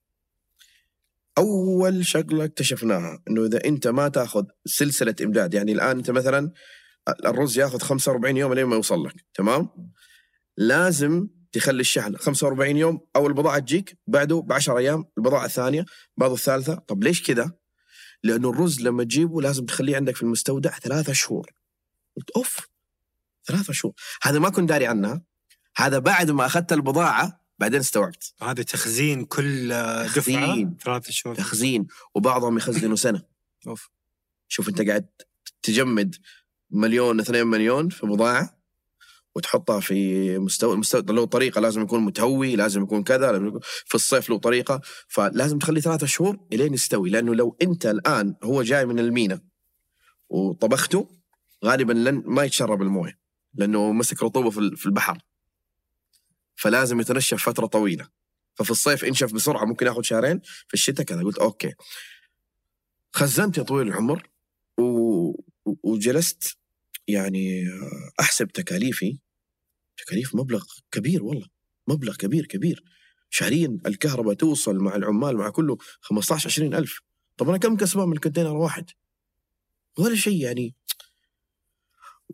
أول 1.38 2.06
شغلة 2.06 2.46
اكتشفناها 2.46 3.24
إنه 3.30 3.46
إذا 3.46 3.66
أنت 3.66 3.88
ما 3.88 4.08
تاخذ 4.08 4.44
سلسلة 4.66 5.16
إمداد 5.22 5.54
يعني 5.54 5.72
الآن 5.72 5.98
أنت 5.98 6.12
مثلا 6.12 6.52
الرز 7.26 7.60
ياخذ 7.60 7.80
45 7.80 8.38
يوم 8.38 8.54
لين 8.54 8.66
ما 8.66 8.76
يوصل 8.76 9.06
لك 9.06 9.14
تمام؟ 9.34 9.70
لازم 10.58 11.28
تخلي 11.52 11.82
الشحن 11.82 12.16
45 12.16 12.78
يوم 12.78 13.00
أو 13.16 13.28
البضاعة 13.28 13.60
تجيك 13.60 13.98
بعده 14.08 14.42
ب 14.42 14.54
10 14.54 14.78
أيام 14.78 15.06
البضاعة 15.18 15.46
الثانية 15.46 15.86
بعض 16.18 16.32
الثالثة. 16.32 16.76
طب 16.76 17.04
ليش 17.04 17.24
كذا؟ 17.24 17.52
لأنه 18.24 18.50
الرز 18.50 18.82
لما 18.82 19.04
تجيبه 19.04 19.42
لازم 19.42 19.66
تخليه 19.66 19.96
عندك 19.96 20.16
في 20.16 20.24
المستودع 20.24 20.80
ثلاثة 20.80 21.14
شهور. 21.14 21.52
قلت 22.18 22.30
أوف 22.30 22.70
ثلاثة 23.48 23.74
شهور. 23.74 23.94
هذا 24.22 24.40
ما 24.40 24.50
كنت 24.50 24.70
داري 24.70 24.88
عنها. 24.88 25.24
هذا 25.76 26.00
بعد 26.00 26.32
ما 26.32 26.46
أخذت 26.46 26.74
البضاعة 26.74 27.40
بعدين 27.60 27.80
استوعبت. 27.80 28.34
هذا 28.42 28.64
تخزين 28.64 29.26
كل 29.26 29.70
دفعة. 30.16 30.74
ثلاث 30.84 31.10
شهور. 31.10 31.36
تخزين. 31.36 31.88
وبعضهم 32.16 32.58
يخزنوا 32.58 32.96
سنة. 32.96 33.24
أوف. 33.68 33.90
شوف 34.48 34.70
أنت 34.70 34.82
قاعد 34.82 35.06
تجمد 35.62 36.16
مليون 36.72 37.20
اثنين 37.20 37.48
مليون 37.48 37.90
في 37.90 38.08
بضاعة 38.08 38.60
وتحطها 39.36 39.80
في 39.80 40.38
مستوى 40.38 40.78
مستوى 40.78 41.02
له 41.02 41.26
طريقة 41.26 41.62
لازم 41.62 41.82
يكون 41.82 42.02
متهوي 42.02 42.56
لازم 42.56 42.84
يكون 42.84 43.04
كذا 43.04 43.32
لازم 43.32 43.48
يكون 43.48 43.60
في 43.64 43.96
الصيف 43.96 44.30
له 44.30 44.38
طريقة 44.38 44.82
فلازم 45.08 45.60
تخلي 45.60 45.82
ثلاثة 45.82 46.08
شهور 46.08 46.40
إلين 46.54 46.74
يستوي. 46.74 47.10
لأنه 47.10 47.36
لو 47.36 47.58
أنت 47.62 47.86
الآن 47.86 48.36
هو 48.44 48.64
جاي 48.64 48.86
من 48.86 49.00
المينا 49.00 49.42
وطبخته 50.30 51.10
غالبا 51.66 51.94
لن 51.94 52.24
ما 52.26 52.44
يتشرب 52.44 52.82
الموية 52.82 53.20
لأنه 53.54 53.92
مسك 53.92 54.24
رطوبة 54.24 54.50
في 54.50 54.86
البحر. 54.86 55.18
فلازم 56.60 57.00
يتنشف 57.00 57.44
فترة 57.44 57.66
طويلة. 57.66 58.10
ففي 58.56 58.72
الصيف 58.72 59.06
انشف 59.06 59.34
بسرعة 59.34 59.66
ممكن 59.66 59.86
ياخذ 59.86 60.02
شهرين. 60.02 60.40
في 60.68 60.74
الشتاء 60.74 61.06
كذا 61.06 61.24
قلت 61.24 61.38
okay. 61.38 61.74
خزنت 63.12 63.58
يا 63.58 63.64
طويل 63.64 63.88
العمر 63.88 64.30
و... 64.78 64.84
وجلست 65.84 66.58
يعني 67.08 67.64
أحسب 68.20 68.48
تكاليفي. 68.48 69.20
تكاليف 69.98 70.36
مبلغ 70.36 70.66
كبير 70.92 71.24
والله. 71.24 71.48
مبلغ 71.88 72.16
كبير 72.16 72.46
كبير. 72.46 72.84
شهريا 73.30 73.78
الكهرباء 73.86 74.34
توصل 74.34 74.76
مع 74.76 74.96
العمال 74.96 75.38
مع 75.38 75.50
كله 75.50 75.78
15 76.02 76.50
20 76.50 76.74
ألف. 76.74 77.00
طب 77.38 77.50
أنا 77.50 77.58
كم 77.58 77.78
كسبان 77.78 78.08
من 78.08 78.14
الكونتينر 78.14 78.58
واحد؟ 78.58 78.90
ولا 79.98 80.16
شيء 80.16 80.42
يعني. 80.42 80.76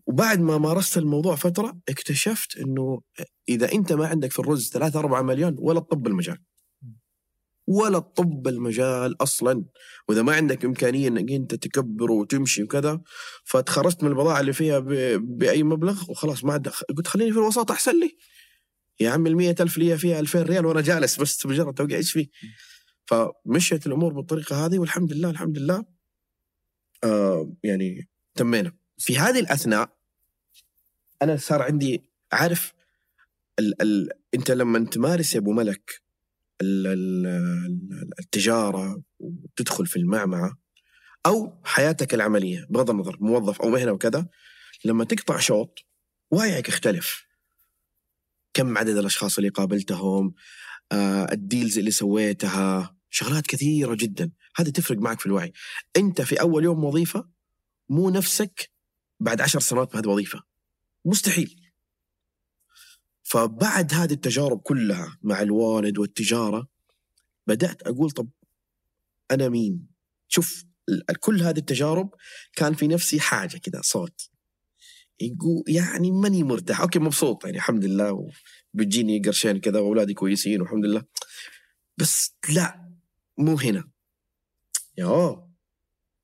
وبعد 0.06 0.40
ما 0.40 0.58
مارست 0.58 0.98
الموضوع 0.98 1.36
فترة 1.36 1.78
اكتشفت 1.90 2.58
إنه 2.58 3.02
إذا 3.50 3.72
أنت 3.72 3.94
ما 3.94 4.08
عندك 4.08 4.32
في 4.32 4.40
الرز 4.40 4.70
3 4.70 5.00
4 5.00 5.22
مليون 5.22 5.56
ولا 5.60 5.80
تطب 5.80 6.08
المجال. 6.08 6.38
ولا 7.68 8.00
تطب 8.00 8.48
المجال 8.48 9.22
أصلا. 9.22 9.66
وإذا 10.08 10.22
ما 10.22 10.36
عندك 10.36 10.66
إمكانية 10.66 11.08
إنك 11.08 11.32
أنت 11.32 11.56
تكبر 11.56 12.12
وتمشي 12.12 12.64
وكذا 12.64 13.02
فتخرجت 13.44 14.04
من 14.04 14.10
البضاعة 14.10 14.40
اللي 14.40 14.54
فيها 14.54 14.80
ب... 14.80 14.88
بأي 15.38 15.64
مبلغ 15.64 16.12
وخلاص 16.12 16.44
ما 16.44 16.54
عاد 16.54 16.68
قلت 16.68 17.08
خليني 17.08 17.32
في 17.32 17.38
الوساطه 17.38 17.72
أحسن 17.72 18.00
لي. 18.00 18.18
يا 19.00 19.10
عم 19.10 19.28
ال 19.28 19.62
ألف 19.62 19.78
لي 19.78 19.98
فيها 19.98 20.20
2000 20.20 20.42
ريال 20.42 20.66
وأنا 20.66 20.82
جالس 20.82 21.22
بس 21.22 21.46
مجرد 21.46 21.74
توقيع 21.74 21.98
إيش 21.98 22.12
فيه. 22.12 22.28
فمشيت 23.06 23.88
الأمور 23.88 24.14
بالطريقة 24.14 24.66
هذه 24.66 24.80
والحمد 24.80 25.14
لله 25.14 25.30
الحمد 25.30 25.58
لله 25.58 25.86
آه 27.04 27.54
يعني 27.64 28.10
تمينا. 28.36 28.85
في 28.98 29.18
هذه 29.18 29.40
الأثناء 29.40 29.98
أنا 31.22 31.38
صار 31.38 31.62
عندي 31.62 32.04
عارف 32.32 32.74
ال 33.60 33.82
ال 33.82 34.10
أنت 34.34 34.52
لما 34.52 34.86
تمارس 34.86 35.36
يا 35.36 35.40
أبو 35.40 35.54
ملك 35.54 36.02
ال- 36.62 36.88
ال- 36.88 37.28
ال- 37.28 38.10
التجارة 38.20 39.04
وتدخل 39.20 39.86
في 39.86 39.96
المعمعة 39.96 40.58
أو 41.26 41.62
حياتك 41.64 42.14
العملية 42.14 42.68
بغض 42.70 42.90
النظر 42.90 43.18
موظف 43.20 43.62
أو 43.62 43.70
مهنة 43.70 43.92
وكذا 43.92 44.28
لما 44.86 45.04
تقطع 45.06 45.40
شوط 45.40 45.80
وعيك 46.32 46.70
يختلف. 46.70 47.26
كم 48.54 48.78
عدد 48.78 48.98
الأشخاص 48.98 49.38
اللي 49.38 49.50
قابلتهم 49.50 50.34
آه 50.92 51.32
الديلز 51.32 51.78
اللي 51.78 51.92
سويتها 51.92 52.98
شغلات 53.10 53.48
كثيرة 53.48 53.96
جدا. 53.96 54.32
هذه 54.56 54.70
تفرق 54.70 54.98
معك 54.98 55.20
في 55.20 55.26
الوعي. 55.26 55.54
أنت 55.98 56.22
في 56.22 56.42
أول 56.42 56.64
يوم 56.64 56.84
وظيفة 56.84 57.30
مو 57.90 58.10
نفسك 58.10 58.72
بعد 59.20 59.42
عشر 59.42 59.60
سنوات 59.60 59.94
بهذه 59.94 60.04
الوظيفة. 60.04 60.44
مستحيل. 61.06 61.62
فبعد 63.24 63.94
هذه 63.94 64.14
التجارب 64.14 64.62
كلها 64.62 65.18
مع 65.24 65.42
الوالد 65.42 65.98
والتجارة 65.98 66.68
بدأت 67.48 67.82
أقول 67.82 68.12
طب 68.12 68.30
أنا 69.32 69.50
مين؟ 69.50 69.88
شوف 70.28 70.66
كل 71.20 71.42
هذه 71.42 71.58
التجارب 71.58 72.10
كان 72.54 72.74
في 72.74 72.88
نفسي 72.88 73.20
حاجة 73.20 73.58
كذا 73.58 73.82
صوت. 73.82 74.30
يقول 75.20 75.64
يعني 75.68 76.12
ماني 76.12 76.44
مرتاح. 76.44 76.82
okay 76.82 77.00
مبسوط 77.00 77.46
يعني 77.46 77.58
الحمد 77.58 77.86
لله 77.86 78.30
وبتجيني 78.74 79.20
قرشين 79.20 79.60
كذا 79.60 79.80
وأولادي 79.80 80.14
كويسين 80.14 80.62
والحمد 80.62 80.86
لله. 80.86 81.04
بس 81.98 82.36
لا 82.50 82.92
مو 83.38 83.56
هنا. 83.56 83.90
يا. 84.98 85.48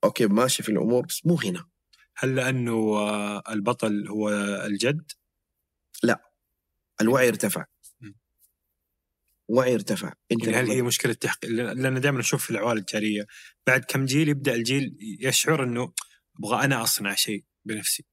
okay 0.03 0.27
ماشي 0.27 0.63
في 0.63 0.69
الأمور 0.69 1.05
بس 1.05 1.25
مو 1.25 1.35
هنا. 1.35 1.70
هل 2.17 2.35
لأنه 2.35 2.97
آه، 2.97 3.43
البطل 3.49 4.07
هو 4.07 4.29
الجد؟ 4.65 5.11
الوعي 7.01 7.27
ارتفع. 7.27 7.65
وعي 9.47 9.73
ارتفع. 9.73 10.13
انت 10.31 10.43
يعني 10.43 10.57
هل 10.57 10.71
هي 10.71 10.81
مشكلة 10.81 11.13
تحقيق؟ 11.13 11.51
لأن 11.51 12.01
دائما 12.01 12.19
أشوف 12.19 12.43
في 12.43 12.51
العوائل 12.51 12.77
التجاريه 12.77 13.27
بعد 13.67 13.85
كم 13.85 14.05
جيل 14.05 14.29
يبدأ 14.29 14.55
الجيل 14.55 14.97
يشعر 15.19 15.63
إنه 15.63 15.93
أبغى 16.39 16.65
أنا 16.65 16.83
أصنع 16.83 17.15
شيء 17.15 17.43
بنفسي. 17.65 18.05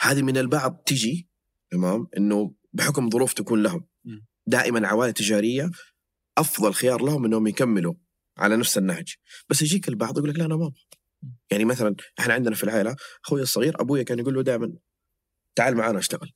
هذه 0.00 0.22
من 0.22 0.36
البعض 0.36 0.82
تجي 0.86 1.28
تمام؟ 1.70 2.06
إنه 2.16 2.54
بحكم 2.72 3.10
ظروف 3.10 3.32
تكون 3.32 3.62
لهم. 3.62 3.86
دائما 4.46 4.88
عوائل 4.88 5.12
تجارية 5.12 5.70
أفضل 6.38 6.74
خيار 6.74 7.02
لهم 7.02 7.24
إنهم 7.24 7.46
يكملوا 7.46 7.94
على 8.38 8.56
نفس 8.56 8.78
النهج. 8.78 9.14
بس 9.48 9.62
يجيك 9.62 9.88
البعض 9.88 10.18
يقول 10.18 10.30
لك 10.30 10.38
لا 10.38 10.44
أنا 10.44 10.56
ما 10.56 10.66
أبغى. 10.66 10.80
يعني 11.50 11.64
مثلا 11.64 11.94
إحنا 12.18 12.34
عندنا 12.34 12.54
في 12.54 12.64
العائلة 12.64 12.96
أخوي 13.24 13.42
الصغير 13.42 13.80
أبويا 13.80 14.02
كان 14.02 14.18
يقول 14.18 14.34
له 14.34 14.42
دائما 14.42 14.72
تعال 15.54 15.76
معنا 15.76 15.98
أشتغل. 15.98 16.30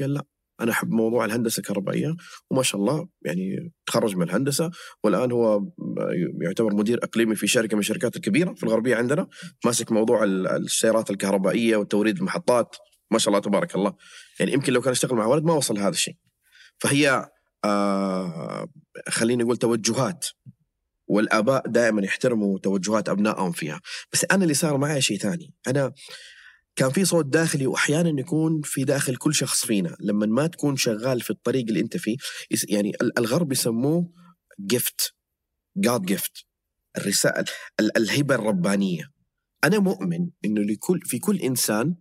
قال 0.00 0.14
لا 0.14 0.24
أنا 0.60 0.72
أحب 0.72 0.90
موضوع 0.90 1.24
الهندسة 1.24 1.60
الكهربائيه 1.60 2.14
وما 2.50 2.62
شاء 2.62 2.80
الله 2.80 3.08
يعني 3.24 3.72
تخرج 3.86 4.16
من 4.16 4.22
الهندسة 4.22 4.70
والآن 5.04 5.32
هو 5.32 5.62
يعتبر 6.42 6.74
مدير 6.74 7.04
إقليمي 7.04 7.34
في 7.34 7.46
شركة 7.46 7.74
من 7.74 7.80
الشركات 7.80 8.16
الكبيرة 8.16 8.54
في 8.54 8.62
الغربية 8.62 8.96
عندنا 8.96 9.26
ماسك 9.64 9.92
موضوع 9.92 10.24
ال- 10.24 10.46
السيارات 10.46 11.10
الكهربائية 11.10 11.76
والتوريد 11.76 12.16
المحطات. 12.18 12.76
ما 13.10 13.18
شاء 13.18 13.28
الله 13.28 13.40
تبارك 13.40 13.74
الله. 13.74 13.94
يعني 14.40 14.52
يمكن 14.52 14.72
لو 14.72 14.80
كان 14.80 14.90
أشتغل 14.90 15.14
مع 15.16 15.26
ولد 15.26 15.44
ما 15.44 15.52
وصل 15.54 15.78
هذا 15.78 15.88
الشيء. 15.88 16.16
فهي 16.78 17.30
آه 17.64 18.68
خليني 19.08 19.42
أقول 19.42 19.56
توجهات. 19.56 20.26
والآباء 21.06 21.68
دائما 21.68 22.02
يحترموا 22.04 22.58
توجهات 22.58 23.08
أبنائهم 23.08 23.52
فيها. 23.52 23.80
بس 24.12 24.26
أنا 24.30 24.42
اللي 24.42 24.54
صار 24.54 24.76
معي 24.76 25.00
شيء 25.00 25.18
ثاني. 25.18 25.54
أنا 25.66 25.92
كان 26.76 26.90
في 26.90 27.04
صوت 27.04 27.26
داخلي 27.26 27.66
واحيانا 27.66 28.20
يكون 28.20 28.60
في 28.64 28.84
داخل 28.84 29.16
كل 29.16 29.34
شخص 29.34 29.66
فينا. 29.66 29.96
لما 30.00 30.26
ما 30.26 30.46
تكون 30.46 30.76
شغال 30.76 31.20
في 31.20 31.30
الطريق 31.30 31.64
اللي 31.68 31.80
أنت 31.80 31.96
فيه 31.96 32.16
يعني 32.68 32.90
ال- 33.02 33.18
الغرب 33.18 33.52
يسموه 33.52 34.12
جفت 34.58 35.14
جاد 35.76 36.02
جفت 36.02 36.46
الرسالة 36.96 37.44
ال- 37.80 37.96
الهبة 37.96 38.34
الربانية. 38.34 39.12
أنا 39.64 39.78
مؤمن 39.78 40.30
إنه 40.44 40.60
لكل 40.60 41.00
في 41.04 41.18
كل 41.18 41.40
إنسان 41.40 41.96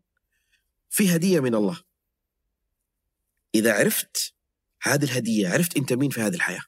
في 0.90 1.16
هدية 1.16 1.40
من 1.40 1.56
الله. 1.56 1.80
إذا 3.56 3.74
عرفت 3.74 4.34
هذه 4.82 5.04
الهدية 5.04 5.50
عرفت 5.50 5.78
أنت 5.78 5.94
مين 5.94 6.10
في 6.10 6.22
هذه 6.22 6.36
الحياة. 6.36 6.62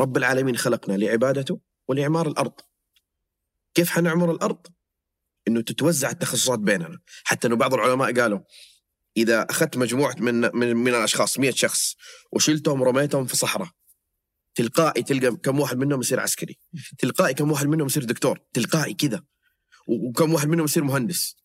رب 0.00 0.16
العالمين 0.16 0.56
خلقنا 0.56 0.96
لعبادته 0.96 1.60
ولإعمار 1.88 2.28
الأرض. 2.28 2.52
كيف 3.74 3.90
حنعمر 3.90 4.30
الأرض؟ 4.30 4.66
إنه 5.48 5.60
تتوزع 5.60 6.10
التخصصات 6.10 6.58
بيننا. 6.58 6.98
حتى 7.24 7.46
إنه 7.48 7.56
بعض 7.56 7.74
العلماء 7.74 8.20
قالوا 8.20 8.40
إذا 9.16 9.46
أخذت 9.50 9.76
مجموعة 9.76 10.14
من 10.18 10.34
من, 10.56 10.76
من 10.76 10.94
الأشخاص 10.94 11.38
100 11.38 11.50
شخص 11.50 11.94
وشلتهم 12.32 12.80
ورميتهم 12.80 13.26
في 13.26 13.36
صحراء 13.36 13.68
تلقائي 14.54 15.02
تلقى 15.02 15.36
كم 15.36 15.60
واحد 15.60 15.76
منهم 15.76 16.00
يصير 16.00 16.20
عسكري. 16.20 16.58
تلقائي 16.98 17.34
كم 17.34 17.50
واحد 17.52 17.66
منهم 17.66 17.86
يصير 17.86 18.04
دكتور. 18.04 18.38
تلقائي 18.52 18.94
كذا. 18.94 19.24
وكم 19.88 20.32
واحد 20.34 20.48
منهم 20.48 20.64
يصير 20.64 20.84
مهندس. 20.84 21.36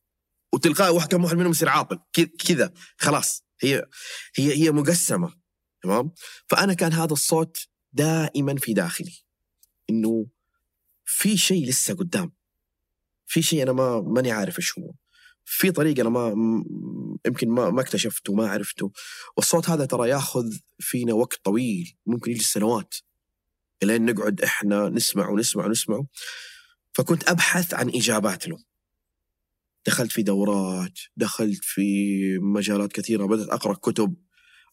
وتلقائي 0.54 0.92
واحد 0.96 1.08
كم 1.12 1.24
واحد 1.24 1.36
منهم 1.38 1.52
يصير 1.52 1.70
عاقل 1.70 2.00
ك- 2.14 2.32
كذا. 2.48 2.74
خلاص. 2.98 3.44
هي 3.62 3.86
هي 4.36 4.54
هي 4.64 4.72
مقسمة. 4.72 5.34
تمام؟ 5.84 6.12
فأنا 6.50 6.74
كان 6.74 6.94
هذا 6.94 7.14
الصوت 7.14 7.58
دائما 7.94 8.56
في 8.56 8.74
داخلي. 8.74 9.14
إنه 9.90 10.28
في 11.06 11.38
شيء 11.38 11.68
لسه 11.68 11.94
قدام. 11.94 12.32
في 13.28 13.42
شيء 13.42 13.64
أنا 13.64 13.72
ما 13.72 14.02
ماني 14.02 14.32
عارف 14.32 14.60
إيش 14.60 14.80
هو. 14.80 14.94
في 15.46 15.72
طريق 15.72 16.00
أنا 16.00 16.10
ما 16.10 16.30
يمكن 17.26 17.50
ما 17.50 17.70
ما 17.70 17.82
اكتشفته 17.82 18.34
ما 18.34 18.50
عرفته. 18.50 18.92
والصوت 19.38 19.70
هذا 19.70 19.86
ترى 19.86 20.10
ياخذ 20.10 20.58
فينا 20.80 21.14
وقت 21.14 21.40
طويل 21.44 21.98
ممكن 22.06 22.32
يجي 22.32 22.44
سنوات. 22.44 22.96
إلين 23.84 24.06
نقعد 24.06 24.42
إحنا 24.42 24.90
نسمع 24.90 25.30
ونسمع 25.30 25.66
ونسمع. 25.66 26.02
فكنت 26.94 27.30
أبحث 27.30 27.74
عن 27.74 27.90
إجابات 27.90 28.48
له. 28.48 28.58
دخلت 29.88 30.12
في 30.12 30.24
دورات 30.24 31.00
دخلت 31.18 31.60
في 31.64 31.82
مجالات 32.40 32.92
كثيرة 32.92 33.26
بدأت 33.26 33.50
أقرأ 33.50 33.74
كتب 33.74 34.16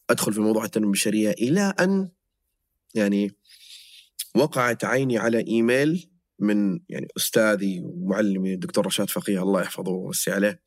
أدخل 0.09 0.33
في 0.33 0.39
موضوع 0.39 0.65
التنمية 0.65 0.87
البشرية 0.87 1.31
إلى 1.31 1.73
أن 1.79 2.09
يعني 2.95 3.31
وقعت 4.35 4.85
عيني 4.85 5.17
على 5.17 5.47
إيميل 5.47 6.09
من 6.39 6.79
يعني 6.89 7.07
أستاذي 7.17 7.81
ومعلمي 7.83 8.53
الدكتور 8.53 8.85
رشاد 8.85 9.09
فقيه 9.09 9.41
الله 9.43 9.61
يحفظه 9.61 9.91
ويوسع 9.91 10.35
عليه. 10.35 10.61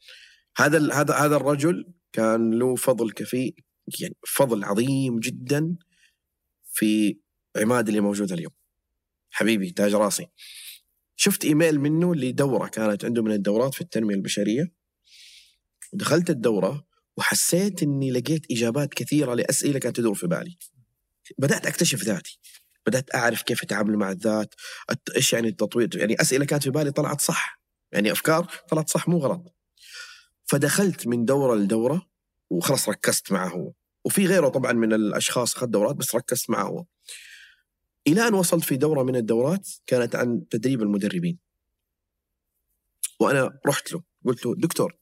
هذا 0.56 0.92
هذا 0.94 1.14
هذا 1.14 1.36
الرجل 1.36 1.92
كان 2.12 2.50
له 2.50 2.74
فضل 2.76 3.12
كفي 3.12 3.54
يعني 4.00 4.16
فضل 4.26 4.64
عظيم 4.64 5.18
جدا 5.18 5.76
في 6.72 7.18
عماد 7.56 7.88
اللي 7.88 8.00
موجود 8.00 8.32
اليوم. 8.32 8.52
حبيبي 9.30 9.70
تاج 9.70 9.94
راسي. 9.94 10.26
شفت 11.16 11.44
إيميل 11.44 11.80
منه 11.80 12.14
لدورة 12.14 12.68
كانت 12.68 13.04
عنده 13.04 13.22
من 13.22 13.32
الدورات 13.32 13.74
في 13.74 13.80
التنمية 13.80 14.14
البشرية. 14.14 14.72
دخلت 15.92 16.30
الدورة 16.30 16.86
وحسيت 17.16 17.82
إني 17.82 18.10
لقيت 18.10 18.50
إجابات 18.50 18.94
كثيرة 18.94 19.34
لأسئلة 19.34 19.78
كانت 19.78 19.96
تدور 19.96 20.14
في 20.14 20.26
بالي. 20.26 20.56
بدأت 21.38 21.66
أكتشف 21.66 22.02
ذاتي. 22.02 22.38
بدأت 22.86 23.14
أعرف 23.14 23.42
كيف 23.42 23.62
أتعامل 23.62 23.96
مع 23.96 24.10
الذات 24.10 24.54
إيش 25.16 25.32
يعني 25.32 25.48
التطوير؟ 25.48 25.96
يعني 25.96 26.20
أسئلة 26.20 26.44
كانت 26.44 26.62
في 26.62 26.70
بالي 26.70 26.92
طلعت 26.92 27.20
صح. 27.20 27.60
يعني 27.92 28.12
أفكار 28.12 28.44
طلعت 28.68 28.88
صح 28.90 29.08
مو 29.08 29.18
غلط. 29.18 29.54
فدخلت 30.46 31.06
من 31.06 31.24
دورة 31.24 31.56
لدورة 31.56 32.06
وخلاص 32.50 32.88
ركزت 32.88 33.32
معه. 33.32 33.48
هو 33.48 33.72
وفي 34.04 34.26
غيره 34.26 34.48
طبعا 34.48 34.72
من 34.72 34.92
الأشخاص 34.92 35.56
أخذ 35.56 35.66
دورات 35.66 35.96
بس 35.96 36.14
ركزت 36.14 36.50
معه. 36.50 36.62
هو 36.62 36.84
إلى 38.06 38.28
أن 38.28 38.34
وصلت 38.34 38.64
في 38.64 38.76
دورة 38.76 39.02
من 39.02 39.16
الدورات 39.16 39.68
كانت 39.86 40.16
عن 40.16 40.48
تدريب 40.50 40.82
المدربين. 40.82 41.38
وأنا 43.20 43.60
رحت 43.66 43.92
له 43.92 44.02
قلت 44.26 44.46
له 44.46 44.54
دكتور 44.56 44.96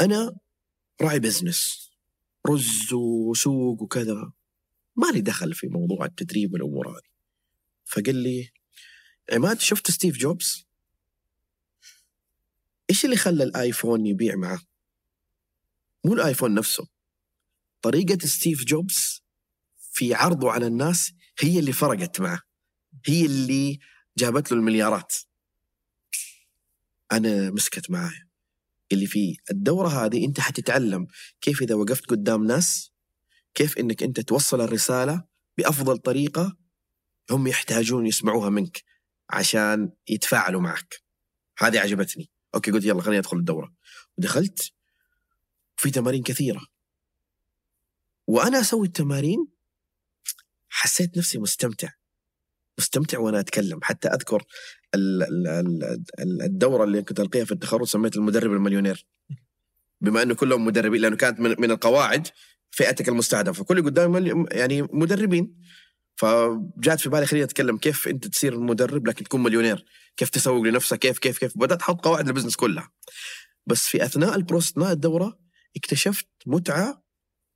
أنا 0.00 0.36
راعي 1.02 1.18
business 1.18 1.90
رز 2.48 2.92
وسوق 2.92 3.82
وكذا. 3.82 4.32
ما 4.96 5.06
لي 5.06 5.20
دخل 5.20 5.54
في 5.54 5.66
موضوع 5.66 6.06
التدريب 6.06 6.52
والأمور 6.52 6.88
هذه. 6.88 7.12
فقال 7.84 8.14
لي 8.16 8.50
عماد 9.32 9.60
شفت 9.60 9.90
ستيف 9.90 10.16
جوبز؟ 10.16 10.66
إيش 12.90 13.04
اللي 13.04 13.16
خلى 13.16 13.44
الآيفون 13.44 14.06
يبيع 14.06 14.36
معه؟ 14.36 14.60
مو 16.04 16.14
الآيفون 16.14 16.54
نفسه 16.54 16.88
طريقة 17.82 18.26
ستيف 18.26 18.64
جوبز 18.64 19.22
في 19.92 20.14
عرضه 20.14 20.50
على 20.50 20.66
الناس 20.66 21.12
هي 21.40 21.58
اللي 21.58 21.72
فرقت 21.72 22.20
معه 22.20 22.42
هي 23.06 23.26
اللي 23.26 23.78
جابت 24.18 24.52
له 24.52 24.58
المليارات. 24.58 25.14
أنا 27.12 27.50
مسكت 27.50 27.90
معايا. 27.90 28.28
اللي 28.92 29.06
في 29.06 29.36
الدورة 29.50 29.88
هذه 29.88 30.24
أنت 30.24 30.40
حتتعلم 30.40 31.06
كيف 31.40 31.62
إذا 31.62 31.74
وقفت 31.74 32.06
قدام 32.06 32.44
ناس 32.44 32.91
كيف 33.54 33.78
إنك 33.78 34.02
أنت 34.02 34.20
توصل 34.20 34.60
الرسالة 34.60 35.24
بأفضل 35.58 35.98
طريقة 35.98 36.56
هم 37.30 37.46
يحتاجون 37.46 38.06
يسمعوها 38.06 38.50
منك 38.50 38.82
عشان 39.30 39.92
يتفاعلوا 40.08 40.60
معك. 40.60 41.02
هذه 41.58 41.80
عجبتني. 41.80 42.30
okay 42.54 42.70
قلت 42.70 42.84
يلا 42.84 43.02
خليني 43.02 43.18
أدخل 43.18 43.36
الدورة. 43.36 43.74
ودخلت 44.18 44.72
في 45.76 45.90
تمارين 45.90 46.22
كثيرة. 46.22 46.66
وأنا 48.26 48.60
أسوي 48.60 48.86
التمارين 48.86 49.46
حسيت 50.68 51.18
نفسي 51.18 51.38
مستمتع. 51.38 51.88
مستمتع 52.78 53.18
وأنا 53.18 53.40
أتكلم. 53.40 53.80
حتى 53.82 54.08
أذكر 54.08 54.44
ال- 54.94 55.22
ال- 55.22 55.48
ال- 55.48 56.02
ال- 56.18 56.42
الدورة 56.42 56.84
اللي 56.84 57.02
كنت 57.02 57.20
ألقيها 57.20 57.44
في 57.44 57.52
التخرج 57.52 57.86
سميت 57.86 58.16
المدرب 58.16 58.52
المليونير. 58.52 59.06
بما 60.00 60.22
إنه 60.22 60.34
كلهم 60.34 60.64
مدربين 60.64 61.00
لأنه 61.00 61.16
كانت 61.16 61.40
من 61.40 61.70
القواعد 61.70 62.28
فئتك 62.72 63.08
المستهدفة. 63.08 63.64
كل 63.64 63.84
قدامي 63.84 64.46
يعني 64.50 64.82
مدربين. 64.82 65.54
فجات 66.16 67.00
في 67.00 67.08
بالي 67.08 67.26
خليني 67.26 67.44
أتكلم 67.44 67.78
كيف 67.78 68.08
أنت 68.08 68.26
تصير 68.26 68.60
مدرب 68.60 69.06
لكن 69.06 69.24
تكون 69.24 69.42
مليونير. 69.42 69.84
كيف 70.16 70.30
تسوق 70.30 70.62
لنفسك 70.62 70.98
كيف 70.98 71.18
كيف 71.18 71.38
كيف. 71.38 71.58
بدأت 71.58 71.82
أحط 71.82 72.04
قواعد 72.04 72.28
ال 72.28 72.31
business 72.31 72.56
كلها. 72.56 72.90
بس 73.66 73.86
في 73.86 74.04
أثناء 74.04 74.36
ال 74.36 74.40
process 74.40 74.70
أثناء 74.70 74.92
الدورة 74.92 75.38
اكتشفت 75.76 76.26
متعة 76.46 77.02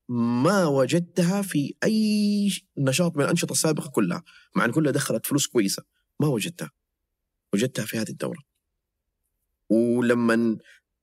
ما 0.09 0.67
وجدتها 0.67 1.43
في 1.43 1.75
أي 1.85 2.51
نشاط 2.79 3.17
من 3.17 3.25
الأنشطة 3.25 3.53
السابقة 3.53 3.91
كلها. 3.91 4.23
مع 4.57 4.65
إن 4.65 4.73
كلها 4.73 4.93
دخلت 4.93 5.27
فلوس 5.27 5.47
كويسة. 5.47 5.83
ما 6.21 6.29
وجدتها. 6.29 6.71
وجدتها 7.55 7.85
في 7.85 7.99
هذه 7.99 8.09
الدورة. 8.09 8.39
ولما 9.71 10.59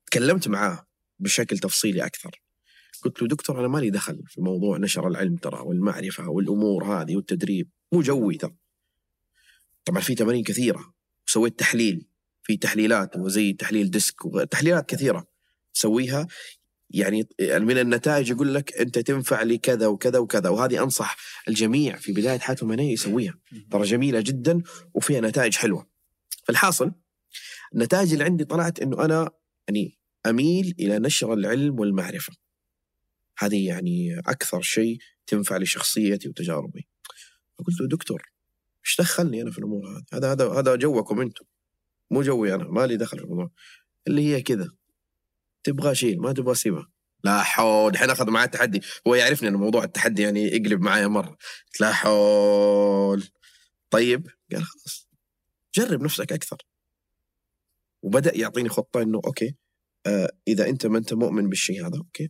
تكلمت 0.05 0.47
معاه 0.47 0.87
بشكل 1.19 1.57
تفصيلي 1.57 2.05
أكثر 2.05 2.42
قلت 3.03 3.21
له 3.21 3.27
دكتور 3.27 3.59
أنا 3.59 3.67
مالي 3.67 3.89
دخل 3.89 4.23
في 4.27 4.41
موضوع 4.41 4.77
نشر 4.77 5.07
العلم 5.07 5.35
ترى 5.35 5.59
والمعرفة 5.59 6.29
والأمور 6.29 6.83
هذه 6.83 7.15
والتدريب. 7.15 7.69
مو 7.91 8.01
جوي 8.01 8.37
ترى. 8.37 8.55
طبعا 9.85 10.01
في 10.01 10.15
تمارين 10.15 10.43
كثيرة. 10.43 10.93
وسويت 11.27 11.59
تحليل. 11.59 12.07
في 12.43 12.57
تحليلات 12.57 13.17
وزي 13.17 13.53
تحليل 13.53 13.91
ديسك 13.91 14.25
وتحليلات 14.25 14.89
كثيرة 14.89 15.27
تسويها. 15.73 16.27
يعني 16.89 17.27
من 17.39 17.77
النتائج 17.77 18.29
يقول 18.29 18.53
لك 18.53 18.77
أنت 18.77 18.99
تنفع 18.99 19.43
لكذا 19.43 19.87
وكذا 19.87 20.19
وكذا. 20.19 20.49
وهذه 20.49 20.83
أنصح 20.83 21.17
الجميع 21.47 21.95
في 21.95 22.11
بداية 22.11 22.39
حياتهم 22.39 22.71
المهنيه 22.71 22.93
يسويها. 22.93 23.33
ترى 23.71 23.83
جميلة 23.83 24.21
جدا 24.21 24.61
وفيها 24.93 25.21
نتائج 25.21 25.55
حلوة. 25.55 25.87
فالحاصل 26.43 26.91
النتائج 27.73 28.11
اللي 28.11 28.23
عندي 28.23 28.45
طلعت 28.45 28.79
إنه 28.79 29.05
أنا 29.05 29.31
يعني 29.67 29.99
أميل 30.25 30.75
إلى 30.79 30.99
نشر 30.99 31.33
العلم 31.33 31.79
والمعرفة. 31.79 32.33
هذه 33.37 33.67
يعني 33.67 34.19
أكثر 34.19 34.61
شيء 34.61 34.97
تنفع 35.27 35.57
لشخصيتي 35.57 36.29
وتجاربي. 36.29 36.87
فقلت 37.59 37.81
له 37.81 37.87
دكتور 37.87 38.21
إيش 38.85 39.01
دخلني 39.01 39.41
أنا 39.41 39.51
في 39.51 39.57
الأمور 39.57 39.89
هذه؟ 39.89 40.05
هذا 40.13 40.31
هذا 40.31 40.59
هذا 40.59 40.75
جوكم 40.75 41.21
أنتم 41.21 41.45
مو 42.11 42.21
جوي 42.21 42.55
أنا 42.55 42.63
ما 42.63 42.87
لي 42.87 42.97
دخل 42.97 43.17
في 43.17 43.23
الموضوع 43.23 43.51
اللي 44.07 44.21
هي 44.27 44.41
كذا 44.41 44.71
تبغى 45.63 45.95
شيل 45.95 46.19
ما 46.19 46.33
تبغى 46.33 46.55
سيبها 46.55 46.93
لا 47.23 47.43
حول 47.43 47.91
الحين 47.91 48.09
أخذ 48.09 48.29
معاه 48.29 48.45
التحدي. 48.45 48.81
هو 49.07 49.15
يعرفني 49.15 49.49
إن 49.49 49.55
موضوع 49.55 49.83
التحدي 49.83 50.21
يعني 50.21 50.43
يقلب 50.43 50.81
معايا 50.81 51.07
مرة. 51.07 51.37
لا 51.79 51.91
حول. 51.91 53.23
طيب 53.89 54.27
قال 54.51 54.63
خلاص 54.63 55.09
جرب 55.75 56.03
نفسك 56.03 56.33
أكثر. 56.33 56.57
وبدأ 58.03 58.37
يعطيني 58.37 58.69
خطة 58.69 59.01
إنه 59.01 59.21
okay 59.25 59.55
آه 60.05 60.29
إذا 60.47 60.69
أنت 60.69 60.85
ما 60.85 60.97
أنت 60.97 61.13
مؤمن 61.13 61.49
بالشيء 61.49 61.87
هذا 61.87 61.97
okay 61.97 62.29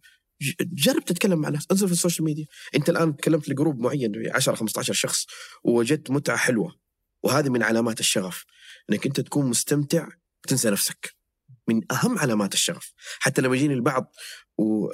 جرب 0.61 1.05
تتكلم 1.05 1.39
مع 1.39 1.49
ناس 1.49 1.67
انزل 1.71 1.87
في 1.87 1.93
ال 1.93 1.98
social 1.98 2.25
media 2.25 2.45
انت 2.75 2.89
الآن 2.89 3.15
تكلمت 3.15 3.49
ل 3.49 3.54
group 3.54 3.79
معين 3.79 4.11
10 4.31 4.55
15 4.55 4.93
شخص 4.93 5.25
ووجدت 5.63 6.11
متعة 6.11 6.37
حلوة 6.37 6.75
وهذه 7.23 7.49
من 7.49 7.63
علامات 7.63 7.99
الشغف 7.99 8.45
إنك 8.89 9.05
أنت 9.05 9.19
تكون 9.21 9.45
مستمتع 9.45 10.07
وتنسى 10.45 10.69
نفسك 10.69 11.15
من 11.69 11.81
أهم 11.91 12.19
علامات 12.19 12.53
الشغف 12.53 12.93
حتى 13.19 13.41
لما 13.41 13.55
يجيني 13.55 13.73
البعض 13.73 14.15
و- 14.57 14.87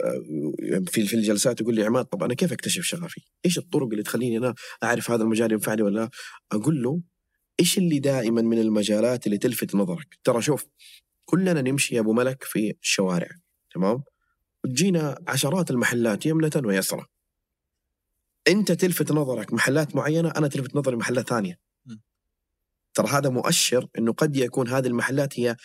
في 0.87 1.05
في 1.07 1.13
الجلسات 1.15 1.61
يقول 1.61 1.75
لي 1.75 1.83
عماد 1.85 2.05
طب 2.05 2.23
أنا 2.23 2.33
كيف 2.33 2.51
أكتشف 2.53 2.83
شغفي؟ 2.83 3.21
إيش 3.45 3.57
الطرق 3.57 3.87
اللي 3.91 4.03
تخليني 4.03 4.37
أنا 4.37 4.53
أعرف 4.83 5.11
هذا 5.11 5.23
المجال 5.23 5.51
ينفعني 5.51 5.81
ولا 5.81 5.99
لا؟ 5.99 6.09
أقول 6.51 6.83
له 6.83 7.01
إيش 7.59 7.77
اللي 7.77 7.99
دائما 7.99 8.41
من 8.41 8.59
المجالات 8.59 9.25
اللي 9.25 9.37
تلفت 9.37 9.75
نظرك؟ 9.75 10.07
ترى 10.23 10.41
شوف 10.41 10.65
كلنا 11.25 11.61
نمشي 11.61 11.95
يا 11.95 11.99
أبو 11.99 12.13
ملك 12.13 12.43
في 12.43 12.73
الشوارع 12.83 13.29
تمام؟ 13.73 14.03
وتجينا 14.63 15.19
عشرات 15.27 15.71
المحلات 15.71 16.25
يمنة 16.25 16.51
ويسرى. 16.65 17.05
أنت 18.47 18.71
تلفت 18.71 19.11
نظرك 19.11 19.53
محلات 19.53 19.95
معينة 19.95 20.29
أنا 20.37 20.47
تلفت 20.47 20.75
نظري 20.75 20.95
محلات 20.95 21.29
ثانية. 21.29 21.59
ترى 22.93 23.07
هذا 23.07 23.29
مؤشر 23.29 23.87
إنه 23.97 24.13
قد 24.13 24.35
يكون 24.37 24.67
هذه 24.67 24.87
المحلات 24.87 25.39
هي 25.39 25.55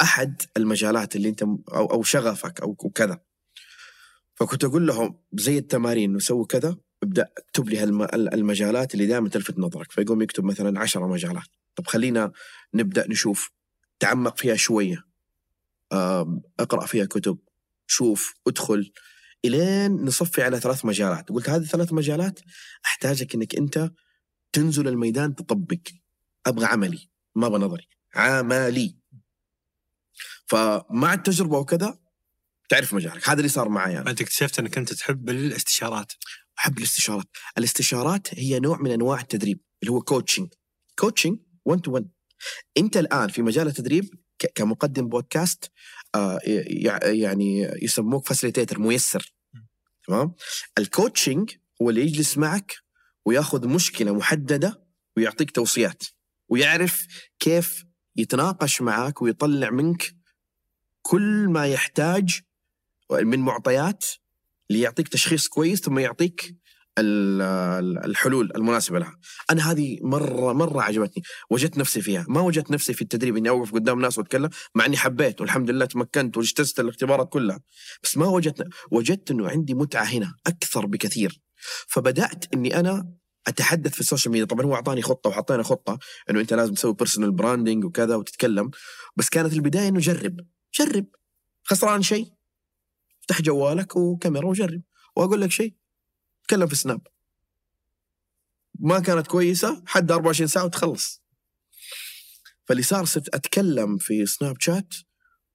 أحد 0.00 0.42
المجالات 0.56 1.16
اللي 1.16 1.28
أنت 1.28 1.42
أو 1.42 1.58
أو 1.68 2.02
شغفك 2.02 2.60
أو 2.60 2.74
كذا. 2.74 3.20
فكنت 4.34 4.64
أقول 4.64 4.86
لهم 4.86 5.18
زي 5.32 5.58
التمارين 5.58 6.16
نسوي 6.16 6.44
كذا 6.44 6.76
ابدأ 7.02 7.28
اكتب 7.38 7.68
لي 7.68 7.84
المجالات 8.14 8.94
اللي 8.94 9.06
دائما 9.06 9.28
تلفت 9.28 9.58
نظرك 9.58 9.92
فيقوم 9.92 10.22
يكتب 10.22 10.44
مثلا 10.44 10.80
عشرة 10.80 11.06
مجالات 11.06 11.46
طب 11.76 11.86
خلينا 11.86 12.32
نبدأ 12.74 13.08
نشوف 13.08 13.50
تعمق 14.00 14.36
فيها 14.38 14.56
شوية 14.56 15.04
اقرأ 16.60 16.86
فيها 16.86 17.04
كتب 17.04 17.38
شوف 17.88 18.34
ادخل. 18.46 18.92
إلين 19.44 19.92
نصفي 20.04 20.42
على 20.42 20.60
ثلاث 20.60 20.84
مجالات. 20.84 21.28
قلت 21.28 21.50
هذه 21.50 21.62
الثلاث 21.62 21.92
مجالات 21.92 22.40
أحتاجك 22.86 23.34
إنك 23.34 23.56
أنت 23.56 23.90
تنزل 24.52 24.88
الميدان 24.88 25.34
تطبق. 25.34 25.88
أبغى 26.46 26.66
عملي 26.66 27.10
ما 27.34 27.46
أبغى 27.46 27.58
نظري. 27.58 27.88
عملي. 28.14 28.98
فمع 30.46 31.14
التجربة 31.14 31.58
وكذا 31.58 31.98
تعرف 32.68 32.94
مجالك. 32.94 33.28
هذا 33.28 33.38
اللي 33.38 33.48
صار 33.48 33.68
معي 33.68 33.98
أنا. 33.98 34.10
أنت 34.10 34.20
اكتشفت 34.20 34.58
إنك 34.58 34.78
أنت 34.78 34.92
تحب 34.92 35.30
الاستشارات. 35.30 36.12
أحب 36.58 36.78
الاستشارات. 36.78 37.26
الاستشارات 37.58 38.34
هي 38.34 38.60
نوع 38.60 38.78
من 38.78 38.90
أنواع 38.90 39.20
التدريب 39.20 39.60
اللي 39.82 39.92
هو 39.92 40.00
coaching 40.00 40.48
coaching 40.98 41.38
1 41.64 41.80
to 41.80 41.92
1 41.92 42.08
أنت 42.76 42.96
الآن 42.96 43.28
في 43.28 43.42
مجال 43.42 43.66
التدريب 43.66 44.14
كمقدم 44.54 45.08
بودكاست 45.08 45.70
يعني 47.02 47.70
يسموك 47.82 48.26
facilitator 48.26 48.78
ميسر. 48.78 49.32
تمام؟ 50.06 50.34
ال 50.78 50.86
coaching 50.86 51.50
هو 51.82 51.90
اللي 51.90 52.00
يجلس 52.00 52.38
معك 52.38 52.76
وياخذ 53.24 53.68
مشكلة 53.68 54.14
محددة 54.14 54.84
ويعطيك 55.16 55.50
توصيات 55.50 56.02
ويعرف 56.48 57.06
كيف 57.38 57.84
يتناقش 58.16 58.82
معك 58.82 59.22
ويطلع 59.22 59.70
منك 59.70 60.14
كل 61.02 61.48
ما 61.48 61.66
يحتاج 61.66 62.40
من 63.10 63.38
معطيات 63.38 64.04
ليعطيك 64.70 65.08
تشخيص 65.08 65.48
كويس 65.48 65.80
ثم 65.80 65.98
يعطيك 65.98 66.56
الحلول 67.00 68.52
المناسبة 68.56 68.98
لها. 68.98 69.18
أنا 69.50 69.70
هذه 69.70 69.98
مره 70.02 70.52
مرة 70.52 70.82
عجبتني، 70.82 71.22
وجدت 71.50 71.78
نفسي 71.78 72.00
فيها، 72.00 72.26
ما 72.28 72.40
وجدت 72.40 72.70
نفسي 72.70 72.92
في 72.92 73.02
التدريب 73.02 73.36
إني 73.36 73.48
أوقف 73.48 73.72
قدام 73.72 74.00
ناس 74.00 74.18
وأتكلم 74.18 74.50
مع 74.74 74.86
إني 74.86 74.96
حبيت 74.96 75.40
والحمد 75.40 75.70
لله 75.70 75.84
تمكنت 75.84 76.36
واجتزت 76.36 76.80
الاختبارات 76.80 77.28
كلها، 77.32 77.60
بس 78.02 78.16
ما 78.16 78.26
وجدت 78.26 78.68
وجدت 78.90 79.30
إنه 79.30 79.48
عندي 79.48 79.74
متعة 79.74 80.04
هنا 80.04 80.34
أكثر 80.46 80.86
بكثير. 80.86 81.40
فبدأت 81.88 82.54
إني 82.54 82.80
أنا 82.80 83.12
أتحدث 83.46 83.94
في 83.94 84.00
ال 84.00 84.05
social 84.05 84.32
media، 84.32 84.46
طبعا 84.46 84.66
هو 84.66 84.74
أعطاني 84.74 85.02
خطة 85.02 85.30
وحطينا 85.30 85.62
خطة 85.62 85.98
إنه 86.30 86.40
أنت 86.40 86.54
لازم 86.54 86.74
تسوي 86.74 86.94
personal 86.94 87.32
branding 87.32 87.84
وكذا 87.84 88.16
وتتكلم، 88.16 88.70
بس 89.16 89.28
كانت 89.28 89.52
البداية 89.52 89.88
إنه 89.88 90.00
جرب، 90.00 90.36
جرب. 90.80 91.06
خسران 91.64 92.02
شيء. 92.02 92.32
افتح 93.20 93.42
جوالك 93.42 93.96
وكاميرا 93.96 94.46
وجرب. 94.46 94.82
وأقول 95.16 95.40
لك 95.40 95.50
شيء 95.50 95.74
تكلم 96.48 96.66
في 96.66 96.74
سناب 96.74 97.06
ما 98.80 99.00
كانت 99.00 99.26
كويسة 99.26 99.82
حد 99.86 100.12
24 100.12 100.48
ساعة 100.48 100.64
وتخلص. 100.64 101.22
فاللي 102.64 102.82
صار 102.82 103.04
صرت 103.04 103.34
أتكلم 103.34 103.98
في 103.98 104.26
سناب 104.26 104.60
شات 104.60 104.94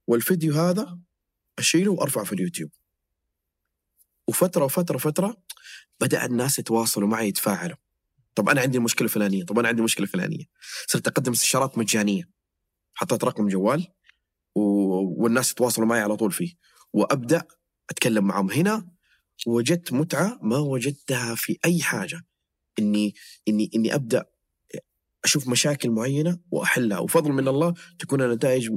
والفيديو 0.08 0.54
هذا 0.54 1.00
أشيله 1.60 1.92
وأرفعه 1.92 2.24
في 2.24 2.34
اليوتيوب. 2.34 2.72
وفترة 4.28 4.66
وفترة 4.66 4.98
فتره 4.98 5.44
بدأ 6.00 6.26
الناس 6.26 6.60
يتواصلوا 6.60 7.08
معي 7.08 7.28
يتفاعلوا. 7.28 7.78
طب 8.36 8.50
أنا 8.50 8.62
عندي 8.62 8.78
المشكلة 8.78 9.06
الفلانيه 9.06 9.46
طب 9.46 9.60
أنا 9.60 9.68
عندي 9.68 9.82
مشكلة 9.82 10.08
فلانية. 10.08 10.46
صرت 10.88 11.08
أقدم 11.08 11.32
استشارات 11.32 11.78
مجانية. 11.78 12.30
حطيت 12.94 13.24
رقم 13.24 13.48
جوال 13.48 13.88
و... 14.56 14.62
والناس 15.24 15.52
يتواصلوا 15.52 15.88
معي 15.88 16.02
على 16.02 16.16
طول 16.16 16.32
فيه. 16.32 16.54
وأبدأ 16.94 17.48
أتكلم 17.90 18.28
معهم 18.28 18.52
هنا 18.52 18.93
وجدت 19.48 19.94
متعة 19.94 20.40
ما 20.42 20.58
وجدتها 20.58 21.36
في 21.36 21.58
أي 21.66 21.82
حاجة. 21.82 22.26
إني 22.80 23.16
إني 23.48 23.72
إني 23.76 23.96
أبدأ 23.96 24.26
أشوف 25.24 25.48
مشاكل 25.48 25.90
معينة 25.90 26.40
وأحلها. 26.52 27.00
وفضل 27.00 27.32
من 27.32 27.48
الله 27.48 27.74
تكون 28.00 28.22
النتائج 28.22 28.70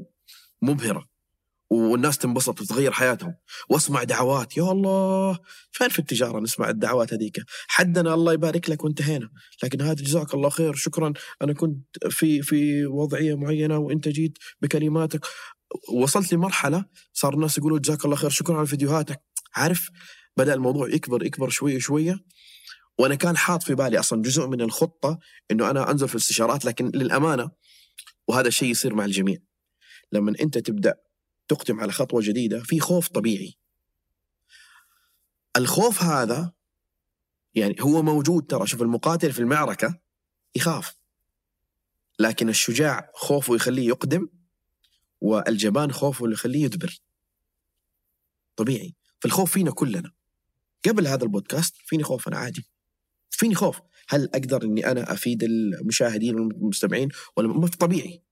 مبهرة. 0.62 1.08
والناس 1.70 2.18
تنبسط 2.18 2.60
وتغير 2.60 2.92
حياتهم. 2.92 3.34
وأسمع 3.68 4.02
دعوات. 4.02 4.56
يا 4.56 4.72
الله! 4.72 5.38
فين 5.72 5.88
في 5.88 5.98
التجارة 5.98 6.40
نسمع 6.40 6.70
الدعوات 6.70 7.14
هذيك؟ 7.14 7.36
حدنا 7.68 8.14
الله 8.14 8.32
يبارك 8.32 8.70
لك 8.70 8.84
وانتهينا. 8.84 9.30
لكن 9.64 9.80
هذا 9.80 9.94
جزاك 9.94 10.34
الله 10.34 10.48
خير. 10.48 10.74
شكرا. 10.74 11.12
أنا 11.42 11.52
كنت 11.52 11.84
في 12.10 12.42
في 12.42 12.86
وضعية 12.86 13.34
معينة 13.34 13.78
وإنت 13.78 14.08
جيت 14.08 14.38
بكلماتك. 14.60 15.26
وصلت 15.92 16.32
لمرحلة 16.32 16.84
صار 17.12 17.34
الناس 17.34 17.58
يقولوا 17.58 17.78
جزاك 17.78 18.04
الله 18.04 18.16
خير. 18.16 18.30
شكرا 18.30 18.56
على 18.56 18.66
فيديوهاتك. 18.66 19.22
عارف 19.54 19.90
بدأ 20.36 20.54
الموضوع 20.54 20.88
يكبر 20.88 21.26
يكبر 21.26 21.48
شوية 21.48 21.78
شوية. 21.78 22.24
وأنا 22.98 23.14
كان 23.14 23.36
حاط 23.36 23.62
في 23.62 23.74
بالي 23.74 23.98
أصلا 23.98 24.22
جزء 24.22 24.46
من 24.46 24.60
الخطة 24.60 25.18
إنه 25.50 25.70
أنا 25.70 25.90
أنزل 25.90 26.08
في 26.08 26.14
الاستشارات 26.14 26.64
لكن 26.64 26.90
للأمانة 26.94 27.50
وهذا 28.28 28.48
الشيء 28.48 28.70
يصير 28.70 28.94
مع 28.94 29.04
الجميع. 29.04 29.38
لما 30.12 30.34
أنت 30.40 30.58
تبدأ 30.58 30.94
تقدم 31.48 31.80
على 31.80 31.92
خطوة 31.92 32.22
جديدة 32.24 32.62
في 32.62 32.80
خوف 32.80 33.08
طبيعي. 33.08 33.54
الخوف 35.56 36.02
هذا 36.02 36.52
يعني 37.54 37.76
هو 37.80 38.02
موجود 38.02 38.46
ترى 38.46 38.66
شوف 38.66 38.82
المقاتل 38.82 39.32
في 39.32 39.38
المعركة 39.38 40.00
يخاف. 40.54 40.96
لكن 42.18 42.48
الشجاع 42.48 43.10
خوفه 43.14 43.54
يخليه 43.54 43.88
يقدم 43.88 44.28
والجبان 45.20 45.92
خوفه 45.92 46.24
اللي 46.24 46.34
يخليه 46.34 46.64
يدبر. 46.64 46.98
طبيعي. 48.56 48.94
فالخوف 49.20 49.52
فينا 49.52 49.70
كلنا. 49.70 50.15
قبل 50.88 51.06
هذا 51.06 51.24
البودكاست 51.24 51.74
فيني 51.86 52.02
خوف 52.02 52.28
أنا 52.28 52.36
عادي. 52.36 52.68
فيني 53.30 53.54
خوف. 53.54 53.80
هل 54.08 54.30
أقدر 54.34 54.62
إني 54.62 54.90
أنا 54.90 55.12
أفيد 55.12 55.42
المشاهدين 55.42 56.40
والمستمعين؟ 56.40 57.08
ولا 57.36 57.48
مو 57.48 57.66
طبيعي. 57.66 58.22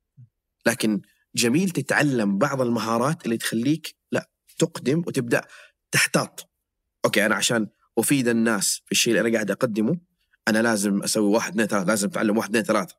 لكن 0.66 1.02
جميل 1.35 1.70
تتعلم 1.70 2.39
بعض 2.39 2.60
المهارات 2.60 3.24
اللي 3.24 3.36
تخليك 3.36 3.97
لا 4.12 4.31
تقدم 4.59 4.98
وتبدأ 5.06 5.44
تحتاط. 5.90 6.51
أوكي 7.05 7.26
أنا 7.26 7.35
عشان 7.35 7.68
أفيد 7.98 8.28
الناس 8.28 8.82
في 8.86 8.93
الشيء 8.93 9.12
اللي 9.12 9.28
أنا 9.28 9.35
قاعد 9.35 9.51
أقدمه 9.51 10.01
أنا 10.48 10.62
لازم 10.62 11.02
أسوي 11.02 11.26
واحد 11.26 11.52
اثنين 11.52 11.66
ثلاثة 11.66 11.86
لازم 11.86 12.09
أتعلم 12.09 12.36
واحد 12.36 12.48
اثنين 12.48 12.62
ثلاثة. 12.62 12.97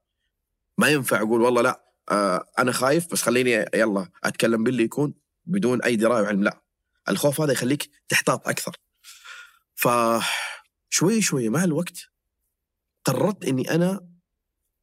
ما 0.77 0.88
ينفع 0.88 1.22
أقول 1.22 1.41
والله 1.41 1.61
لا 1.61 1.86
آه 2.11 2.45
أنا 2.60 2.72
خايف 2.72 3.11
بس 3.11 3.22
خليني 3.22 3.65
يلا 3.76 4.10
أتكلم 4.23 4.64
باللي 4.64 4.84
يكون 4.84 5.14
بدون 5.45 5.82
أي 5.82 5.95
دراية 5.95 6.22
وعلم 6.22 6.44
لا. 6.44 6.61
الخوف 7.10 7.41
هذا 7.41 7.52
يخليك 7.52 7.90
تحتاط 8.10 8.48
أكثر. 8.48 8.77
ف 9.86 9.90
شوي 10.90 11.49
مع 11.49 11.64
الوقت 11.64 11.98
قررت 13.03 13.45
إني 13.45 13.72
أنا 13.72 14.10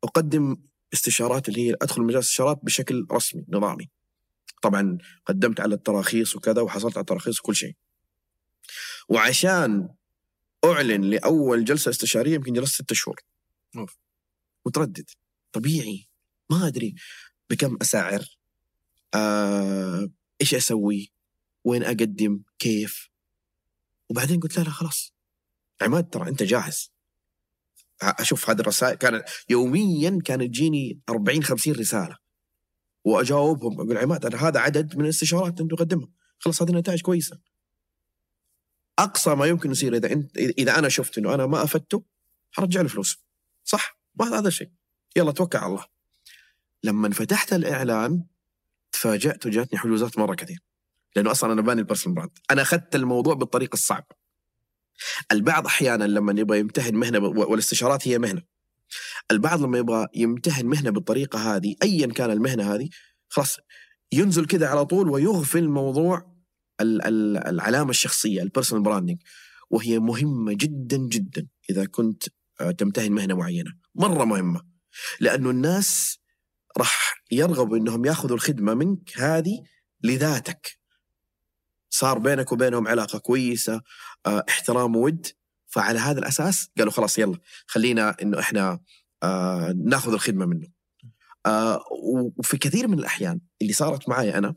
أقدم 0.05 0.57
استشارات 0.93 1.49
اللي 1.49 1.69
هي 1.69 1.75
أدخل 1.83 2.03
مجال 2.03 2.15
الاستشارات 2.15 2.61
بشكل 2.63 3.07
رسمي 3.13 3.45
نظامي. 3.49 3.91
طبعا 4.63 4.99
قدمت 5.27 5.61
على 5.61 5.75
التراخيص 5.75 6.37
وكذا 6.37 6.63
وحصلت 6.63 6.97
على 6.97 7.01
التراخيص 7.03 7.41
وكل 7.41 7.57
شيء. 7.57 7.77
وعشان 9.09 9.89
أعلن 10.65 11.05
لأول 11.11 11.65
جلسة 11.65 11.91
استشارية 11.91 12.35
يمكن 12.35 12.53
جلست 12.53 12.75
ستة 12.75 12.95
شهور. 12.95 13.21
متردد. 14.67 15.11
طبيعي. 15.53 16.09
ما 16.51 16.67
أدري 16.67 16.95
بكم 17.51 17.77
اسعر 17.83 18.25
آه، 19.15 20.11
إيش 20.41 20.55
أسوي؟ 20.55 21.13
وين 21.65 21.83
أقدم؟ 21.83 22.43
كيف؟ 22.59 23.12
وبعدين 24.13 24.41
قلت 24.41 24.59
لا 24.59 24.63
لا 24.63 24.71
خلاص. 24.71 25.15
عماد 25.83 26.11
ترى 26.11 26.29
أنت 26.29 26.43
جاهز. 26.43 26.93
أشوف 28.03 28.51
هذه 28.51 28.61
الرسائل. 28.61 28.95
كانت 28.95 29.25
يوميا 29.49 30.19
كانت 30.25 30.43
تجيني 30.43 31.01
40 31.09 31.43
50 31.43 31.75
رسالة. 31.75 32.19
وأجاوبهم 33.05 33.81
أقول 33.81 33.99
عماد 33.99 34.27
أنا 34.27 34.49
هذا 34.49 34.61
عدد 34.61 34.97
من 34.97 35.05
الاستشارات 35.05 35.61
أنت 35.61 35.71
تقدمها. 35.71 36.09
خلاص 36.39 36.63
هذه 36.63 36.73
نتائج 36.73 37.01
كويسة. 37.01 37.41
أقصى 38.99 39.35
ما 39.35 39.47
يمكن 39.47 39.71
يصير 39.71 39.97
إذا 39.97 40.13
أنت 40.13 40.37
إذا 40.37 40.79
أنا 40.79 40.89
شفت 40.89 41.19
إنه 41.19 41.35
أنا 41.35 41.47
ما 41.47 41.63
أفدته 41.63 42.05
حرجع 42.51 42.81
له 42.81 42.89
فلوس. 42.89 43.25
صح؟ 43.65 43.99
ما 44.15 44.39
هذا 44.39 44.49
الشيء. 44.49 44.71
يلا 45.17 45.33
توكل 45.33 45.59
على 45.59 45.67
الله. 45.67 45.87
لما 46.83 47.11
فتحت 47.11 47.53
الإعلان 47.53 48.27
تفاجأت 48.93 49.47
وجاتني 49.47 49.79
حجوزات 49.79 50.19
مرة 50.19 50.35
كثير. 50.35 50.72
لأنه 51.17 51.31
أصلا 51.31 51.53
أنا 51.53 51.63
باني 51.63 51.81
البرسونال 51.81 52.17
براند 52.17 52.39
أنا 52.51 52.63
أخذت 52.63 52.95
الموضوع 52.95 53.35
بالطريقة 53.35 53.75
الصعبة. 53.75 54.23
البعض 55.33 55.67
أحيانا 55.67 56.05
لما 56.05 56.41
يبغى 56.41 56.59
يمتهن 56.59 56.95
مهنة 56.95 57.19
والاستشارات 57.19 58.09
هي 58.09 58.19
مهنة. 58.19 58.43
البعض 59.31 59.63
لما 59.63 59.79
يبغى 59.79 60.07
يمتهن 60.15 60.67
مهنة 60.67 60.91
بالطريقة 60.91 61.57
هذه 61.57 61.75
ايا 61.83 62.07
كان 62.07 62.31
المهنة 62.31 62.75
هذه 62.75 62.89
خلاص 63.29 63.57
ينزل 64.13 64.47
كذا 64.47 64.69
على 64.69 64.85
طول 64.85 65.09
ويغفل 65.09 65.69
موضوع 65.69 66.33
العلامة 66.81 67.91
الشخصية 67.91 68.43
ال 68.43 68.47
personal 68.47 68.83
branding 68.83 69.23
وهي 69.71 69.99
مهمة 69.99 70.53
جدا 70.53 70.97
جدا 70.97 71.47
إذا 71.71 71.85
كنت 71.85 72.25
آه، 72.61 72.71
تمتهن 72.71 73.13
مهنة 73.13 73.35
معينة. 73.35 73.71
مرة 73.95 74.25
مهمة. 74.25 74.63
لأنه 75.21 75.51
الناس 75.51 76.19
راح 76.79 77.23
يرغبوا 77.31 77.77
إنهم 77.77 78.05
ياخذوا 78.05 78.37
الخدمة 78.37 78.75
منك 78.75 79.19
هذه 79.19 79.63
لذاتك. 80.03 80.82
صار 81.95 82.19
بينك 82.19 82.53
وبينهم 82.53 82.89
علاقة 82.89 83.19
كويسة 83.19 83.83
آه 84.27 84.45
احترام 84.49 84.97
وود 84.97 85.27
فعلى 85.69 85.99
هذا 85.99 86.19
الأساس 86.19 86.69
قالوا 86.79 86.93
خلاص 86.93 87.19
يلا 87.19 87.39
خلينا 87.67 88.17
إنه 88.23 88.39
إحنا 88.41 88.81
آه 89.23 89.75
ناخذ 89.85 90.13
الخدمة 90.13 90.47
منه. 90.47 90.67
آه 91.47 91.85
وفي 92.39 92.57
كثير 92.57 92.89
من 92.89 92.99
الأحيان 92.99 93.41
اللي 93.63 93.73
صارت 93.73 94.09
معي 94.09 94.35
أنا 94.39 94.55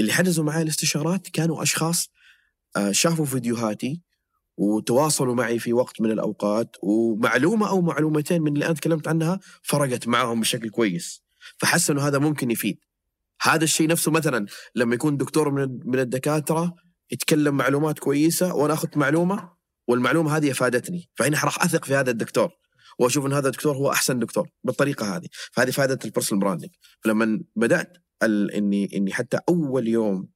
اللي 0.00 0.12
حجزوا 0.12 0.44
معي 0.44 0.62
الاستشارات 0.62 1.28
كانوا 1.28 1.62
أشخاص 1.62 2.10
آه 2.76 2.92
شافوا 2.92 3.24
فيديوهاتي 3.24 4.02
وتواصلوا 4.56 5.34
معي 5.34 5.58
في 5.58 5.72
وقت 5.72 6.00
من 6.00 6.10
الأوقات 6.10 6.76
ومعلومة 6.82 7.68
أو 7.68 7.80
معلومتين 7.80 8.42
من 8.42 8.52
اللي 8.52 8.66
أنا 8.66 8.74
تكلمت 8.74 9.08
عنها 9.08 9.40
فرقت 9.62 10.08
معهم 10.08 10.40
بشكل 10.40 10.70
كويس. 10.70 11.22
فحسوا 11.58 11.94
إنه 11.94 12.06
هذا 12.06 12.18
ممكن 12.18 12.50
يفيد. 12.50 12.78
هذا 13.42 13.64
الشيء 13.64 13.88
نفسه 13.88 14.10
مثلا 14.12 14.46
لما 14.74 14.94
يكون 14.94 15.16
دكتور 15.16 15.50
من 15.50 15.80
من 15.84 15.98
الدكاترة 15.98 16.74
يتكلم 17.10 17.56
معلومات 17.56 17.98
كويسة 17.98 18.54
وأنا 18.54 18.74
أخذت 18.74 18.96
معلومة 18.96 19.52
والمعلومة 19.88 20.36
هذه 20.36 20.50
أفادتني 20.50 21.10
فهنا 21.14 21.44
راح 21.44 21.64
أثق 21.64 21.84
في 21.84 21.94
هذا 21.94 22.10
الدكتور 22.10 22.50
وأشوف 22.98 23.26
إن 23.26 23.32
هذا 23.32 23.46
الدكتور 23.48 23.76
هو 23.76 23.92
أحسن 23.92 24.18
دكتور 24.18 24.48
بالطريقة 24.64 25.16
هذه. 25.16 25.26
فهذه 25.52 25.70
فائده 25.70 25.98
ال 26.04 26.08
personal 26.08 26.40
branding 26.40 26.70
فلما 27.00 27.40
بدأت 27.56 27.96
اني 28.22 28.90
إني 28.94 29.12
حتى 29.12 29.38
أول 29.48 29.88
يوم 29.88 30.28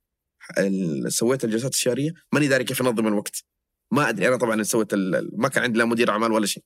سويت 1.09 1.45
الجلسات 1.45 1.73
الشهرية 1.75 2.13
ماني 2.33 2.49
داري 2.49 2.65
كيف 2.65 2.83
انظم 2.83 3.07
الوقت. 3.07 3.45
ما 3.91 4.09
أدري 4.09 4.29
أنا 4.29 4.37
طبعا 4.37 4.63
سويت 4.63 4.95
ما 5.33 5.49
كان 5.49 5.63
عندي 5.63 5.79
لا 5.79 5.85
مدير 5.85 6.11
أعمال 6.11 6.33
ولا 6.33 6.47
شيء. 6.47 6.65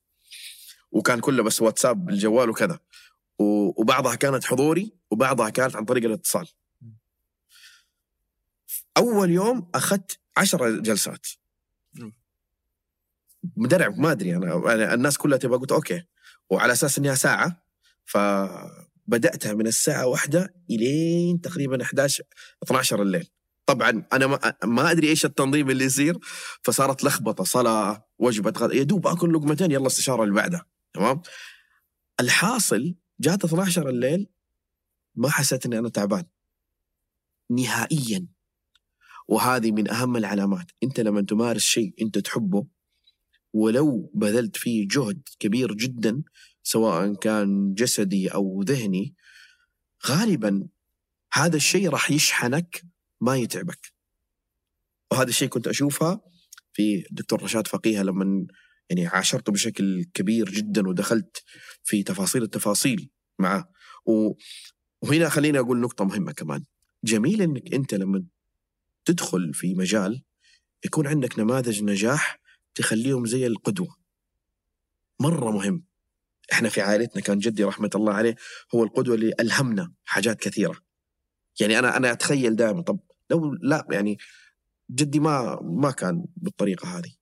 وكان 0.91 1.21
كله 1.21 1.43
بس 1.43 1.63
واتساب 1.63 2.05
بالجوال 2.05 2.51
وكذا. 2.51 2.79
وبعضها 3.39 4.15
كانت 4.15 4.45
حضوري 4.45 4.93
وبعضها 5.11 5.51
كانت 5.51 5.77
عن 5.77 5.85
طريق 5.85 6.05
الاتصال. 6.05 6.49
أول 8.97 9.31
يوم 9.31 9.71
أخذت 9.75 10.19
عشرة 10.37 10.81
جلسات. 10.81 11.27
مدرع 13.57 13.89
ما 13.89 14.13
أدري 14.13 14.37
أنا 14.37 14.95
الناس 14.95 15.19
كلها 15.19 15.39
تبغى 15.39 15.59
قلت 15.59 15.73
أوكي. 15.73 16.03
وعلى 16.51 16.73
أساس 16.73 16.99
إنها 16.99 17.15
ساعة 17.15 17.65
فبداتها 18.05 19.55
من 19.55 19.67
الساعة 19.67 20.07
واحدة 20.07 20.55
إلين 20.71 21.41
تقريبا 21.41 21.83
11 21.83 22.25
12 22.63 23.03
الليل. 23.03 23.31
طبعا 23.67 24.03
أنا 24.13 24.27
ما, 24.27 24.55
ما 24.65 24.91
أدري 24.91 25.09
إيش 25.09 25.25
التنظيم 25.25 25.71
اللي 25.71 25.85
يصير 25.85 26.19
فصارت 26.63 27.05
لخبطة 27.05 27.45
صلاة 27.45 28.09
وجبة 28.19 28.53
غدا 28.57 28.75
يا 28.75 28.83
دوب 28.83 29.07
آكل 29.07 29.35
لقمتين 29.35 29.71
يلا 29.71 29.87
استشارة 29.87 30.23
اللي 30.23 30.35
بعدها 30.35 30.67
تمام؟ 30.95 31.23
الحاصل 32.21 32.95
جات 33.21 33.45
12 33.45 33.89
الليل 33.89 34.27
ما 35.15 35.31
حسيت 35.31 35.67
إني 35.67 35.79
أنا 35.79 35.89
تعبان. 35.89 36.25
نهائيا. 37.51 38.27
وهذه 39.29 39.73
من 39.73 39.91
أهم 39.91 40.17
العلامات. 40.17 40.71
أنت 40.83 41.01
لما 41.01 41.23
تمارس 41.23 41.63
شيء 41.63 41.95
أنت 42.03 42.19
تحبه 42.19 42.67
ولو 43.53 44.11
بذلت 44.15 44.57
فيه 44.57 44.89
جهد 44.91 45.23
كبير 45.39 45.75
جدا 45.75 46.23
سواء 46.63 47.15
كان 47.15 47.75
جسدي 47.75 48.29
أو 48.29 48.63
ذهني 48.63 49.15
غالبا 50.07 50.69
هذا 51.33 51.57
الشيء 51.57 51.89
راح 51.89 52.11
يشحنك 52.11 52.83
ما 53.21 53.37
يتعبك. 53.37 53.95
وهذا 55.13 55.29
الشيء 55.29 55.49
كنت 55.49 55.69
اشوفها 55.69 56.21
في 56.73 57.07
الدكتور 57.11 57.43
رشاد 57.43 57.67
فقيهه 57.67 58.03
لما 58.03 58.47
يعني 58.91 59.07
عاشرته 59.07 59.53
بشكل 59.53 60.05
كبير 60.15 60.51
جدا 60.51 60.89
ودخلت 60.89 61.45
في 61.85 62.03
تفاصيل 62.03 62.43
التفاصيل 62.43 63.11
معه. 63.39 63.71
و... 64.07 64.33
وهنا 65.03 65.29
خليني 65.29 65.59
أقول 65.59 65.81
نقطة 65.81 66.05
مهمة 66.05 66.33
كمان. 66.33 66.65
جميل 67.05 67.43
إنك 67.43 67.75
أنت 67.75 67.95
لما 67.95 68.25
تدخل 69.05 69.55
في 69.55 69.75
مجال 69.75 70.23
يكون 70.85 71.07
عندك 71.07 71.39
نماذج 71.39 71.83
نجاح 71.83 72.41
تخليهم 72.75 73.27
زي 73.27 73.47
القدوة. 73.47 73.97
مرة 75.21 75.51
مهم. 75.51 75.85
إحنا 76.53 76.69
في 76.69 76.81
عائلتنا 76.81 77.23
كان 77.23 77.39
جدي 77.39 77.65
رحمة 77.65 77.91
الله 77.95 78.13
عليه 78.13 78.37
هو 78.75 78.85
القدوة 78.85 79.15
اللي 79.15 79.33
ألهمنا 79.41 79.93
حاجات 80.05 80.41
كثيرة. 80.41 80.77
يعني 81.61 81.79
أنا 81.79 81.97
أنا 81.97 82.13
أتخيل 82.13 82.57
دائما. 82.57 82.83
طب 82.83 83.01
لو 83.31 83.55
لا 83.63 83.87
يعني 83.91 84.19
جدي 84.91 85.21
ما 85.21 85.61
ما 85.63 85.91
كان 85.91 86.25
بالطريقة 86.37 86.99
هذه. 86.99 87.13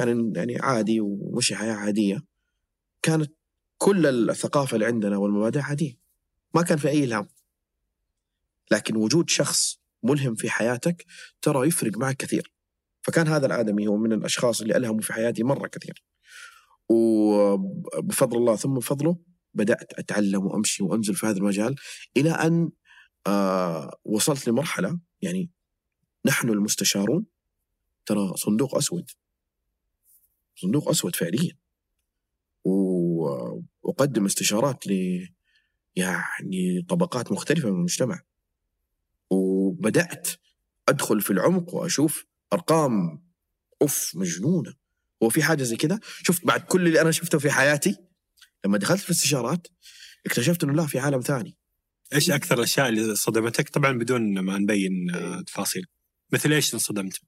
كان 0.00 0.32
يعني 0.36 0.58
عادي 0.58 1.00
ومشي 1.00 1.56
حياة 1.56 1.74
عادية. 1.74 2.26
كانت 3.02 3.32
كل 3.78 4.30
الثقافة 4.30 4.74
اللي 4.74 4.86
عندنا 4.86 5.16
والمبادئ 5.16 5.60
عادية. 5.60 5.98
ما 6.54 6.62
كان 6.62 6.78
في 6.78 6.88
أي 6.88 7.04
إلهام. 7.04 7.28
لكن 8.70 8.96
وجود 8.96 9.30
شخص 9.30 9.80
ملهم 10.02 10.34
في 10.34 10.50
حياتك 10.50 11.06
ترى 11.42 11.68
يفرق 11.68 11.98
معك 11.98 12.16
كثير. 12.16 12.52
فكان 13.02 13.28
هذا 13.28 13.46
الآدمي 13.46 13.86
هو 13.86 13.96
من 13.96 14.12
الأشخاص 14.12 14.60
اللي 14.60 14.76
ألهموا 14.76 15.00
في 15.00 15.12
حياتي 15.12 15.42
مرة 15.42 15.68
كثير. 15.68 16.04
وبفضل 16.88 18.38
الله 18.38 18.56
ثم 18.56 18.74
بفضله 18.74 19.18
بدأت 19.54 19.92
أتعلم 19.98 20.46
وأمشي 20.46 20.82
وأنزل 20.82 21.14
في 21.14 21.26
هذا 21.26 21.38
المجال 21.38 21.74
إلى 22.16 22.30
أن 22.30 22.70
آه 23.26 24.00
وصلت 24.04 24.48
لمرحلة 24.48 25.00
يعني 25.22 25.50
نحن 26.26 26.48
المستشارون 26.48 27.26
ترى 28.06 28.32
صندوق 28.36 28.76
أسود. 28.76 29.10
صندوق 30.62 30.88
أسود 30.88 31.16
فعليا. 31.16 31.52
واقدم 33.82 34.24
استشارات 34.24 34.86
ل 34.86 34.92
يعني 35.96 36.86
طبقات 36.88 37.32
مختلفة 37.32 37.70
من 37.70 37.76
المجتمع. 37.76 38.20
وبدأت 39.30 40.28
أدخل 40.88 41.20
في 41.20 41.30
العمق 41.30 41.74
وأشوف 41.74 42.26
أرقام 42.52 43.22
أوف 43.82 44.12
مجنونة. 44.14 44.74
هو 45.22 45.28
في 45.28 45.42
حاجة 45.42 45.62
زي 45.62 45.76
كذا 45.76 46.00
شفت 46.02 46.46
بعد 46.46 46.60
كل 46.60 46.86
اللي 46.86 47.00
أنا 47.00 47.10
شفته 47.10 47.38
في 47.38 47.50
حياتي 47.50 47.96
لما 48.64 48.78
دخلت 48.78 49.00
في 49.00 49.10
الاستشارات 49.10 49.66
اكتشفت 50.26 50.64
إنه 50.64 50.72
لا 50.72 50.86
في 50.86 50.98
عالم 50.98 51.20
ثاني. 51.20 51.56
إيش 52.14 52.30
أكثر 52.30 52.58
الأشياء 52.58 52.88
اللي 52.88 53.14
صدمتك؟ 53.14 53.68
طبعا 53.68 53.98
بدون 53.98 54.38
ما 54.38 54.58
نبين 54.58 55.12
تفاصيل. 55.46 55.86
مثل 56.32 56.52
إيش 56.52 56.74
انصدمت؟ 56.74 57.20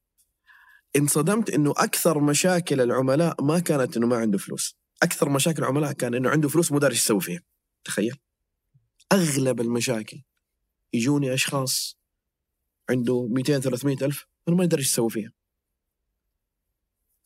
انصدمت 0.97 1.51
إنه 1.51 1.71
أكثر 1.77 2.21
مشاكل 2.21 2.81
العملاء 2.81 3.45
ما 3.45 3.59
كانت 3.59 3.97
إنه 3.97 4.07
ما 4.07 4.17
عنده 4.17 4.39
فلوس. 4.39 4.77
أكثر 5.03 5.29
مشاكل 5.29 5.63
العملاء 5.63 5.93
كان 5.93 6.15
إنه 6.15 6.31
عنده 6.31 6.49
فلوس 6.49 6.73
مو 6.73 6.79
داري 6.79 6.93
إيش 6.93 7.03
يسوي 7.03 7.21
فيها. 7.21 7.43
تخيل. 7.85 8.17
أغلب 9.13 9.61
المشاكل 9.61 10.23
يجوني 10.93 11.35
أشخاص 11.35 11.99
عنده 12.91 13.27
200 13.31 13.61
300 13.61 13.97
ألف 14.03 14.27
أنا 14.49 14.57
ما 14.57 14.65
يدري 14.65 14.81
إيش 14.81 14.89
يسوي 14.89 15.11
فيها. 15.11 15.33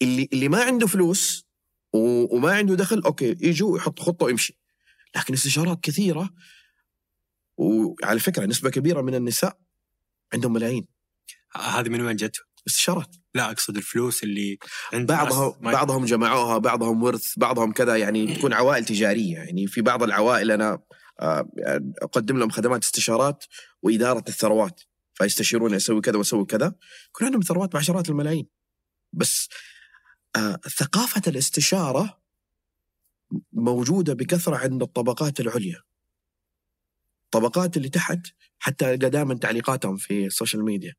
اللي 0.02 0.28
اللي 0.32 0.48
ما 0.48 0.62
عنده 0.62 0.86
فلوس 0.86 1.46
وما 1.92 2.52
عنده 2.52 2.74
دخل 2.74 3.02
أوكي 3.02 3.36
يجوا 3.40 3.78
يحط 3.78 3.98
خطة 3.98 4.26
ويمشي. 4.26 4.58
لكن 5.16 5.34
استشارات 5.34 5.80
كثيرة 5.80 6.30
وعلى 7.56 8.18
فكرة 8.18 8.46
نسبة 8.46 8.70
كبيرة 8.70 9.00
من 9.00 9.14
النساء 9.14 9.58
عندهم 10.32 10.52
ملايين. 10.52 10.86
هذه 11.56 11.88
من 11.88 12.00
وين 12.00 12.16
جت؟ 12.16 12.45
استشارات. 12.66 13.16
لا 13.34 13.50
أقصد 13.50 13.76
الفلوس 13.76 14.22
اللي 14.22 14.58
عند 14.92 15.12
ما- 15.12 15.72
بعضهم 15.72 16.04
جمعوها 16.04 16.58
بعضهم 16.58 17.02
ورث 17.02 17.32
بعضهم 17.36 17.72
كذا 17.72 17.96
يعني 17.96 18.34
تكون 18.34 18.52
عوائل 18.52 18.84
تجارية. 18.84 19.36
يعني 19.36 19.66
في 19.66 19.80
بعض 19.82 20.02
العوائل 20.02 20.50
أنا 20.50 20.78
آه، 21.20 21.48
أقدم 22.02 22.38
لهم 22.38 22.50
خدمات 22.50 22.84
استشارات 22.84 23.44
وإدارة 23.82 24.24
الثروات. 24.28 24.80
فيستشيروني 25.14 25.76
أسوي 25.76 26.00
كذا 26.00 26.16
وأسوي 26.18 26.44
كذا. 26.44 26.74
يكون 27.08 27.26
عندهم 27.26 27.40
ثروات 27.42 27.72
بعشرات 27.72 28.08
الملايين. 28.08 28.46
بس 29.12 29.48
آه، 30.36 30.60
ثقافة 30.78 31.22
الاستشارة 31.26 32.20
موجودة 33.52 34.14
بكثرة 34.14 34.56
عند 34.56 34.82
الطبقات 34.82 35.40
العليا. 35.40 35.82
الطبقات 37.24 37.76
اللي 37.76 37.88
تحت 37.88 38.18
حتى 38.58 38.96
دائما 38.96 39.34
تعليقاتهم 39.34 39.96
في 39.96 40.26
ال 40.26 40.32
social 40.32 40.64
media 40.64 40.94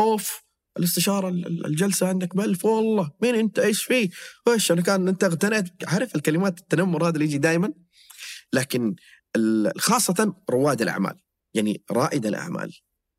أوف! 0.00 0.44
الاستشارة 0.78 1.28
ال- 1.28 1.46
ال- 1.46 1.66
الجلسة 1.66 2.08
عندك 2.08 2.36
بألف 2.36 2.64
والله 2.64 3.10
مين 3.22 3.34
أنت؟ 3.34 3.58
إيش 3.58 3.82
فيه 3.84 4.08
وش 4.46 4.72
أنا 4.72 4.82
كان 4.82 5.08
أنت 5.08 5.24
اغتنيت. 5.24 5.68
عارف 5.86 6.16
الكلمات 6.16 6.58
التنمر 6.58 7.04
هذا 7.08 7.14
اللي 7.14 7.24
يجي 7.24 7.38
دائما 7.38 7.72
لكن 8.52 8.94
خاصة 9.78 10.34
رواد 10.50 10.82
الأعمال 10.82 11.20
يعني 11.54 11.82
رائد 11.90 12.26
الأعمال 12.26 12.72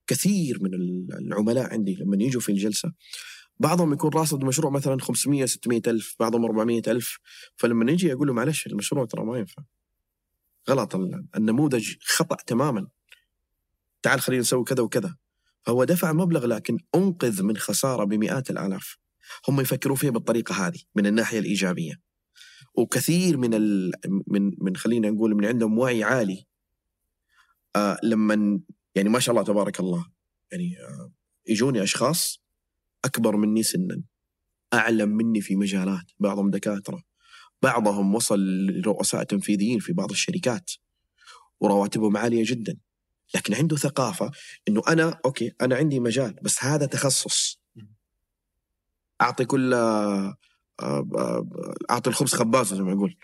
كثير 0.08 0.64
من 0.64 0.74
ال- 0.74 1.08
العملاء 1.20 1.74
عندي 1.74 1.96
لما 1.96 2.24
يجوا 2.24 2.42
في 2.42 2.52
الجلسة 2.52 2.94
بعضهم 3.60 3.94
يكون 3.94 4.12
راصد 4.14 4.44
مشروع 4.44 4.72
مثلا 4.72 5.02
500 5.02 5.46
600 5.46 5.82
ألف 5.88 6.16
بعضهم 6.20 6.46
400 6.46 6.82
ألف 6.88 7.18
فلما 7.56 7.86
نجي 7.92 8.14
أقول 8.14 8.28
له 8.28 8.34
معلش 8.34 8.68
المشروع 8.68 9.06
ترى 9.06 9.24
ما 9.26 9.38
ينفع. 9.38 9.64
غلط 10.70 10.96
ال- 10.96 11.26
النموذج 11.36 11.96
خطأ 12.02 12.36
تماما. 12.48 12.88
تعال 14.02 14.22
خلينا 14.22 14.42
نسوي 14.42 14.64
كذا 14.64 14.82
وكذا. 14.84 15.16
فهو 15.66 15.84
دفع 15.84 16.14
مبلغ 16.14 16.46
لكن 16.46 16.78
أنقذ 16.96 17.44
من 17.44 17.58
خسارة 17.58 18.04
بمئات 18.04 18.50
الآلاف. 18.50 18.98
هم 19.50 19.62
يفكروا 19.62 19.96
فيها 19.96 20.12
بالطريقة 20.12 20.68
هذه 20.68 20.80
من 20.96 21.06
الناحية 21.06 21.40
الإيجابية. 21.40 21.94
وكثير 22.76 23.38
من 23.38 23.54
ال... 23.54 23.92
من 24.28 24.52
من 24.62 24.76
خلينا 24.76 25.10
نقول 25.10 25.36
من 25.36 25.46
عندهم 25.46 25.80
وعي 25.80 26.04
عالي. 26.04 26.46
آه 27.76 27.98
لما 28.04 28.60
يعني 28.96 29.10
ما 29.10 29.20
شاء 29.20 29.36
الله 29.36 29.46
تبارك 29.46 29.80
الله. 29.80 30.06
يعني 30.52 30.78
آه 30.80 31.12
يجوني 31.48 31.84
أشخاص 31.84 32.44
أكبر 33.06 33.38
مني 33.38 33.64
سنا 33.64 34.04
أعلم 34.74 35.10
مني 35.10 35.42
في 35.42 35.56
مجالات 35.56 36.12
بعضهم 36.20 36.50
دكاترة 36.50 37.04
بعضهم 37.62 38.16
وصل 38.16 38.40
لرؤساء 38.66 39.24
تنفيذيين 39.24 39.80
في 39.80 39.94
بعض 39.94 40.12
الشركات 40.12 40.72
ورواتبهم 41.60 42.18
عالية 42.18 42.44
جدا. 42.46 42.78
لكن 43.36 43.54
عنده 43.54 43.76
ثقافة 43.78 44.32
إنه 44.68 44.82
أنا 44.88 45.20
أوكي 45.26 45.52
أنا 45.62 45.76
عندي 45.76 46.00
مجال 46.00 46.36
بس 46.44 46.64
هذا 46.64 46.86
تخصص. 46.86 47.60
أعطي 49.22 49.46
كل 49.46 49.74
آه، 49.74 50.36
آه، 50.82 51.46
أعطي 51.92 52.10
الخبز 52.10 52.34
خبازة 52.34 52.76
زي 52.76 52.82
ما 52.84 52.92
يقول. 52.92 53.16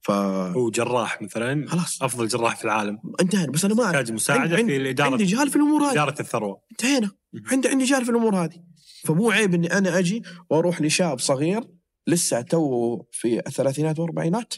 ف 0.00 0.10
هو 0.10 0.70
جراح 0.70 1.22
مثلا 1.22 1.68
خلاص. 1.68 2.02
أفضل 2.02 2.28
جراح 2.28 2.56
في 2.56 2.64
العالم. 2.64 2.98
انتهينا 3.20 3.52
بس 3.52 3.64
أنا 3.64 3.74
ما. 3.74 3.84
يحتاج 3.84 4.12
مساعدة 4.12 4.56
عندي- 4.56 4.72
في 4.72 4.76
الاداره 4.76 5.10
عندي 5.10 5.24
جهال 5.24 5.50
في 5.50 5.56
الأمور 5.56 5.82
هذه. 5.82 5.92
إدارة 5.92 6.20
الثروة. 6.20 6.60
انتهينا. 6.70 7.10
عندي 7.52 7.68
عندي 7.68 7.84
جهل 7.84 8.04
في 8.04 8.10
الأمور 8.10 8.36
هذه. 8.44 8.64
فمو 9.04 9.30
عيب 9.30 9.54
إني 9.54 9.78
أنا 9.78 9.98
أجي 9.98 10.22
وأروح 10.50 10.80
لشاب 10.82 11.18
صغير 11.18 11.64
لسه 12.06 12.40
تو 12.40 13.02
في 13.12 13.38
الثلاثينات 13.46 13.98
والأربعينات 13.98 14.54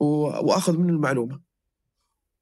و- 0.00 0.04
وأخذ 0.24 0.76
منه 0.78 0.92
المعلومة. 0.92 1.40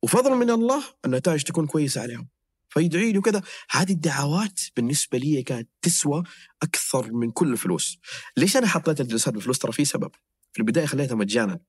وفضلا 0.07 0.35
من 0.35 0.51
الله 0.51 0.85
النتائج 1.05 1.43
تكون 1.43 1.66
كويسة 1.66 2.01
عليهم. 2.01 2.28
فيدعي 2.69 3.12
لي 3.12 3.19
وكذا. 3.19 3.43
هذه 3.70 3.93
الدعوات 3.93 4.61
بالنسبة 4.77 5.19
لي 5.19 5.43
كانت 5.43 5.69
تسوى 5.83 6.23
أكثر 6.62 7.12
من 7.12 7.31
كل 7.31 7.53
الفلوس. 7.53 7.99
ليش 8.37 8.57
أنا 8.57 8.66
حطيت 8.66 9.01
الجلسات 9.01 9.35
بفلوس 9.35 9.59
ترى 9.59 9.73
في 9.73 9.85
سبب. 9.85 10.11
في 10.53 10.59
البداية 10.59 10.87
خليتها 10.87 11.15
مجانا. 11.15 11.61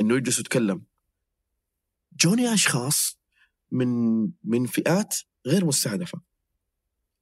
إنه 0.00 0.16
يجلس 0.16 0.38
يتكلم. 0.38 0.84
جوني 2.20 2.54
أشخاص 2.54 3.18
من 3.70 4.20
من 4.44 4.66
فئات 4.66 5.16
غير 5.46 5.64
مستهدفة. 5.64 6.20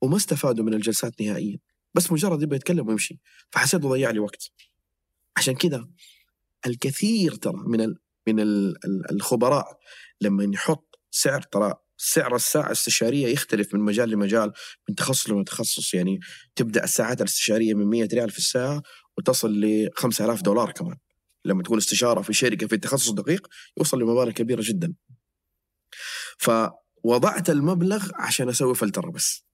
وما 0.02 0.16
استفادوا 0.16 0.64
من 0.64 0.74
الجلسات 0.74 1.20
نهائيا. 1.20 1.58
بس 1.94 2.12
مجرد 2.12 2.42
يبغى 2.42 2.56
يتكلم 2.56 2.88
ويمشي. 2.88 3.18
فحسيت 3.50 3.80
ضيع 3.80 4.10
لي 4.10 4.18
وقت. 4.18 4.52
عشان 5.36 5.54
كذا 5.54 5.88
الكثير 6.66 7.34
ترى 7.34 7.62
من 7.66 7.96
من 8.28 8.40
ال 8.40 8.84
ال 8.84 9.10
الخبراء 9.10 9.78
لما 10.20 10.50
يحط 10.54 11.00
سعر 11.10 11.42
ترى 11.42 11.74
سعر 11.96 12.36
الساعة 12.36 12.66
الاستشارية 12.66 13.26
يختلف 13.26 13.74
من 13.74 13.80
مجال 13.80 14.10
لمجال 14.10 14.52
من 14.88 14.94
تخصص 14.94 15.30
لتخصص. 15.30 15.94
يعني 15.94 16.20
تبدأ 16.56 16.84
الساعات 16.84 17.20
الاستشارية 17.20 17.74
من 17.74 17.86
100 17.86 18.08
ريال 18.12 18.30
في 18.30 18.38
الساعة 18.38 18.82
وتصل 19.18 19.52
ل 19.60 19.88
5000 19.94 20.42
دولار 20.42 20.72
كمان. 20.72 20.96
لما 21.44 21.62
تكون 21.62 21.78
استشارة 21.78 22.22
في 22.22 22.32
شركة 22.32 22.66
في 22.66 22.76
تخصص 22.76 23.10
دقيق 23.10 23.48
يوصل 23.78 24.00
لمبالغ 24.00 24.30
كبيرة 24.30 24.62
جدا. 24.64 24.94
فوضعت 26.38 27.50
المبلغ 27.50 28.10
عشان 28.14 28.48
أسوي 28.48 28.74
فلترة 28.74 29.10
بس. 29.10 29.44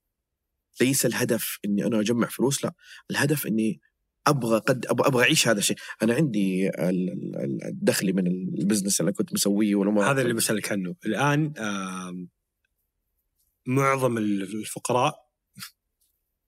ليس 0.80 1.06
الهدف 1.06 1.58
إني 1.64 1.86
أنا 1.86 2.00
أجمع 2.00 2.28
فلوس 2.28 2.64
لا. 2.64 2.74
الهدف 3.10 3.46
إني 3.46 3.80
أبغى 4.26 4.58
قد 4.58 4.86
أبغى, 4.86 5.22
أعيش 5.22 5.48
هذا 5.48 5.58
الشيء. 5.58 5.76
أنا 6.02 6.14
عندي 6.14 6.68
ال- 6.68 7.36
ال- 7.36 7.64
الدخل 7.64 8.12
من 8.12 8.26
البزنس 8.26 9.00
اللي 9.00 9.12
كنت 9.12 9.32
مسويه 9.32 9.74
والأمور. 9.74 10.04
هذا 10.10 10.22
اللي 10.22 10.34
بسألك 10.34 10.72
عنه. 10.72 10.94
الآن 11.06 11.52
معظم 13.66 14.18
الفقراء 14.18 15.14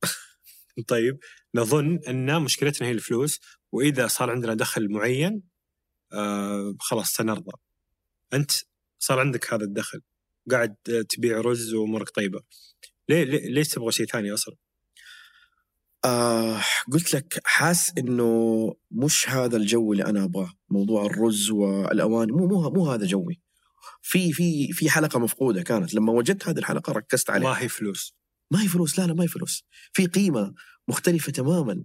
طيب 0.88 1.18
نظن 1.54 2.00
أن 2.08 2.42
مشكلتنا 2.42 2.88
هي 2.88 2.92
الفلوس 2.92 3.40
وإذا 3.72 4.06
صار 4.06 4.30
عندنا 4.30 4.54
دخل 4.54 4.88
معين 4.92 5.42
خلاص 6.80 7.12
سنرضى. 7.12 7.52
أنت 8.32 8.52
صار 8.98 9.20
عندك 9.20 9.54
هذا 9.54 9.64
الدخل 9.64 10.00
قاعد 10.50 10.74
تبيع 11.08 11.40
رز 11.40 11.74
وأمورك 11.74 12.10
طيبة. 12.10 12.40
ليه 13.08 13.24
ليش 13.24 13.68
تبغى 13.68 13.92
شيء 13.92 14.06
ثاني 14.06 14.34
أصلا؟ 14.34 14.54
آه 16.04 16.60
قلت 16.92 17.14
لك 17.14 17.40
حاس 17.44 17.92
إنه 17.98 18.74
مش 18.90 19.28
هذا 19.30 19.56
الجو 19.56 19.92
اللي 19.92 20.04
أنا 20.04 20.24
أبغاه. 20.24 20.52
موضوع 20.70 21.06
الرز 21.06 21.50
والأواني 21.50 22.32
مو 22.32 22.46
مو 22.46 22.70
مو 22.70 22.90
هذا 22.90 23.06
جوي. 23.06 23.40
في 24.02 24.32
في 24.32 24.72
في 24.72 24.90
حلقة 24.90 25.18
مفقودة 25.18 25.62
كانت. 25.62 25.94
لما 25.94 26.12
وجدت 26.12 26.48
هذه 26.48 26.58
الحلقة 26.58 26.92
ركزت 26.92 27.30
عليها. 27.30 27.48
ما 27.50 27.58
هي 27.60 27.68
فلوس. 27.68 28.14
ما 28.50 28.62
هي 28.62 28.68
فلوس 28.68 28.98
لا 28.98 29.06
لا 29.06 29.14
ما 29.14 29.22
هي 29.24 29.28
فلوس. 29.28 29.64
في 29.92 30.06
قيمة 30.06 30.54
مختلفة 30.88 31.32
تماما. 31.32 31.84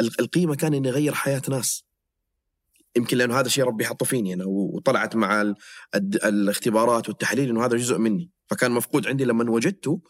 ال- 0.00 0.20
القيمة 0.20 0.54
كان 0.54 0.74
إني 0.74 0.88
أغير 0.88 1.14
حياة 1.14 1.42
ناس. 1.48 1.84
يمكن 2.96 3.16
لأنه 3.16 3.38
هذا 3.40 3.46
الشيء 3.46 3.64
ربي 3.64 3.86
حطه 3.86 4.06
فيني 4.06 4.34
أنا 4.34 4.44
وطلعت 4.46 5.16
مع 5.16 5.54
الاختبارات 6.24 7.08
والتحليل 7.08 7.48
إنه 7.50 7.64
هذا 7.64 7.76
جزء 7.76 7.98
مني. 7.98 8.30
فكان 8.46 8.70
مفقود 8.70 9.06
عندي 9.06 9.24
لما 9.24 9.50
وجدته 9.50 10.02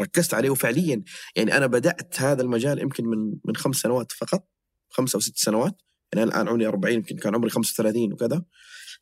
ركزت 0.00 0.34
عليه 0.34 0.50
وفعليا. 0.50 1.02
يعني 1.36 1.56
أنا 1.56 1.66
بدأت 1.66 2.20
هذا 2.20 2.42
المجال 2.42 2.82
يمكن 2.82 3.04
من 3.04 3.34
من 3.44 3.56
خمس 3.56 3.76
سنوات 3.76 4.12
فقط 4.12 4.48
خمسة 4.88 5.16
أو 5.16 5.20
ست 5.20 5.36
سنوات. 5.36 5.82
يعني 6.12 6.24
أنا 6.24 6.32
الآن 6.32 6.48
عمري 6.48 6.66
40 6.66 6.94
يمكن 6.94 7.16
كان 7.16 7.34
عمري 7.34 7.50
35 7.50 8.12
وكذا. 8.12 8.44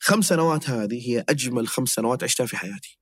خمس 0.01 0.25
سنوات 0.25 0.71
هذه 0.71 1.11
هي 1.11 1.25
أجمل 1.29 1.69
خمس 1.69 1.89
سنوات 1.89 2.25
عشتها 2.25 2.47
في 2.47 2.57
حياتي. 2.57 2.99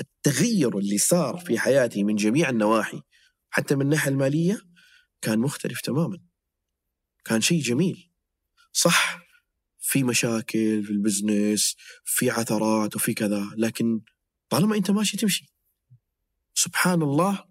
التغير 0.00 0.78
اللي 0.78 0.98
صار 0.98 1.36
في 1.36 1.58
حياتي 1.58 2.04
من 2.04 2.16
جميع 2.16 2.50
النواحي 2.50 3.02
حتى 3.50 3.74
من 3.74 3.82
الناحية 3.82 4.10
المالية 4.10 4.60
كان 5.22 5.38
مختلف 5.38 5.80
تماما. 5.80 6.18
كان 7.24 7.40
شيء 7.40 7.62
جميل. 7.62 8.10
صح 8.72 9.18
في 9.78 10.04
مشاكل 10.04 10.84
في 10.84 10.90
ال 10.90 11.00
business 11.00 11.76
في 12.04 12.30
عثرات 12.30 12.96
وفي 12.96 13.14
كذا 13.14 13.50
لكن 13.56 14.00
طالما 14.48 14.76
أنت 14.76 14.90
ماشي 14.90 15.16
تمشي. 15.16 15.49
سبحان 16.64 17.02
الله 17.02 17.44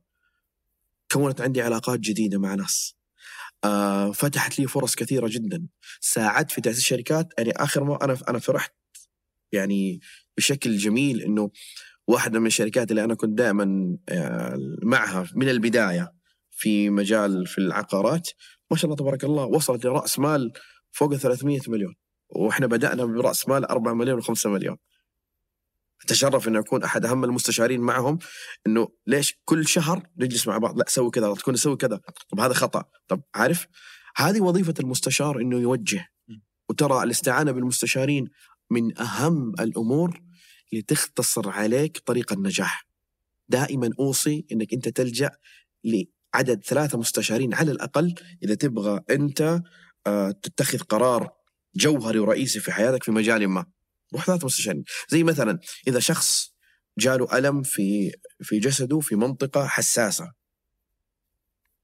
كونت 1.11 1.41
عندي 1.41 1.61
علاقات 1.61 1.99
جديدة 1.99 2.39
مع 2.39 2.55
ناس. 2.55 2.95
آه 3.63 4.11
فتحت 4.11 4.59
لي 4.59 4.67
فرص 4.67 4.95
كثيرة 4.95 5.27
جدا. 5.27 5.67
ساعدت 6.01 6.51
في 6.51 6.61
تأسيس 6.61 6.83
شركات. 6.83 7.33
يعني 7.37 7.51
آخر 7.51 7.83
ما 7.83 8.03
أنا 8.03 8.17
أنا 8.29 8.39
فرحت 8.39 8.75
يعني 9.51 9.99
بشكل 10.37 10.77
جميل 10.77 11.21
إنه 11.21 11.51
واحدة 12.07 12.39
من 12.39 12.47
الشركات 12.47 12.91
اللي 12.91 13.03
أنا 13.03 13.15
كنت 13.15 13.37
دائما 13.37 13.97
آه، 14.09 14.57
معها 14.83 15.27
من 15.35 15.49
البداية 15.49 16.13
في 16.51 16.89
مجال 16.89 17.47
في 17.47 17.57
العقارات 17.57 18.29
ما 18.71 18.77
شاء 18.77 18.85
الله 18.85 18.95
تبارك 18.95 19.23
الله 19.23 19.45
وصلت 19.45 19.85
لرأس 19.85 20.19
مال 20.19 20.53
فوق 20.91 21.13
ال 21.13 21.19
300 21.19 21.59
مليون. 21.67 21.95
وإحنا 22.29 22.67
بدأنا 22.67 23.05
برأس 23.05 23.49
مال 23.49 23.65
4 23.65 23.93
مليون 23.93 24.21
و5 24.21 24.45
مليون. 24.45 24.77
أتشرف 26.01 26.47
انه 26.47 26.59
أكون 26.59 26.83
أحد 26.83 27.05
أهم 27.05 27.23
المستشارين 27.23 27.81
معهم 27.81 28.19
إنه 28.67 28.89
ليش 29.07 29.39
كل 29.45 29.67
شهر 29.67 30.07
نجلس 30.17 30.47
مع 30.47 30.57
بعض؟ 30.57 30.77
لا 30.77 30.85
سوي 30.87 31.11
كذا 31.11 31.33
تكون 31.33 31.55
سوي 31.55 31.77
كذا. 31.77 31.99
طب 32.29 32.39
هذا 32.39 32.53
خطأ. 32.53 32.83
طب 33.07 33.21
عارف؟ 33.35 33.67
هذه 34.15 34.41
وظيفة 34.41 34.73
المستشار 34.79 35.41
إنه 35.41 35.59
يوجه. 35.59 36.07
وترى 36.69 37.03
الاستعانة 37.03 37.51
بالمستشارين 37.51 38.27
من 38.69 38.99
أهم 38.99 39.53
الأمور 39.59 40.21
اللي 40.71 40.81
تختصر 40.81 41.49
عليك 41.49 41.97
طريق 42.05 42.33
النجاح. 42.33 42.87
دائما 43.49 43.89
أوصي 43.99 44.45
إنك 44.51 44.73
أنت 44.73 44.89
تلجأ 44.89 45.31
لعدد 45.83 46.63
ثلاثة 46.63 46.97
مستشارين 46.97 47.53
على 47.53 47.71
الأقل 47.71 48.15
إذا 48.43 48.55
تبغى 48.55 49.01
أنت 49.09 49.61
آه، 50.07 50.31
تتخذ 50.31 50.79
قرار 50.79 51.31
جوهري 51.75 52.19
ورئيسي 52.19 52.59
في 52.59 52.71
حياتك 52.71 53.03
في 53.03 53.11
مجال 53.11 53.47
ما. 53.47 53.65
روح 54.13 54.25
ثلاث 54.25 54.45
مستشارين. 54.45 54.83
زي 55.09 55.23
مثلا 55.23 55.59
إذا 55.87 55.99
شخص 55.99 56.53
جاله 56.97 57.37
ألم 57.37 57.63
في 57.63 58.11
في 58.41 58.59
جسده 58.59 58.99
في 58.99 59.15
منطقة 59.15 59.67
حساسة. 59.67 60.33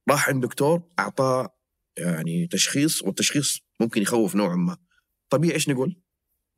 راح 0.09 0.29
عند 0.29 0.43
دكتور 0.43 0.83
أعطاه 0.99 1.49
يعني 1.97 2.47
تشخيص 2.47 3.03
والتشخيص 3.03 3.59
ممكن 3.79 4.01
يخوف 4.01 4.35
نوعا 4.35 4.55
ما. 4.55 4.77
طبيعي 5.29 5.53
إيش 5.53 5.69
نقول؟ 5.69 6.01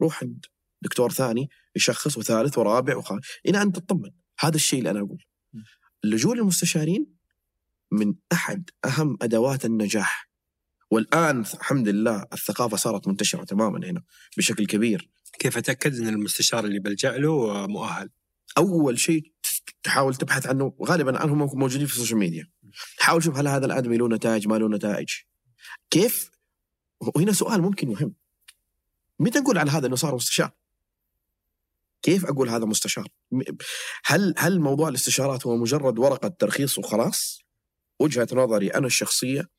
روح 0.02 0.23
عند 0.23 0.45
دكتور 0.81 1.11
ثاني 1.11 1.49
يشخص 1.76 2.18
وثالث 2.18 2.57
ورابع 2.57 2.95
وخامس 2.95 3.23
إلى 3.45 3.61
أن 3.61 3.72
تطمن. 3.72 4.11
هذا 4.39 4.56
الشيء 4.56 4.80
اللي 4.80 4.89
أنا 4.89 4.99
أقول. 4.99 5.23
اللجوء 6.03 6.35
للمستشارين 6.35 7.18
من 7.91 8.14
أحد 8.31 8.69
أهم 8.85 9.18
أدوات 9.22 9.65
النجاح. 9.65 10.30
والآن 10.91 11.39
الحمد 11.39 11.88
لله 11.88 12.26
الثقافة 12.34 12.77
صارت 12.77 13.07
منتشرة 13.07 13.44
تماما 13.44 13.89
هنا 13.89 14.03
بشكل 14.38 14.65
كبير. 14.65 15.10
كيف 15.39 15.57
أتأكد 15.57 15.97
إن 15.99 16.07
المستشار 16.07 16.65
اللي 16.65 16.79
بلجأ 16.79 17.17
له 17.17 17.67
مؤهل؟ 17.67 18.09
أول 18.57 18.99
شيء 18.99 19.31
تحاول 19.83 20.15
تبحث 20.15 20.47
عنه 20.47 20.75
غالبا 20.83 21.19
عنهم 21.19 21.37
موجودين 21.37 21.87
في 21.87 21.93
ال 21.93 21.97
social 21.97 22.19
media. 22.19 22.51
حاول 22.99 23.23
شوف 23.23 23.37
هل 23.37 23.47
هذا 23.47 23.65
الآدمي 23.65 23.97
له 23.97 24.07
نتائج 24.07 24.47
ما 24.47 24.55
له 24.55 24.69
نتائج. 24.69 25.09
كيف؟ 25.89 26.29
وهنا 26.99 27.33
سؤال 27.33 27.61
ممكن 27.61 27.87
مهم 27.87 28.15
متى 29.19 29.39
نقول 29.39 29.57
على 29.57 29.71
هذا 29.71 29.87
إنه 29.87 29.95
صار 29.95 30.15
مستشار؟ 30.15 30.51
كيف 32.01 32.25
أقول 32.25 32.49
هذا 32.49 32.65
مستشار؟ 32.65 33.07
هل 34.05 34.33
هل 34.37 34.59
موضوع 34.59 34.89
الاستشارات 34.89 35.47
هو 35.47 35.57
مجرد 35.57 35.99
ورقة 35.99 36.27
ترخيص 36.27 36.77
وخلاص؟ 36.77 37.41
وجهة 37.99 38.27
نظري 38.33 38.67
أنا 38.67 38.87
الشخصية 38.87 39.49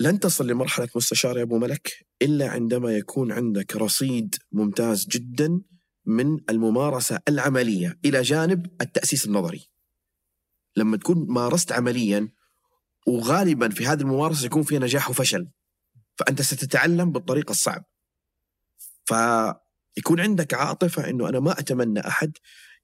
لن 0.00 0.20
تصل 0.20 0.46
لمرحلة 0.46 0.88
مستشار 0.96 1.38
يا 1.38 1.42
أبو 1.42 1.58
ملك. 1.58 2.06
إلا 2.22 2.48
عندما 2.48 2.92
يكون 2.96 3.32
عندك 3.32 3.76
رصيد 3.76 4.34
ممتاز 4.52 5.06
جدا 5.06 5.60
من 6.06 6.40
الممارسة 6.50 7.20
العملية 7.28 7.98
إلى 8.04 8.22
جانب 8.22 8.66
التأسيس 8.80 9.26
النظري. 9.26 9.68
لما 10.76 10.96
تكون 10.96 11.26
مارست 11.28 11.72
عمليا 11.72 12.28
وغالبا 13.06 13.68
في 13.68 13.86
هذه 13.86 14.00
الممارسة 14.00 14.46
يكون 14.46 14.62
فيها 14.62 14.78
نجاح 14.78 15.10
وفشل 15.10 15.48
فأنت 16.16 16.42
ستتعلم 16.42 17.12
بالطريقة 17.12 17.50
الصعب. 17.50 17.84
فيكون 19.04 20.20
عندك 20.20 20.54
عاطفة 20.54 21.10
أنه 21.10 21.28
أنا 21.28 21.40
ما 21.40 21.60
أتمنى 21.60 22.00
أحد 22.00 22.32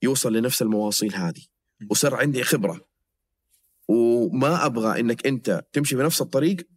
يوصل 0.03 0.37
لنفس 0.37 0.63
المواصيل 0.63 1.15
هذه. 1.15 1.43
وصار 1.91 2.15
عندي 2.15 2.45
خبرة. 2.45 2.89
وما 3.89 4.67
أبغى 4.67 5.01
أنك 5.01 5.27
أنت 5.27 5.65
تمشي 5.73 5.97
بنفس 5.97 6.21
الطريق 6.21 6.69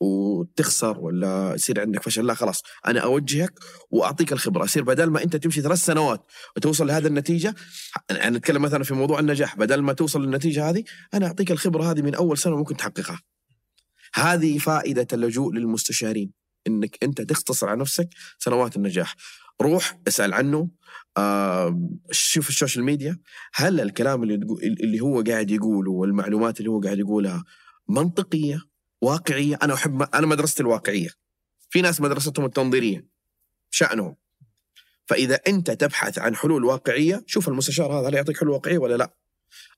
وتخسر 0.00 0.98
ولا 0.98 1.52
يصير 1.54 1.80
عندك 1.80 2.02
فشل. 2.02 2.26
لا 2.26 2.34
خلاص 2.34 2.62
أنا 2.86 3.00
أوجهك 3.00 3.52
وأعطيك 3.90 4.32
الخبرة. 4.32 4.64
يصير 4.64 4.82
بدل 4.82 5.10
ما 5.10 5.22
أنت 5.22 5.36
تمشي 5.36 5.62
ثلاث 5.62 5.78
سنوات 5.78 6.26
وتوصل 6.56 6.86
لهذه 6.86 7.06
النتيجة 7.06 7.54
يعني 8.10 8.36
نتكلم 8.36 8.62
مثلا 8.62 8.84
في 8.84 8.94
موضوع 8.94 9.20
النجاح 9.20 9.56
بدل 9.56 9.80
ما 9.82 9.92
توصل 9.92 10.22
للنتيجة 10.24 10.70
هذه 10.70 10.84
أنا 11.14 11.26
أعطيك 11.26 11.50
الخبرة 11.50 11.90
هذه 11.90 12.02
من 12.02 12.14
أول 12.14 12.38
سنة 12.38 12.56
ممكن 12.56 12.76
تحققها. 12.76 13.20
هذه 14.14 14.58
فائدة 14.58 15.06
اللجوء 15.12 15.52
للمستشارين 15.52 16.32
إنك 16.66 16.98
أنت 17.02 17.20
تختصر 17.20 17.68
على 17.68 17.80
نفسك 17.80 18.08
سنوات 18.38 18.76
النجاح. 18.76 19.14
روح 19.62 19.98
اسأل 20.08 20.34
عنه 20.34 20.68
آه 21.16 21.88
شوف 22.10 22.48
السوشيال 22.48 22.84
ميديا. 22.84 23.18
هل 23.54 23.80
الكلام 23.80 24.22
اللي 24.22 24.34
اللي 24.62 25.00
هو 25.00 25.22
قاعد 25.22 25.50
يقوله 25.50 25.90
والمعلومات 25.90 26.58
اللي 26.58 26.70
هو 26.70 26.80
قاعد 26.80 26.98
يقولها 26.98 27.44
منطقية؟ 27.88 28.73
واقعية. 29.04 29.58
أنا 29.62 29.74
أحب 29.74 30.02
أنا 30.02 30.26
مدرستي 30.26 30.62
الواقعية. 30.62 31.10
في 31.70 31.82
ناس 31.82 32.00
مدرستهم 32.00 32.44
التنظيرية. 32.44 33.06
شأنهم. 33.70 34.16
فإذا 35.06 35.34
أنت 35.34 35.70
تبحث 35.70 36.18
عن 36.18 36.36
حلول 36.36 36.64
واقعية 36.64 37.24
شوف 37.26 37.48
المستشار 37.48 37.92
هذا 37.92 38.08
هل 38.08 38.14
يعطيك 38.14 38.40
حلول 38.40 38.52
واقعية 38.52 38.78
ولا 38.78 38.94
لا. 38.94 39.14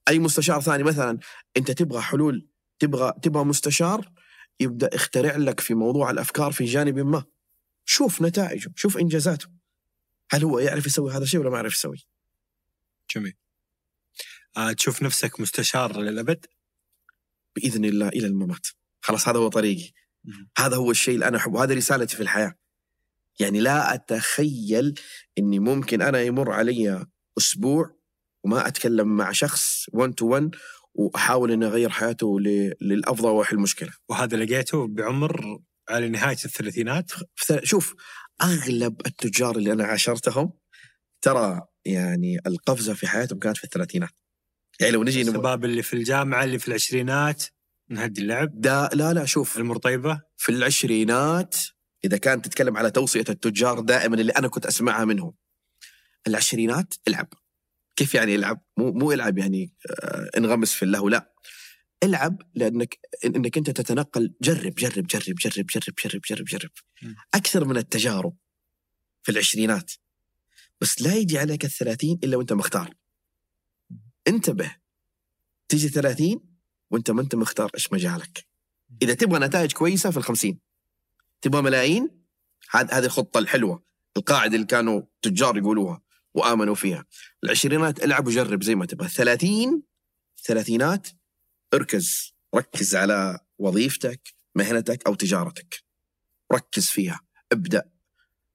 أي 0.08 0.18
مستشار 0.18 0.60
ثاني 0.60 0.82
مثلا 0.82 1.18
أنت 1.56 1.70
تبغى 1.70 2.00
حلول 2.00 2.48
تبغى 2.78 3.12
تبغى 3.22 3.44
مستشار 3.44 4.12
يبدأ 4.60 4.90
يخترع 4.94 5.36
لك 5.36 5.60
في 5.60 5.74
موضوع 5.74 6.10
الأفكار 6.10 6.52
في 6.52 6.64
جانب 6.64 6.98
ما. 6.98 7.24
شوف 7.84 8.22
نتائجه 8.22 8.72
شوف 8.76 8.98
إنجازاته. 8.98 9.48
هل 10.30 10.44
هو 10.44 10.58
يعرف 10.58 10.86
يسوي 10.86 11.12
هذا 11.12 11.22
الشيء 11.22 11.40
ولا 11.40 11.50
ما 11.50 11.56
يعرف 11.56 11.74
يسوي؟ 11.74 12.06
جميل. 13.14 13.34
آه 14.56 14.72
تشوف 14.72 15.02
نفسك 15.02 15.40
مستشار 15.40 16.00
للأبد؟ 16.00 16.46
بإذن 17.56 17.84
الله 17.84 18.08
إلى 18.08 18.26
الممات. 18.26 18.66
خلاص 19.06 19.28
هذا 19.28 19.38
هو 19.38 19.48
طريقي 19.48 19.92
هذا 20.58 20.76
هو 20.76 20.90
الشيء 20.90 21.14
اللي 21.14 21.28
أنا 21.28 21.36
أحبه 21.36 21.62
هذا 21.62 21.74
رسالتي 21.74 22.16
في 22.16 22.22
الحياة 22.22 22.54
يعني 23.40 23.60
لا 23.60 23.94
أتخيل 23.94 24.94
إني 25.38 25.58
ممكن 25.58 26.02
أنا 26.02 26.22
يمر 26.22 26.52
علي 26.52 27.06
أسبوع 27.38 27.96
وما 28.44 28.68
أتكلم 28.68 29.16
مع 29.16 29.32
شخص 29.32 29.86
1 29.92 30.14
تو 30.14 30.26
1 30.26 30.54
وأحاول 30.94 31.52
إني 31.52 31.66
أغير 31.66 31.90
حياته 31.90 32.40
للأفضل 32.80 33.28
واحل 33.28 33.56
مشكله. 33.56 33.92
وهذا 34.08 34.36
لقيته 34.36 34.86
بعمر 34.86 35.60
على 35.88 36.08
نهاية 36.08 36.38
الثلاثينات؟ 36.44 37.12
شوف 37.62 37.94
أغلب 38.42 39.06
التجار 39.06 39.56
اللي 39.56 39.72
أنا 39.72 39.84
عاشرتهم 39.84 40.52
ترى 41.20 41.62
يعني 41.84 42.38
القفزة 42.46 42.94
في 42.94 43.06
حياتهم 43.06 43.38
كانت 43.38 43.56
في 43.56 43.64
الثلاثينات. 43.64 44.10
يعني 44.80 44.92
لو 44.92 45.04
نجي 45.04 45.22
الشباب 45.22 45.64
اللي 45.64 45.82
في 45.82 45.94
الجامعة 45.94 46.44
اللي 46.44 46.58
في 46.58 46.68
العشرينات 46.68 47.44
نهدي 47.88 48.22
اللعب. 48.22 48.60
دا 48.60 48.90
لا 48.92 49.12
لا 49.12 49.24
شوف. 49.24 49.58
المرطيبة 49.58 50.22
في 50.36 50.52
العشرينات 50.52 51.56
إذا 52.04 52.16
كانت 52.16 52.44
تتكلم 52.44 52.76
على 52.76 52.90
توصية 52.90 53.24
التجار 53.28 53.80
دائما 53.80 54.16
اللي 54.16 54.32
أنا 54.32 54.48
كنت 54.48 54.66
أسمعها 54.66 55.04
منهم. 55.04 55.34
العشرينات 56.26 56.94
العب. 57.08 57.28
كيف 57.96 58.14
يعني 58.14 58.34
العب؟ 58.34 58.62
مو 58.76 58.92
مو 58.92 59.12
العب 59.12 59.38
يعني 59.38 59.74
آه 59.90 60.30
انغمس 60.36 60.72
في 60.72 60.82
اللهو 60.82 61.08
لا. 61.08 61.32
العب 62.02 62.42
لأنك 62.54 62.98
إنك 63.24 63.58
أنت 63.58 63.70
تتنقل. 63.70 64.34
جرب 64.42 64.74
جرب 64.74 65.06
جرب 65.06 65.34
جرب 65.34 65.66
جرب 65.66 65.94
جرب 66.04 66.20
جرب 66.28 66.44
جرب. 66.44 66.70
أكثر 67.34 67.64
من 67.64 67.76
التجارب 67.76 68.36
في 69.22 69.32
العشرينات. 69.32 69.92
بس 70.80 71.02
لا 71.02 71.14
يجي 71.14 71.38
عليك 71.38 71.64
الثلاثين 71.64 72.18
إلا 72.24 72.36
وأنت 72.36 72.52
مختار. 72.52 72.94
انتبه. 74.28 74.76
تيجي 75.68 75.88
ثلاثين 75.88 76.55
وانت 76.90 77.10
ما 77.10 77.22
انت 77.22 77.34
مختار 77.34 77.70
إيش 77.74 77.92
مجالك. 77.92 78.46
إذا 79.02 79.14
تبغى 79.14 79.38
نتائج 79.38 79.72
كويسة 79.72 80.10
في 80.10 80.16
الخمسين. 80.16 80.60
تبغى 81.42 81.62
ملايين؟ 81.62 82.22
هذه 82.70 83.04
الخطة 83.04 83.38
الحلوة 83.38 83.82
القاعدة 84.16 84.54
اللي 84.54 84.66
كانوا 84.66 85.02
تجار 85.22 85.56
يقولوها 85.56 86.02
وآمنوا 86.34 86.74
فيها. 86.74 87.04
العشرينات 87.44 88.04
العب 88.04 88.26
وجرب 88.26 88.62
زي 88.62 88.74
ما 88.74 88.86
تبغى. 88.86 89.08
ثلاثين 89.08 89.82
ثلاثينات 90.44 91.08
اركز. 91.74 92.36
ركز 92.54 92.96
على 92.96 93.38
وظيفتك 93.58 94.34
مهنتك 94.54 95.06
أو 95.06 95.14
تجارتك. 95.14 95.84
ركز 96.52 96.86
فيها. 96.86 97.20
ابدأ. 97.52 97.90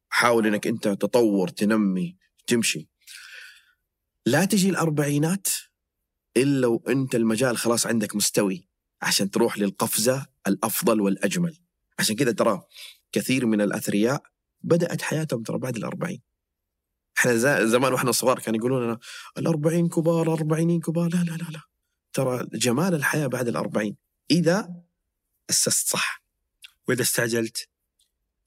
حاول 0.09 0.47
إنك 0.47 0.67
أنت 0.67 0.87
تطور 0.87 1.47
تنمي 1.49 2.17
تمشي. 2.47 2.89
لا 4.25 4.45
تجي 4.45 4.69
الأربعينات 4.69 5.47
إلا 6.37 6.67
وأنت 6.67 7.15
المجال 7.15 7.57
خلاص 7.57 7.87
عندك 7.87 8.15
مستوي 8.15 8.69
عشان 9.01 9.31
تروح 9.31 9.57
للقفزة 9.57 10.25
الأفضل 10.47 11.01
والأجمل. 11.01 11.57
عشان 11.99 12.15
كذا 12.15 12.31
ترى 12.31 12.61
كثير 13.11 13.45
من 13.45 13.61
الأثرياء 13.61 14.23
بدأت 14.61 15.01
حياتهم 15.01 15.43
ترى 15.43 15.57
بعد 15.57 15.77
الأربعين. 15.77 16.21
إحنا 17.17 17.35
زمان 17.65 17.93
وإحنا 17.93 18.11
صغار 18.11 18.39
كانوا 18.39 18.59
يقولون 18.59 18.83
لنا 18.83 18.99
الأربعين 19.37 19.89
كبار 19.89 20.27
الأربعينين 20.27 20.81
كبار. 20.81 21.09
لا 21.09 21.17
لا 21.17 21.31
لا 21.31 21.47
لا. 21.51 21.61
ترى 22.13 22.47
جمال 22.53 22.93
الحياة 22.93 23.27
بعد 23.27 23.47
الأربعين. 23.47 23.97
إذا 24.31 24.75
أسست 25.49 25.87
صح. 25.87 26.23
وإذا 26.87 27.01
استعجلت؟ 27.01 27.69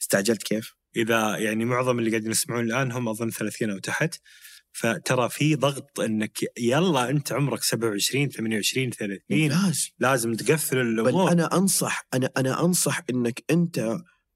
استعجلت 0.02 0.42
كيف؟ 0.42 0.74
إذا 0.96 1.36
يعني 1.36 1.64
معظم 1.64 1.98
اللي 1.98 2.10
قاعدين 2.10 2.30
يسمعون 2.30 2.64
الآن 2.64 2.92
هم 2.92 3.08
أظن 3.08 3.30
30 3.30 3.70
أو 3.70 3.78
تحت. 3.78 4.20
فترى 4.76 5.28
في 5.28 5.54
ضغط 5.54 6.00
إنك 6.00 6.38
يلا 6.58 7.10
أنت 7.10 7.32
عمرك 7.32 7.62
27 7.62 8.28
28 8.28 8.90
30 8.90 9.18
ممتاز 9.30 9.90
لازم 9.98 10.34
تقفل 10.34 10.76
بل 10.76 11.00
الأمور 11.00 11.32
أنا 11.32 11.56
أنصح 11.56 12.06
أنا 12.14 12.30
أنا 12.36 12.64
أنصح 12.64 13.00
إنك 13.10 13.44
أنت 13.50 13.78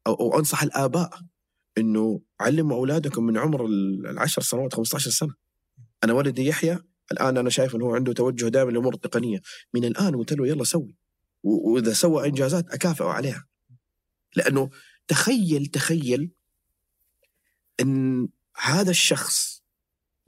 أو, 0.06 0.12
أو 0.14 0.38
أنصح 0.38 0.62
الآباء 0.62 1.10
إنه 1.78 2.20
علموا 2.40 2.76
أولادكم 2.76 3.24
من 3.26 3.38
عمر 3.38 3.66
ال- 3.66 4.06
العشر 4.06 4.42
سنوات 4.42 4.74
15 4.74 5.10
سنة. 5.10 5.34
أنا 6.04 6.12
ولدي 6.12 6.46
يحيى 6.46 6.78
الآن 7.12 7.36
أنا 7.38 7.50
شايف 7.50 7.74
إنه 7.74 7.84
هو 7.84 7.94
عنده 7.94 8.12
توجه 8.12 8.48
دائما 8.48 8.70
للأمور 8.70 8.94
التقنية، 8.94 9.40
من 9.74 9.84
الآن 9.84 10.16
قلت 10.16 10.32
له 10.32 10.46
يلا 10.46 10.64
سوي. 10.64 10.96
وإذا 11.42 11.92
سوى 11.92 12.28
إنجازات 12.28 12.70
أكافئه 12.70 13.04
عليها. 13.06 13.46
لأنه 14.36 14.70
تخيل 15.08 15.66
تخيل 15.66 16.30
إن 17.80 18.28
هذا 18.56 18.90
الشخص 18.90 19.57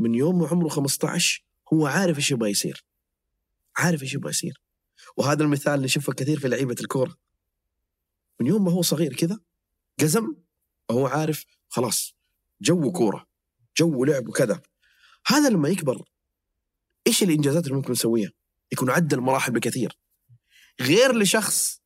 من 0.01 0.15
يوم 0.15 0.39
ما 0.39 0.47
عمره 0.47 0.69
15 0.69 1.45
هو 1.73 1.87
عارف 1.87 2.17
إيش 2.17 2.31
يبغى 2.31 2.51
يصير. 2.51 2.85
عارف 3.77 4.03
إيش 4.03 4.15
يبغى 4.15 4.31
يصير. 4.31 4.63
وهذا 5.17 5.43
المثال 5.43 5.83
نشوفه 5.83 6.13
كثير 6.13 6.41
في 6.41 6.49
لعيبة 6.49 6.77
الكورة. 6.81 7.17
من 8.41 8.47
يوم 8.47 8.65
ما 8.65 8.73
هو 8.73 8.83
صغير 8.83 9.15
كذا 9.15 9.41
قزم 10.01 10.35
وهو 10.91 11.07
عارف 11.07 11.45
خلاص 11.69 12.15
جو 12.61 12.93
كورة 12.93 13.27
جو 13.77 14.05
لعب 14.05 14.29
وكذا 14.29 14.63
هذا 15.27 15.49
لما 15.49 15.69
يكبر 15.69 16.05
إيش 17.07 17.23
الإنجازات 17.23 17.65
اللي 17.65 17.77
ممكن 17.77 17.93
يسويها؟ 17.93 18.31
يكون 18.73 18.91
عدى 18.91 19.15
المراحل 19.15 19.53
بكثير 19.53 19.99
غير 20.81 21.17
لشخص 21.17 21.83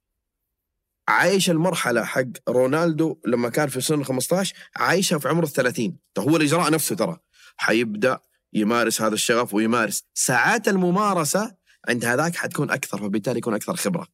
عايش 1.09 1.51
المرحلة 1.51 2.05
حق 2.05 2.23
رونالدو 2.49 3.20
لما 3.27 3.49
كان 3.49 3.69
في 3.69 3.81
سن 3.81 4.05
15 4.05 4.57
عايشها 4.77 5.19
في 5.19 5.28
عمر 5.28 5.45
ال 5.45 5.49
30 5.49 5.99
طيب 6.15 6.28
هو 6.28 6.36
الإجراء 6.36 6.70
نفسه 6.70 6.97
ترى 6.97 7.19
حيبدأ 7.56 8.18
يمارس 8.52 9.02
هذا 9.02 9.14
الشغف 9.14 9.55
ويمارس. 9.55 10.05
ساعات 10.14 10.68
الممارسة 10.68 11.56
عند 11.89 12.05
هذاك 12.05 12.36
حتكون 12.36 12.70
أكثر 12.70 12.98
فبالتالي 12.98 13.39
يكون 13.39 13.55
أكثر 13.55 13.76
خبرة. 13.76 14.06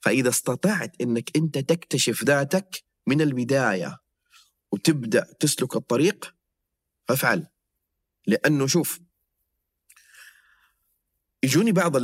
فإذا 0.00 0.28
استطعت 0.28 1.00
إنك 1.00 1.36
أنت 1.36 1.58
تكتشف 1.58 2.24
ذاتك 2.24 2.82
من 3.06 3.20
البداية 3.20 3.98
وتبدأ 4.72 5.26
تسلك 5.40 5.76
الطريق 5.76 6.34
فافعل. 7.08 7.46
لأنه 8.26 8.66
شوف 8.66 9.00
يجوني 11.42 11.72
بعض 11.72 11.96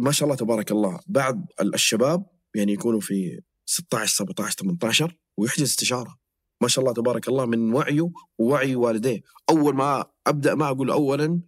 ما 0.00 0.12
شاء 0.12 0.24
الله 0.26 0.36
تبارك 0.36 0.70
الله 0.70 1.00
بعض 1.06 1.46
ال- 1.60 1.74
الشباب 1.74 2.26
يعني 2.54 2.72
يكونوا 2.72 3.00
في 3.00 3.40
16 3.66 4.14
17 4.16 4.56
18 4.58 5.16
ويحجز 5.36 5.62
استشارة. 5.62 6.18
ما 6.60 6.68
شاء 6.68 6.82
الله 6.84 6.94
تبارك 6.94 7.28
الله 7.28 7.46
من 7.46 7.72
وعيه 7.74 8.10
ووعي 8.38 8.76
والديه. 8.76 9.22
أول 9.50 9.74
ما 9.74 10.04
أبدأ 10.26 10.54
ما 10.54 10.68
أقول 10.68 10.90
اولا 10.90 11.40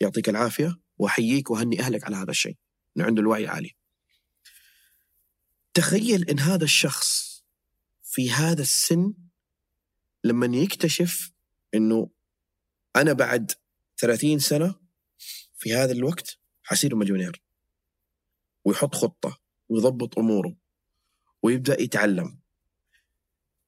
يعطيك 0.00 0.28
العافية 0.28 0.80
وأحييك 0.98 1.50
وأهني 1.50 1.80
أهلك 1.80 2.04
على 2.04 2.16
هذا 2.16 2.30
الشيء. 2.30 2.56
انه 2.96 3.04
عنده 3.06 3.22
الوعي 3.22 3.46
عالي. 3.46 3.76
تخيل 5.74 6.30
إن 6.30 6.38
هذا 6.38 6.64
الشخص 6.64 7.36
في 8.02 8.30
هذا 8.30 8.62
السن 8.62 9.14
لما 10.24 10.56
يكتشف 10.56 11.32
إنه 11.74 12.10
أنا 12.96 13.12
بعد 13.12 13.52
30 13.98 14.38
سنة 14.38 14.74
في 15.56 15.74
هذا 15.74 15.92
الوقت 15.92 16.38
حصير 16.62 16.94
مليونير. 16.94 17.42
ويحط 18.64 18.94
خطة 18.94 19.40
ويضبط 19.68 20.18
أموره 20.18 20.56
ويبدأ 21.42 21.80
يتعلم. 21.80 22.40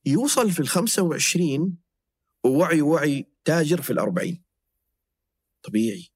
يوصل 0.07 0.51
في 0.51 0.61
ال 0.61 0.69
25 0.69 1.79
ووعي 2.45 2.83
وعي 2.83 3.27
تاجر 3.45 3.83
في 3.83 3.91
الأربعين. 3.93 4.43
طبيعي. 5.63 6.11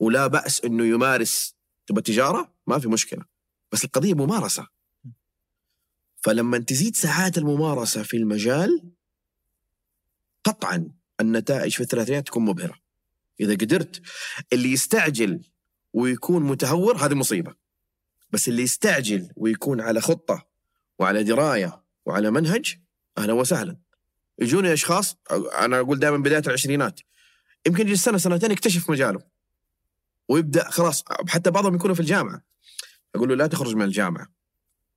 ولا 0.00 0.26
بأس 0.26 0.64
أنه 0.64 0.84
يمارس. 0.84 1.54
تبغى 1.86 2.02
تجارة؟ 2.02 2.54
ما 2.66 2.78
في 2.78 2.88
مشكلة. 2.88 3.24
بس 3.72 3.84
القضية 3.84 4.14
ممارسة. 4.14 4.68
فلما 6.22 6.58
تزيد 6.58 6.96
ساعات 6.96 7.38
الممارسة 7.38 8.02
في 8.02 8.16
المجال 8.16 8.92
قطعا 10.44 10.90
النتائج 11.20 11.74
في 11.74 11.80
الثلاثينات 11.80 12.26
تكون 12.26 12.44
مبهرة. 12.44 12.78
إذا 13.40 13.54
قدرت 13.54 14.02
اللي 14.52 14.72
يستعجل 14.72 15.44
ويكون 15.92 16.42
متهور 16.42 16.96
هذه 16.96 17.14
مصيبة. 17.14 17.54
بس 18.30 18.48
اللي 18.48 18.62
يستعجل 18.62 19.32
ويكون 19.36 19.80
على 19.80 20.00
خطة 20.00 20.48
وعلى 20.98 21.24
دراية 21.24 21.81
وعلى 22.06 22.30
منهج 22.30 22.78
أهلا 23.18 23.32
وسهلا. 23.32 23.76
يجوني 24.38 24.72
أشخاص 24.72 25.16
أنا 25.58 25.80
أقول 25.80 25.98
دائما 25.98 26.16
بداية 26.16 26.42
العشرينات. 26.46 27.00
يمكن 27.66 27.86
يجي 27.86 27.96
سنة 27.96 28.18
سنتين 28.18 28.50
يكتشف 28.50 28.90
مجاله 28.90 29.20
ويبدأ 30.28 30.70
خلاص 30.70 31.04
حتى 31.28 31.50
بعضهم 31.50 31.74
يكونوا 31.74 31.94
في 31.94 32.00
الجامعة. 32.00 32.42
أقول 33.14 33.28
له 33.28 33.34
لا 33.34 33.46
تخرج 33.46 33.74
من 33.74 33.82
الجامعة. 33.82 34.32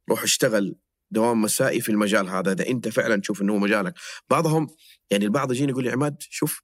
روح 0.10 0.24
اشتغل 0.24 0.76
دوام 1.12 1.42
مسائي 1.42 1.82
في 1.82 1.90
المجال 1.90 2.30
هذا 2.30 2.52
إذا 2.52 2.68
أنت 2.68 2.88
فعلا 2.88 3.22
تشوف 3.22 3.42
هو 3.42 3.58
مجالك. 3.58 3.94
بعضهم 4.30 4.68
يعني 5.12 5.26
البعض 5.26 5.52
يجيني 5.52 5.72
يقول 5.72 5.84
لي 5.84 5.92
عماد 5.92 6.18
شوف 6.20 6.62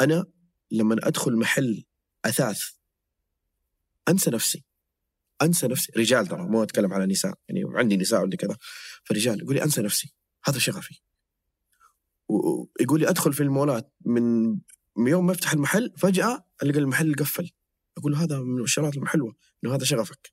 أنا 0.00 0.26
لما 0.70 0.96
أدخل 1.02 1.36
محل 1.36 1.84
أثاث 2.24 2.62
أنسى 4.08 4.30
نفسي. 4.30 4.64
أنسى 5.42 5.66
نفسي. 5.66 5.92
رجال 5.96 6.26
ترى 6.26 6.42
مو 6.42 6.62
أتكلم 6.62 6.92
على 6.92 7.06
نساء 7.06 7.34
يعني 7.48 7.64
عندي 7.74 7.96
نساء 7.96 8.20
عندي 8.20 8.36
كذا. 8.36 8.56
فرجال 9.04 9.40
يقول 9.40 9.54
لي 9.54 9.62
أنسى 9.62 9.82
نفسي. 9.82 10.14
هذا 10.44 10.58
شغفي. 10.58 11.00
ويقول 12.28 13.00
لي 13.00 13.08
أدخل 13.08 13.32
في 13.32 13.42
المولات 13.42 13.92
من 14.06 15.08
يوم 15.08 15.26
ما 15.26 15.32
أفتح 15.32 15.52
المحل 15.52 15.92
فجأة 15.98 16.46
ألقى 16.62 16.78
المحل 16.78 17.14
قفل. 17.14 17.50
أقول 17.98 18.12
له 18.12 18.24
هذا 18.24 18.40
من 18.40 18.62
الشغلات 18.62 18.96
الحلوة 18.96 19.36
إنه 19.64 19.74
هذا 19.74 19.84
شغفك. 19.84 20.32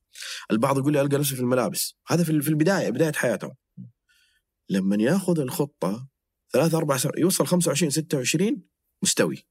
البعض 0.50 0.78
يقول 0.78 0.92
لي 0.92 1.00
ألقى 1.00 1.18
نفسي 1.18 1.34
في 1.34 1.40
الملابس. 1.40 1.94
هذا 2.08 2.24
في 2.24 2.30
البداية 2.30 2.90
بداية 2.90 3.12
حياته. 3.12 3.54
لما 4.70 4.96
يأخذ 4.96 5.40
الخطة 5.40 6.08
ثلاث 6.52 6.74
أربع 6.74 6.96
سنوات 6.96 7.18
يوصل 7.18 7.46
25 7.46 7.90
26 7.90 8.62
مستوي. 9.02 9.46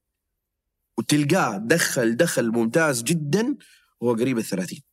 وتلقاه 0.98 1.58
دخل 1.58 2.18
دخل 2.18 2.52
ممتاز 2.52 3.04
جدا 3.04 3.58
وهو 4.00 4.16
قريب 4.16 4.38
الثلاثين. 4.38 4.91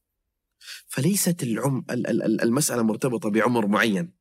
فليست 0.89 1.43
العم 1.43 1.85
ال- 1.91 2.07
ال- 2.07 2.23
ال- 2.23 2.41
المسألة 2.43 2.83
مرتبطة 2.83 3.31
بعمر 3.31 3.67
معين. 3.67 4.13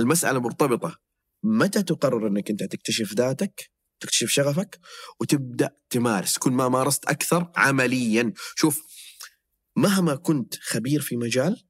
المسألة 0.00 0.38
مرتبطة. 0.38 0.98
متى 1.42 1.82
تقرر 1.82 2.26
أنك 2.28 2.50
أنت 2.50 2.62
تكتشف 2.64 3.14
ذاتك 3.14 3.70
تكتشف 4.00 4.28
شغفك 4.28 4.78
وتبدأ 5.20 5.76
تمارس؟ 5.90 6.38
كل 6.38 6.50
ما 6.52 6.68
مارست 6.68 7.04
أكثر 7.04 7.52
عمليا. 7.56 8.32
شوف 8.56 8.82
مهما 9.76 10.14
كنت 10.14 10.54
خبير 10.60 11.00
في 11.00 11.16
مجال 11.16 11.62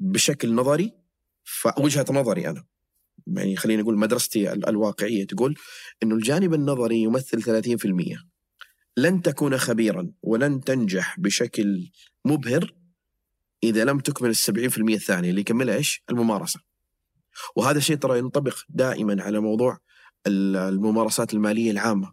بشكل 0.00 0.54
نظري 0.54 0.92
فوجهة 1.44 2.06
نظري 2.10 2.48
أنا 2.48 2.66
يعني 3.26 3.56
خليني 3.56 3.82
أقول 3.82 3.98
مدرستي 3.98 4.52
ال- 4.52 4.68
الواقعية 4.68 5.26
تقول 5.26 5.54
أنه 6.02 6.14
الجانب 6.14 6.54
النظري 6.54 7.02
يمثل 7.02 7.42
30% 7.42 8.18
لن 8.96 9.22
تكون 9.22 9.58
خبيرا 9.58 10.12
ولن 10.22 10.60
تنجح 10.60 11.20
بشكل 11.20 11.90
مبهر 12.24 12.74
إذا 13.64 13.84
لم 13.84 13.98
تكمل 14.00 14.30
السبعين 14.30 14.68
في 14.68 14.78
المية 14.78 14.96
الثانية 14.96 15.30
اللي 15.30 15.40
يكملها 15.40 15.74
إيش؟ 15.76 16.02
الممارسة. 16.10 16.60
وهذا 17.56 17.78
الشيء 17.78 17.96
ترى 17.96 18.18
ينطبق 18.18 18.58
دائما 18.68 19.22
على 19.22 19.40
موضوع 19.40 19.78
ال- 20.26 20.56
الممارسات 20.56 21.34
المالية 21.34 21.70
العامة. 21.70 22.12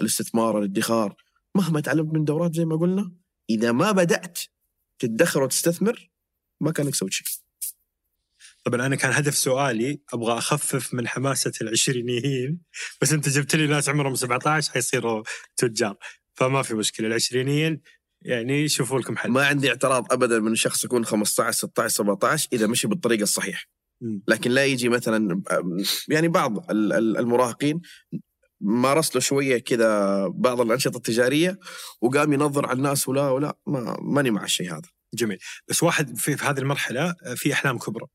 الاستثمار، 0.00 0.58
الادخار، 0.58 1.14
مهما 1.54 1.80
تعلمت 1.80 2.14
من 2.14 2.24
دورات 2.24 2.54
زي 2.54 2.64
ما 2.64 2.76
قلنا 2.76 3.12
إذا 3.50 3.72
ما 3.72 3.92
بدأت 3.92 4.38
تدخر 4.98 5.42
وتستثمر 5.42 6.10
ما 6.60 6.72
كانك 6.72 6.94
سويت 6.94 7.12
شيء. 7.12 7.26
طبعا 8.64 8.86
أنا 8.86 8.96
كان 8.96 9.12
هدف 9.12 9.34
سؤالي 9.36 10.00
أبغى 10.12 10.38
أخفف 10.38 10.94
من 10.94 11.08
حماسة 11.08 11.52
العشرينيين 11.62 12.60
بس 13.00 13.12
أنت 13.12 13.28
جبت 13.28 13.56
لي 13.56 13.66
ناس 13.66 13.88
عمرهم 13.88 14.14
17 14.14 14.72
حيصيروا 14.72 15.22
تجار 15.56 15.96
فما 16.34 16.62
في 16.62 16.74
مشكلة 16.74 17.06
العشرينيين 17.06 17.80
يعني 18.24 18.62
يشوفوا 18.64 19.00
لكم 19.00 19.16
حل. 19.16 19.30
ما 19.30 19.46
عندي 19.46 19.68
اعتراض 19.68 20.12
ابدا 20.12 20.38
من 20.38 20.54
شخص 20.54 20.84
يكون 20.84 21.04
15 21.04 21.56
16 21.58 21.88
17 21.94 22.48
إذا 22.52 22.66
مشي 22.66 22.88
بالطريقة 22.88 23.22
الصحيحة. 23.22 23.64
لكن 24.28 24.50
لا 24.50 24.64
يجي 24.64 24.88
مثلا 24.88 25.42
يعني 26.08 26.28
بعض 26.28 26.70
ال- 26.70 26.92
ال- 26.92 27.16
المراهقين 27.16 27.80
مارس 28.60 29.14
له 29.14 29.20
شوية 29.20 29.58
كذا 29.58 30.26
بعض 30.28 30.60
الأنشطة 30.60 30.96
التجارية 30.96 31.58
وقام 32.02 32.32
ينظر 32.32 32.66
على 32.66 32.76
الناس 32.76 33.08
ولا 33.08 33.30
ولا 33.30 33.58
ما 33.66 33.96
ماني 34.02 34.30
مع 34.30 34.44
الشيء 34.44 34.72
هذا. 34.72 34.88
جميل. 35.14 35.38
بس 35.68 35.82
واحد 35.82 36.16
في, 36.18 36.36
في 36.36 36.44
هذه 36.44 36.58
المرحلة 36.58 37.14
في 37.36 37.52
أحلام 37.52 37.78
كبرى. 37.78 38.06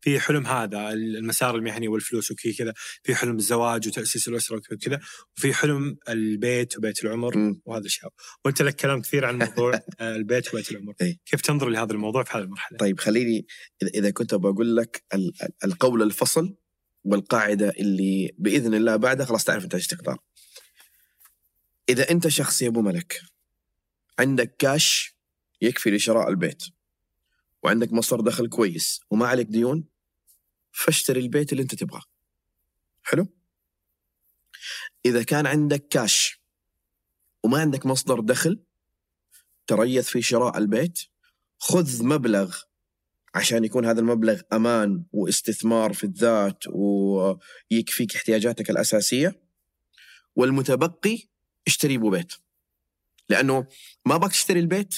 في 0.00 0.20
حلم 0.20 0.46
هذا 0.46 0.90
المسار 0.90 1.56
المهني 1.56 1.88
والفلوس 1.88 2.30
وكي 2.30 2.52
كذا 2.52 2.74
في 3.02 3.14
حلم 3.14 3.36
الزواج 3.36 3.88
وتأسيس 3.88 4.28
الأسرة 4.28 4.56
وكذا 4.72 5.00
وفي 5.36 5.54
حلم 5.54 5.96
البيت 6.08 6.78
وبيت 6.78 7.04
العمر. 7.04 7.56
وهذا 7.64 7.80
الاشياء 7.80 8.12
وأنت 8.44 8.62
لك 8.62 8.74
كلام 8.76 9.02
كثير 9.02 9.24
عن 9.24 9.38
موضوع 9.38 9.74
آه، 10.00 10.16
البيت 10.16 10.54
وبيت 10.54 10.70
العمر. 10.70 10.94
كيف 11.26 11.40
تنظر 11.40 11.68
لهذا 11.68 11.92
الموضوع 11.92 12.24
في 12.24 12.30
هذه 12.38 12.42
المرحلة 12.42 12.78
طيب 12.78 13.00
خليني 13.00 13.46
اذا 13.94 14.10
كنت 14.10 14.34
بقول 14.34 14.76
لك 14.76 15.04
ال- 15.14 15.32
ال- 15.42 15.52
القول 15.64 16.02
الفصل 16.02 16.56
والقاعدة 17.04 17.68
اللي 17.68 18.34
بإذن 18.38 18.74
الله 18.74 18.96
بعدها 18.96 19.26
خلاص 19.26 19.44
تعرف 19.44 19.64
أنت 19.64 19.74
إيش 19.74 19.86
تختار. 19.86 20.18
إذا 21.88 22.10
أنت 22.10 22.28
شخص 22.28 22.62
يا 22.62 22.68
أبو 22.68 22.82
ملك 22.82 23.20
عندك 24.18 24.56
كاش 24.58 25.16
يكفي 25.60 25.90
لشراء 25.90 26.28
البيت 26.28 26.62
وعندك 27.66 27.92
مصدر 27.92 28.20
دخل 28.20 28.48
كويس 28.48 29.00
وما 29.10 29.26
عليك 29.26 29.46
ديون 29.46 29.84
فاشتري 30.72 31.20
البيت 31.20 31.52
اللي 31.52 31.62
انت 31.62 31.74
تبغاه. 31.74 32.02
حلو؟ 33.02 33.26
إذا 35.06 35.22
كان 35.22 35.46
عندك 35.46 35.88
كاش 35.88 36.40
وما 37.42 37.58
عندك 37.58 37.86
مصدر 37.86 38.20
دخل 38.20 38.64
تريث 39.66 40.08
في 40.08 40.22
شراء 40.22 40.58
البيت 40.58 40.98
خذ 41.58 42.04
مبلغ 42.04 42.58
عشان 43.34 43.64
يكون 43.64 43.86
هذا 43.86 44.00
المبلغ 44.00 44.40
أمان 44.52 45.04
واستثمار 45.12 45.92
في 45.92 46.04
الذات 46.04 46.64
ويكفيك 46.68 48.16
احتياجاتك 48.16 48.70
الأساسية 48.70 49.42
والمتبقي 50.36 51.18
اشتري 51.66 51.98
بيت 51.98 52.32
لأنه 53.28 53.66
ما 54.04 54.16
بك 54.16 54.30
تشتري 54.30 54.60
البيت 54.60 54.94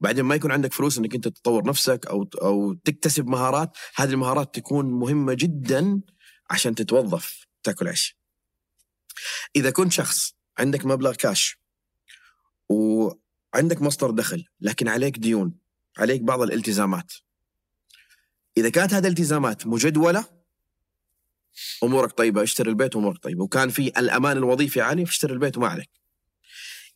بعدين 0.00 0.24
ما 0.24 0.34
يكون 0.34 0.52
عندك 0.52 0.72
فلوس 0.72 0.98
إنك 0.98 1.14
أنت 1.14 1.28
تطور 1.28 1.66
نفسك 1.66 2.06
أو 2.06 2.28
أو 2.42 2.72
تكتسب 2.72 3.26
مهارات 3.26 3.76
هذه 3.96 4.10
المهارات 4.10 4.54
تكون 4.54 4.86
مهمة 4.86 5.34
جدا 5.34 6.00
عشان 6.50 6.74
تتوظف 6.74 7.46
تاكل 7.62 7.88
عيش. 7.88 8.16
إذا 9.56 9.70
كنت 9.70 9.92
شخص 9.92 10.34
عندك 10.58 10.86
مبلغ 10.86 11.14
كاش 11.14 11.58
وعندك 12.68 13.82
مصدر 13.82 14.10
دخل 14.10 14.44
لكن 14.60 14.88
عليك 14.88 15.18
ديون 15.18 15.54
عليك 15.98 16.20
بعض 16.20 16.42
الالتزامات 16.42 17.12
إذا 18.56 18.68
كانت 18.68 18.94
هذه 18.94 19.06
الالتزامات 19.06 19.66
مجدولة 19.66 20.24
أمورك 21.82 22.12
طيبة 22.12 22.42
اشتري 22.42 22.70
البيت 22.70 22.96
وأمورك 22.96 23.18
طيبة 23.18 23.44
وكان 23.44 23.68
في 23.68 23.86
الأمان 23.88 24.36
الوظيفي 24.36 24.80
عالي 24.80 25.06
فاشتري 25.06 25.32
البيت 25.32 25.56
وما 25.56 25.68
عليك. 25.68 25.90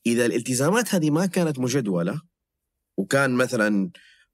إذا 0.07 0.27
الالتزامات 0.27 0.95
هذه 0.95 1.11
ما 1.11 1.27
كانت 1.27 1.59
مجدولة 1.59 2.21
وكان 2.97 3.35
مثلا 3.35 3.91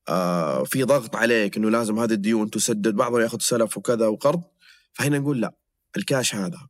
آه 0.09 0.65
في 0.65 0.83
ضغط 0.83 1.17
عليك 1.17 1.57
إنه 1.57 1.71
لازم 1.71 1.99
هذه 1.99 2.13
الديون 2.13 2.51
تسدد 2.51 2.95
بعضهم 2.95 3.21
يأخذ 3.21 3.39
سلف 3.41 3.79
وكذا 3.79 4.07
وقرض 4.07 4.43
فهنا 4.93 5.19
نقول 5.19 5.41
لا 5.41 5.57
الكاش 5.97 6.35
هذا 6.35 6.69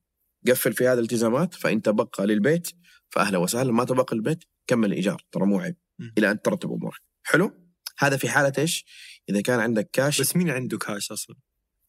قفل 0.48 0.72
في 0.72 0.88
هذه 0.88 0.98
الالتزامات 0.98 1.54
فإن 1.54 1.82
تبقى 1.82 2.26
للبيت 2.26 2.70
فاهلا 3.10 3.38
وسهلا 3.38 3.72
ما 3.72 3.84
تبقى 3.84 4.16
للبيت 4.16 4.44
كمل 4.66 4.88
الايجار 4.88 5.24
ترى 5.32 5.46
مو 5.46 5.60
عيب. 5.60 5.76
إلى 6.18 6.30
أن 6.30 6.42
ترتب 6.42 6.72
أمورك. 6.72 7.00
حلو؟ 7.22 7.72
هذا 7.98 8.16
في 8.16 8.28
حالة 8.28 8.52
إيش؟ 8.58 8.84
إذا 9.28 9.40
كان 9.40 9.60
عندك 9.60 9.90
كاش 9.92 10.20
بس 10.20 10.36
مين 10.36 10.50
عنده 10.50 10.78
كاش 10.78 11.12
أصلا؟ 11.12 11.36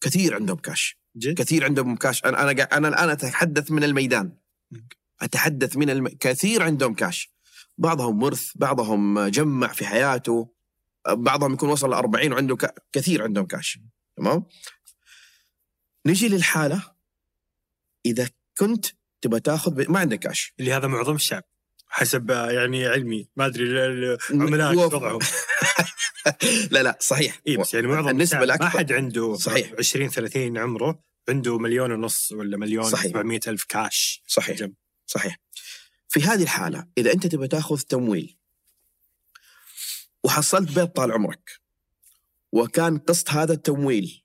كثير 0.02 0.36
عندهم 0.36 0.58
كاش. 0.58 0.98
جد؟ 1.18 1.38
كثير 1.38 1.64
عندهم 1.64 1.96
كاش. 1.96 2.26
أنا 2.26 2.52
أنا 2.52 2.64
أنا 2.64 2.88
الآن 2.88 3.10
أتحدث 3.10 3.72
من 3.72 3.84
الميدان. 3.84 4.38
أتحدث 5.22 5.78
من 5.78 5.90
الم... 5.90 6.08
كثير 6.08 6.64
عندهم 6.64 6.94
كاش. 6.94 7.34
بعضهم 7.78 8.24
ورث 8.24 8.52
بعضهم 8.56 9.28
جمع 9.28 9.68
في 9.68 9.86
حياته 9.86 10.54
بعضهم 11.10 11.54
يكون 11.54 11.70
وصل 11.70 11.90
ل 11.90 11.94
40 11.94 12.34
وعنده 12.34 12.56
ك... 12.56 12.76
كثير 12.92 13.24
عندهم 13.24 13.46
كاش 13.46 13.80
تمام؟ 14.18 14.46
نجي 16.06 16.28
للحالة 16.30 16.84
إذا 18.06 18.30
كنت 18.58 18.86
تبغى 19.22 19.40
تاخذ 19.40 19.72
ب... 19.72 19.92
ما 19.92 20.00
عندك 20.00 20.20
كاش 20.20 20.54
اللي 20.60 20.74
هذا 20.74 20.88
معظم 20.88 21.16
الشعب 21.16 21.44
حسب 21.88 22.30
يعني 22.30 22.88
علمي 22.88 23.30
ما 23.36 23.46
أدري 23.46 23.64
ال- 23.64 24.18
العملاء 24.32 24.76
وضعهم. 24.76 25.20
لا 26.72 26.84
لا 26.84 26.98
صحيح. 27.02 27.42
اي 27.48 27.58
بس 27.58 27.74
يعني 27.74 27.88
معظم 27.88 28.10
النسبة 28.10 28.44
الشعب 28.44 28.60
ما 28.62 28.70
حد 28.70 28.92
عنده 28.92 29.36
صحيح. 29.36 29.72
20 29.80 30.10
30 30.10 30.58
عمره 30.58 31.04
عنده 31.30 31.58
مليون 31.58 31.92
ونص 31.92 32.32
ولا 32.32 32.58
مليون 32.58 32.84
صحيح. 32.84 33.12
700 33.12 33.40
ألف 33.48 33.64
كاش 33.64 34.24
صحيح. 34.28 34.58
جنب. 34.58 34.74
صحيح. 35.06 35.38
في 36.12 36.20
هذه 36.20 36.44
الحالة 36.44 36.88
إذا 36.98 37.14
أنت 37.14 37.28
تبغى 37.28 37.48
تأخذ 37.48 37.80
تمويل 37.80 38.38
وحصلت 40.24 40.80
بيت 40.80 40.96
طال 40.96 41.12
عمرك 41.12 41.62
وكان 42.52 42.98
قسط 42.98 43.30
هذا 43.30 43.54
التمويل 43.54 44.24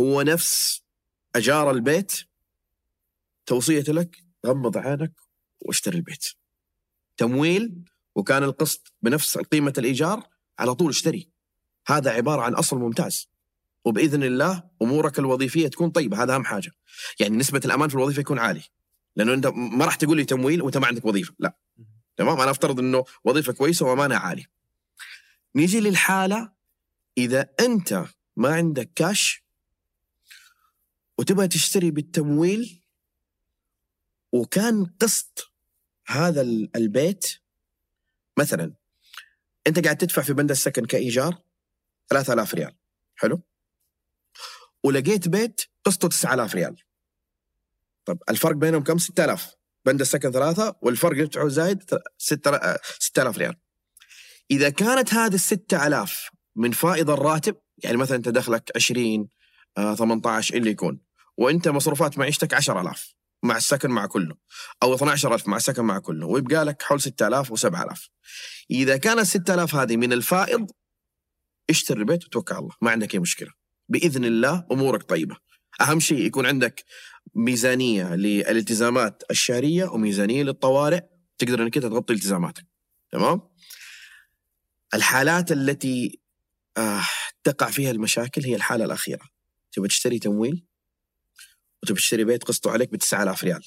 هو 0.00 0.22
نفس 0.22 0.82
أجار 1.36 1.70
البيت 1.70 2.12
توصية 3.46 3.82
لك 3.82 4.24
غمض 4.46 4.76
عينك 4.76 5.12
واشتري 5.60 5.96
البيت. 5.96 6.26
تمويل 7.16 7.84
وكان 8.14 8.42
القسط 8.42 8.92
بنفس 9.02 9.38
قيمة 9.38 9.72
الإيجار 9.78 10.28
على 10.58 10.74
طول 10.74 10.90
اشتري. 10.90 11.30
هذا 11.86 12.10
عبارة 12.10 12.42
عن 12.42 12.54
أصل 12.54 12.78
ممتاز. 12.78 13.28
وبإذن 13.84 14.22
الله 14.22 14.70
أمورك 14.82 15.18
الوظيفية 15.18 15.68
تكون 15.68 15.90
طيبة 15.90 16.22
هذا 16.22 16.34
أهم 16.34 16.44
حاجة. 16.44 16.70
يعني 17.20 17.36
نسبة 17.36 17.60
الأمان 17.64 17.88
في 17.88 17.94
الوظيفة 17.94 18.20
يكون 18.20 18.38
عالي. 18.38 18.62
لأنه 19.16 19.34
أنت 19.34 19.46
ما 19.46 19.84
راح 19.84 19.94
تقول 19.94 20.16
لي 20.16 20.24
تمويل 20.24 20.62
وأنت 20.62 20.76
ما 20.76 20.86
عندك 20.86 21.04
وظيفة. 21.04 21.34
لا. 21.38 21.56
تمام؟ 22.16 22.40
أنا 22.40 22.50
أفترض 22.50 22.78
إنه 22.80 23.04
وظيفة 23.24 23.52
كويسة 23.52 23.86
وأمانة 23.86 24.16
عالي 24.16 24.46
نيجي 25.56 25.80
للحالة 25.80 26.52
إذا 27.18 27.48
أنت 27.60 28.04
ما 28.36 28.54
عندك 28.54 28.90
كاش 28.96 29.44
وتبغى 31.18 31.48
تشتري 31.48 31.90
بالتمويل 31.90 32.80
وكان 34.32 34.84
قسط 35.00 35.52
هذا 36.06 36.40
ال- 36.40 36.76
البيت 36.76 37.26
مثلا 38.38 38.74
أنت 39.66 39.84
قاعد 39.84 39.96
تدفع 39.96 40.22
في 40.22 40.32
بند 40.32 40.50
السكن 40.50 40.84
كإيجار 40.84 41.42
3000 42.10 42.54
ريال. 42.54 42.76
حلو؟ 43.16 43.42
ولقيت 44.84 45.28
بيت 45.28 45.60
قسطه 45.84 46.08
9000 46.08 46.54
ريال. 46.54 46.76
طب 48.04 48.18
الفرق 48.30 48.56
بينهم 48.56 48.82
كم؟ 48.82 48.98
6000 48.98 49.54
بند 49.86 50.00
السكن 50.00 50.32
ثلاثة 50.32 50.76
والفرق 50.82 51.12
اللي 51.12 51.26
تدفعه 51.26 51.48
زايد 51.48 51.82
6000 52.18 53.38
ريال. 53.38 53.54
إذا 54.50 54.70
كانت 54.70 55.14
هذه 55.14 55.34
ال 55.34 55.40
6000 55.40 56.30
من 56.56 56.70
فائض 56.72 57.10
الراتب 57.10 57.56
يعني 57.84 57.96
مثلا 57.96 58.16
أنت 58.16 58.28
دخلك 58.28 58.70
20 58.76 59.28
آه، 59.78 59.94
18 59.94 60.54
إللي 60.54 60.70
يكون 60.70 61.00
وأنت 61.38 61.68
مصروفات 61.68 62.18
معيشتك 62.18 62.54
10000 62.54 63.14
مع 63.42 63.56
السكن 63.56 63.90
مع 63.90 64.06
كله 64.06 64.36
أو 64.82 64.94
12000 64.94 65.48
مع 65.48 65.56
السكن 65.56 65.84
مع 65.84 65.98
كله 65.98 66.26
ويبقى 66.26 66.64
لك 66.64 66.82
حول 66.82 67.00
6000 67.00 67.52
و7000 67.52 68.08
إذا 68.70 68.96
كانت 68.96 69.20
6000 69.20 69.74
هذه 69.74 69.96
من 69.96 70.12
الفائض 70.12 70.70
اشتري 71.70 72.00
البيت 72.00 72.24
وتوكل 72.24 72.54
على 72.54 72.62
الله 72.62 72.74
ما 72.82 72.90
عندك 72.90 73.14
أي 73.14 73.18
مشكلة. 73.18 73.50
بإذن 73.88 74.24
الله 74.24 74.66
أمورك 74.72 75.02
طيبة. 75.02 75.36
أهم 75.80 76.00
شيء 76.00 76.26
يكون 76.26 76.46
عندك 76.46 76.84
ميزانية 77.34 78.14
للالتزامات 78.14 79.22
الشهرية 79.30 79.84
وميزانية 79.84 80.42
للطوارئ 80.42 81.00
تقدر 81.38 81.62
إنك 81.62 81.76
أنت 81.76 81.86
تغطي 81.86 82.12
التزاماتك. 82.12 82.66
تمام؟ 83.12 83.40
الحالات 84.94 85.52
التي 85.52 86.20
آه 86.76 87.04
تقع 87.44 87.70
فيها 87.70 87.90
المشاكل 87.90 88.44
هي 88.44 88.56
الحالة 88.56 88.84
الأخيرة. 88.84 89.28
تبغى 89.72 89.88
تشتري 89.88 90.18
تمويل 90.18 90.64
وتبغى 91.82 92.00
تشتري 92.00 92.24
بيت 92.24 92.44
قسطه 92.44 92.70
عليك 92.70 92.92
ب 92.92 92.96
9000 92.96 93.44
ريال. 93.44 93.64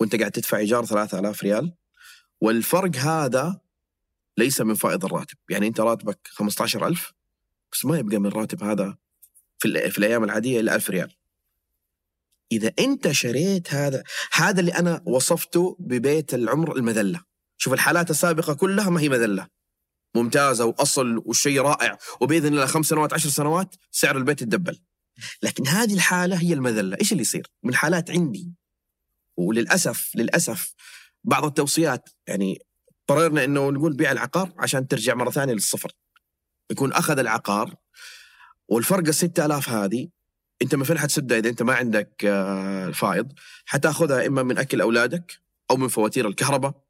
وأنت 0.00 0.16
قاعد 0.16 0.30
تدفع 0.30 0.58
إيجار 0.58 0.84
3000 0.84 1.42
ريال. 1.42 1.74
والفرق 2.40 2.96
هذا 2.96 3.60
ليس 4.38 4.60
من 4.60 4.74
فائض 4.74 5.04
الراتب. 5.04 5.36
يعني 5.50 5.66
أنت 5.66 5.80
راتبك 5.80 6.28
15000 6.30 7.12
بس 7.72 7.84
ما 7.84 7.98
يبقى 7.98 8.18
من 8.18 8.26
الراتب 8.26 8.62
هذا 8.62 8.96
في, 9.62 9.90
في 9.90 9.98
الأيام 9.98 10.24
العادية 10.24 10.60
الا 10.60 10.74
1000 10.74 10.90
ريال. 10.90 11.14
إذا 12.52 12.72
أنت 12.78 13.10
شريت 13.10 13.74
هذا 13.74 14.02
هذا 14.32 14.60
اللي 14.60 14.72
أنا 14.72 15.02
وصفته 15.06 15.76
ببيت 15.80 16.34
العمر 16.34 16.76
المذلة. 16.76 17.20
شوف 17.58 17.72
الحالات 17.72 18.10
السابقة 18.10 18.54
كلها 18.54 18.90
ما 18.90 19.00
هي 19.00 19.08
مذلة. 19.08 19.46
ممتازة 20.16 20.64
وأصل 20.64 21.22
وشيء 21.26 21.60
رائع 21.60 21.98
وبإذن 22.20 22.46
الله 22.46 22.66
خمس 22.66 22.86
سنوات 22.86 23.12
عشر 23.12 23.28
سنوات 23.28 23.74
سعر 23.90 24.16
البيت 24.16 24.42
يتدبل. 24.42 24.78
لكن 25.42 25.66
هذه 25.66 25.94
الحالة 25.94 26.36
هي 26.42 26.52
المذلة. 26.52 26.96
إيش 27.00 27.12
اللي 27.12 27.22
يصير؟ 27.22 27.46
من 27.62 27.74
حالات 27.74 28.10
عندي. 28.10 28.54
وللأسف 29.36 30.10
للأسف 30.14 30.74
بعض 31.24 31.44
التوصيات 31.44 32.08
يعني 32.26 32.58
قررنا 33.08 33.44
إنه 33.44 33.70
نقول 33.70 33.96
بيع 33.96 34.12
العقار 34.12 34.52
عشان 34.58 34.88
ترجع 34.88 35.14
مرة 35.14 35.30
ثانية 35.30 35.54
للصفر. 35.54 35.92
يكون 36.70 36.92
أخذ 36.92 37.18
العقار 37.18 37.74
والفرق 38.72 39.06
ال 39.08 39.14
6000 39.14 39.68
هذه 39.68 40.08
أنت 40.62 40.74
من 40.74 40.84
فين 40.84 40.98
حتسدها 40.98 41.38
إذا 41.38 41.48
أنت 41.48 41.62
ما 41.62 41.74
عندك 41.74 42.24
آه، 42.24 42.90
فائض 42.90 43.32
حتاخذها 43.64 44.26
إما 44.26 44.42
من 44.42 44.58
أكل 44.58 44.80
أولادك 44.80 45.40
أو 45.70 45.76
من 45.76 45.88
فواتير 45.88 46.28
الكهرباء 46.28 46.84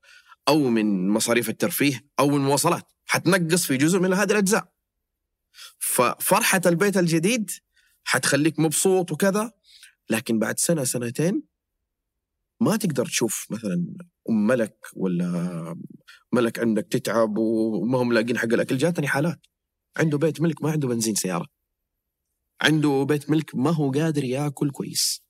أو 0.48 0.68
من 0.68 1.08
مصاريف 1.08 1.48
الترفيه 1.48 2.04
أو 2.18 2.28
من 2.30 2.40
مواصلات. 2.40 2.92
حتنقص 3.06 3.66
في 3.66 3.76
جزء 3.76 3.98
من 3.98 4.12
هذه 4.12 4.32
الأجزاء. 4.32 4.72
ففرحة 5.78 6.60
البيت 6.66 6.96
الجديد 6.96 7.50
حتخليك 8.04 8.60
مبسوط 8.60 9.12
وكذا 9.12 9.52
لكن 10.10 10.38
بعد 10.38 10.58
سنة 10.58 10.84
سنتين 10.84 11.42
ما 12.60 12.76
تقدر 12.76 13.06
تشوف 13.06 13.46
مثلا 13.50 13.86
أم 14.30 14.46
ملك 14.46 14.76
ولا 14.96 15.76
ملك 16.32 16.58
عندك 16.58 16.86
تتعب 16.90 17.38
وما 17.38 17.98
هم 17.98 18.12
لاقين 18.12 18.38
حق 18.38 18.44
الأكل 18.52 18.78
جاتني 18.78 19.08
حالات. 19.08 19.46
عنده 19.96 20.18
بيت 20.18 20.40
ملك 20.40 20.62
ما 20.62 20.70
عنده 20.70 20.88
بنزين 20.88 21.14
سيارة. 21.14 21.61
عنده 22.62 23.02
بيت 23.08 23.30
ملك 23.30 23.54
ما 23.54 23.70
هو 23.70 23.90
قادر 23.90 24.24
ياكل 24.24 24.70
كويس. 24.70 25.22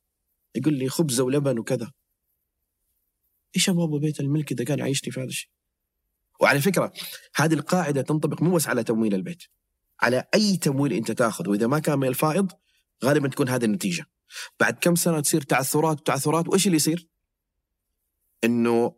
يقول 0.54 0.74
لي 0.74 0.88
خبزه 0.88 1.24
ولبن 1.24 1.59
وكذا. 1.59 1.92
إيش 3.56 3.68
أبغى 3.70 4.00
بيت 4.00 4.20
الملك 4.20 4.52
إذا 4.52 4.64
كان 4.64 4.78
يعيشني 4.78 5.12
في 5.12 5.20
هذا 5.20 5.28
الشيء؟ 5.28 5.50
وعلى 6.40 6.60
فكرة 6.60 6.92
هذه 7.36 7.54
القاعدة 7.54 8.02
تنطبق 8.02 8.42
مو 8.42 8.54
بس 8.54 8.68
على 8.68 8.84
تمويل 8.84 9.14
البيت 9.14 9.42
على 10.00 10.24
أي 10.34 10.56
تمويل 10.56 10.92
أنت 10.92 11.12
تاخذ 11.12 11.48
وإذا 11.48 11.66
ما 11.66 11.78
كان 11.78 11.98
من 11.98 12.09
الفائض 12.09 12.52
غالبا 13.04 13.28
تكون 13.28 13.48
هذه 13.48 13.64
النتيجة. 13.64 14.06
بعد 14.60 14.78
كم 14.78 14.94
سنة 14.94 15.20
تصير 15.20 15.40
تعثرات 15.42 16.00
وتعثرات 16.00 16.48
وإيش 16.48 16.66
اللي 16.66 16.76
يصير؟ 16.76 17.09
إنه 18.44 18.96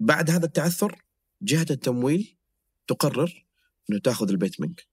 بعد 0.00 0.30
هذا 0.30 0.46
التعثر 0.46 1.02
جهة 1.42 1.66
التمويل 1.70 2.36
تقرر 2.86 3.46
إنه 3.90 4.00
تاخذ 4.00 4.28
البيت 4.28 4.60
منك. 4.60 4.86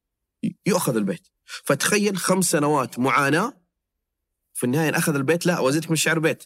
يؤخذ 0.65 0.95
البيت. 0.95 1.27
فتخيل 1.45 2.17
خمس 2.17 2.51
سنوات 2.51 2.99
معاناة 2.99 3.61
في 4.53 4.63
النهاية 4.63 4.97
أخذ 4.97 5.15
البيت 5.15 5.45
لا 5.45 5.59
وزيتك 5.59 5.89
من 5.89 5.95
شعر 5.95 6.19
بيت. 6.19 6.43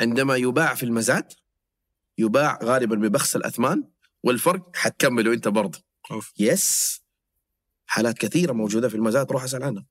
عندما 0.00 0.36
يباع 0.36 0.74
في 0.74 0.82
المزاد 0.82 1.32
يباع 2.18 2.58
غالبا 2.62 2.96
ببخس 2.96 3.36
الأثمان 3.36 3.84
والفرق 4.22 4.76
حتكمله 4.76 5.32
أنت 5.32 5.48
برضه. 5.48 5.82
أوف. 6.10 6.32
يس 6.38 7.00
حالات 7.86 8.18
كثيرة 8.18 8.52
موجودة 8.52 8.88
في 8.88 8.94
المزاد 8.94 9.32
روح 9.32 9.44
اسأل 9.44 9.62
عنها. 9.62 9.86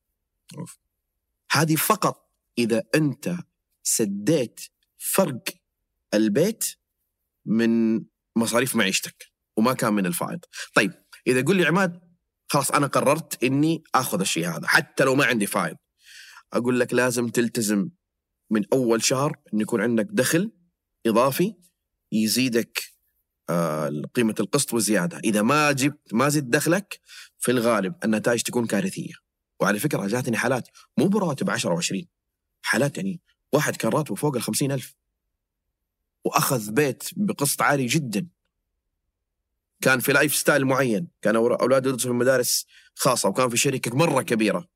أوف. 0.57 0.77
هذه 1.51 1.75
فقط 1.75 2.31
إذا 2.57 2.83
أنت 2.95 3.35
سديت 3.83 4.61
فرق 4.97 5.43
البيت 6.13 6.65
من 7.45 8.01
مصاريف 8.35 8.75
معيشتك 8.75 9.31
وما 9.57 9.73
كان 9.73 9.93
من 9.93 10.05
الفائض. 10.05 10.39
طيب 10.73 10.93
إذا 11.27 11.41
قل 11.41 11.55
لي 11.55 11.65
عماد 11.65 12.04
خلاص 12.55 12.71
أنا 12.71 12.87
قررت 12.87 13.43
إني 13.43 13.83
آخذ 13.95 14.19
الشيء 14.19 14.47
هذا 14.47 14.67
حتى 14.67 15.03
لو 15.03 15.15
ما 15.15 15.25
عندي 15.25 15.45
فائض 15.45 15.75
أقول 16.53 16.79
لك 16.79 16.93
لازم 16.93 17.27
تلتزم 17.27 17.89
من 18.49 18.63
أول 18.73 19.03
شهر 19.03 19.37
انه 19.53 19.61
يكون 19.61 19.81
عندك 19.81 20.07
دخل 20.09 20.51
إضافي 21.05 21.55
يزيدك 22.11 22.81
آه، 23.49 24.01
قيمة 24.13 24.35
القسط 24.39 24.73
وزيادة. 24.73 25.19
إذا 25.19 25.41
ما 25.41 25.71
جبت 25.71 26.13
ما 26.13 26.29
زدت 26.29 26.45
دخلك 26.45 26.99
في 27.39 27.51
الغالب 27.51 27.95
النتائج 28.03 28.41
تكون 28.41 28.65
كارثية. 28.67 29.13
وعلى 29.59 29.79
فكرة 29.79 30.07
جاتني 30.07 30.37
حالات 30.37 30.67
مو 30.97 31.07
براتب 31.07 31.49
10 31.49 31.81
و20 31.81 32.05
حالات 32.61 32.97
يعني 32.97 33.21
واحد 33.53 33.75
كان 33.75 33.91
راتبه 33.91 34.15
فوق 34.15 34.35
ال 34.35 34.71
ألف. 34.71 34.95
وأخذ 36.25 36.71
بيت 36.71 37.03
بقسط 37.15 37.61
عالي 37.61 37.85
جدا. 37.85 38.27
كان 39.85 39.99
في 39.99 40.13
lifestyle 40.13 40.65
معين 40.65 41.07
كان 41.21 41.35
اولاده 41.35 41.89
يدرسوا 41.89 42.11
في 42.11 42.17
مدارس 42.17 42.65
خاصة 42.95 43.29
وكان 43.29 43.49
في 43.49 43.57
شركة 43.57 43.97
مرة 43.97 44.21
كبيرة. 44.21 44.67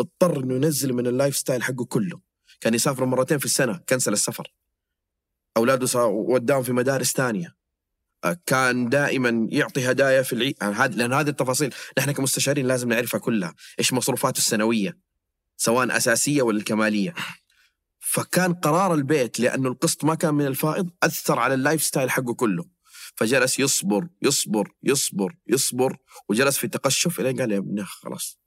اضطر 0.00 0.40
إنه 0.40 0.54
ينزل 0.54 0.92
من 0.92 1.06
ال 1.06 1.36
lifestyle 1.36 1.62
حقه 1.62 1.84
كله. 1.84 2.20
كان 2.60 2.74
يسافر 2.74 3.04
مرتين 3.04 3.38
في 3.38 3.44
السنة 3.44 3.80
cancel 3.88 4.12
السفر. 4.12 4.52
أولاده 5.56 6.06
وداهم 6.06 6.62
في 6.62 6.72
مدارس 6.72 7.12
ثانية. 7.12 7.56
آه، 8.24 8.36
كان 8.46 8.88
دائما 8.88 9.48
يعطي 9.50 9.90
هدايا 9.90 10.22
في 10.22 10.32
العيد 10.32 10.62
هذه 10.62 10.94
لأن 10.94 11.12
هذه 11.12 11.28
التفاصيل 11.28 11.74
نحن 11.98 12.12
كمستشارين 12.12 12.66
لازم 12.66 12.88
نعرفها 12.88 13.20
كلها. 13.20 13.54
إيش 13.78 13.92
مصروفاته 13.92 14.38
السنوية 14.38 14.98
سواء 15.56 15.96
أساسية 15.96 16.42
ولا 16.42 16.58
الكمالية. 16.58 17.14
فكان 17.98 18.54
قرار 18.54 18.94
البيت 18.94 19.40
لأنه 19.40 19.68
القسط 19.68 20.04
ما 20.04 20.14
كان 20.14 20.34
من 20.34 20.46
الفائض 20.46 20.90
أثر 21.02 21.38
على 21.38 21.54
ال 21.54 21.82
lifestyle 21.82 22.10
حقه 22.10 22.34
كله. 22.34 22.77
فجلس 23.18 23.58
يصبر 23.58 24.08
يصبر 24.22 24.72
يصبر 24.82 25.36
يصبر 25.46 25.96
وجلس 26.28 26.58
في 26.58 26.68
تقشف 26.68 27.20
الين 27.20 27.40
قال 27.40 27.52
يا 27.52 27.58
ابني 27.58 27.84
خلاص. 27.84 28.38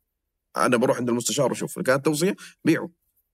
أنا 0.58 0.78
بروح 0.78 0.98
عند 0.98 1.10
المستشار 1.10 1.50
وأشوف. 1.50 1.80
كانت 1.80 2.06
توصيه 2.06 2.36
بيعه. 2.64 2.92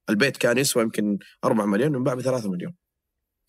البيت 0.09 0.37
كان 0.37 0.57
يسوى 0.57 0.83
يمكن 0.83 1.17
4 1.43 1.65
مليون 1.65 1.95
ينباع 1.95 2.13
ب 2.13 2.21
3 2.21 2.51
مليون. 2.51 2.75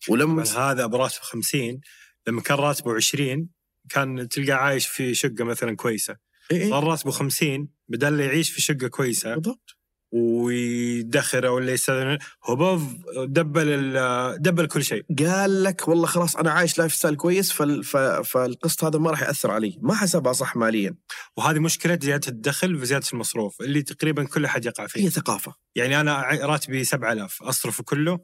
ولما 0.09 0.43
هذا 0.43 0.85
براتب 0.85 1.21
50 1.21 1.81
لما 2.27 2.41
كان 2.41 2.57
راتبه 2.57 2.95
20 2.95 3.49
كان 3.89 4.29
تلقاه 4.29 4.55
عايش 4.55 4.87
في 4.87 5.13
شقة 5.13 5.43
مثلا 5.43 5.75
كويسة. 5.75 6.17
إيه 6.51 6.61
إيه. 6.61 6.69
صار 6.69 6.83
راتبه 6.83 7.11
50 7.11 7.69
بدل 7.87 8.19
يعيش 8.19 8.51
في 8.51 8.61
شقة 8.61 8.87
كويسة 8.87 9.35
بالضبط. 9.35 9.78
ويدخر 10.11 11.45
ولا 11.45 11.71
يستثمر 11.71 12.17
هو 12.45 12.55
بوف 12.55 12.81
double 13.17 13.93
double 14.39 14.67
كل 14.67 14.83
شيء. 14.83 15.05
قال 15.19 15.63
لك 15.63 15.87
والله 15.87 16.05
خلاص 16.07 16.35
أنا 16.35 16.51
عايش 16.51 16.77
lifestyle 16.77 17.15
كويس 17.15 17.51
فال... 17.51 17.83
فالقسط 18.25 18.83
هذا 18.83 18.99
ما 18.99 19.11
راح 19.11 19.21
يأثر 19.21 19.51
علي. 19.51 19.77
ما 19.81 19.95
حسبها 19.95 20.33
صح 20.33 20.55
ماليا. 20.55 20.95
وهذه 21.37 21.59
مشكلة 21.59 21.99
زيادة 22.01 22.27
الدخل 22.27 22.75
وزياده 22.75 23.05
المصروف 23.13 23.61
اللي 23.61 23.81
تقريبا 23.81 24.23
كل 24.23 24.45
أحد 24.45 24.65
يقع 24.65 24.87
فيه. 24.87 25.01
هي 25.05 25.09
ثقافة. 25.09 25.53
يعني 25.75 26.01
أنا 26.01 26.21
راتبي 26.41 26.83
7000 26.83 27.43
أصرفه 27.43 27.83
كله 27.83 28.19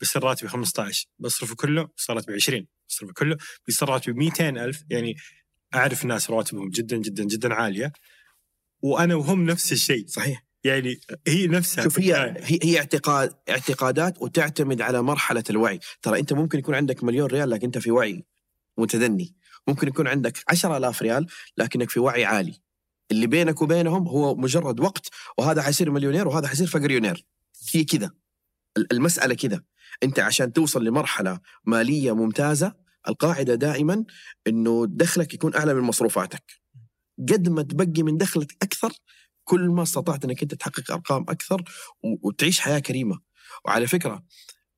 بيصير 0.00 0.24
راتبي 0.24 0.48
15 0.48 1.06
بصرفه 1.18 1.54
كله 1.54 1.88
بيصير 1.96 2.16
راتبي 2.16 2.34
20 2.34 2.66
بصرفه 2.88 3.12
كله 3.12 3.36
بيصير 3.66 3.88
راتبي 3.88 4.12
200000 4.12 4.84
يعني 4.90 5.14
أعرف 5.74 6.04
ناس 6.04 6.30
رواتبهم 6.30 6.70
جدا 6.70 6.96
جدا 6.96 7.24
جدا 7.24 7.54
عالية 7.54 7.92
وأنا 8.82 9.14
وهم 9.14 9.44
نفس 9.44 9.72
الشيء. 9.72 10.06
صحيح. 10.06 10.47
يعني 10.68 11.00
هي 11.28 11.46
نفسها 11.46 11.84
شوف 11.84 12.00
هي 12.00 12.34
هي 12.38 12.58
هي 12.62 12.78
اعتقاد 12.78 13.34
اعتقادات 13.48 14.22
وتعتمد 14.22 14.80
على 14.80 15.02
مرحلة 15.02 15.44
الوعي. 15.50 15.80
ترى 16.02 16.20
أنت 16.20 16.32
ممكن 16.32 16.58
يكون 16.58 16.74
عندك 16.74 17.04
مليون 17.04 17.26
ريال 17.26 17.50
لكن 17.50 17.64
أنت 17.64 17.78
في 17.78 17.90
وعي 17.90 18.24
متدني. 18.78 19.34
ممكن 19.68 19.88
يكون 19.88 20.08
عندك 20.08 20.38
عشرة 20.48 20.76
آلاف 20.76 21.02
ريال 21.02 21.26
لكنك 21.56 21.90
في 21.90 22.00
وعي 22.00 22.24
عالي. 22.24 22.60
اللي 23.10 23.26
بينك 23.26 23.62
وبينهم 23.62 24.08
هو 24.08 24.34
مجرد 24.34 24.80
وقت 24.80 25.08
وهذا 25.38 25.62
حيصير 25.62 25.90
مليونير 25.90 26.28
وهذا 26.28 26.48
حيصير 26.48 26.66
فقريونير. 26.66 27.24
هي 27.74 27.84
كذا. 27.84 28.10
ال- 28.76 28.92
المسألة 28.92 29.34
كذا. 29.34 29.62
أنت 30.02 30.20
عشان 30.20 30.52
توصل 30.52 30.84
لمرحلة 30.84 31.40
مالية 31.64 32.14
ممتازة 32.14 32.74
القاعدة 33.08 33.54
دائما 33.54 34.04
أنه 34.46 34.86
دخلك 34.88 35.34
يكون 35.34 35.54
أعلى 35.54 35.74
من 35.74 35.80
مصروفاتك. 35.80 36.44
قد 37.18 37.48
ما 37.48 37.62
تبقي 37.62 38.02
من 38.02 38.16
دخلك 38.16 38.56
أكثر 38.62 38.92
كل 39.48 39.68
ما 39.68 39.82
استطعت 39.82 40.24
أنك 40.24 40.42
أنت 40.42 40.54
تحقق 40.54 40.90
أرقام 40.92 41.22
أكثر 41.28 41.64
و- 42.04 42.28
وتعيش 42.28 42.60
حياة 42.60 42.78
كريمة. 42.78 43.18
وعلى 43.64 43.86
فكرة 43.86 44.24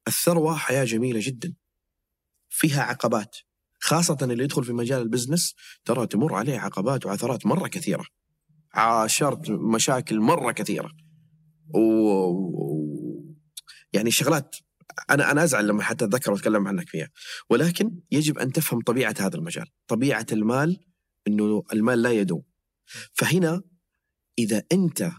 الثروة 0.09 0.56
حياة 0.56 0.84
جميلة 0.84 1.20
جدا. 1.22 1.55
فيها 2.48 2.82
عقبات. 2.82 3.36
خاصة 3.80 4.18
اللي 4.22 4.44
يدخل 4.44 4.64
في 4.64 4.72
مجال 4.72 5.02
البزنس 5.02 5.55
ترى 5.84 6.06
تمر 6.06 6.34
عليه 6.34 6.59
عقبات 6.59 7.06
وعثرات 7.06 7.47
مرة 7.47 7.68
كثيرة. 7.68 8.05
عاشرت 8.74 9.51
مشاكل 9.51 10.20
مرة 10.20 10.52
كثيرة. 10.52 10.90
و- 11.74 13.34
يعني 13.92 14.10
شغلات 14.10 14.56
أنا 15.10 15.30
أنا 15.30 15.44
أزعل 15.44 15.66
لما 15.68 15.82
حتى 15.82 16.05
أتذكر 16.05 16.32
وأتكلم 16.32 16.68
عنك 16.68 16.88
فيها. 16.88 17.09
ولكن 17.51 18.01
يجب 18.10 18.38
أن 18.38 18.52
تفهم 18.52 18.80
طبيعة 18.80 19.14
هذا 19.20 19.36
المجال. 19.36 19.66
طبيعة 19.86 20.26
المال 20.32 20.80
إنه 21.28 21.62
المال 21.72 22.02
لا 22.02 22.10
يدوم. 22.12 22.42
فهنا 23.12 23.62
إذا 24.39 24.62
أنت 24.73 25.11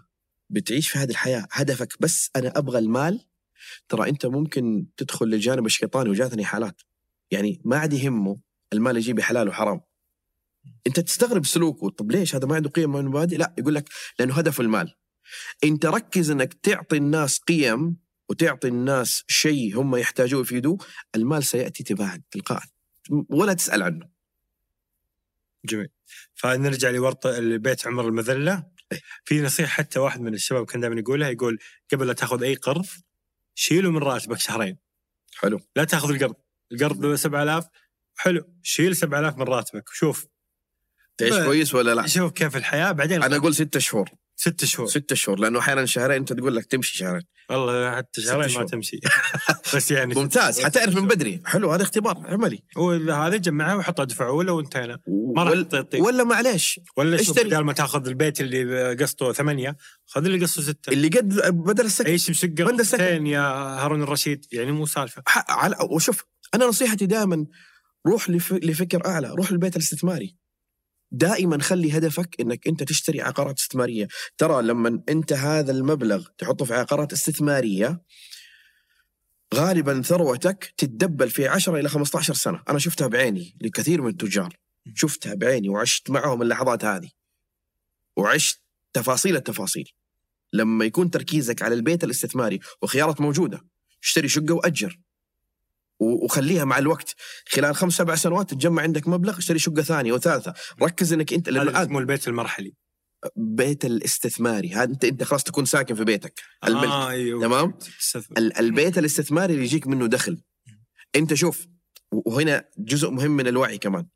بتعيش 0.50 0.90
في 0.90 1.00
هذه 1.00 1.10
الحياة 1.10 1.48
هدفك 1.52 1.98
بس 2.00 2.30
أنا 2.36 2.58
أبغى 2.58 2.80
المال 2.80 3.26
ترى 3.90 4.10
أنت 4.10 4.26
ممكن 4.26 4.88
تدخل 4.98 5.26
للجانب 5.26 5.66
الشيطاني 5.66 6.10
وجاتني 6.10 6.46
حالات. 6.46 6.82
يعني 7.32 7.62
ما 7.66 7.78
عاد 7.78 7.94
يهمه 7.94 8.40
المال 8.74 8.98
يجيب 8.98 9.20
حلال 9.20 9.48
وحرام. 9.48 9.82
أنت 10.88 11.00
تستغرب 11.00 11.46
سلوكه. 11.46 11.90
طب 11.90 12.12
ليش؟ 12.12 12.36
هذا 12.36 12.48
ما 12.48 12.56
عنده 12.56 12.70
قيم 12.70 12.96
ومبادئ 12.96 13.38
لا 13.38 13.54
يقول 13.58 13.76
لك 13.76 13.90
لأنه 14.20 14.34
هدفه 14.34 14.62
المال. 14.62 14.96
أنت 15.64 15.86
ركز 15.86 16.32
إنك 16.32 16.54
تعطي 16.54 16.98
الناس 16.98 17.40
قيم 17.40 17.98
وتعطي 18.30 18.68
الناس 18.68 19.24
شيء 19.28 19.82
هم 19.82 19.96
يحتاجوه 19.96 20.42
يفيدوه 20.42 20.78
المال 21.16 21.44
سيأتي 21.44 21.84
تباعا 21.84 22.22
تلقائا. 22.32 22.68
ولا 23.30 23.54
تسأل 23.54 23.84
عنه. 23.84 24.10
جميل. 25.66 25.90
فنرجع 26.34 26.90
لورطة 26.90 27.38
البيت 27.38 27.88
عمر 27.88 28.08
المذلة. 28.08 28.54
إيه. 28.54 28.71
في 29.26 29.42
نصيحة 29.42 29.70
حتى 29.70 30.00
واحد 30.00 30.22
من 30.22 30.34
الشباب 30.34 30.66
كان 30.66 30.82
دائما 30.82 31.00
يقولها 31.00 31.30
يقول 31.30 31.60
قبل 31.94 32.08
لا 32.08 32.14
تأخذ 32.14 32.44
أي 32.44 32.56
قرض 32.56 32.86
شيله 33.56 33.92
من 33.92 33.98
راتبك 33.98 34.40
شهرين. 34.40 34.78
حلو. 35.36 35.60
لا 35.76 35.84
تأخذ 35.84 36.10
القرض. 36.10 36.36
القرض 36.72 37.06
له 37.06 37.16
7000 37.16 37.66
حلو. 38.16 38.54
شيل 38.64 38.96
7000 38.96 39.38
من 39.38 39.44
راتبك. 39.44 39.90
شوف. 39.94 40.28
تعيش 41.18 41.34
ب- 41.36 41.44
كويس 41.46 41.76
ولا 41.76 41.96
لا؟ 41.96 42.08
شوف 42.08 42.32
كيف 42.32 42.56
الحياة. 42.58 42.92
بعدين 42.92 43.24
أنا 43.24 43.36
أقول 43.36 43.56
ستة 43.56 43.80
شهور. 43.80 44.10
ست 44.42 44.66
شهور. 44.66 44.88
ستة 44.88 45.16
شهور 45.16 45.40
لأنه 45.40 45.60
أحيانا 45.60 45.86
شهرين 45.86 46.18
أنت 46.18 46.34
تقول 46.34 46.56
لك 46.56 46.66
تمشي 46.66 46.98
شهرين. 46.98 47.22
والله 47.50 47.96
حتى 47.96 48.22
ست 48.22 48.28
شهرين 48.28 48.58
ما. 48.58 48.66
تمشي. 48.66 49.00
بس 49.76 49.92
يعني 49.92 50.16
ممتاز. 50.16 50.60
حتعرف 50.62 50.96
من 50.96 51.08
بدري. 51.08 51.42
حلو 51.46 51.72
هذا 51.72 51.84
اختبار 51.84 52.18
عملي. 52.26 52.64
وهذا 52.78 53.38
جمعه 53.38 53.78
وحطه 53.78 54.04
دفع 54.04 54.28
اولى 54.28 54.52
وانتهينا. 54.52 55.00
ما 55.36 55.44
راح 55.44 55.52
ولا, 55.52 55.88
ولا 56.00 56.24
معليش. 56.24 56.80
ولا 56.98 57.18
شوف 57.18 57.30
اشتري. 57.30 57.48
بدال 57.48 57.66
ما 57.66 57.74
تأخذ 57.74 58.08
البيت 58.08 58.42
اللي 58.42 58.94
قسطه 58.94 59.34
ثمانية 59.34 59.78
خذ 60.08 60.26
اللي 60.26 60.40
قسطه 60.46 60.62
ستة. 60.62 60.90
اللي 60.90 61.08
قد 61.08 61.34
بدل 61.50 61.86
السكن. 61.86 62.10
عيش 62.10 62.30
السكن. 62.30 62.64
غرفتين 62.64 63.28
يا 63.28 63.42
هارون 63.84 64.04
الرشيد. 64.04 64.46
يعني 64.52 64.72
مو 64.72 64.86
سالفة. 64.86 65.24
ح- 65.28 65.52
على 65.52 65.76
وشوف 65.92 66.24
أنا 66.56 66.66
نصيحتي 66.66 67.06
دائما 67.06 67.46
روح 68.08 68.30
لف... 68.30 68.54
لفكر 68.54 69.06
أعلى. 69.06 69.30
روح 69.38 69.52
للبيت 69.52 69.76
الاستثماري. 69.76 70.41
دائما 71.12 71.62
خلي 71.62 71.98
هدفك 71.98 72.36
إنك 72.40 72.68
أنت 72.68 72.84
تشتري 72.84 73.22
عقارات 73.22 73.60
استثمارية. 73.60 74.08
ترى 74.38 74.62
لما 74.62 75.02
أنت 75.10 75.34
هذا 75.34 75.72
المبلغ 75.72 76.28
تحطه 76.38 76.66
في 76.66 76.74
عقارات 76.74 77.14
استثمارية 77.14 78.02
غالبا 79.54 80.02
ثروتك 80.02 80.74
تتدبل 80.78 81.30
في 81.30 81.48
10 81.48 81.80
إلى 81.80 81.90
15 81.90 82.34
سنة. 82.34 82.64
أنا 82.70 82.80
شفتها 82.80 83.08
بعيني 83.08 83.58
لكثير 83.62 84.02
من 84.02 84.10
التجار. 84.10 84.58
شفتها 84.96 85.34
بعيني 85.34 85.70
وعشت 85.70 86.10
معهم 86.10 86.42
اللحظات 86.42 86.86
هذه. 86.86 87.10
وعشت 88.18 88.62
تفاصيل 88.94 89.36
التفاصيل. 89.36 89.92
لما 90.54 90.86
يكون 90.86 91.12
تركيزك 91.12 91.62
على 91.62 91.76
البيت 91.76 92.04
الاستثماري 92.04 92.60
وخيارات 92.82 93.22
موجودة 93.22 93.62
اشتري 94.04 94.28
شقة 94.28 94.54
وأجر. 94.54 95.00
وخليها 96.02 96.66
مع 96.66 96.78
الوقت. 96.78 97.16
خلال 97.48 97.76
خمس 97.76 97.94
سبع 97.94 98.16
سنوات 98.16 98.50
تتجمع 98.50 98.82
عندك 98.82 99.08
مبلغ 99.08 99.38
اشتري 99.38 99.60
شقة 99.60 99.82
ثانية 99.82 100.14
وثالثة. 100.14 100.54
ركز 100.82 101.14
إنك 101.14 101.34
أنت 101.34 101.50
هذا 101.50 101.84
اسمه 101.84 102.00
البيت 102.00 102.28
المرحلي. 102.28 102.74
بيت 103.36 103.86
الاستثماري. 103.86 104.70
هذا 104.70 104.84
أنت 104.84 105.06
أنت 105.06 105.24
خلاص 105.24 105.44
تكون 105.44 105.66
ساكن 105.66 105.96
في 105.96 106.04
بيتك. 106.04 106.42
الملك. 106.68 106.86
آه 106.86 107.10
أيوه. 107.10 107.42
تمام؟ 107.42 107.74
البيت 108.38 108.98
الاستثماري 108.98 109.54
اللي 109.54 109.66
يجيك 109.66 109.88
منه 109.88 110.08
دخل. 110.08 110.42
أنت 111.16 111.34
شوف 111.34 111.68
وهنا 112.12 112.66
جزء 112.78 113.10
مهم 113.10 113.32
من 113.32 113.48
الوعي 113.48 113.78
كمان. 113.78 114.08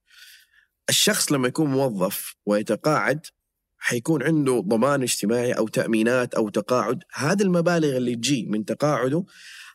الشخص 0.89 1.31
لما 1.31 1.47
يكون 1.47 1.71
موظف 1.71 2.35
ويتقاعد 2.45 3.25
حيكون 3.77 4.23
عنده 4.23 4.63
ضمان 4.67 5.01
اجتماعي 5.01 5.51
أو 5.51 5.67
تأمينات 5.67 6.33
أو 6.33 6.49
تقاعد. 6.49 6.99
هذه 7.13 7.41
المبالغ 7.41 7.97
اللي 7.97 8.15
تجي 8.15 8.45
من 8.45 8.65
تقاعده 8.65 9.25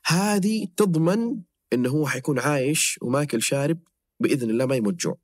هذه 0.06 0.66
تضمن 0.76 1.42
إنه 1.72 1.90
هو 1.90 2.06
حيكون 2.06 2.38
عايش 2.38 2.98
وماكل 3.02 3.42
شارب 3.42 3.78
بإذن 4.20 4.50
الله 4.50 4.66
ما 4.66 4.76
يموت 4.76 4.94
جوع. 4.94 5.18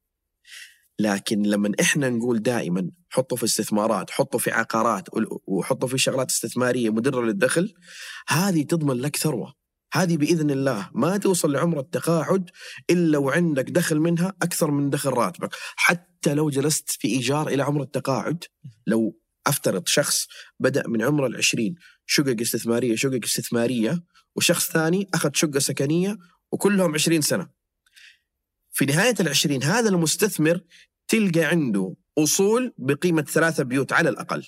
لكن 0.98 1.42
لما 1.42 1.72
إحنا 1.80 2.10
نقول 2.10 2.42
دائما 2.42 2.90
حطوا 3.10 3.36
في 3.36 3.44
استثمارات 3.44 4.10
حطوا 4.10 4.40
في 4.40 4.50
عقارات 4.50 5.08
وحطوا 5.46 5.88
في 5.88 5.98
شغلات 5.98 6.30
استثمارية 6.30 6.90
مدرة 6.90 7.22
للدخل 7.22 7.74
هذه 8.28 8.62
تضمن 8.62 8.96
لك 8.96 9.16
ثروة. 9.16 9.54
هذه 9.92 10.16
بإذن 10.16 10.50
الله 10.50 10.90
ما 10.94 11.16
توصل 11.16 11.52
لعمر 11.52 11.80
التقاعد 11.80 12.50
إلا 12.90 13.18
وعندك 13.18 13.70
دخل 13.70 14.00
منها 14.00 14.34
أكثر 14.42 14.70
من 14.70 14.90
دخل 14.90 15.10
راتبك. 15.10 15.54
حتى 15.76 16.34
لو 16.34 16.50
جلست 16.50 16.90
في 16.90 17.08
إيجار 17.08 17.48
إلى 17.48 17.62
عمر 17.62 17.82
التقاعد 17.82 18.44
لو 18.86 19.18
أفترض 19.46 19.88
شخص 19.88 20.26
بدأ 20.60 20.88
من 20.88 21.02
عمر 21.02 21.26
العشرين 21.26 21.74
شقق 22.06 22.36
استثمارية 22.40 22.96
شقق 22.96 23.20
استثمارية 23.24 24.02
وشخص 24.36 24.70
ثاني 24.70 25.08
أخذ 25.14 25.30
شقة 25.34 25.58
سكنية 25.58 26.16
وكلهم 26.52 26.94
عشرين 26.94 27.20
سنة. 27.20 27.48
في 28.72 28.84
نهاية 28.84 29.14
العشرين 29.20 29.62
هذا 29.62 29.88
المستثمر 29.88 30.60
تلقى 31.08 31.44
عنده 31.44 31.94
أصول 32.18 32.74
بقيمة 32.78 33.22
ثلاثة 33.22 33.62
بيوت 33.62 33.92
على 33.92 34.08
الأقل 34.08 34.46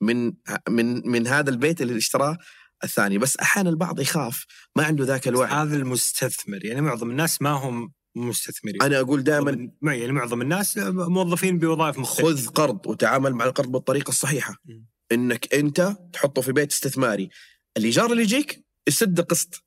من 0.00 0.32
من 0.68 1.08
من 1.08 1.26
هذا 1.26 1.50
البيت 1.50 1.82
اللي 1.82 1.96
اشتراه 1.96 2.38
الثاني. 2.84 3.18
بس 3.18 3.36
أحيانا 3.36 3.70
البعض 3.70 4.00
يخاف 4.00 4.46
ما 4.76 4.84
عنده 4.84 5.04
ذاك 5.04 5.28
الوعي. 5.28 5.52
هذا 5.52 5.76
المستثمر 5.76 6.64
يعني 6.64 6.80
معظم 6.80 7.10
الناس 7.10 7.42
ما 7.42 7.50
هم 7.50 7.92
مستثمرين. 8.16 8.82
أنا 8.82 9.00
أقول 9.00 9.22
دائما 9.22 9.70
ما 9.80 9.94
يعني 9.94 10.12
معظم 10.12 10.42
الناس 10.42 10.78
موظفين 10.78 11.58
بوظائف 11.58 11.98
مختلفة. 11.98 12.30
خذ 12.30 12.46
قرض 12.46 12.86
وتعامل 12.86 13.34
مع 13.34 13.44
القرض 13.44 13.68
بالطريقة 13.68 14.08
الصحيحة. 14.08 14.54
م. 14.64 14.84
إنك 15.12 15.54
أنت 15.54 15.96
تحطه 16.12 16.42
في 16.42 16.52
بيت 16.52 16.72
استثماري. 16.72 17.28
الإيجار 17.76 18.12
اللي 18.12 18.22
يجيك 18.22 18.64
يسد 18.88 19.20
قسط. 19.20 19.64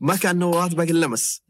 ما 0.00 0.16
كان 0.16 0.42
راتبك 0.42 0.90
انلمس 0.90 1.42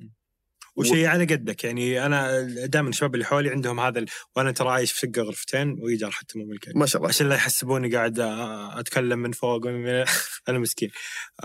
وشيء 0.77 1.07
على 1.07 1.25
قدك 1.25 1.65
يعني 1.65 2.07
أنا 2.07 2.41
دائما 2.67 2.89
الشباب 2.89 3.15
اللي 3.15 3.25
حولي 3.25 3.51
عندهم 3.51 3.81
هذا 3.81 3.99
ال... 3.99 4.07
وأنا 4.37 4.53
ترى 4.53 4.69
عايش 4.69 4.93
في 4.93 4.99
شقه 4.99 5.23
غرفتين 5.23 5.77
وايجار 5.81 6.11
حتى 6.11 6.39
مو 6.39 6.45
ملكي 6.45 6.73
ما 6.75 6.87
شاء 6.87 6.97
الله. 6.97 7.09
عشان 7.09 7.29
لا 7.29 7.35
يحسبوني 7.35 7.97
قاعد 7.97 8.21
أتكلم 8.79 9.19
من 9.19 9.33
فوق 9.33 9.67
ومن 9.67 9.83
من 9.83 10.05
أنا 10.49 10.59
مسكين. 10.59 10.91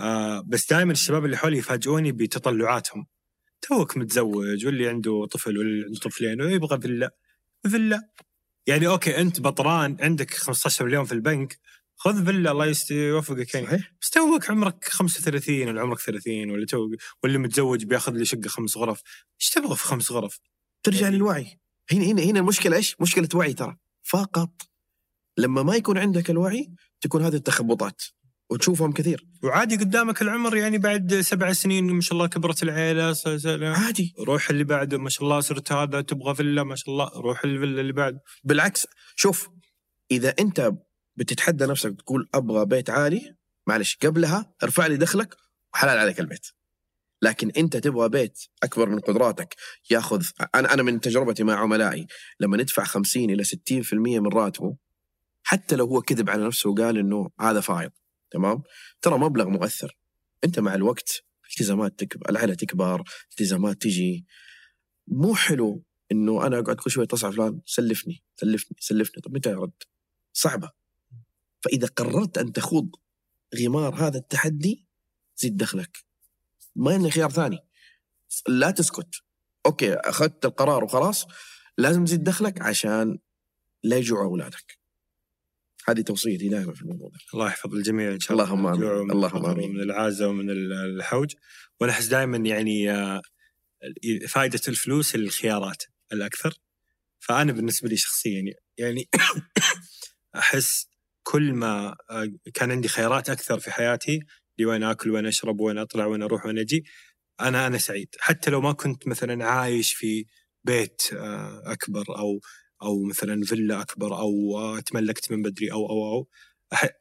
آه 0.00 0.42
بس 0.46 0.70
دائما 0.70 0.92
الشباب 0.92 1.24
اللي 1.24 1.36
حولي 1.36 1.58
يفاجئوني 1.58 2.12
بتطلعاتهم. 2.12 3.06
توك 3.62 3.96
متزوج 3.96 4.66
واللي 4.66 4.88
عنده 4.88 5.26
طفل 5.30 5.58
واللي 5.58 5.84
عنده 5.84 5.98
طفلين 5.98 6.42
ويبغى 6.42 6.80
فيلا. 6.80 7.10
فيلا. 7.68 8.08
يعني 8.66 8.86
أوكي 8.86 9.20
أنت 9.20 9.40
بطران 9.40 9.96
عندك 10.00 10.30
15 10.30 10.84
مليون 10.84 11.04
في 11.04 11.12
البنك 11.12 11.58
خذ 12.06 12.24
فيلا 12.24 12.50
الله 12.50 12.74
يوفقك 12.90 13.54
يعني. 13.54 13.66
صحيح. 13.66 13.92
بس 14.00 14.10
توك 14.10 14.50
عمرك 14.50 14.84
35 14.84 15.68
ولا 15.68 15.80
عمرك 15.80 15.98
30 15.98 16.50
ولا 16.50 16.66
توك 16.66 16.90
واللي 17.22 17.38
متزوج 17.38 17.84
بياخذ 17.84 18.12
لي 18.12 18.24
شقة 18.24 18.48
خمس 18.48 18.76
غرف. 18.76 19.02
إيش 19.40 19.50
تبغى 19.50 19.76
في 19.76 19.84
خمس 19.84 20.12
غرف؟ 20.12 20.40
ترجع 20.82 21.08
للوعي. 21.08 21.60
هنا 21.92 22.04
هنا 22.04 22.22
هنا 22.22 22.40
المشكلة 22.40 22.76
إيش؟ 22.76 22.96
مشكلة 23.00 23.28
وعي 23.34 23.52
ترى. 23.52 23.76
فقط 24.02 24.50
لما 25.38 25.62
ما 25.62 25.76
يكون 25.76 25.98
عندك 25.98 26.30
الوعي 26.30 26.70
تكون 27.00 27.24
هذه 27.24 27.34
التخبطات 27.34 28.02
وتشوفهم 28.50 28.92
كثير. 28.92 29.26
وعادي 29.42 29.76
قدامك 29.76 30.22
العمر 30.22 30.56
يعني 30.56 30.78
بعد 30.78 31.20
سبع 31.20 31.52
سنين 31.52 31.84
ما 31.84 32.00
شاء 32.00 32.12
الله 32.12 32.26
كبرت 32.26 32.62
العيلة 32.62 33.14
عادي. 33.62 34.14
روح 34.18 34.50
اللي 34.50 34.64
بعده 34.64 34.98
ما 34.98 35.08
شاء 35.08 35.24
الله 35.24 35.40
صرت 35.40 35.72
هذا 35.72 36.00
تبغى 36.00 36.34
فيلا 36.34 36.62
ما 36.62 36.76
شاء 36.76 36.90
الله 36.90 37.10
روح 37.14 37.44
الفيلا 37.44 37.80
اللي 37.80 37.92
بعده 37.92 38.22
بالعكس 38.44 38.86
شوف 39.16 39.48
إذا 40.10 40.34
أنت 40.40 40.72
بتتحدى 41.16 41.66
نفسك 41.66 41.94
تقول 41.98 42.28
أبغى 42.34 42.66
بيت 42.66 42.90
عالي 42.90 43.36
معلش 43.66 43.96
قبلها 43.96 44.54
ارفع 44.62 44.86
لي 44.86 44.96
دخلك 44.96 45.36
وحلال 45.74 45.98
عليك 45.98 46.20
البيت. 46.20 46.46
لكن 47.22 47.50
أنت 47.50 47.76
تبغى 47.76 48.08
بيت 48.08 48.38
أكبر 48.62 48.88
من 48.88 49.00
قدراتك 49.00 49.56
ياخذ 49.90 50.26
أنا 50.54 50.74
أنا 50.74 50.82
من 50.82 51.00
تجربتي 51.00 51.44
مع 51.44 51.54
عملائي 51.54 52.06
لما 52.40 52.56
ندفع 52.56 52.84
50 52.84 53.30
إلى 53.30 53.44
60% 53.44 53.92
من 53.92 54.28
راتبه 54.32 54.76
حتى 55.42 55.76
لو 55.76 55.86
هو 55.86 56.02
كذب 56.02 56.30
على 56.30 56.46
نفسه 56.46 56.70
وقال 56.70 56.98
إنه 56.98 57.30
هذا 57.40 57.60
فايض 57.60 57.90
تمام؟ 58.30 58.62
ترى 59.02 59.18
مبلغ 59.18 59.48
مؤثر. 59.48 59.96
أنت 60.44 60.58
مع 60.58 60.74
الوقت 60.74 61.22
التزامات 61.50 61.98
تكبر 61.98 62.30
العائله 62.30 62.54
تكبر 62.54 63.02
التزامات 63.30 63.82
تجي. 63.82 64.26
مو 65.08 65.34
حلو 65.34 65.84
إنه 66.12 66.46
أنا 66.46 66.58
أقعد 66.58 66.76
كل 66.76 66.90
شوية 66.90 67.04
أتصل 67.04 67.26
على 67.26 67.36
فلان 67.36 67.60
سلفني 67.66 68.24
سلفني 68.36 68.76
سلفني. 68.80 69.22
طب 69.22 69.34
متى 69.34 69.50
يرد؟ 69.50 69.72
صعبة. 70.32 70.70
فإذا 71.66 71.86
قررت 71.86 72.38
أن 72.38 72.52
تخوض 72.52 72.90
غمار 73.60 73.94
هذا 73.94 74.18
التحدي 74.18 74.86
زيد 75.36 75.56
دخلك. 75.56 75.98
ما 76.76 76.92
عندنا 76.92 77.10
خيار 77.10 77.30
ثاني. 77.30 77.58
لا 78.48 78.70
تسكت. 78.70 79.08
أوكي 79.66 79.94
أخذت 79.94 80.44
القرار 80.44 80.84
وخلاص 80.84 81.26
لازم 81.78 82.04
تزيد 82.04 82.24
دخلك 82.24 82.62
عشان 82.62 83.18
لا 83.82 83.96
يجوع 83.96 84.22
أولادك. 84.22 84.78
هذه 85.88 86.00
توصيتي 86.00 86.48
دائما 86.48 86.74
في 86.74 86.82
الموضوع 86.82 87.08
ده. 87.08 87.18
الله 87.34 87.46
يحفظ 87.46 87.74
الجميع 87.74 88.12
إن 88.12 88.20
شاء 88.20 88.32
الله. 88.32 88.44
اللهم 88.44 88.64
ومن 88.64 89.10
اللهم 89.10 89.36
الفقر 89.36 89.52
آمين. 89.52 89.70
ومن 89.70 89.80
العازه 89.80 90.28
ومن 90.28 90.50
ال- 90.50 90.72
الحوج. 90.72 91.34
وأنا 91.80 91.92
أحس 91.92 92.06
دائما 92.06 92.36
يعني 92.36 92.90
آه، 92.90 93.22
فائده 94.28 94.60
الفلوس 94.68 95.14
الخيارات 95.14 95.82
الأكثر. 96.12 96.54
فأنا 97.18 97.52
بالنسبة 97.52 97.88
لي 97.88 97.96
شخصيا 97.96 98.54
يعني 98.78 99.08
أحس 100.36 100.86
كل 101.26 101.52
ما 101.54 101.96
آه، 102.10 102.28
كان 102.54 102.70
عندي 102.70 102.88
خيارات 102.88 103.30
أكثر 103.30 103.58
في 103.58 103.70
حياتي 103.70 104.20
لوين 104.58 104.82
آكل 104.82 105.10
وين 105.10 105.26
أشرب 105.26 105.60
وين 105.60 105.78
أطلع 105.78 106.06
وين 106.06 106.22
أروح 106.22 106.46
وين 106.46 106.58
أجي 106.58 106.84
أنا 107.40 107.66
أنا 107.66 107.78
سعيد. 107.78 108.08
حتى 108.20 108.50
لو 108.50 108.60
ما 108.60 108.72
كنت 108.72 109.08
مثلا 109.08 109.44
عايش 109.44 109.92
في 109.92 110.26
بيت 110.64 111.02
آه، 111.12 111.62
أكبر 111.72 112.18
أو 112.18 112.40
أو 112.82 113.02
مثلا 113.02 113.42
فيلا 113.44 113.80
أكبر 113.80 114.18
أو 114.18 114.58
آه، 114.58 114.80
تملكت 114.80 115.32
من 115.32 115.42
بدري 115.42 115.72
أو 115.72 115.90
أو 115.90 116.12
أو 116.12 116.28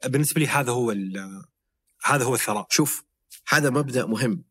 بالنسبة 0.06 0.42
لي 0.42 0.48
هذا 0.48 0.72
هو 0.72 0.92
هذا 2.06 2.24
هو 2.26 2.36
الثراء. 2.36 2.68
شوف 2.70 3.04
هذا 3.50 3.70
مبدأ 3.70 4.06
مهم. 4.06 4.44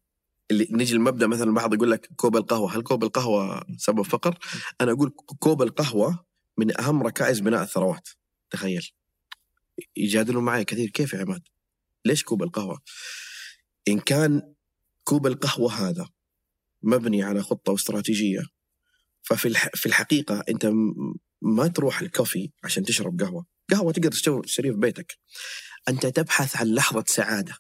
اللي 0.50 0.68
نجي 0.70 0.94
المبدا 0.94 1.26
مثلا 1.26 1.48
البعض 1.48 1.74
يقول 1.74 1.90
لك 1.90 2.08
كوب 2.16 2.36
القهوة. 2.36 2.76
هل 2.76 2.82
كوب 2.82 3.04
القهوة 3.04 3.64
سبب 3.76 4.02
فقر؟ 4.02 4.38
أنا 4.80 4.92
أقول 4.92 5.10
كوب 5.38 5.62
القهوة 5.62 6.26
من 6.58 6.80
أهم 6.80 7.02
ركائز 7.02 7.40
بناء 7.40 7.62
الثروات. 7.62 8.08
تخيل. 8.50 8.90
يجادلوا 9.96 10.42
معي 10.42 10.64
كثير. 10.64 10.90
كيف 10.90 11.12
يا 11.12 11.18
عماد؟ 11.18 11.42
ليش 12.04 12.22
كوب 12.22 12.42
القهوة؟ 12.42 12.82
إن 13.88 14.00
كان 14.00 14.54
كوب 15.04 15.26
القهوة 15.26 15.72
هذا 15.72 16.08
مبني 16.82 17.22
على 17.22 17.42
خطة 17.42 17.72
واستراتيجية 17.72 18.42
ففي 19.22 19.48
الح... 19.48 19.68
في 19.74 19.86
الحقيقة 19.86 20.44
أنت 20.48 20.70
ما 21.42 21.68
تروح 21.68 22.00
الكوفي 22.00 22.50
عشان 22.64 22.84
تشرب 22.84 23.20
قهوة. 23.20 23.46
قهوة 23.70 23.92
تقدر 23.92 24.10
تشتري 24.10 24.72
في 24.72 24.78
بيتك. 24.78 25.18
أنت 25.88 26.06
تبحث 26.06 26.56
عن 26.56 26.74
لحظة 26.74 27.04
سعادة. 27.06 27.56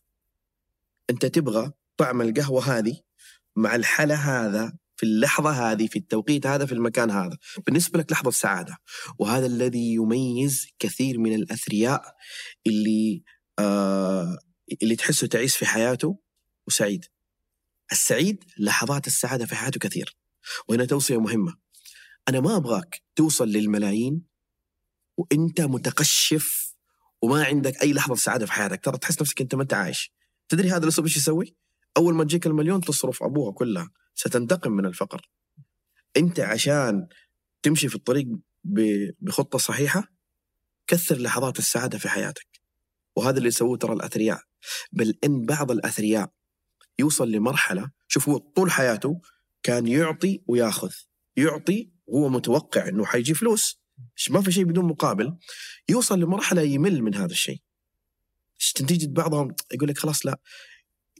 أنت 1.10 1.26
تبغى 1.26 1.72
طعم 1.96 2.22
القهوة 2.22 2.78
هذه 2.78 3.00
مع 3.56 3.74
الحلا 3.74 4.14
هذا 4.14 4.72
في 4.96 5.06
اللحظة 5.06 5.50
هذه 5.50 5.86
في 5.86 5.98
التوقيت 5.98 6.46
هذا 6.46 6.66
في 6.66 6.72
المكان 6.72 7.10
هذا. 7.10 7.38
بالنسبة 7.66 7.98
لك 7.98 8.12
لحظة 8.12 8.30
سعادة 8.30 8.76
وهذا 9.18 9.46
الذي 9.46 9.94
يميز 9.94 10.66
كثير 10.78 11.18
من 11.18 11.34
الأثرياء 11.34 12.02
اللي 12.66 13.22
آه 13.58 14.38
اللي 14.82 14.96
تحسه 14.96 15.26
تعيس 15.26 15.56
في 15.56 15.66
حياته 15.66 16.18
وسعيد. 16.66 17.04
السعيد 17.92 18.44
لحظات 18.58 19.06
السعادة 19.06 19.46
في 19.46 19.54
حياته 19.54 19.80
كثير. 19.80 20.16
وهنا 20.68 20.84
توصية 20.84 21.20
مهمة. 21.20 21.54
أنا 22.28 22.40
ما 22.40 22.56
أبغاك 22.56 23.02
توصل 23.16 23.48
للملايين 23.48 24.22
وأنت 25.16 25.60
متقشف 25.60 26.74
وما 27.22 27.44
عندك 27.44 27.82
أي 27.82 27.92
لحظة 27.92 28.14
سعادة 28.14 28.46
في 28.46 28.52
حياتك. 28.52 28.84
ترى 28.84 28.98
تحس 28.98 29.22
نفسك 29.22 29.40
أنت 29.40 29.54
ما 29.54 29.62
أنت 29.62 29.74
عايش. 29.74 30.12
تدري 30.48 30.70
هذا 30.70 30.84
الاسلوب 30.84 31.06
إيش 31.06 31.16
يسوي؟ 31.16 31.56
أول 31.96 32.14
ما 32.14 32.24
تجيك 32.24 32.46
المليون 32.46 32.80
تصرف 32.80 33.22
أبوها 33.22 33.52
كلها. 33.52 33.90
ستنتقم 34.14 34.72
من 34.72 34.86
الفقر. 34.86 35.30
أنت 36.16 36.40
عشان 36.40 37.06
تمشي 37.62 37.88
في 37.88 37.94
الطريق 37.94 38.26
بخطة 39.20 39.58
صحيحة 39.58 40.12
كثر 40.86 41.18
لحظات 41.18 41.58
السعادة 41.58 41.98
في 41.98 42.08
حياتك. 42.08 42.46
وهذا 43.16 43.38
اللي 43.38 43.48
يسووه 43.48 43.76
ترى 43.76 43.92
الأثرياء. 43.92 44.42
بل 44.92 45.18
إن 45.24 45.44
بعض 45.44 45.70
الأثرياء 45.70 46.32
يوصل 46.98 47.30
لمرحلة 47.30 47.90
شوف 48.08 48.28
هو 48.28 48.38
طول 48.38 48.70
حياته 48.70 49.20
كان 49.62 49.86
يعطي 49.86 50.42
وياخذ. 50.46 50.92
يعطي 51.36 51.90
وهو 52.06 52.28
متوقع 52.28 52.88
إنه 52.88 53.04
حيجي 53.04 53.34
فلوس. 53.34 53.80
ما 54.30 54.42
في 54.42 54.52
شيء 54.52 54.64
بدون 54.64 54.84
مقابل. 54.84 55.36
يوصل 55.88 56.20
لمرحلة 56.20 56.62
يمل 56.62 57.02
من 57.02 57.14
هذا 57.14 57.32
الشيء. 57.32 57.60
تيجي 58.74 59.06
بعضهم 59.06 59.54
يقول 59.72 59.88
لك 59.88 59.98
خلاص 59.98 60.26
لا 60.26 60.40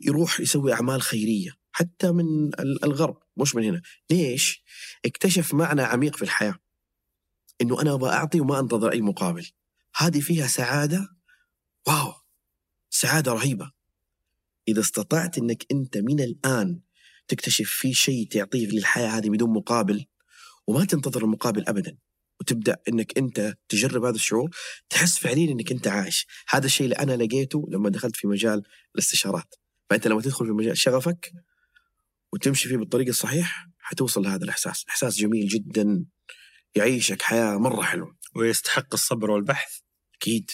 يروح 0.02 0.40
يسوي 0.40 0.72
أعمال 0.72 1.02
خيرية. 1.02 1.63
حتى 1.76 2.12
من 2.12 2.46
ال- 2.46 2.84
الغرب. 2.84 3.18
مش 3.36 3.54
من 3.54 3.64
هنا. 3.64 3.82
ليش؟ 4.10 4.64
اكتشف 5.04 5.54
معنى 5.54 5.82
عميق 5.82 6.16
في 6.16 6.22
الحياة. 6.22 6.58
إنه 7.60 7.80
أنا 7.82 7.94
أبغى 7.94 8.10
أعطي 8.10 8.40
وما 8.40 8.60
أنتظر 8.60 8.92
أي 8.92 9.00
مقابل. 9.00 9.46
هذه 9.96 10.20
فيها 10.20 10.46
سعادة. 10.46 11.08
واو! 11.86 12.12
سعادة 12.90 13.32
رهيبة. 13.32 13.72
إذا 14.68 14.80
استطعت 14.80 15.38
إنك 15.38 15.66
أنت 15.72 15.96
من 15.98 16.20
الآن 16.20 16.80
تكتشف 17.28 17.70
في 17.70 17.94
شيء 17.94 18.28
تعطيه 18.28 18.66
للحياة 18.66 19.08
هذه 19.08 19.30
بدون 19.30 19.50
مقابل 19.50 20.06
وما 20.66 20.84
تنتظر 20.84 21.24
المقابل 21.24 21.64
ابدا 21.68 21.98
وتبدأ 22.40 22.76
إنك 22.88 23.18
أنت 23.18 23.54
تجرب 23.68 24.04
هذا 24.04 24.14
الشعور 24.14 24.50
تحس 24.90 25.18
فعليا 25.18 25.52
إنك 25.52 25.72
أنت 25.72 25.88
عايش. 25.88 26.26
هذا 26.48 26.66
الشيء 26.66 26.84
اللي 26.84 26.96
أنا 26.96 27.16
لقيته 27.24 27.68
لما 27.70 27.88
دخلت 27.90 28.16
في 28.16 28.26
مجال 28.26 28.62
الاستشارات. 28.94 29.54
فأنت 29.90 30.06
لما 30.08 30.20
تدخل 30.20 30.46
في 30.46 30.52
مجال 30.52 30.78
شغفك 30.78 31.32
وتمشي 32.34 32.68
فيه 32.68 32.76
بالطريق 32.76 33.08
الصحيح 33.08 33.68
حتوصل 33.78 34.22
لهذا 34.22 34.44
الإحساس. 34.44 34.84
إحساس 34.88 35.16
جميل 35.16 35.48
جدا 35.48 36.04
يعيشك 36.74 37.22
حياة 37.22 37.58
مرة 37.58 37.82
حلوة. 37.82 38.16
ويستحق 38.36 38.86
الصبر 38.92 39.30
والبحث. 39.30 39.78
أكيد. 40.14 40.50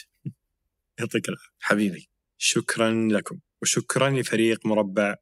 يعطيك 0.99 1.29
العافية. 1.29 1.49
حبيبي. 1.61 2.09
شكرا 2.39 3.09
لكم. 3.11 3.39
وشكرا 3.63 4.11
لفريق 4.11 4.67
مربع 4.67 5.15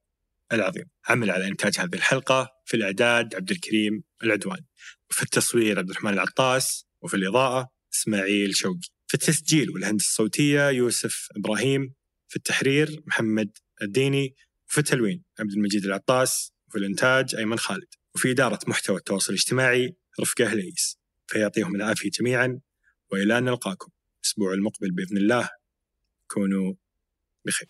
العظيم. 0.53 0.85
عمل 1.09 1.31
على 1.31 1.49
إنتاج 1.49 1.81
هذه 1.81 1.95
الحلقة 1.95 2.51
في 2.65 2.77
الإعداد 2.77 3.35
عبد 3.35 3.51
الكريم 3.51 4.03
العدوان. 4.23 4.65
وفي 5.11 5.23
التصوير 5.23 5.79
عبد 5.79 5.91
الرحمن 5.91 6.12
العطاس. 6.12 6.87
وفي 7.03 7.15
الإضاءة 7.15 7.70
إسماعيل 7.95 8.57
شوقي. 8.57 8.89
في 9.07 9.15
التسجيل 9.15 9.70
والهندسة 9.70 10.07
الصوتية 10.07 10.69
يوسف 10.69 11.28
إبراهيم. 11.37 11.95
في 12.28 12.37
التحرير 12.37 13.03
محمد 13.07 13.51
الديني. 13.83 14.35
وفي 14.69 14.79
التلوين 14.79 15.25
عبد 15.41 15.53
المجيد 15.53 15.85
العطاس 15.85 16.53
وفي 16.69 16.79
الإنتاج 16.79 17.35
أيمن 17.35 17.59
خالد. 17.59 17.89
وفي 18.15 18.31
إدارة 18.31 18.59
محتوى 18.67 18.97
التواصل 18.97 19.33
الاجتماعي 19.33 19.97
رفقة 20.21 20.47
هليس 20.47 20.99
فيعطيهم 21.27 21.77
العافية 21.77 22.11
جميعا 22.11 22.61
وإلى 23.13 23.39
أن 23.39 23.45
نلقاكم 23.45 23.93
الأسبوع 24.23 24.53
المقبل 24.53 24.91
بإذن 24.91 25.17
الله. 25.17 25.49
كونوا 26.27 26.75
بخير. 27.45 27.69